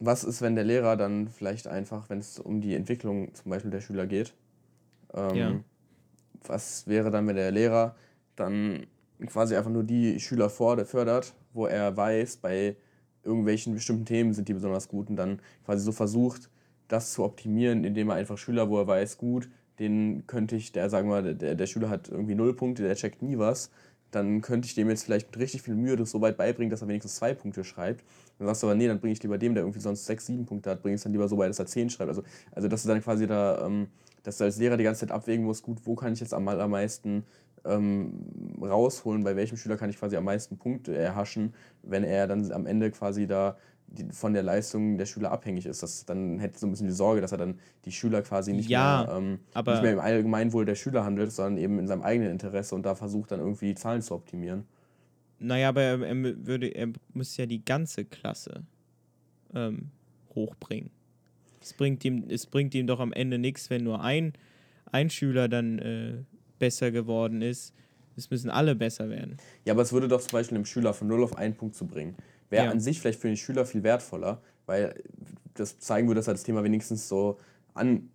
was 0.06 0.24
ist, 0.24 0.41
wenn 0.41 0.56
der 0.56 0.64
Lehrer 0.64 0.97
dann 0.97 1.28
vielleicht 1.28 1.68
einfach, 1.68 2.10
wenn 2.10 2.20
es 2.20 2.39
um 2.39 2.62
die 2.62 2.76
Entwicklung 2.76 3.34
zum 3.34 3.49
Beispiel 3.51 3.72
der 3.72 3.82
Schüler 3.82 4.06
geht, 4.06 4.34
ähm, 5.14 5.36
Ja. 5.36 5.60
was 6.45 6.88
wäre 6.88 7.12
dann, 7.12 7.28
wenn 7.28 7.36
der 7.36 7.51
Lehrer 7.51 7.95
dann 8.36 8.86
quasi 9.28 9.56
einfach 9.56 9.72
nur 9.72 9.84
die 9.84 10.20
Schüler 10.20 10.49
fördert, 10.49 11.34
wo 11.54 11.68
er 11.68 11.95
weiß, 11.95 12.38
bei 12.38 12.76
irgendwelchen 13.24 13.74
bestimmten 13.74 14.06
Themen 14.06 14.34
sind 14.34 14.49
die 14.49 14.54
besonders 14.54 14.89
gut 14.89 15.10
und 15.10 15.16
dann 15.16 15.39
quasi 15.66 15.84
so 15.84 15.91
versucht, 15.91 16.49
das 16.89 17.14
zu 17.14 17.24
optimieren, 17.24 17.84
indem 17.86 18.10
er 18.10 18.16
einfach 18.16 18.38
Schüler, 18.38 18.70
wo 18.70 18.80
er 18.80 18.88
weiß, 18.88 19.18
gut, 19.18 19.49
den 19.80 20.28
könnte 20.28 20.56
ich, 20.56 20.72
der 20.72 20.89
sagen 20.89 21.08
wir, 21.08 21.22
mal, 21.22 21.36
der, 21.36 21.56
der 21.56 21.66
Schüler 21.68 21.89
hat 21.89 22.10
irgendwie 22.10 22.36
null 22.36 22.54
Punkte, 22.56 22.84
der 22.84 22.95
checkt 22.95 23.22
nie 23.22 23.38
was, 23.38 23.72
dann 24.12 24.41
könnte 24.41 24.68
ich 24.68 24.76
dem 24.76 24.89
jetzt 24.89 25.04
vielleicht 25.06 25.28
mit 25.32 25.39
richtig 25.39 25.62
viel 25.62 25.76
Mühe 25.76 25.95
das 25.95 26.12
so 26.12 26.22
weit 26.22 26.38
beibringen, 26.38 26.70
dass 26.70 26.82
er 26.82 26.88
wenigstens 26.88 27.16
zwei 27.16 27.34
Punkte 27.34 27.64
schreibt. 27.64 28.04
Dann 28.40 28.48
sagst 28.48 28.64
du 28.64 28.68
aber, 28.68 28.76
nee, 28.76 28.88
dann 28.88 29.00
bringe 29.00 29.14
ich 29.14 29.22
lieber 29.24 29.38
dem, 29.38 29.54
der 29.54 29.64
irgendwie 29.64 29.80
sonst 29.80 30.06
sechs, 30.06 30.26
sieben 30.26 30.46
Punkte 30.46 30.70
hat, 30.72 30.82
bringe 30.82 30.96
ich 30.96 31.00
es 31.00 31.04
dann 31.04 31.12
lieber 31.12 31.28
so 31.28 31.38
weit, 31.38 31.50
dass 31.50 31.60
er 31.60 31.66
zehn 31.66 31.90
schreibt. 31.90 32.10
Also, 32.10 32.24
also 32.52 32.68
dass 32.68 32.84
du 32.84 32.90
dann 32.90 33.02
quasi 33.02 33.28
da, 33.28 33.66
ähm, 33.66 33.88
dass 34.24 34.38
du 34.38 34.44
als 34.44 34.58
Lehrer 34.58 34.78
die 34.78 34.84
ganze 34.84 35.02
Zeit 35.02 35.12
abwägen 35.12 35.46
musst, 35.46 35.64
gut, 35.64 35.80
wo 35.86 35.96
kann 35.96 36.14
ich 36.14 36.20
jetzt 36.20 36.34
am 36.34 36.48
allermeisten 36.48 37.24
ähm, 37.66 38.58
rausholen, 38.62 39.24
bei 39.24 39.36
welchem 39.36 39.58
Schüler 39.58 39.78
kann 39.78 39.90
ich 39.90 39.98
quasi 39.98 40.16
am 40.18 40.26
meisten 40.26 40.58
Punkte 40.58 40.96
erhaschen, 40.98 41.54
wenn 41.82 42.04
er 42.04 42.28
dann 42.28 42.52
am 42.52 42.66
Ende 42.66 42.92
quasi 42.92 43.28
da 43.28 43.58
die, 43.88 44.06
von 44.12 44.34
der 44.34 44.44
Leistung 44.44 44.98
der 44.98 45.06
Schüler 45.06 45.32
abhängig 45.32 45.66
ist. 45.66 45.84
Das, 45.84 46.06
dann 46.06 46.40
hätte 46.40 46.58
so 46.58 46.66
ein 46.68 46.72
bisschen 46.72 46.88
die 46.88 46.94
Sorge, 46.94 47.22
dass 47.22 47.32
er 47.32 47.38
dann 47.38 47.60
die 47.86 47.92
Schüler 47.92 48.22
quasi 48.22 48.52
nicht, 48.54 48.70
Ja, 48.70 49.06
mehr, 49.08 49.16
ähm, 49.16 49.40
aber- 49.54 49.74
nicht 49.74 49.84
mehr 49.84 49.94
im 49.94 50.00
Allgemeinwohl 50.00 50.66
der 50.66 50.76
Schüler 50.76 51.06
handelt, 51.06 51.32
sondern 51.32 51.58
eben 51.58 51.80
in 51.80 51.88
seinem 51.88 52.02
eigenen 52.02 52.32
Interesse 52.32 52.74
und 52.76 52.86
da 52.86 52.96
versucht 52.96 53.32
dann 53.32 53.40
irgendwie 53.40 53.68
die 53.68 53.76
Zahlen 53.76 54.02
zu 54.02 54.16
optimieren. 54.16 54.66
Naja, 55.40 55.70
aber 55.70 55.82
er, 55.82 56.02
er, 56.02 56.46
würde, 56.46 56.68
er 56.68 56.90
muss 57.14 57.36
ja 57.38 57.46
die 57.46 57.64
ganze 57.64 58.06
Klasse 58.06 58.64
ähm, 59.54 59.90
hochbringen. 60.36 60.90
Es 61.62 61.74
bringt, 61.74 62.04
ihm, 62.06 62.26
es 62.30 62.46
bringt 62.46 62.76
ihm 62.76 62.88
doch 62.88 63.00
am 63.00 63.14
Ende 63.14 63.38
nichts, 63.38 63.70
wenn 63.70 63.84
nur 63.84 64.02
ein, 64.02 64.34
ein 64.92 65.10
Schüler 65.10 65.48
dann 65.48 65.80
äh, 65.80 66.14
besser 66.60 66.92
geworden 66.92 67.42
ist. 67.42 67.74
Es 68.16 68.30
müssen 68.30 68.50
alle 68.50 68.76
besser 68.76 69.10
werden. 69.10 69.38
Ja, 69.66 69.74
aber 69.74 69.82
es 69.82 69.92
würde 69.92 70.08
doch 70.08 70.22
zum 70.22 70.32
Beispiel 70.34 70.58
einem 70.58 70.66
Schüler 70.66 70.94
von 70.94 71.08
0 71.08 71.24
auf 71.24 71.38
1 71.38 71.58
Punkt 71.58 71.76
zu 71.76 71.88
bringen, 71.88 72.16
wäre 72.50 72.66
Ja. 72.66 72.72
an 72.72 72.80
sich 72.80 73.00
vielleicht 73.00 73.20
für 73.20 73.28
den 73.28 73.38
Schüler 73.38 73.66
viel 73.66 73.82
wertvoller, 73.84 74.42
weil 74.66 74.94
das 75.56 75.80
zeigen 75.80 76.08
würde, 76.08 76.20
dass 76.20 76.28
er 76.28 76.34
das 76.34 76.44
Thema 76.44 76.64
wenigstens 76.64 77.08
so 77.08 77.40
an, 77.74 78.10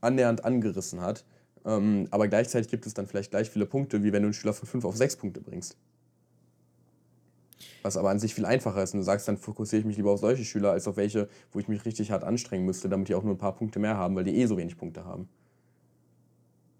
annähernd 0.00 0.44
angerissen 0.44 1.00
hat. 1.00 1.24
Ähm, 1.64 2.08
aber 2.10 2.28
gleichzeitig 2.28 2.70
gibt 2.70 2.86
es 2.86 2.94
dann 2.94 3.06
vielleicht 3.06 3.30
gleich 3.30 3.50
viele 3.50 3.66
Punkte, 3.66 4.02
wie 4.02 4.12
wenn 4.12 4.22
du 4.22 4.28
einen 4.28 4.34
Schüler 4.34 4.52
von 4.54 4.66
5 4.66 4.84
auf 4.84 4.96
6 4.96 5.16
Punkte 5.16 5.40
bringst. 5.40 5.76
Was 7.82 7.96
aber 7.96 8.10
an 8.10 8.18
sich 8.18 8.34
viel 8.34 8.44
einfacher 8.44 8.82
ist. 8.82 8.94
Und 8.94 9.00
du 9.00 9.04
sagst, 9.04 9.26
dann 9.28 9.36
fokussiere 9.38 9.80
ich 9.80 9.86
mich 9.86 9.96
lieber 9.96 10.10
auf 10.12 10.20
solche 10.20 10.44
Schüler, 10.44 10.70
als 10.72 10.86
auf 10.88 10.96
welche, 10.96 11.28
wo 11.52 11.58
ich 11.58 11.68
mich 11.68 11.84
richtig 11.84 12.10
hart 12.10 12.24
anstrengen 12.24 12.64
müsste, 12.64 12.88
damit 12.88 13.08
die 13.08 13.14
auch 13.14 13.24
nur 13.24 13.34
ein 13.34 13.38
paar 13.38 13.54
Punkte 13.54 13.78
mehr 13.78 13.96
haben, 13.96 14.14
weil 14.16 14.24
die 14.24 14.36
eh 14.36 14.46
so 14.46 14.56
wenig 14.56 14.76
Punkte 14.76 15.04
haben. 15.04 15.28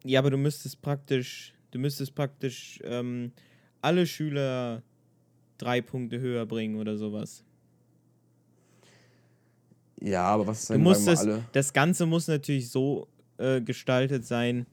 Ja, 0.05 0.19
aber 0.21 0.31
du 0.31 0.37
müsstest 0.37 0.83
praktisch, 0.83 1.55
du 1.71 1.79
müsstest 1.79 2.15
praktisch 2.15 2.81
ähm, 2.85 3.33
alle 3.81 4.07
Schüler 4.07 4.83
drei 5.59 5.81
Punkte 5.81 6.19
höher 6.21 6.47
bringen 6.47 6.77
oder 6.77 6.97
sowas. 6.97 7.45
Ja, 10.01 10.25
aber 10.25 10.47
was 10.47 10.61
ist 10.63 10.71
Du 10.71 10.75
denn, 10.75 10.83
musst 10.83 11.05
sagen 11.05 11.17
das, 11.17 11.27
wir 11.27 11.33
alle? 11.35 11.45
das 11.53 11.73
Ganze 11.73 12.07
muss 12.07 12.27
natürlich 12.29 12.71
so 12.71 13.07
äh, 13.39 13.61
gestaltet 13.61 14.27
sein, 14.27 14.67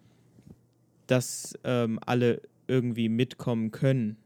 dass 1.08 1.54
ähm, 1.64 2.00
alle 2.06 2.42
irgendwie 2.68 3.10
mitkommen 3.10 3.72
können. 3.72 4.18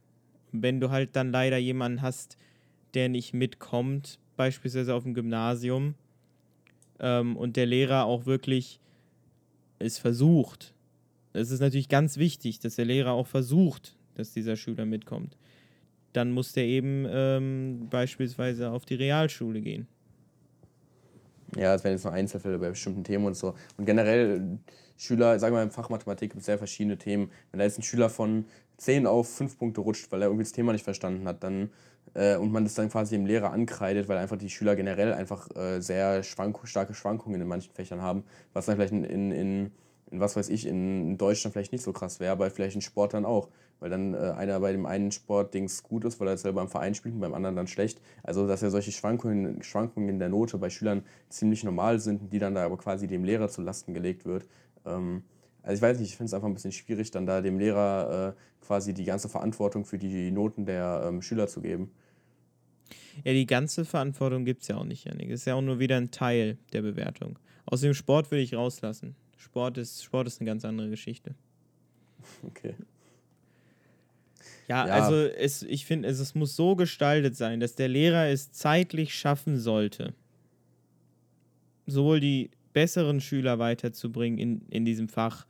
Wenn 0.62 0.80
du 0.80 0.90
halt 0.90 1.16
dann 1.16 1.32
leider 1.32 1.58
jemanden 1.58 2.02
hast, 2.02 2.38
der 2.94 3.10
nicht 3.10 3.34
mitkommt, 3.34 4.20
beispielsweise 4.38 4.94
auf 4.94 5.04
dem 5.04 5.14
Gymnasium, 5.14 5.96
ähm, 7.00 7.36
und 7.36 7.58
der 7.58 7.66
Lehrer 7.66 8.06
auch 8.06 8.26
wirklich 8.26 8.80
es 9.80 9.98
versucht, 9.98 10.74
es 11.34 11.52
ist 11.52 11.60
natürlich 11.60 11.90
ganz 11.90 12.18
wichtig, 12.18 12.60
dass 12.60 12.76
der 12.76 12.86
Lehrer 12.86 13.12
auch 13.12 13.28
versucht, 13.28 13.98
dass 14.16 14.32
dieser 14.32 14.56
Schüler 14.56 14.86
mitkommt, 14.86 15.36
dann 16.14 16.32
muss 16.32 16.54
der 16.54 16.66
eben 16.66 17.06
ähm, 17.10 17.88
beispielsweise 17.90 18.70
auf 18.72 18.86
die 18.86 18.96
Realschule 18.96 19.62
gehen. 19.62 19.88
Ja, 21.58 21.76
es 21.76 21.84
werden 21.84 21.96
jetzt 21.96 22.04
nur 22.04 22.14
Einzelfälle 22.14 22.58
bei 22.58 22.70
bestimmten 22.70 23.04
Themen 23.04 23.26
und 23.26 23.36
so. 23.36 23.54
Und 23.78 23.86
generell, 23.86 24.60
Schüler, 24.98 25.38
sagen 25.40 25.54
wir 25.54 25.60
mal, 25.60 25.64
im 25.64 25.72
Fach 25.72 25.90
Mathematik 25.90 26.32
gibt 26.32 26.40
es 26.40 26.46
sehr 26.46 26.58
verschiedene 26.58 26.98
Themen. 26.98 27.30
Wenn 27.52 27.60
da 27.60 27.66
jetzt 27.66 27.80
ein 27.80 27.84
Schüler 27.84 28.10
von 28.10 28.46
10 28.84 29.08
auf 29.08 29.30
5 29.30 29.58
Punkte 29.58 29.82
rutscht, 29.82 30.12
weil 30.12 30.22
er 30.22 30.28
irgendwie 30.28 30.44
das 30.44 30.52
Thema 30.52 30.72
nicht 30.72 30.84
verstanden 30.84 31.28
hat, 31.28 31.44
dann 31.44 31.72
äh, 32.14 32.36
und 32.36 32.52
man 32.52 32.64
das 32.64 32.76
dann 32.76 32.90
quasi 32.90 33.16
dem 33.16 33.26
Lehrer 33.26 33.52
ankreidet, 33.52 34.08
weil 34.08 34.18
einfach 34.18 34.38
die 34.38 34.50
Schüler 34.50 34.76
generell 34.76 35.14
einfach 35.14 35.50
äh, 35.56 35.80
sehr 35.82 36.24
schwank 36.24 36.60
starke 36.66 36.94
Schwankungen 36.94 37.42
in 37.42 37.48
manchen 37.48 37.74
Fächern 37.74 38.02
haben, 38.02 38.24
was 38.54 38.66
dann 38.66 38.76
vielleicht 38.76 38.94
in, 38.94 39.04
in, 39.04 39.32
in, 39.32 39.72
in 40.12 40.20
was 40.20 40.36
weiß 40.36 40.50
ich, 40.50 40.68
in 40.68 41.18
Deutschland 41.18 41.54
vielleicht 41.54 41.72
nicht 41.72 41.84
so 41.84 41.94
krass 41.94 42.20
wäre, 42.20 42.32
aber 42.32 42.50
vielleicht 42.52 42.76
in 42.76 42.82
Sport 42.82 43.14
dann 43.14 43.26
auch. 43.26 43.50
Weil 43.80 43.90
dann 43.90 44.14
äh, 44.14 44.18
einer 44.18 44.60
bei 44.60 44.72
dem 44.72 44.86
einen 44.86 45.12
Sportdings 45.12 45.84
gut 45.84 46.06
ist, 46.06 46.20
weil 46.20 46.28
er 46.28 46.38
selber 46.38 46.62
im 46.62 46.70
Verein 46.70 46.96
spielt 46.96 47.16
und 47.16 47.22
beim 47.22 47.34
anderen 47.34 47.56
dann 47.56 47.68
schlecht. 47.68 48.00
Also, 48.22 48.48
dass 48.48 48.62
ja 48.62 48.70
solche 48.70 48.92
Schwankungen, 48.92 49.62
Schwankungen 49.64 50.08
in 50.08 50.20
der 50.20 50.30
Note 50.30 50.58
bei 50.58 50.70
Schülern 50.70 51.04
ziemlich 51.30 51.64
normal 51.64 52.00
sind, 52.00 52.32
die 52.32 52.40
dann 52.40 52.56
da 52.56 52.64
aber 52.64 52.78
quasi 52.78 53.08
dem 53.08 53.24
Lehrer 53.24 53.50
zu 53.50 53.62
Lasten 53.62 53.94
gelegt 53.94 54.26
wird. 54.26 54.46
Ähm, 54.86 55.24
also 55.64 55.76
ich 55.76 55.82
weiß 55.82 56.00
nicht, 56.00 56.10
ich 56.10 56.18
finde 56.18 56.28
es 56.28 56.34
einfach 56.34 56.48
ein 56.48 56.54
bisschen 56.54 56.72
schwierig, 56.72 57.10
dann 57.12 57.26
da 57.26 57.42
dem 57.42 57.58
Lehrer 57.58 58.36
äh, 58.38 58.66
quasi 58.66 58.94
die 58.94 59.06
ganze 59.06 59.30
Verantwortung 59.30 59.86
für 59.86 59.98
die 59.98 60.30
Noten 60.32 60.66
der 60.66 61.06
ähm, 61.08 61.22
Schüler 61.22 61.48
zu 61.48 61.62
geben. 61.62 61.92
Ja, 63.24 63.34
die 63.34 63.46
ganze 63.46 63.86
Verantwortung 63.86 64.46
gibt 64.46 64.62
es 64.64 64.68
ja 64.68 64.78
auch 64.78 64.84
nicht, 64.86 65.06
Janik. 65.06 65.30
Ist 65.30 65.46
ja 65.46 65.56
auch 65.56 65.62
nur 65.62 65.80
wieder 65.80 65.98
ein 65.98 66.12
Teil 66.12 66.58
der 66.74 66.82
Bewertung. 66.82 67.40
Aus 67.66 67.82
dem 67.82 67.94
Sport 67.94 68.30
würde 68.32 68.42
ich 68.42 68.54
rauslassen. 68.56 69.16
Sport 69.38 69.78
ist, 69.78 70.04
Sport 70.04 70.28
ist 70.28 70.40
eine 70.40 70.48
ganz 70.48 70.64
andere 70.66 70.90
Geschichte. 70.90 71.36
Okay. 72.48 72.76
Ja, 74.70 74.88
Ja. 74.88 74.94
also 74.94 75.16
es, 75.18 75.62
ich 75.64 75.86
finde, 75.86 76.08
es, 76.08 76.20
es 76.20 76.36
muss 76.36 76.56
so 76.56 76.76
gestaltet 76.78 77.36
sein, 77.36 77.60
dass 77.60 77.76
der 77.76 77.90
Lehrer 77.90 78.28
es 78.30 78.52
zeitlich 78.54 79.14
schaffen 79.14 79.60
sollte, 79.60 80.14
sowohl 81.86 82.22
die 82.22 82.50
besseren 82.74 83.22
Schüler 83.22 83.60
weiterzubringen 83.60 84.40
in, 84.40 84.62
in 84.70 84.86
diesem 84.86 85.08
Fach, 85.08 85.46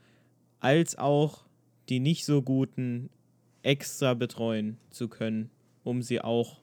als 0.60 0.98
auch 0.98 1.45
die 1.90 2.00
nicht 2.00 2.26
so 2.26 2.41
guten 2.41 3.10
extra 3.62 4.14
betreuen 4.14 4.78
zu 4.90 5.08
können, 5.08 5.50
um 5.84 6.02
sie 6.02 6.22
auch 6.22 6.62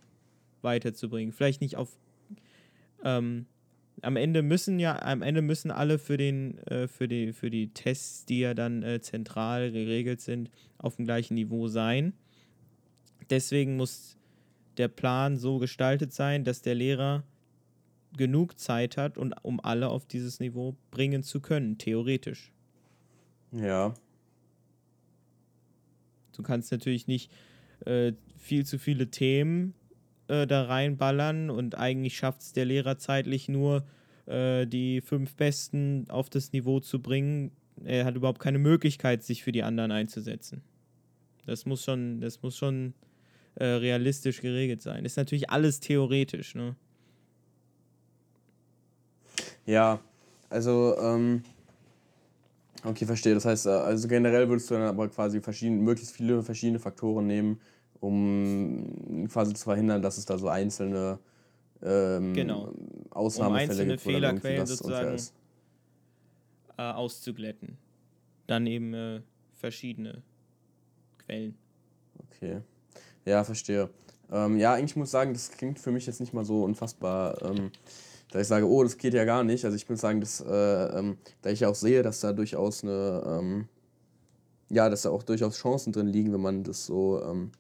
weiterzubringen. 0.63 1.33
Vielleicht 1.33 1.61
nicht 1.61 1.77
auf 1.77 1.99
ähm, 3.03 3.47
am 4.03 4.17
Ende 4.17 4.43
müssen 4.43 4.79
ja, 4.79 5.01
am 5.03 5.23
Ende 5.23 5.43
müssen 5.43 5.71
alle 5.71 5.99
für 5.99 6.17
den, 6.17 6.59
äh, 6.67 6.89
für 6.89 7.09
die, 7.09 7.33
für 7.33 7.51
die 7.51 7.69
Tests, 7.69 8.25
die 8.25 8.41
ja 8.41 8.55
dann 8.55 8.83
äh, 8.83 9.01
zentral 9.01 9.73
geregelt 9.73 10.21
sind, 10.21 10.51
auf 10.79 10.97
dem 10.97 11.05
gleichen 11.05 11.35
Niveau 11.35 11.69
sein. 11.69 12.15
Deswegen 13.29 13.77
muss 13.77 14.17
der 14.77 14.89
Plan 14.89 15.37
so 15.37 15.59
gestaltet 15.59 16.13
sein, 16.13 16.45
dass 16.45 16.63
der 16.63 16.75
Lehrer 16.75 17.25
genug 18.17 18.59
Zeit 18.59 18.97
hat, 18.97 19.19
und, 19.19 19.35
um 19.43 19.61
alle 19.61 19.89
auf 19.89 20.07
dieses 20.07 20.41
Niveau 20.41 20.77
bringen 20.91 21.23
zu 21.23 21.41
können, 21.41 21.79
theoretisch. 21.79 22.53
Ja. 23.53 23.95
Du 26.33 26.43
kannst 26.43 26.73
natürlich 26.73 27.07
nicht 27.07 27.31
äh, 27.85 28.13
viel 28.39 28.65
zu 28.65 28.79
viele 28.79 29.11
Themen 29.11 29.75
äh, 30.29 30.47
da 30.47 30.65
reinballern 30.65 31.51
und 31.51 31.77
eigentlich 31.77 32.17
schafft 32.17 32.43
es 32.43 32.53
der 32.53 32.65
Lehrer 32.65 32.99
zeitlich 32.99 33.49
nur, 33.49 33.85
äh, 34.27 34.67
die 34.67 35.01
fünf 35.01 35.35
Besten 35.35 36.09
auf 36.09 36.31
das 36.31 36.53
Niveau 36.53 36.81
zu 36.81 37.03
bringen. 37.03 37.53
Er 37.85 38.05
hat 38.05 38.17
überhaupt 38.17 38.41
keine 38.41 38.59
Möglichkeit, 38.59 39.23
sich 39.23 39.43
für 39.43 39.53
die 39.53 39.63
anderen 39.63 39.91
einzusetzen. 39.91 40.63
Das 41.47 41.67
muss 41.67 41.85
schon, 41.85 42.21
das 42.21 42.43
muss 42.43 42.57
schon 42.57 42.95
äh, 43.57 43.65
realistisch 43.65 44.41
geregelt 44.41 44.83
sein. 44.83 45.05
Ist 45.05 45.17
natürlich 45.17 45.51
alles 45.51 45.81
theoretisch, 45.81 46.55
ne? 46.55 46.77
Ja, 49.67 50.01
also, 50.49 50.97
ähm, 50.99 51.43
okay, 52.85 53.05
verstehe. 53.07 53.35
Das 53.35 53.45
heißt, 53.45 53.67
äh, 53.67 53.71
also 53.71 54.09
generell 54.09 54.49
würdest 54.49 54.71
du 54.71 54.75
dann 54.75 54.85
aber 54.85 55.09
quasi 55.09 55.41
verschiedene, 55.41 55.81
möglichst 55.81 56.15
viele 56.15 56.43
verschiedene 56.43 56.79
Faktoren 56.79 57.27
nehmen, 57.27 57.61
um 58.01 59.29
quasi 59.31 59.55
zu 59.55 59.65
verhindern, 59.65 60.03
dass 60.03 60.19
es 60.19 60.25
da 60.25 60.39
so 60.39 60.49
einzelne 60.49 61.19
ähm, 61.83 62.35
Genau. 62.35 62.73
Ausnahmefälle 63.11 63.71
einzelne 63.71 63.93
gibt, 63.93 64.07
dann 64.07 64.13
irgendwie 64.13 64.41
Fehlerquellen 64.47 64.67
sozusagen 64.67 65.15
ist. 65.15 65.35
Äh, 66.77 66.83
auszuglätten. 66.83 67.77
Dann 68.47 68.67
eben 68.67 68.95
äh, 68.95 69.21
verschiedene 69.53 70.23
Quellen. 71.19 71.55
Okay. 72.31 72.61
Ja, 73.25 73.45
verstehe. 73.45 73.91
Ähm, 74.33 74.59
ja, 74.59 74.75
eigentlich 74.75 74.97
muss 74.97 75.09
ich 75.09 75.13
sagen, 75.13 75.33
das 75.33 75.51
klingt 75.51 75.79
für 75.79 75.91
mich 75.91 76.07
jetzt 76.07 76.21
nicht 76.21 76.33
mal 76.33 76.45
so 76.45 76.65
unfassbar, 76.65 77.41
ähm, 77.43 77.71
dass 78.31 78.43
ich 78.43 78.49
sage, 78.49 78.69
oh, 78.69 78.83
das 78.83 78.97
geht 78.97 79.15
ja 79.15 79.25
gar 79.25 79.45
nicht. 79.45 79.65
Also 79.65 79.77
ich 79.77 79.89
muss 79.89 80.01
sagen, 80.01 80.21
dass, 80.21 80.41
äh, 80.41 80.99
ähm, 80.99 81.19
da 81.43 81.51
ich 81.51 81.65
auch 81.67 81.75
sehe, 81.75 82.03
dass 82.03 82.21
da 82.21 82.33
durchaus 82.33 82.85
eine, 82.85 83.23
ähm, 83.27 83.69
ja, 84.69 84.89
dass 84.89 85.03
da 85.03 85.11
auch 85.11 85.23
durchaus 85.23 85.57
Chancen 85.57 85.93
drin 85.93 86.07
liegen, 86.07 86.33
wenn 86.33 86.41
man 86.41 86.63
das 86.63 86.87
so, 86.87 87.21
ähm, 87.23 87.51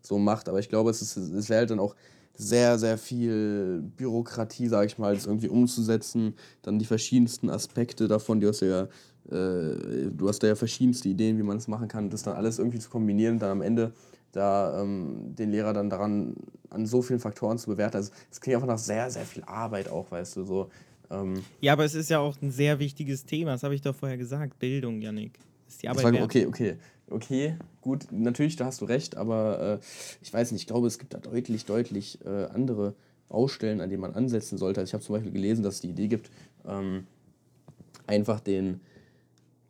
so 0.00 0.18
macht. 0.18 0.48
Aber 0.48 0.60
ich 0.60 0.68
glaube, 0.68 0.90
es, 0.90 1.02
ist, 1.02 1.16
es 1.16 1.48
wäre 1.48 1.60
halt 1.60 1.70
dann 1.70 1.80
auch 1.80 1.96
sehr, 2.36 2.78
sehr 2.78 2.98
viel 2.98 3.82
Bürokratie, 3.96 4.68
sage 4.68 4.86
ich 4.86 4.98
mal, 4.98 5.14
das 5.14 5.26
irgendwie 5.26 5.48
umzusetzen. 5.48 6.34
Dann 6.62 6.78
die 6.78 6.84
verschiedensten 6.84 7.50
Aspekte 7.50 8.08
davon, 8.08 8.40
die 8.40 8.46
hast 8.46 8.60
ja, 8.60 8.82
äh, 9.30 10.10
du 10.10 10.28
hast 10.28 10.42
da 10.42 10.48
ja 10.48 10.54
verschiedenste 10.54 11.08
Ideen, 11.08 11.38
wie 11.38 11.42
man 11.42 11.56
das 11.56 11.68
machen 11.68 11.88
kann, 11.88 12.10
das 12.10 12.22
dann 12.22 12.36
alles 12.36 12.58
irgendwie 12.58 12.78
zu 12.78 12.90
kombinieren, 12.90 13.38
dann 13.38 13.50
am 13.50 13.62
Ende 13.62 13.92
da 14.34 14.82
ähm, 14.82 15.34
den 15.34 15.50
Lehrer 15.50 15.72
dann 15.72 15.88
daran 15.88 16.34
an 16.70 16.86
so 16.86 17.02
vielen 17.02 17.20
Faktoren 17.20 17.58
zu 17.58 17.70
bewerten. 17.70 17.96
Also 17.96 18.12
es 18.30 18.40
klingt 18.40 18.56
einfach 18.56 18.68
nach 18.68 18.78
sehr, 18.78 19.10
sehr 19.10 19.24
viel 19.24 19.44
Arbeit 19.44 19.88
auch, 19.88 20.10
weißt 20.10 20.36
du, 20.36 20.44
so. 20.44 20.70
Ähm, 21.10 21.42
Ja, 21.60 21.72
aber 21.72 21.84
es 21.84 21.94
ist 21.94 22.10
ja 22.10 22.18
auch 22.18 22.36
ein 22.42 22.50
sehr 22.50 22.78
wichtiges 22.78 23.24
Thema, 23.24 23.52
das 23.52 23.62
habe 23.62 23.74
ich 23.74 23.82
doch 23.82 23.94
vorher 23.94 24.18
gesagt. 24.18 24.58
Bildung, 24.58 25.00
Yannick. 25.00 25.38
Ist 25.68 25.82
die 25.82 25.88
Arbeit 25.88 26.12
wert. 26.12 26.24
okay, 26.24 26.46
okay, 26.46 26.76
okay, 27.10 27.56
gut, 27.80 28.06
natürlich, 28.10 28.56
da 28.56 28.66
hast 28.66 28.80
du 28.80 28.84
recht, 28.86 29.16
aber 29.16 29.80
äh, 29.80 29.84
ich 30.20 30.32
weiß 30.32 30.52
nicht, 30.52 30.62
ich 30.62 30.66
glaube, 30.66 30.88
es 30.88 30.98
gibt 30.98 31.14
da 31.14 31.18
deutlich, 31.18 31.64
deutlich 31.64 32.18
äh, 32.24 32.46
andere 32.46 32.94
Baustellen, 33.28 33.80
an 33.80 33.88
denen 33.88 34.02
man 34.02 34.14
ansetzen 34.14 34.58
sollte. 34.58 34.80
Also 34.80 34.90
ich 34.90 34.94
habe 34.94 35.04
zum 35.04 35.14
Beispiel 35.14 35.32
gelesen, 35.32 35.62
dass 35.62 35.76
es 35.76 35.80
die 35.80 35.90
Idee 35.90 36.08
gibt, 36.08 36.30
ähm, 36.66 37.06
einfach 38.06 38.40
den, 38.40 38.80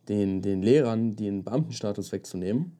den, 0.09 0.41
den 0.41 0.61
Lehrern 0.61 1.15
den 1.15 1.43
Beamtenstatus 1.43 2.11
wegzunehmen 2.11 2.73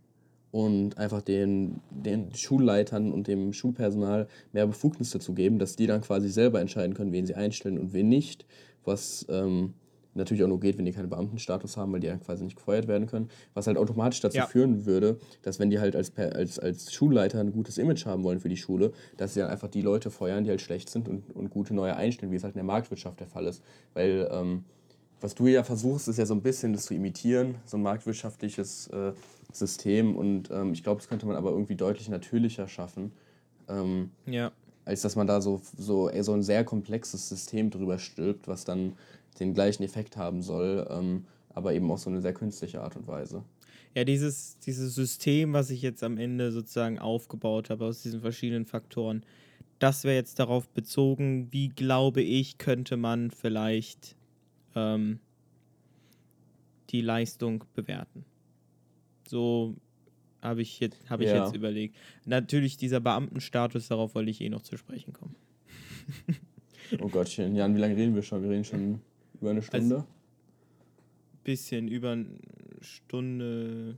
und 0.55 0.97
einfach 0.97 1.21
den, 1.21 1.81
den 1.89 2.33
Schulleitern 2.33 3.11
und 3.11 3.27
dem 3.27 3.51
Schulpersonal 3.51 4.29
mehr 4.53 4.65
Befugnisse 4.65 5.19
zu 5.19 5.33
geben, 5.33 5.59
dass 5.59 5.75
die 5.75 5.85
dann 5.85 5.99
quasi 5.99 6.29
selber 6.29 6.61
entscheiden 6.61 6.93
können, 6.93 7.11
wen 7.11 7.25
sie 7.25 7.35
einstellen 7.35 7.77
und 7.77 7.91
wen 7.91 8.07
nicht, 8.07 8.45
was 8.85 9.25
ähm, 9.27 9.73
natürlich 10.13 10.41
auch 10.45 10.47
nur 10.47 10.61
geht, 10.61 10.77
wenn 10.77 10.85
die 10.85 10.93
keinen 10.93 11.09
Beamtenstatus 11.09 11.75
haben, 11.75 11.91
weil 11.91 11.99
die 11.99 12.07
dann 12.07 12.21
quasi 12.21 12.45
nicht 12.45 12.55
gefeuert 12.55 12.87
werden 12.87 13.05
können, 13.05 13.27
was 13.53 13.67
halt 13.67 13.75
automatisch 13.77 14.21
dazu 14.21 14.37
Ja. 14.37 14.47
führen 14.47 14.85
würde, 14.85 15.17
dass 15.41 15.59
wenn 15.59 15.69
die 15.69 15.79
halt 15.79 15.93
als, 15.93 16.15
als, 16.17 16.57
als 16.57 16.93
Schulleiter 16.93 17.41
ein 17.41 17.51
gutes 17.51 17.77
Image 17.77 18.05
haben 18.05 18.23
wollen 18.23 18.39
für 18.39 18.47
die 18.47 18.55
Schule, 18.55 18.93
dass 19.17 19.33
sie 19.33 19.41
dann 19.41 19.49
einfach 19.49 19.67
die 19.67 19.81
Leute 19.81 20.09
feuern, 20.09 20.45
die 20.45 20.51
halt 20.51 20.61
schlecht 20.61 20.89
sind 20.89 21.09
und, 21.09 21.35
und 21.35 21.49
gute 21.49 21.73
neue 21.73 21.97
einstellen, 21.97 22.31
wie 22.31 22.37
es 22.37 22.45
halt 22.45 22.53
in 22.55 22.59
der 22.59 22.63
Marktwirtschaft 22.63 23.19
der 23.19 23.27
Fall 23.27 23.45
ist. 23.45 23.61
Weil 23.93 24.29
ähm, 24.31 24.63
was 25.25 25.33
du 25.33 25.47
ja 25.47 25.63
versuchst, 25.63 26.07
ist 26.07 26.17
ja 26.19 26.25
so 26.27 26.35
ein 26.35 26.43
bisschen 26.43 26.71
das 26.73 26.85
zu 26.85 26.93
imitieren, 26.93 27.55
so 27.65 27.77
ein 27.77 27.81
marktwirtschaftliches 27.81 28.87
äh, 28.89 29.11
System. 29.51 30.15
Und 30.15 30.51
ähm, 30.51 30.71
ich 30.73 30.83
glaube, 30.83 31.01
das 31.01 31.09
könnte 31.09 31.25
man 31.25 31.35
aber 31.35 31.49
irgendwie 31.49 31.75
deutlich 31.75 32.09
natürlicher 32.09 32.67
schaffen, 32.67 33.11
ähm, 33.67 34.11
Ja. 34.27 34.51
als 34.85 35.01
dass 35.01 35.15
man 35.15 35.25
da 35.25 35.41
so, 35.41 35.61
so, 35.75 36.09
eher 36.09 36.23
so 36.23 36.33
ein 36.33 36.43
sehr 36.43 36.63
komplexes 36.63 37.27
System 37.27 37.71
drüber 37.71 37.97
stülpt, 37.97 38.47
was 38.47 38.65
dann 38.65 38.93
den 39.39 39.55
gleichen 39.55 39.81
Effekt 39.81 40.15
haben 40.15 40.43
soll, 40.43 40.85
ähm, 40.91 41.25
aber 41.55 41.73
eben 41.73 41.89
auf 41.89 42.01
so 42.01 42.11
eine 42.11 42.21
sehr 42.21 42.33
künstliche 42.33 42.81
Art 42.81 42.95
und 42.95 43.07
Weise. 43.07 43.43
Ja, 43.95 44.03
dieses, 44.03 44.59
dieses 44.59 44.93
System, 44.93 45.53
was 45.53 45.71
ich 45.71 45.81
jetzt 45.81 46.03
am 46.03 46.19
Ende 46.19 46.51
sozusagen 46.51 46.99
aufgebaut 46.99 47.71
habe 47.71 47.85
aus 47.85 48.03
diesen 48.03 48.21
verschiedenen 48.21 48.67
Faktoren, 48.67 49.25
das 49.79 50.03
wäre 50.03 50.15
jetzt 50.15 50.37
darauf 50.37 50.69
bezogen, 50.69 51.47
wie 51.49 51.69
glaube 51.69 52.21
ich, 52.21 52.59
könnte 52.59 52.95
man 52.95 53.31
vielleicht 53.31 54.15
ähm, 54.75 55.19
die 56.89 57.01
Leistung 57.01 57.63
bewerten. 57.73 58.25
So 59.27 59.75
habe 60.41 60.61
ich, 60.61 60.79
jetzt, 60.79 61.09
habe 61.09 61.23
ich 61.23 61.29
Ja. 61.31 61.43
jetzt 61.45 61.55
überlegt. 61.55 61.95
Natürlich 62.25 62.77
dieser 62.77 62.99
Beamtenstatus, 62.99 63.87
darauf 63.87 64.13
wollte 64.15 64.29
ich 64.31 64.41
eh 64.41 64.49
noch 64.49 64.61
zu 64.61 64.77
sprechen 64.77 65.13
kommen. 65.13 65.35
Oh 66.99 67.07
Gottchen, 67.07 67.55
Jan, 67.55 67.75
wie 67.75 67.79
lange 67.79 67.95
reden 67.95 68.13
wir 68.13 68.21
schon? 68.21 68.43
Wir 68.43 68.51
reden 68.51 68.63
schon 68.63 69.01
über 69.41 69.49
eine 69.49 69.63
Stunde. 69.63 70.05
Bisschen 71.43 71.87
über 71.87 72.11
eine 72.11 72.27
Stunde, 72.81 73.97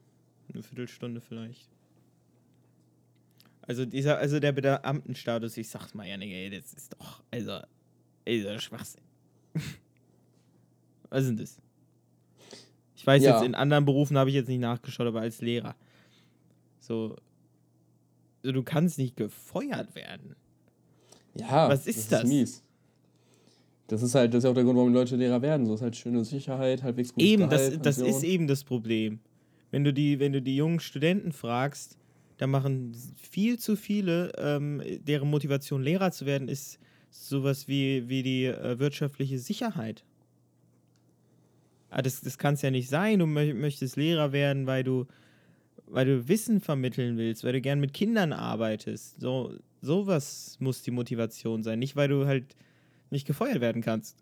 eine 0.53 0.63
Viertelstunde 0.63 1.19
vielleicht. 1.19 1.69
Also 3.61 3.85
dieser, 3.85 4.17
also 4.19 4.39
der 4.39 4.53
Beamtenstatus, 4.53 5.57
ich 5.57 5.67
sag's 5.67 5.93
mal, 5.93 6.07
Janik, 6.07 6.31
ey, 6.31 6.49
das 6.49 6.73
ist 6.73 6.93
doch, 6.93 7.21
also, 7.29 7.59
ist 8.23 8.63
Schwachsinn. 8.63 9.03
Was 11.09 11.21
ist 11.23 11.27
denn 11.29 11.37
das? 11.37 11.61
Ich 12.95 13.05
weiß 13.05 13.23
Ja. 13.23 13.37
jetzt, 13.37 13.45
in 13.45 13.55
anderen 13.55 13.85
Berufen 13.85 14.17
habe 14.17 14.29
ich 14.29 14.35
jetzt 14.35 14.47
nicht 14.47 14.59
nachgeschaut, 14.59 15.07
aber 15.07 15.21
als 15.21 15.41
Lehrer. 15.41 15.75
So, 16.79 17.15
so 18.43 18.51
du 18.51 18.63
kannst 18.63 18.97
nicht 18.97 19.15
gefeuert 19.15 19.93
werden. 19.95 20.35
ja, 21.35 21.69
was 21.69 21.85
ist 21.87 22.11
das? 22.11 22.25
mies. 22.27 22.63
Das 23.87 24.01
ist 24.01 24.15
halt, 24.15 24.33
das 24.33 24.39
ist 24.39 24.43
ja 24.43 24.49
auch 24.49 24.53
der 24.55 24.63
Grund, 24.65 24.75
warum 24.77 24.93
Leute 24.93 25.15
Lehrer 25.15 25.41
werden. 25.41 25.65
So 25.65 25.73
ist 25.75 25.81
halt 25.81 25.95
schöne 25.95 26.25
Sicherheit, 26.25 26.83
halbwegs 26.83 27.13
gutes 27.13 27.29
Eben, 27.29 27.49
das, 27.49 27.61
Gehalt, 27.69 27.85
das 27.85 27.95
Pension. 27.97 28.09
ist 28.17 28.23
eben 28.23 28.47
das 28.47 28.63
Problem. 28.65 29.19
Wenn 29.71 29.83
du 29.85 29.93
die, 29.93 30.19
wenn 30.19 30.33
du 30.33 30.41
die 30.41 30.55
jungen 30.57 30.79
Studenten 30.81 31.31
fragst, 31.31 31.97
da 32.37 32.47
machen 32.47 32.93
viel 33.15 33.57
zu 33.59 33.75
viele, 33.77 34.31
ähm, 34.37 34.81
deren 35.05 35.29
Motivation 35.29 35.81
Lehrer 35.81 36.11
zu 36.11 36.25
werden, 36.25 36.49
ist 36.49 36.79
sowas 37.11 37.67
wie, 37.69 38.07
wie 38.09 38.23
die 38.23 38.45
äh, 38.45 38.77
wirtschaftliche 38.79 39.39
Sicherheit. 39.39 40.03
Ah, 41.89 42.01
das 42.01 42.21
das 42.21 42.37
kann 42.37 42.55
es 42.55 42.61
ja 42.61 42.71
nicht 42.71 42.89
sein. 42.89 43.19
Du 43.19 43.25
mö 43.25 43.53
möchtest 43.53 43.95
Lehrer 43.95 44.31
werden, 44.31 44.67
weil 44.67 44.83
du, 44.83 45.05
weil 45.85 46.05
du 46.05 46.27
Wissen 46.27 46.59
vermitteln 46.59 47.17
willst, 47.17 47.43
weil 47.43 47.53
du 47.53 47.61
gern 47.61 47.79
mit 47.79 47.93
Kindern 47.93 48.33
arbeitest. 48.33 49.21
So, 49.21 49.53
sowas 49.81 50.57
muss 50.59 50.81
die 50.81 50.91
Motivation 50.91 51.63
sein. 51.63 51.79
Nicht, 51.79 51.95
weil 51.95 52.09
du 52.09 52.25
halt 52.25 52.55
nicht 53.09 53.25
gefeuert 53.25 53.61
werden 53.61 53.81
kannst. 53.81 54.17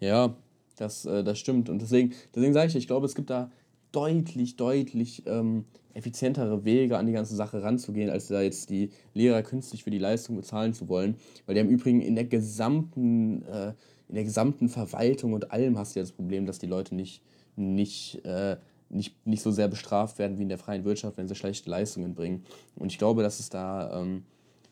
Ja, 0.00 0.36
das, 0.76 1.04
äh, 1.04 1.24
das 1.24 1.38
stimmt. 1.38 1.68
Und 1.68 1.82
deswegen, 1.82 2.14
deswegen 2.34 2.52
sage 2.52 2.68
ich, 2.68 2.76
ich 2.76 2.86
glaube, 2.86 3.06
es 3.06 3.14
gibt 3.14 3.30
da 3.30 3.50
deutlich, 3.92 4.56
deutlich 4.56 5.22
ähm, 5.26 5.64
effizientere 5.94 6.64
Wege 6.64 6.96
an 6.96 7.06
die 7.06 7.12
ganze 7.12 7.34
Sache 7.34 7.62
ranzugehen, 7.62 8.10
als 8.10 8.28
da 8.28 8.40
jetzt 8.42 8.70
die 8.70 8.90
Lehrer 9.14 9.42
künstlich 9.42 9.84
für 9.84 9.90
die 9.90 9.98
Leistung 9.98 10.36
bezahlen 10.36 10.74
zu 10.74 10.88
wollen. 10.88 11.16
Weil 11.46 11.54
die 11.54 11.60
im 11.60 11.68
Übrigen 11.68 12.00
in 12.00 12.14
der 12.14 12.24
gesamten, 12.24 13.42
äh, 13.42 13.72
in 14.08 14.14
der 14.14 14.24
gesamten 14.24 14.68
Verwaltung 14.68 15.32
und 15.32 15.52
allem 15.52 15.78
hast 15.78 15.94
du 15.94 16.00
ja 16.00 16.02
das 16.02 16.12
Problem, 16.12 16.46
dass 16.46 16.58
die 16.58 16.66
Leute 16.66 16.94
nicht, 16.94 17.22
nicht, 17.56 18.24
äh, 18.24 18.56
nicht, 18.88 19.14
nicht 19.26 19.42
so 19.42 19.50
sehr 19.50 19.68
bestraft 19.68 20.18
werden 20.18 20.38
wie 20.38 20.42
in 20.42 20.48
der 20.48 20.58
freien 20.58 20.84
Wirtschaft, 20.84 21.18
wenn 21.18 21.28
sie 21.28 21.34
schlechte 21.34 21.68
Leistungen 21.68 22.14
bringen. 22.14 22.44
Und 22.76 22.90
ich 22.90 22.98
glaube, 22.98 23.22
dass 23.22 23.38
es 23.38 23.50
da, 23.50 24.00
ähm, 24.00 24.24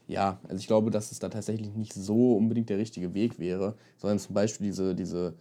ja, 0.07 0.41
also 0.45 0.57
ich 0.57 0.67
glaube, 0.67 0.91
dass 0.91 1.13
es 1.13 1.19
da 1.19 1.29
tatsächlich 1.29 1.75
nicht 1.75 1.93
so 1.93 2.37
unbedingt 2.37 2.71
der 2.71 2.79
richtige 2.79 3.13
Weg 3.13 3.39
wäre, 3.39 3.75
sondern 3.99 4.19
zum 4.19 4.35
Beispiel 4.35 4.67
diese, 4.67 4.95
diese 4.95 5.35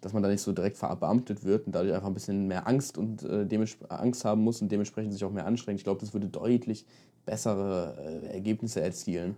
dass 0.00 0.12
man 0.12 0.22
da 0.22 0.28
nicht 0.28 0.40
so 0.40 0.52
direkt 0.52 0.78
verbeamtet 0.78 1.44
wird 1.44 1.66
und 1.66 1.74
dadurch 1.74 1.94
einfach 1.94 2.08
ein 2.08 2.14
bisschen 2.14 2.46
mehr 2.46 2.66
Angst 2.66 2.96
und 2.96 3.22
äh, 3.22 3.46
Angst 3.88 4.24
haben 4.24 4.42
muss 4.42 4.62
und 4.62 4.72
dementsprechend 4.72 5.12
sich 5.12 5.24
auch 5.24 5.30
mehr 5.30 5.46
anstrengt. 5.46 5.78
Ich 5.78 5.84
glaube, 5.84 6.00
das 6.00 6.12
würde 6.12 6.28
deutlich 6.28 6.86
bessere 7.26 8.22
äh, 8.24 8.32
Ergebnisse 8.32 8.80
erzielen. 8.80 9.36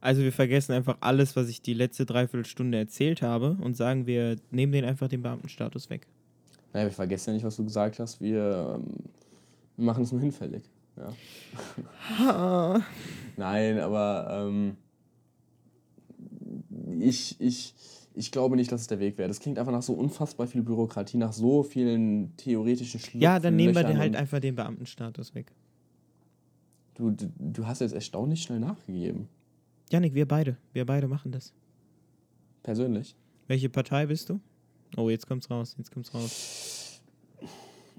Also 0.00 0.22
wir 0.22 0.32
vergessen 0.32 0.72
einfach 0.72 0.96
alles, 1.00 1.36
was 1.36 1.48
ich 1.48 1.62
die 1.62 1.74
letzte 1.74 2.06
Dreiviertelstunde 2.06 2.78
erzählt 2.78 3.22
habe 3.22 3.58
und 3.60 3.76
sagen, 3.76 4.06
wir 4.06 4.36
nehmen 4.50 4.72
den 4.72 4.84
einfach 4.84 5.08
den 5.08 5.22
Beamtenstatus 5.22 5.90
weg. 5.90 6.06
Naja, 6.72 6.86
wir 6.86 6.92
vergessen 6.92 7.30
ja 7.30 7.34
nicht, 7.34 7.44
was 7.44 7.56
du 7.56 7.64
gesagt 7.64 7.98
hast. 7.98 8.20
Wir, 8.20 8.78
ähm, 8.78 9.10
machen 9.80 10.04
es 10.04 10.12
nur 10.12 10.20
hinfällig. 10.20 10.62
Ja. 12.18 12.84
Nein, 13.36 13.78
aber 13.78 14.46
ähm, 14.48 14.76
ich, 17.00 17.40
ich, 17.40 17.74
ich 18.14 18.30
glaube 18.30 18.56
nicht, 18.56 18.70
dass 18.70 18.82
es 18.82 18.86
der 18.86 19.00
Weg 19.00 19.18
wäre. 19.18 19.28
Das 19.28 19.40
klingt 19.40 19.58
einfach 19.58 19.72
nach 19.72 19.82
so 19.82 19.94
unfassbar 19.94 20.46
viel 20.46 20.62
Bürokratie, 20.62 21.16
nach 21.16 21.32
so 21.32 21.62
vielen 21.62 22.36
theoretischen 22.36 23.00
Schlupfen. 23.00 23.20
Ja, 23.20 23.38
dann 23.38 23.56
nehmen 23.56 23.74
wir 23.74 23.84
den 23.84 23.98
halt 23.98 24.16
einfach 24.16 24.40
den 24.40 24.54
Beamtenstatus 24.54 25.34
weg. 25.34 25.52
Du, 26.94 27.10
du, 27.10 27.32
du 27.38 27.66
hast 27.66 27.80
jetzt 27.80 27.94
erstaunlich 27.94 28.42
schnell 28.42 28.60
nachgegeben. 28.60 29.28
Janik, 29.90 30.14
wir 30.14 30.26
beide. 30.26 30.56
Wir 30.72 30.86
beide 30.86 31.08
machen 31.08 31.32
das. 31.32 31.52
Persönlich. 32.62 33.16
Welche 33.48 33.68
Partei 33.68 34.06
bist 34.06 34.28
du? 34.28 34.40
Oh, 34.96 35.08
jetzt 35.10 35.26
kommt's 35.26 35.50
raus. 35.50 35.74
Jetzt 35.78 35.90
kommt's 35.90 36.14
raus. 36.14 37.02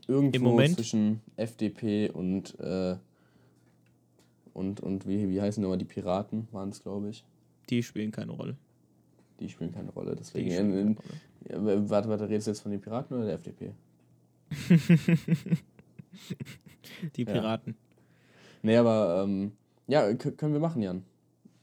Irgendwo 0.08 0.62
zwischen 0.68 1.22
FDP 1.38 2.10
und, 2.10 2.60
äh, 2.60 2.96
und, 4.54 4.80
und 4.82 5.08
wie, 5.08 5.30
wie 5.30 5.42
heißen 5.42 5.62
nochmal 5.62 5.78
die 5.78 5.86
Piraten, 5.86 6.48
waren 6.52 6.70
es, 6.70 6.82
glaube 6.82 7.10
ich. 7.10 7.24
Die 7.70 7.82
spielen 7.84 8.12
keine 8.12 8.32
Rolle. 8.32 8.58
Die 9.40 9.50
spielen 9.50 9.72
keine 9.72 9.92
Rolle. 9.92 10.16
Deswegen. 10.16 10.50
spielen 10.52 10.70
In, 10.74 10.96
keine 10.96 10.98
in, 11.52 11.58
Rolle. 11.60 11.80
ja, 11.84 11.90
warte, 11.90 12.10
warte, 12.10 12.30
redest 12.30 12.48
du 12.48 12.52
jetzt 12.52 12.62
von 12.62 12.72
den 12.72 12.82
Piraten 12.82 13.16
oder 13.18 13.26
der 13.26 13.36
FDP? 13.36 13.74
Die 17.16 17.24
Ja. 17.24 17.32
Piraten. 17.34 17.76
Nee, 18.64 18.76
aber 18.78 19.24
ähm, 19.24 19.54
ja, 19.88 20.14
können 20.14 20.54
wir 20.54 20.60
machen, 20.60 20.82
Jan. 20.82 21.04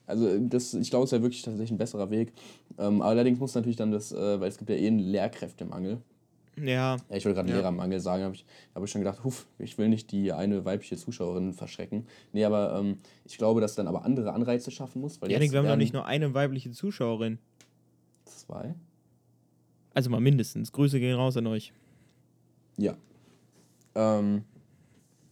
Also 0.09 0.39
das, 0.39 0.74
ich 0.74 0.90
glaube, 0.90 1.05
es 1.05 1.12
wäre 1.12 1.22
wirklich 1.22 1.43
tatsächlich 1.43 1.70
ein 1.70 1.78
besserer 1.78 2.10
Weg. 2.10 2.32
Ähm, 2.78 3.02
allerdings 3.02 3.39
muss 3.39 3.55
natürlich 3.55 3.76
dann 3.76 3.93
das, 3.93 4.10
äh, 4.10 4.40
weil 4.40 4.48
es 4.48 4.59
gibt 4.59 4.70
ja 4.70 4.76
eh 4.76 4.86
einen 4.86 4.98
Lehrkräftemangel. 4.98 5.98
Ja, 6.56 6.97
Ja, 6.97 7.16
ich 7.16 7.24
wollte 7.24 7.36
gerade 7.36 7.51
Ja. 7.51 7.56
Lehrermangel 7.56 8.01
sagen, 8.01 8.24
habe 8.24 8.35
ich, 8.35 8.44
hab 8.74 8.82
ich 8.82 8.90
schon 8.90 9.02
gedacht, 9.02 9.22
huf, 9.22 9.47
ich 9.60 9.78
will 9.78 9.89
nicht 9.89 10.10
die 10.10 10.32
eine 10.32 10.64
weibliche 10.64 10.97
Zuschauerin 10.97 11.52
verschrecken. 11.52 12.06
Nee, 12.32 12.44
aber 12.44 12.76
ähm, 12.80 12.98
ich 13.24 13.39
glaube, 13.39 13.60
dass 13.60 13.76
dann 13.76 13.86
aber 13.86 14.05
andere 14.05 14.32
Anreize 14.32 14.70
schaffen 14.72 15.01
muss, 15.01 15.20
weil 15.22 15.30
Janik, 15.30 15.52
wir 15.52 15.60
haben 15.60 15.68
doch 15.68 15.76
nicht 15.76 15.93
nur 15.93 16.06
eine 16.06 16.35
weibliche 16.35 16.72
Zuschauerin. 16.72 17.39
zwei. 18.24 18.74
Also 19.94 20.10
mal 20.10 20.20
mindestens. 20.20 20.72
Grüße 20.72 20.98
gehen 21.01 21.14
raus 21.14 21.36
an 21.36 21.47
euch. 21.47 21.72
Ja. 22.76 22.97
Ähm, 23.94 24.43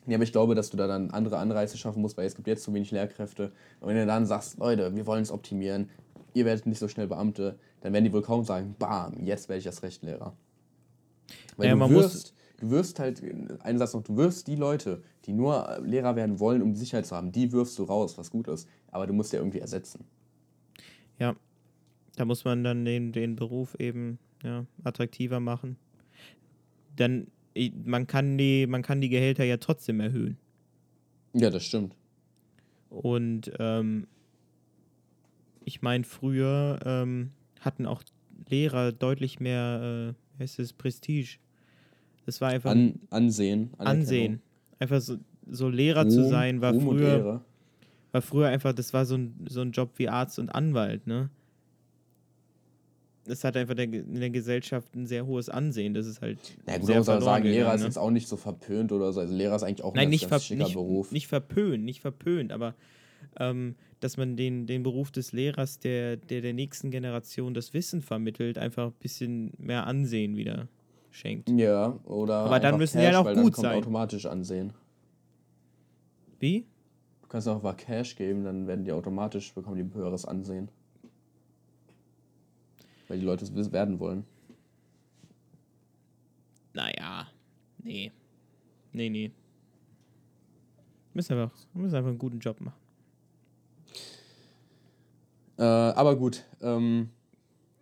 nee, 0.06 0.14
aber 0.14 0.24
ich 0.24 0.32
glaube, 0.32 0.54
dass 0.54 0.70
du 0.70 0.76
da 0.76 0.86
dann 0.86 1.10
andere 1.10 1.38
Anreize 1.38 1.76
schaffen 1.76 2.00
musst, 2.02 2.16
weil 2.16 2.26
es 2.26 2.34
gibt 2.34 2.46
jetzt 2.48 2.62
zu 2.64 2.72
wenig 2.72 2.90
Lehrkräfte. 2.90 3.52
Und 3.80 3.88
wenn 3.88 3.96
du 3.96 4.06
dann 4.06 4.26
sagst, 4.26 4.58
Leute, 4.58 4.94
wir 4.96 5.06
wollen 5.06 5.22
es 5.22 5.30
optimieren, 5.30 5.88
ihr 6.34 6.44
werdet 6.44 6.66
nicht 6.66 6.78
so 6.78 6.88
schnell 6.88 7.06
Beamte, 7.06 7.58
dann 7.80 7.92
werden 7.92 8.04
die 8.04 8.12
wohl 8.12 8.22
kaum 8.22 8.44
sagen, 8.44 8.74
bam, 8.78 9.24
jetzt 9.24 9.48
werde 9.48 9.60
ich 9.60 9.66
erst 9.66 9.82
recht 9.82 10.02
Lehrer. 10.02 10.34
Weil 11.56 11.66
Ja, 11.68 11.72
du 11.72 11.78
man 11.78 11.92
muss- 11.92 12.04
wirst, 12.14 12.34
du 12.58 12.70
wirst 12.70 12.98
halt, 12.98 13.22
einen 13.60 13.78
Satz 13.78 13.94
noch, 13.94 14.02
du 14.02 14.16
wirst 14.16 14.46
die 14.46 14.56
Leute, 14.56 15.02
die 15.24 15.32
nur 15.32 15.68
äh, 15.68 15.80
Lehrer 15.80 16.14
werden 16.16 16.38
wollen, 16.40 16.62
um 16.62 16.72
die 16.72 16.78
Sicherheit 16.80 17.06
zu 17.06 17.16
haben, 17.16 17.32
die 17.32 17.52
wirfst 17.52 17.78
du 17.78 17.84
raus, 17.84 18.16
was 18.18 18.30
gut 18.30 18.48
ist. 18.48 18.68
Aber 18.90 19.06
du 19.06 19.12
musst 19.12 19.32
ja 19.32 19.38
irgendwie 19.40 19.58
ersetzen. 19.60 20.04
Ja. 21.18 21.34
Da 22.16 22.24
muss 22.24 22.44
man 22.46 22.64
dann 22.64 22.84
den, 22.86 23.12
den 23.12 23.36
Beruf 23.36 23.74
eben 23.78 24.18
ja, 24.42 24.64
attraktiver 24.84 25.38
machen. 25.40 25.76
Dann, 26.96 27.26
man 27.84 28.06
kann, 28.06 28.38
die, 28.38 28.66
man 28.66 28.82
kann 28.82 29.00
die 29.00 29.08
Gehälter 29.08 29.44
ja 29.44 29.56
trotzdem 29.56 30.00
erhöhen. 30.00 30.36
Ja, 31.32 31.50
das 31.50 31.64
stimmt. 31.64 31.94
Und 32.90 33.52
ähm, 33.58 34.06
ich 35.64 35.82
meine, 35.82 36.04
früher 36.04 36.78
ähm, 36.84 37.30
hatten 37.60 37.86
auch 37.86 38.02
Lehrer 38.48 38.92
deutlich 38.92 39.40
mehr, 39.40 40.14
äh, 40.14 40.38
wie 40.38 40.42
heißt 40.44 40.58
es, 40.60 40.72
Prestige. 40.72 41.38
Das 42.24 42.40
war 42.40 42.50
einfach 42.50 42.70
An, 42.70 43.00
Ansehen. 43.10 43.70
Ansehen. 43.78 44.40
Einfach 44.78 45.00
so, 45.00 45.16
so 45.48 45.68
Lehrer 45.68 46.08
zu 46.08 46.20
Ruhm- 46.20 46.28
sein, 46.28 46.60
war 46.60 46.72
Ruhm 46.72 46.82
früher, 46.82 47.44
war 48.12 48.22
früher 48.22 48.48
einfach, 48.48 48.72
das 48.72 48.92
war 48.92 49.04
so 49.04 49.16
ein, 49.16 49.46
so 49.48 49.60
ein 49.60 49.72
Job 49.72 49.92
wie 49.96 50.08
Arzt 50.08 50.38
und 50.38 50.50
Anwalt, 50.50 51.06
ne? 51.06 51.30
Das 53.26 53.44
hat 53.44 53.56
einfach 53.56 53.74
der, 53.74 53.84
in 53.84 54.20
der 54.20 54.30
Gesellschaft 54.30 54.94
ein 54.94 55.06
sehr 55.06 55.26
hohes 55.26 55.48
Ansehen. 55.48 55.94
Das 55.94 56.06
ist 56.06 56.20
halt. 56.20 56.38
Na 56.66 56.78
gut, 56.78 56.86
sehr 56.86 56.98
muss 56.98 57.06
sagen, 57.06 57.24
Lehrer 57.24 57.40
gegangen, 57.42 57.74
ist 57.74 57.80
ne? 57.80 57.86
jetzt 57.86 57.98
auch 57.98 58.10
nicht 58.10 58.28
so 58.28 58.36
verpönt 58.36 58.92
oder 58.92 59.12
so. 59.12 59.20
Also 59.20 59.34
Lehrer 59.34 59.56
ist 59.56 59.62
eigentlich 59.62 59.84
auch 59.84 59.94
Nein, 59.94 60.04
ein 60.04 60.10
nicht, 60.10 60.30
ganz 60.30 60.44
schicker 60.44 60.64
nicht, 60.64 60.74
Beruf. 60.74 61.12
nicht 61.12 61.26
verpönt, 61.26 61.84
nicht 61.84 62.00
verpönt, 62.00 62.52
aber 62.52 62.74
ähm, 63.38 63.74
dass 64.00 64.16
man 64.16 64.36
den, 64.36 64.66
den 64.66 64.82
Beruf 64.82 65.10
des 65.10 65.32
Lehrers, 65.32 65.78
der, 65.78 66.16
der 66.16 66.40
der 66.40 66.52
nächsten 66.52 66.90
Generation 66.90 67.54
das 67.54 67.74
Wissen 67.74 68.02
vermittelt, 68.02 68.58
einfach 68.58 68.88
ein 68.88 68.94
bisschen 69.00 69.52
mehr 69.58 69.86
Ansehen 69.86 70.36
wieder 70.36 70.68
schenkt. 71.10 71.50
Ja, 71.50 71.98
oder 72.04 72.34
Aber 72.34 72.60
dann 72.60 72.78
müssen 72.78 72.98
die 73.00 73.06
halt 73.06 73.16
auch 73.16 73.34
gut 73.34 73.56
sein. 73.56 73.78
automatisch 73.78 74.26
Ansehen. 74.26 74.72
Wie? 76.38 76.66
Du 77.22 77.28
kannst 77.28 77.48
auch 77.48 77.62
mal 77.62 77.72
Cash 77.72 78.16
geben, 78.16 78.44
dann 78.44 78.66
werden 78.66 78.84
die 78.84 78.92
automatisch, 78.92 79.52
bekommen 79.54 79.76
die 79.76 79.98
höheres 79.98 80.24
Ansehen. 80.24 80.70
Weil 83.08 83.18
die 83.18 83.24
Leute 83.24 83.44
es 83.44 83.72
werden 83.72 83.98
wollen. 84.00 84.24
Naja, 86.74 87.26
nee. 87.82 88.12
Nee, 88.92 89.08
nee. 89.08 89.30
Müssen 91.14 91.32
einfach, 91.38 91.56
müssen 91.72 91.94
einfach 91.94 92.10
einen 92.10 92.18
guten 92.18 92.38
Job 92.40 92.60
machen. 92.60 92.78
Äh, 95.58 95.62
aber 95.62 96.16
gut, 96.16 96.44
ähm, 96.60 97.08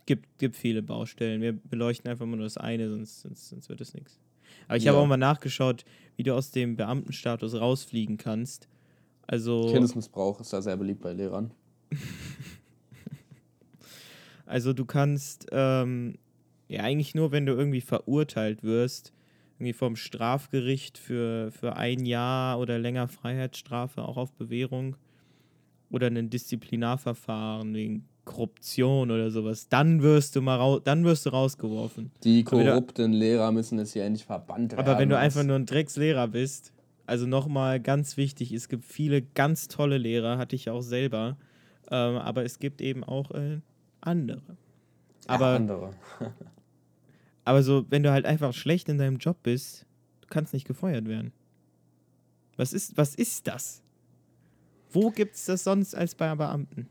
Gibt, 0.06 0.38
gibt 0.38 0.55
viele 0.56 0.82
Baustellen. 0.82 1.40
Wir 1.40 1.55
beleuchten 1.55 2.10
einfach 2.10 2.26
mal 2.26 2.36
nur 2.36 2.44
das 2.44 2.59
eine, 2.59 2.90
sonst, 2.90 3.22
sonst, 3.22 3.48
sonst 3.48 3.68
wird 3.70 3.80
es 3.80 3.94
nichts. 3.94 4.20
Aber 4.68 4.76
ich 4.76 4.84
Ja. 4.84 4.92
habe 4.92 5.01
auch 5.02 5.06
mal 5.06 5.16
nachgeschaut, 5.16 5.84
wie 6.16 6.22
du 6.22 6.34
aus 6.34 6.51
dem 6.51 6.76
Beamtenstatus 6.76 7.55
rausfliegen 7.55 8.18
kannst. 8.18 8.68
Also, 9.26 9.70
Kindesmissbrauch 9.72 10.40
ist 10.40 10.52
da 10.52 10.60
sehr 10.60 10.76
beliebt 10.76 11.01
bei 11.01 11.14
Lehrern. 11.14 11.51
Also 14.46 14.72
du 14.72 14.84
kannst 14.84 15.46
ähm, 15.52 16.16
ja 16.68 16.82
eigentlich 16.82 17.14
nur, 17.14 17.32
wenn 17.32 17.46
du 17.46 17.52
irgendwie 17.52 17.80
verurteilt 17.80 18.62
wirst, 18.62 19.12
irgendwie 19.58 19.72
vom 19.72 19.96
Strafgericht 19.96 20.98
für, 20.98 21.50
für 21.52 21.76
ein 21.76 22.04
Jahr 22.04 22.58
oder 22.58 22.78
länger 22.78 23.08
Freiheitsstrafe, 23.08 24.02
auch 24.02 24.16
auf 24.16 24.32
Bewährung, 24.32 24.96
oder 25.90 26.08
ein 26.08 26.28
Disziplinarverfahren 26.28 27.72
wegen 27.72 28.08
Korruption 28.24 29.10
oder 29.10 29.30
sowas, 29.30 29.68
dann 29.68 30.02
wirst 30.02 30.34
du 30.34 30.40
mal 30.40 30.56
rau 30.56 30.80
dann 30.80 31.04
wirst 31.04 31.26
du 31.26 31.30
rausgeworfen. 31.30 32.10
Die 32.24 32.42
korrupten 32.42 33.12
Lehrer 33.12 33.52
müssen 33.52 33.78
jetzt 33.78 33.92
hier 33.92 34.04
endlich 34.04 34.24
verbannt 34.24 34.72
werden. 34.72 34.84
Aber 34.84 34.98
wenn 34.98 35.08
du 35.08 35.18
einfach 35.18 35.44
nur 35.44 35.56
ein 35.56 35.66
Dreckslehrer 35.66 36.28
bist, 36.28 36.72
also 37.06 37.26
nochmal 37.26 37.80
ganz 37.80 38.16
wichtig, 38.16 38.52
es 38.52 38.68
gibt 38.68 38.84
viele 38.84 39.22
ganz 39.22 39.68
tolle 39.68 39.98
Lehrer, 39.98 40.38
hatte 40.38 40.56
ich 40.56 40.70
auch 40.70 40.80
selber, 40.80 41.36
ähm, 41.90 42.16
aber 42.16 42.44
es 42.44 42.58
gibt 42.58 42.80
eben 42.80 43.04
auch 43.04 43.30
äh, 43.32 43.60
andere. 44.06 44.56
Aber, 45.26 45.51
ja, 45.51 45.56
andere. 45.56 45.94
aber 47.44 47.62
so, 47.62 47.86
wenn 47.90 48.02
du 48.02 48.10
halt 48.10 48.26
einfach 48.26 48.52
schlecht 48.52 48.89
in 48.89 48.98
deinem 48.98 49.18
Job 49.18 49.43
bist, 49.43 49.86
du 50.20 50.28
kannst 50.28 50.52
nicht 50.52 50.66
gefeuert 50.66 51.09
werden. 51.09 51.32
Was 52.56 52.72
ist, 52.72 52.97
was 52.97 53.14
ist 53.14 53.47
das? 53.47 53.82
Wo 54.90 55.10
gibt's 55.10 55.47
das 55.47 55.64
sonst 55.64 55.94
als 55.94 56.14
bei 56.14 56.32
Beamten? 56.35 56.89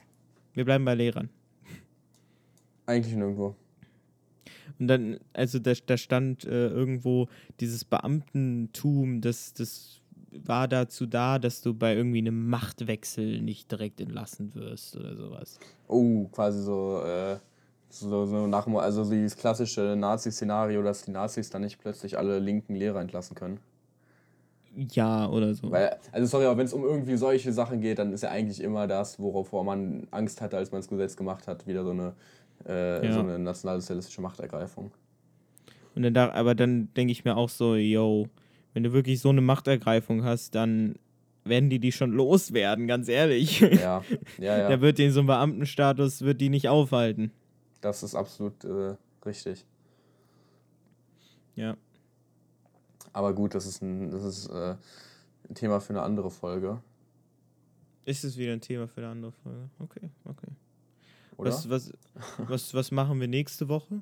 Wir 0.53 0.65
bleiben 0.65 0.83
bei 0.83 0.95
Lehrern. 0.95 1.29
Eigentlich 2.85 3.15
nirgendwo. 3.15 3.55
Und 4.79 4.87
dann, 4.87 5.19
also 5.31 5.59
da, 5.59 5.73
da 5.85 5.97
stand 5.97 6.45
äh, 6.45 6.67
irgendwo 6.67 7.29
dieses 7.59 7.85
Beamtentum, 7.85 9.21
das, 9.21 9.53
das 9.53 10.01
war 10.45 10.67
dazu 10.67 11.05
da, 11.05 11.39
dass 11.39 11.61
du 11.61 11.73
bei 11.73 11.95
irgendwie 11.95 12.19
einem 12.19 12.49
Machtwechsel 12.49 13.41
nicht 13.41 13.71
direkt 13.71 14.01
entlassen 14.01 14.53
wirst 14.55 14.95
oder 14.95 15.15
sowas. 15.15 15.59
Oh, 15.87 16.25
quasi 16.31 16.61
so, 16.61 17.01
äh, 17.05 17.37
so, 17.89 18.25
so 18.25 18.47
nach, 18.47 18.67
also 18.67 19.03
so 19.03 19.11
dieses 19.11 19.37
klassische 19.37 19.95
Nazi-Szenario, 19.95 20.81
dass 20.81 21.03
die 21.03 21.11
Nazis 21.11 21.49
dann 21.49 21.61
nicht 21.61 21.79
plötzlich 21.79 22.17
alle 22.17 22.39
linken 22.39 22.75
Lehrer 22.75 23.01
entlassen 23.01 23.35
können. 23.35 23.59
Ja, 24.75 25.29
oder 25.29 25.53
so. 25.53 25.71
Weil, 25.71 25.97
also 26.11 26.25
sorry, 26.25 26.45
aber 26.45 26.57
wenn 26.57 26.65
es 26.65 26.73
um 26.73 26.83
irgendwie 26.83 27.15
solche 27.15 27.53
Sachen 27.53 27.79
geht, 27.81 27.99
dann 27.99 28.11
ist 28.11 28.23
ja 28.23 28.29
eigentlich 28.29 28.59
immer 28.59 28.87
das, 28.87 29.19
worauf 29.19 29.51
man 29.51 30.07
Angst 30.09 30.41
hatte, 30.41 30.57
als 30.57 30.71
man 30.71 30.81
das 30.81 30.87
Gesetz 30.87 31.15
gemacht 31.15 31.47
hat, 31.47 31.67
wieder 31.67 31.83
so 31.83 31.91
eine, 31.91 32.13
äh, 32.67 33.05
Ja. 33.05 33.13
so 33.13 33.19
eine 33.19 33.37
nationalsozialistische 33.37 34.21
Machtergreifung. 34.21 34.91
Und 35.95 36.01
dann 36.01 36.13
da, 36.15 36.31
aber 36.31 36.55
dann 36.55 36.91
denke 36.95 37.11
ich 37.11 37.23
mir 37.23 37.37
auch 37.37 37.49
so, 37.49 37.75
yo, 37.75 38.27
wenn 38.73 38.83
du 38.83 38.93
wirklich 38.93 39.19
so 39.19 39.29
eine 39.29 39.41
Machtergreifung 39.41 40.23
hast, 40.23 40.55
dann 40.55 40.95
werden 41.45 41.69
die 41.69 41.79
die 41.79 41.91
schon 41.91 42.11
loswerden, 42.11 42.87
ganz 42.87 43.07
ehrlich. 43.07 43.59
Ja, 43.59 43.69
ja, 43.69 44.03
ja. 44.37 44.69
Da 44.69 44.81
wird 44.81 44.97
den 44.97 45.11
so 45.11 45.21
ein 45.21 45.25
Beamtenstatus, 45.25 46.21
wird 46.21 46.41
die 46.41 46.49
nicht 46.49 46.69
aufhalten. 46.69 47.31
Das 47.81 48.03
ist 48.03 48.15
absolut 48.15 48.63
äh, 48.63 48.95
richtig. 49.25 49.65
Ja. 51.55 51.75
Aber 53.11 53.33
gut, 53.33 53.53
das 53.53 53.65
ist 53.65 53.81
ein, 53.81 54.09
das 54.09 54.23
ist, 54.23 54.47
äh, 54.47 54.75
ein 55.49 55.55
Thema 55.55 55.79
für 55.79 55.91
eine 55.91 56.01
andere 56.01 56.31
Folge, 56.31 56.81
Ist 58.05 58.23
es 58.23 58.37
wieder 58.37 58.53
ein 58.53 58.61
Thema 58.61 58.87
für 58.87 59.01
eine 59.01 59.09
andere 59.09 59.31
Folge? 59.31 59.69
Okay, 59.79 60.09
okay. 60.25 60.47
oder? 61.37 61.51
Was, 61.51 61.69
was, 61.69 61.93
was, 62.37 62.73
was 62.73 62.91
machen 62.91 63.19
wir 63.19 63.27
nächste 63.27 63.67
Woche? 63.67 64.01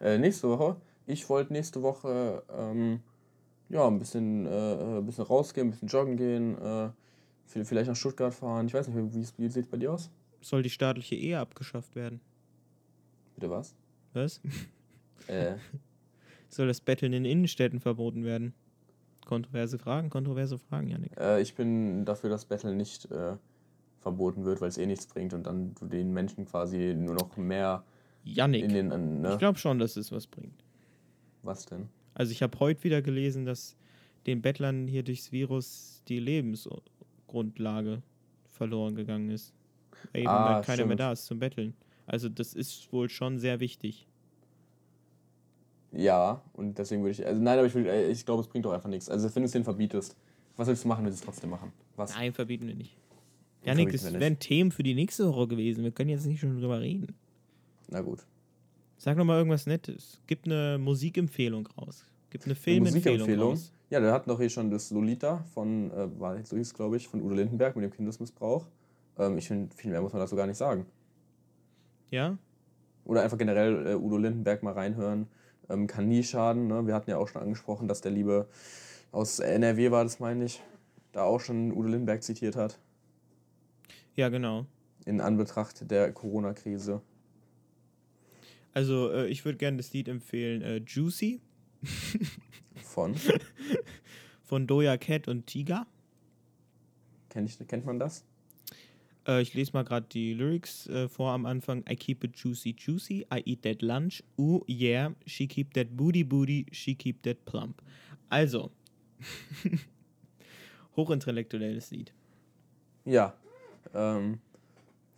Äh, 0.00 0.18
nächste 0.18 0.48
Woche. 0.48 0.76
Ich 1.06 1.28
wollte 1.28 1.52
nächste 1.52 1.82
Woche 1.82 2.42
ähm, 2.50 3.00
ja, 3.72 3.86
ein 3.88 3.98
bisschen, 3.98 4.46
äh, 4.46 4.98
ein 4.98 5.04
bisschen 5.06 5.24
rausgehen, 5.24 5.66
ein 5.66 5.70
bisschen 5.70 5.88
joggen 5.88 6.16
gehen, 6.16 6.56
äh, 6.58 6.90
vi- 7.52 7.64
vielleicht 7.64 7.88
nach 7.88 7.96
Stuttgart 7.96 8.32
fahren. 8.32 8.66
Ich 8.66 8.74
weiß 8.74 8.86
nicht, 8.88 9.14
wie 9.38 9.48
sieht 9.48 9.64
es 9.64 9.70
bei 9.70 9.76
dir 9.78 9.92
aus? 9.92 10.10
Soll 10.40 10.62
die 10.62 10.70
staatliche 10.70 11.14
Ehe 11.16 11.38
abgeschafft 11.40 11.94
werden? 11.96 12.20
Bitte 13.34 13.50
was? 13.50 13.74
Was? 14.12 14.40
Äh, 15.28 15.54
Soll 16.48 16.66
das 16.66 16.80
Betteln 16.80 17.12
in 17.12 17.24
Innenstädten 17.24 17.78
verboten 17.80 18.24
werden? 18.24 18.54
Kontroverse 19.24 19.78
Fragen, 19.78 20.10
kontroverse 20.10 20.58
Fragen, 20.58 20.88
Janik. 20.88 21.12
äh, 21.16 21.40
ich 21.40 21.54
bin 21.54 22.04
dafür, 22.04 22.28
dass 22.28 22.44
Battle 22.44 22.74
nicht 22.74 23.08
äh, 23.12 23.36
verboten 24.00 24.44
wird, 24.44 24.60
weil 24.60 24.68
es 24.68 24.78
eh 24.78 24.84
nichts 24.86 25.06
bringt 25.06 25.32
und 25.32 25.44
dann 25.46 25.74
du 25.76 25.86
den 25.86 26.12
Menschen 26.12 26.44
quasi 26.44 26.92
nur 26.98 27.14
noch 27.14 27.36
mehr 27.36 27.84
Janik, 28.24 28.64
in 28.64 28.72
den. 28.74 28.90
äh, 28.90 28.98
Ne? 28.98 29.32
ich 29.32 29.38
glaube 29.38 29.58
schon, 29.58 29.78
dass 29.78 29.96
es 29.96 30.10
was 30.10 30.26
bringt. 30.26 30.64
Was 31.42 31.66
denn? 31.66 31.88
Also 32.14 32.32
ich 32.32 32.42
habe 32.42 32.58
heute 32.60 32.84
wieder 32.84 33.02
gelesen, 33.02 33.44
dass 33.44 33.76
den 34.26 34.42
Bettlern 34.42 34.86
hier 34.86 35.02
durchs 35.02 35.32
Virus 35.32 36.02
die 36.08 36.18
Lebensgrundlage 36.20 38.02
verloren 38.52 38.94
gegangen 38.94 39.30
ist. 39.30 39.52
Eben 40.14 40.28
Ah, 40.28 40.56
weil 40.56 40.62
keiner 40.62 40.78
mehr 40.84 40.86
stimmt. 40.96 41.00
da 41.00 41.12
ist 41.12 41.26
zum 41.26 41.38
Betteln. 41.38 41.74
Also 42.06 42.28
das 42.28 42.54
ist 42.54 42.92
wohl 42.92 43.08
schon 43.08 43.38
sehr 43.38 43.60
wichtig. 43.60 44.06
Ja, 45.92 46.42
und 46.54 46.78
deswegen 46.78 47.02
würde 47.02 47.12
ich. 47.12 47.26
Also 47.26 47.40
nein, 47.40 47.58
aber 47.58 47.66
ich, 47.66 47.74
will- 47.74 47.86
äh, 47.86 48.10
ich 48.10 48.24
glaube, 48.24 48.42
es 48.42 48.48
bringt 48.48 48.64
doch 48.64 48.72
einfach 48.72 48.88
nichts. 48.88 49.08
Also 49.08 49.32
wenn 49.34 49.42
du 49.42 49.46
es 49.46 49.52
denen 49.52 49.64
verbietest, 49.64 50.16
was 50.56 50.68
willst 50.68 50.84
du 50.84 50.88
machen, 50.88 51.04
wenn 51.04 51.12
sie 51.12 51.18
es 51.18 51.24
trotzdem 51.24 51.50
machen? 51.50 51.72
Was? 51.96 52.14
Nein, 52.14 52.32
verbieten 52.32 52.66
wir 52.66 52.74
nicht. 52.74 52.96
Warum 53.64 53.78
Janik, 53.78 53.92
das 53.92 54.12
wären 54.12 54.38
Themen 54.38 54.70
für 54.72 54.82
die 54.82 54.94
nächste 54.94 55.28
Woche 55.28 55.48
gewesen. 55.48 55.84
Wir 55.84 55.92
können 55.92 56.10
jetzt 56.10 56.26
nicht 56.26 56.40
schon 56.40 56.58
drüber 56.58 56.80
reden. 56.80 57.14
Na 57.88 58.00
gut. 58.00 58.26
Sag 59.04 59.16
noch 59.16 59.24
mal 59.24 59.36
irgendwas 59.36 59.66
Nettes. 59.66 60.20
Gib 60.28 60.46
eine 60.46 60.78
Musikempfehlung 60.78 61.66
raus. 61.76 62.04
Gib 62.30 62.44
eine 62.44 62.54
Filmempfehlung 62.54 63.18
Musikempfehlung? 63.18 63.50
raus. 63.50 63.72
Ja, 63.90 63.98
der 63.98 64.12
hat 64.12 64.28
noch 64.28 64.38
hier 64.38 64.48
schon 64.48 64.70
das 64.70 64.92
Lolita 64.92 65.42
von, 65.52 65.90
äh, 65.90 66.20
war 66.20 66.40
so 66.44 66.56
hieß 66.56 66.72
glaube 66.72 66.98
ich, 66.98 67.08
von 67.08 67.20
Udo 67.20 67.34
Lindenberg 67.34 67.74
mit 67.74 67.84
dem 67.84 67.90
Kindesmissbrauch. 67.90 68.64
Ähm, 69.18 69.38
ich 69.38 69.48
finde, 69.48 69.74
viel 69.74 69.90
mehr 69.90 70.00
muss 70.00 70.12
man 70.12 70.20
dazu 70.20 70.36
gar 70.36 70.46
nicht 70.46 70.56
sagen. 70.56 70.86
Ja? 72.12 72.38
Oder 73.04 73.22
einfach 73.22 73.38
generell 73.38 73.88
äh, 73.88 73.94
Udo 73.96 74.18
Lindenberg 74.18 74.62
mal 74.62 74.74
reinhören. 74.74 75.26
Ähm, 75.68 75.88
kann 75.88 76.06
nie 76.06 76.22
schaden. 76.22 76.68
Ne? 76.68 76.86
Wir 76.86 76.94
hatten 76.94 77.10
ja 77.10 77.18
auch 77.18 77.26
schon 77.26 77.42
angesprochen, 77.42 77.88
dass 77.88 78.02
der 78.02 78.12
Liebe 78.12 78.46
aus 79.10 79.40
NRW 79.40 79.90
war, 79.90 80.04
das 80.04 80.20
meine 80.20 80.44
ich, 80.44 80.62
da 81.10 81.24
auch 81.24 81.40
schon 81.40 81.72
Udo 81.72 81.88
Lindenberg 81.88 82.22
zitiert 82.22 82.54
hat. 82.54 82.78
Ja, 84.14 84.28
genau. 84.28 84.64
In 85.06 85.20
Anbetracht 85.20 85.90
der 85.90 86.12
Corona-Krise. 86.12 87.02
Also, 88.74 89.10
äh, 89.12 89.28
ich 89.28 89.44
würde 89.44 89.58
gerne 89.58 89.76
das 89.76 89.92
Lied 89.92 90.08
empfehlen: 90.08 90.62
äh, 90.62 90.76
Juicy 90.86 91.40
Von. 92.76 93.14
von 94.42 94.66
Doja 94.66 94.96
Cat 94.96 95.28
und 95.28 95.46
Tiga. 95.46 95.86
Kennt, 97.28 97.48
ich, 97.48 97.66
kennt 97.66 97.86
man 97.86 97.98
das? 97.98 98.24
Äh, 99.26 99.42
ich 99.42 99.54
lese 99.54 99.72
mal 99.72 99.84
gerade 99.84 100.06
die 100.08 100.34
Lyrics 100.34 100.86
äh, 100.88 101.08
vor 101.08 101.32
am 101.32 101.46
Anfang. 101.46 101.84
I 101.88 101.96
keep 101.96 102.24
it 102.24 102.36
juicy, 102.36 102.74
juicy. 102.76 103.26
I 103.32 103.42
eat 103.44 103.62
that 103.62 103.82
lunch. 103.82 104.22
Ooh, 104.38 104.64
yeah. 104.68 105.12
She 105.26 105.46
keep 105.46 105.74
that 105.74 105.96
booty, 105.96 106.22
booty. 106.22 106.66
She 106.72 106.94
keep 106.94 107.22
that 107.22 107.44
plump. 107.44 107.82
Also. 108.28 108.70
Hochintellektuelles 110.96 111.90
Lied. 111.90 112.12
Ja. 113.04 113.34
Ähm, 113.94 114.40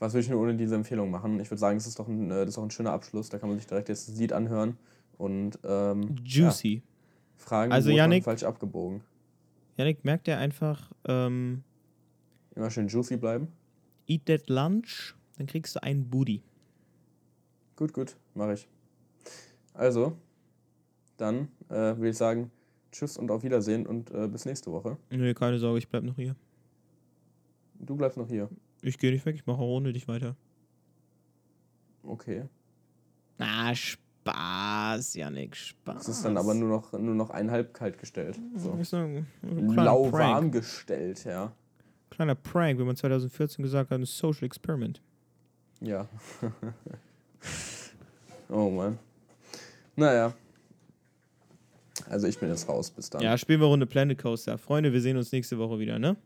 was 0.05 0.13
würde 0.13 0.25
ich 0.25 0.31
nur 0.31 0.41
ohne 0.43 0.55
diese 0.55 0.75
Empfehlung 0.75 1.11
machen? 1.11 1.41
Ich 1.41 1.51
würde 1.51 1.59
sagen, 1.61 1.79
das 1.79 1.87
ist, 1.87 1.99
doch 1.99 2.07
ein, 2.09 2.31
äh, 2.31 2.41
das 2.41 2.49
ist 2.51 2.57
doch 2.59 2.63
ein 2.63 2.71
schöner 2.71 2.93
Abschluss. 2.93 3.31
Da 3.31 3.39
kann 3.39 3.49
man 3.49 3.57
sich 3.59 3.67
direkt 3.67 3.89
jetzt 3.89 4.07
das 4.09 4.17
Lied 4.19 4.33
anhören 4.35 4.77
und 5.17 5.59
ähm, 5.65 6.15
Juicy. 6.25 6.75
Ja, 6.77 6.83
fragen, 7.39 7.73
Also, 7.73 7.91
Yannick- 7.91 8.25
falsch 8.25 8.45
abgebogen. 8.45 9.01
Janik, 9.77 10.05
merkt 10.05 10.29
er 10.29 10.39
einfach, 10.39 10.93
ähm, 11.09 11.65
Immer 12.55 12.71
schön 12.71 12.87
juicy 12.89 13.17
bleiben. 13.17 13.49
eat 14.07 14.27
that 14.27 14.49
lunch, 14.49 15.15
dann 15.39 15.47
kriegst 15.47 15.75
du 15.75 15.83
einen 15.83 16.09
Booty. 16.09 16.43
Gut, 17.77 17.93
gut, 17.93 18.17
mache 18.35 18.53
ich. 18.55 18.69
Also, 19.73 20.17
dann 21.17 21.49
äh, 21.71 21.75
würde 21.97 22.11
ich 22.11 22.17
sagen, 22.17 22.51
tschüss 22.93 23.17
und 23.17 23.31
auf 23.31 23.43
Wiedersehen 23.43 23.87
und 23.87 24.11
äh, 24.13 24.29
bis 24.29 24.45
nächste 24.45 24.71
Woche. 24.71 24.97
Nee, 25.11 25.35
keine 25.35 25.59
Sorge, 25.59 25.79
ich 25.79 25.89
bleib 25.89 26.05
noch 26.05 26.15
hier. 26.17 26.37
Du 27.81 27.97
bleibst 27.97 28.17
noch 28.19 28.29
hier. 28.29 28.49
Ich 28.85 28.99
gehe 28.99 29.11
nicht 29.11 29.25
weg, 29.25 29.35
ich 29.35 29.47
mache 29.47 29.59
auch 29.59 29.77
ohne 29.77 29.95
dich 29.95 30.07
weiter. 30.09 30.37
Okay. 32.03 32.45
Na, 33.39 33.75
Spaß, 33.75 35.15
Janik, 35.15 35.57
Spaß. 35.57 36.03
Es 36.03 36.19
ist 36.19 36.25
dann 36.25 36.37
aber 36.37 36.53
nur 36.53 36.69
noch, 36.69 36.93
nur 36.93 37.15
noch 37.15 37.31
einhalb 37.31 37.73
kalt 37.73 37.99
gestellt. 37.99 38.39
So. 38.57 38.73
Ein, 38.73 39.27
ein 39.43 39.73
kleiner 39.73 39.85
Lauwarm 39.85 40.51
gestellt, 40.51 41.25
ja. 41.25 41.53
Kleiner 42.11 42.35
Prank, 42.35 42.79
wie 42.79 42.85
man 42.85 42.95
2014 42.95 43.63
gesagt 43.63 43.91
hat, 43.91 43.99
ein 43.99 44.05
Social 44.05 44.45
Experiment. 44.45 45.01
Ja. 45.81 46.07
oh 48.51 48.69
Mann. 48.69 48.99
Naja. 49.97 50.35
Also 52.09 52.27
ich 52.27 52.39
bin 52.39 52.51
jetzt 52.51 52.69
raus. 52.69 52.91
Bis 52.91 53.09
dann. 53.09 53.23
Ja, 53.23 53.39
spielen 53.39 53.61
wir 53.61 53.67
Runde 53.67 53.87
Planet 53.87 54.21
Coaster. 54.21 54.59
Freunde, 54.59 54.93
wir 54.93 55.01
sehen 55.01 55.17
uns 55.17 55.33
nächste 55.33 55.59
Woche 55.59 55.79
wieder, 55.79 55.99
ne? 55.99 56.17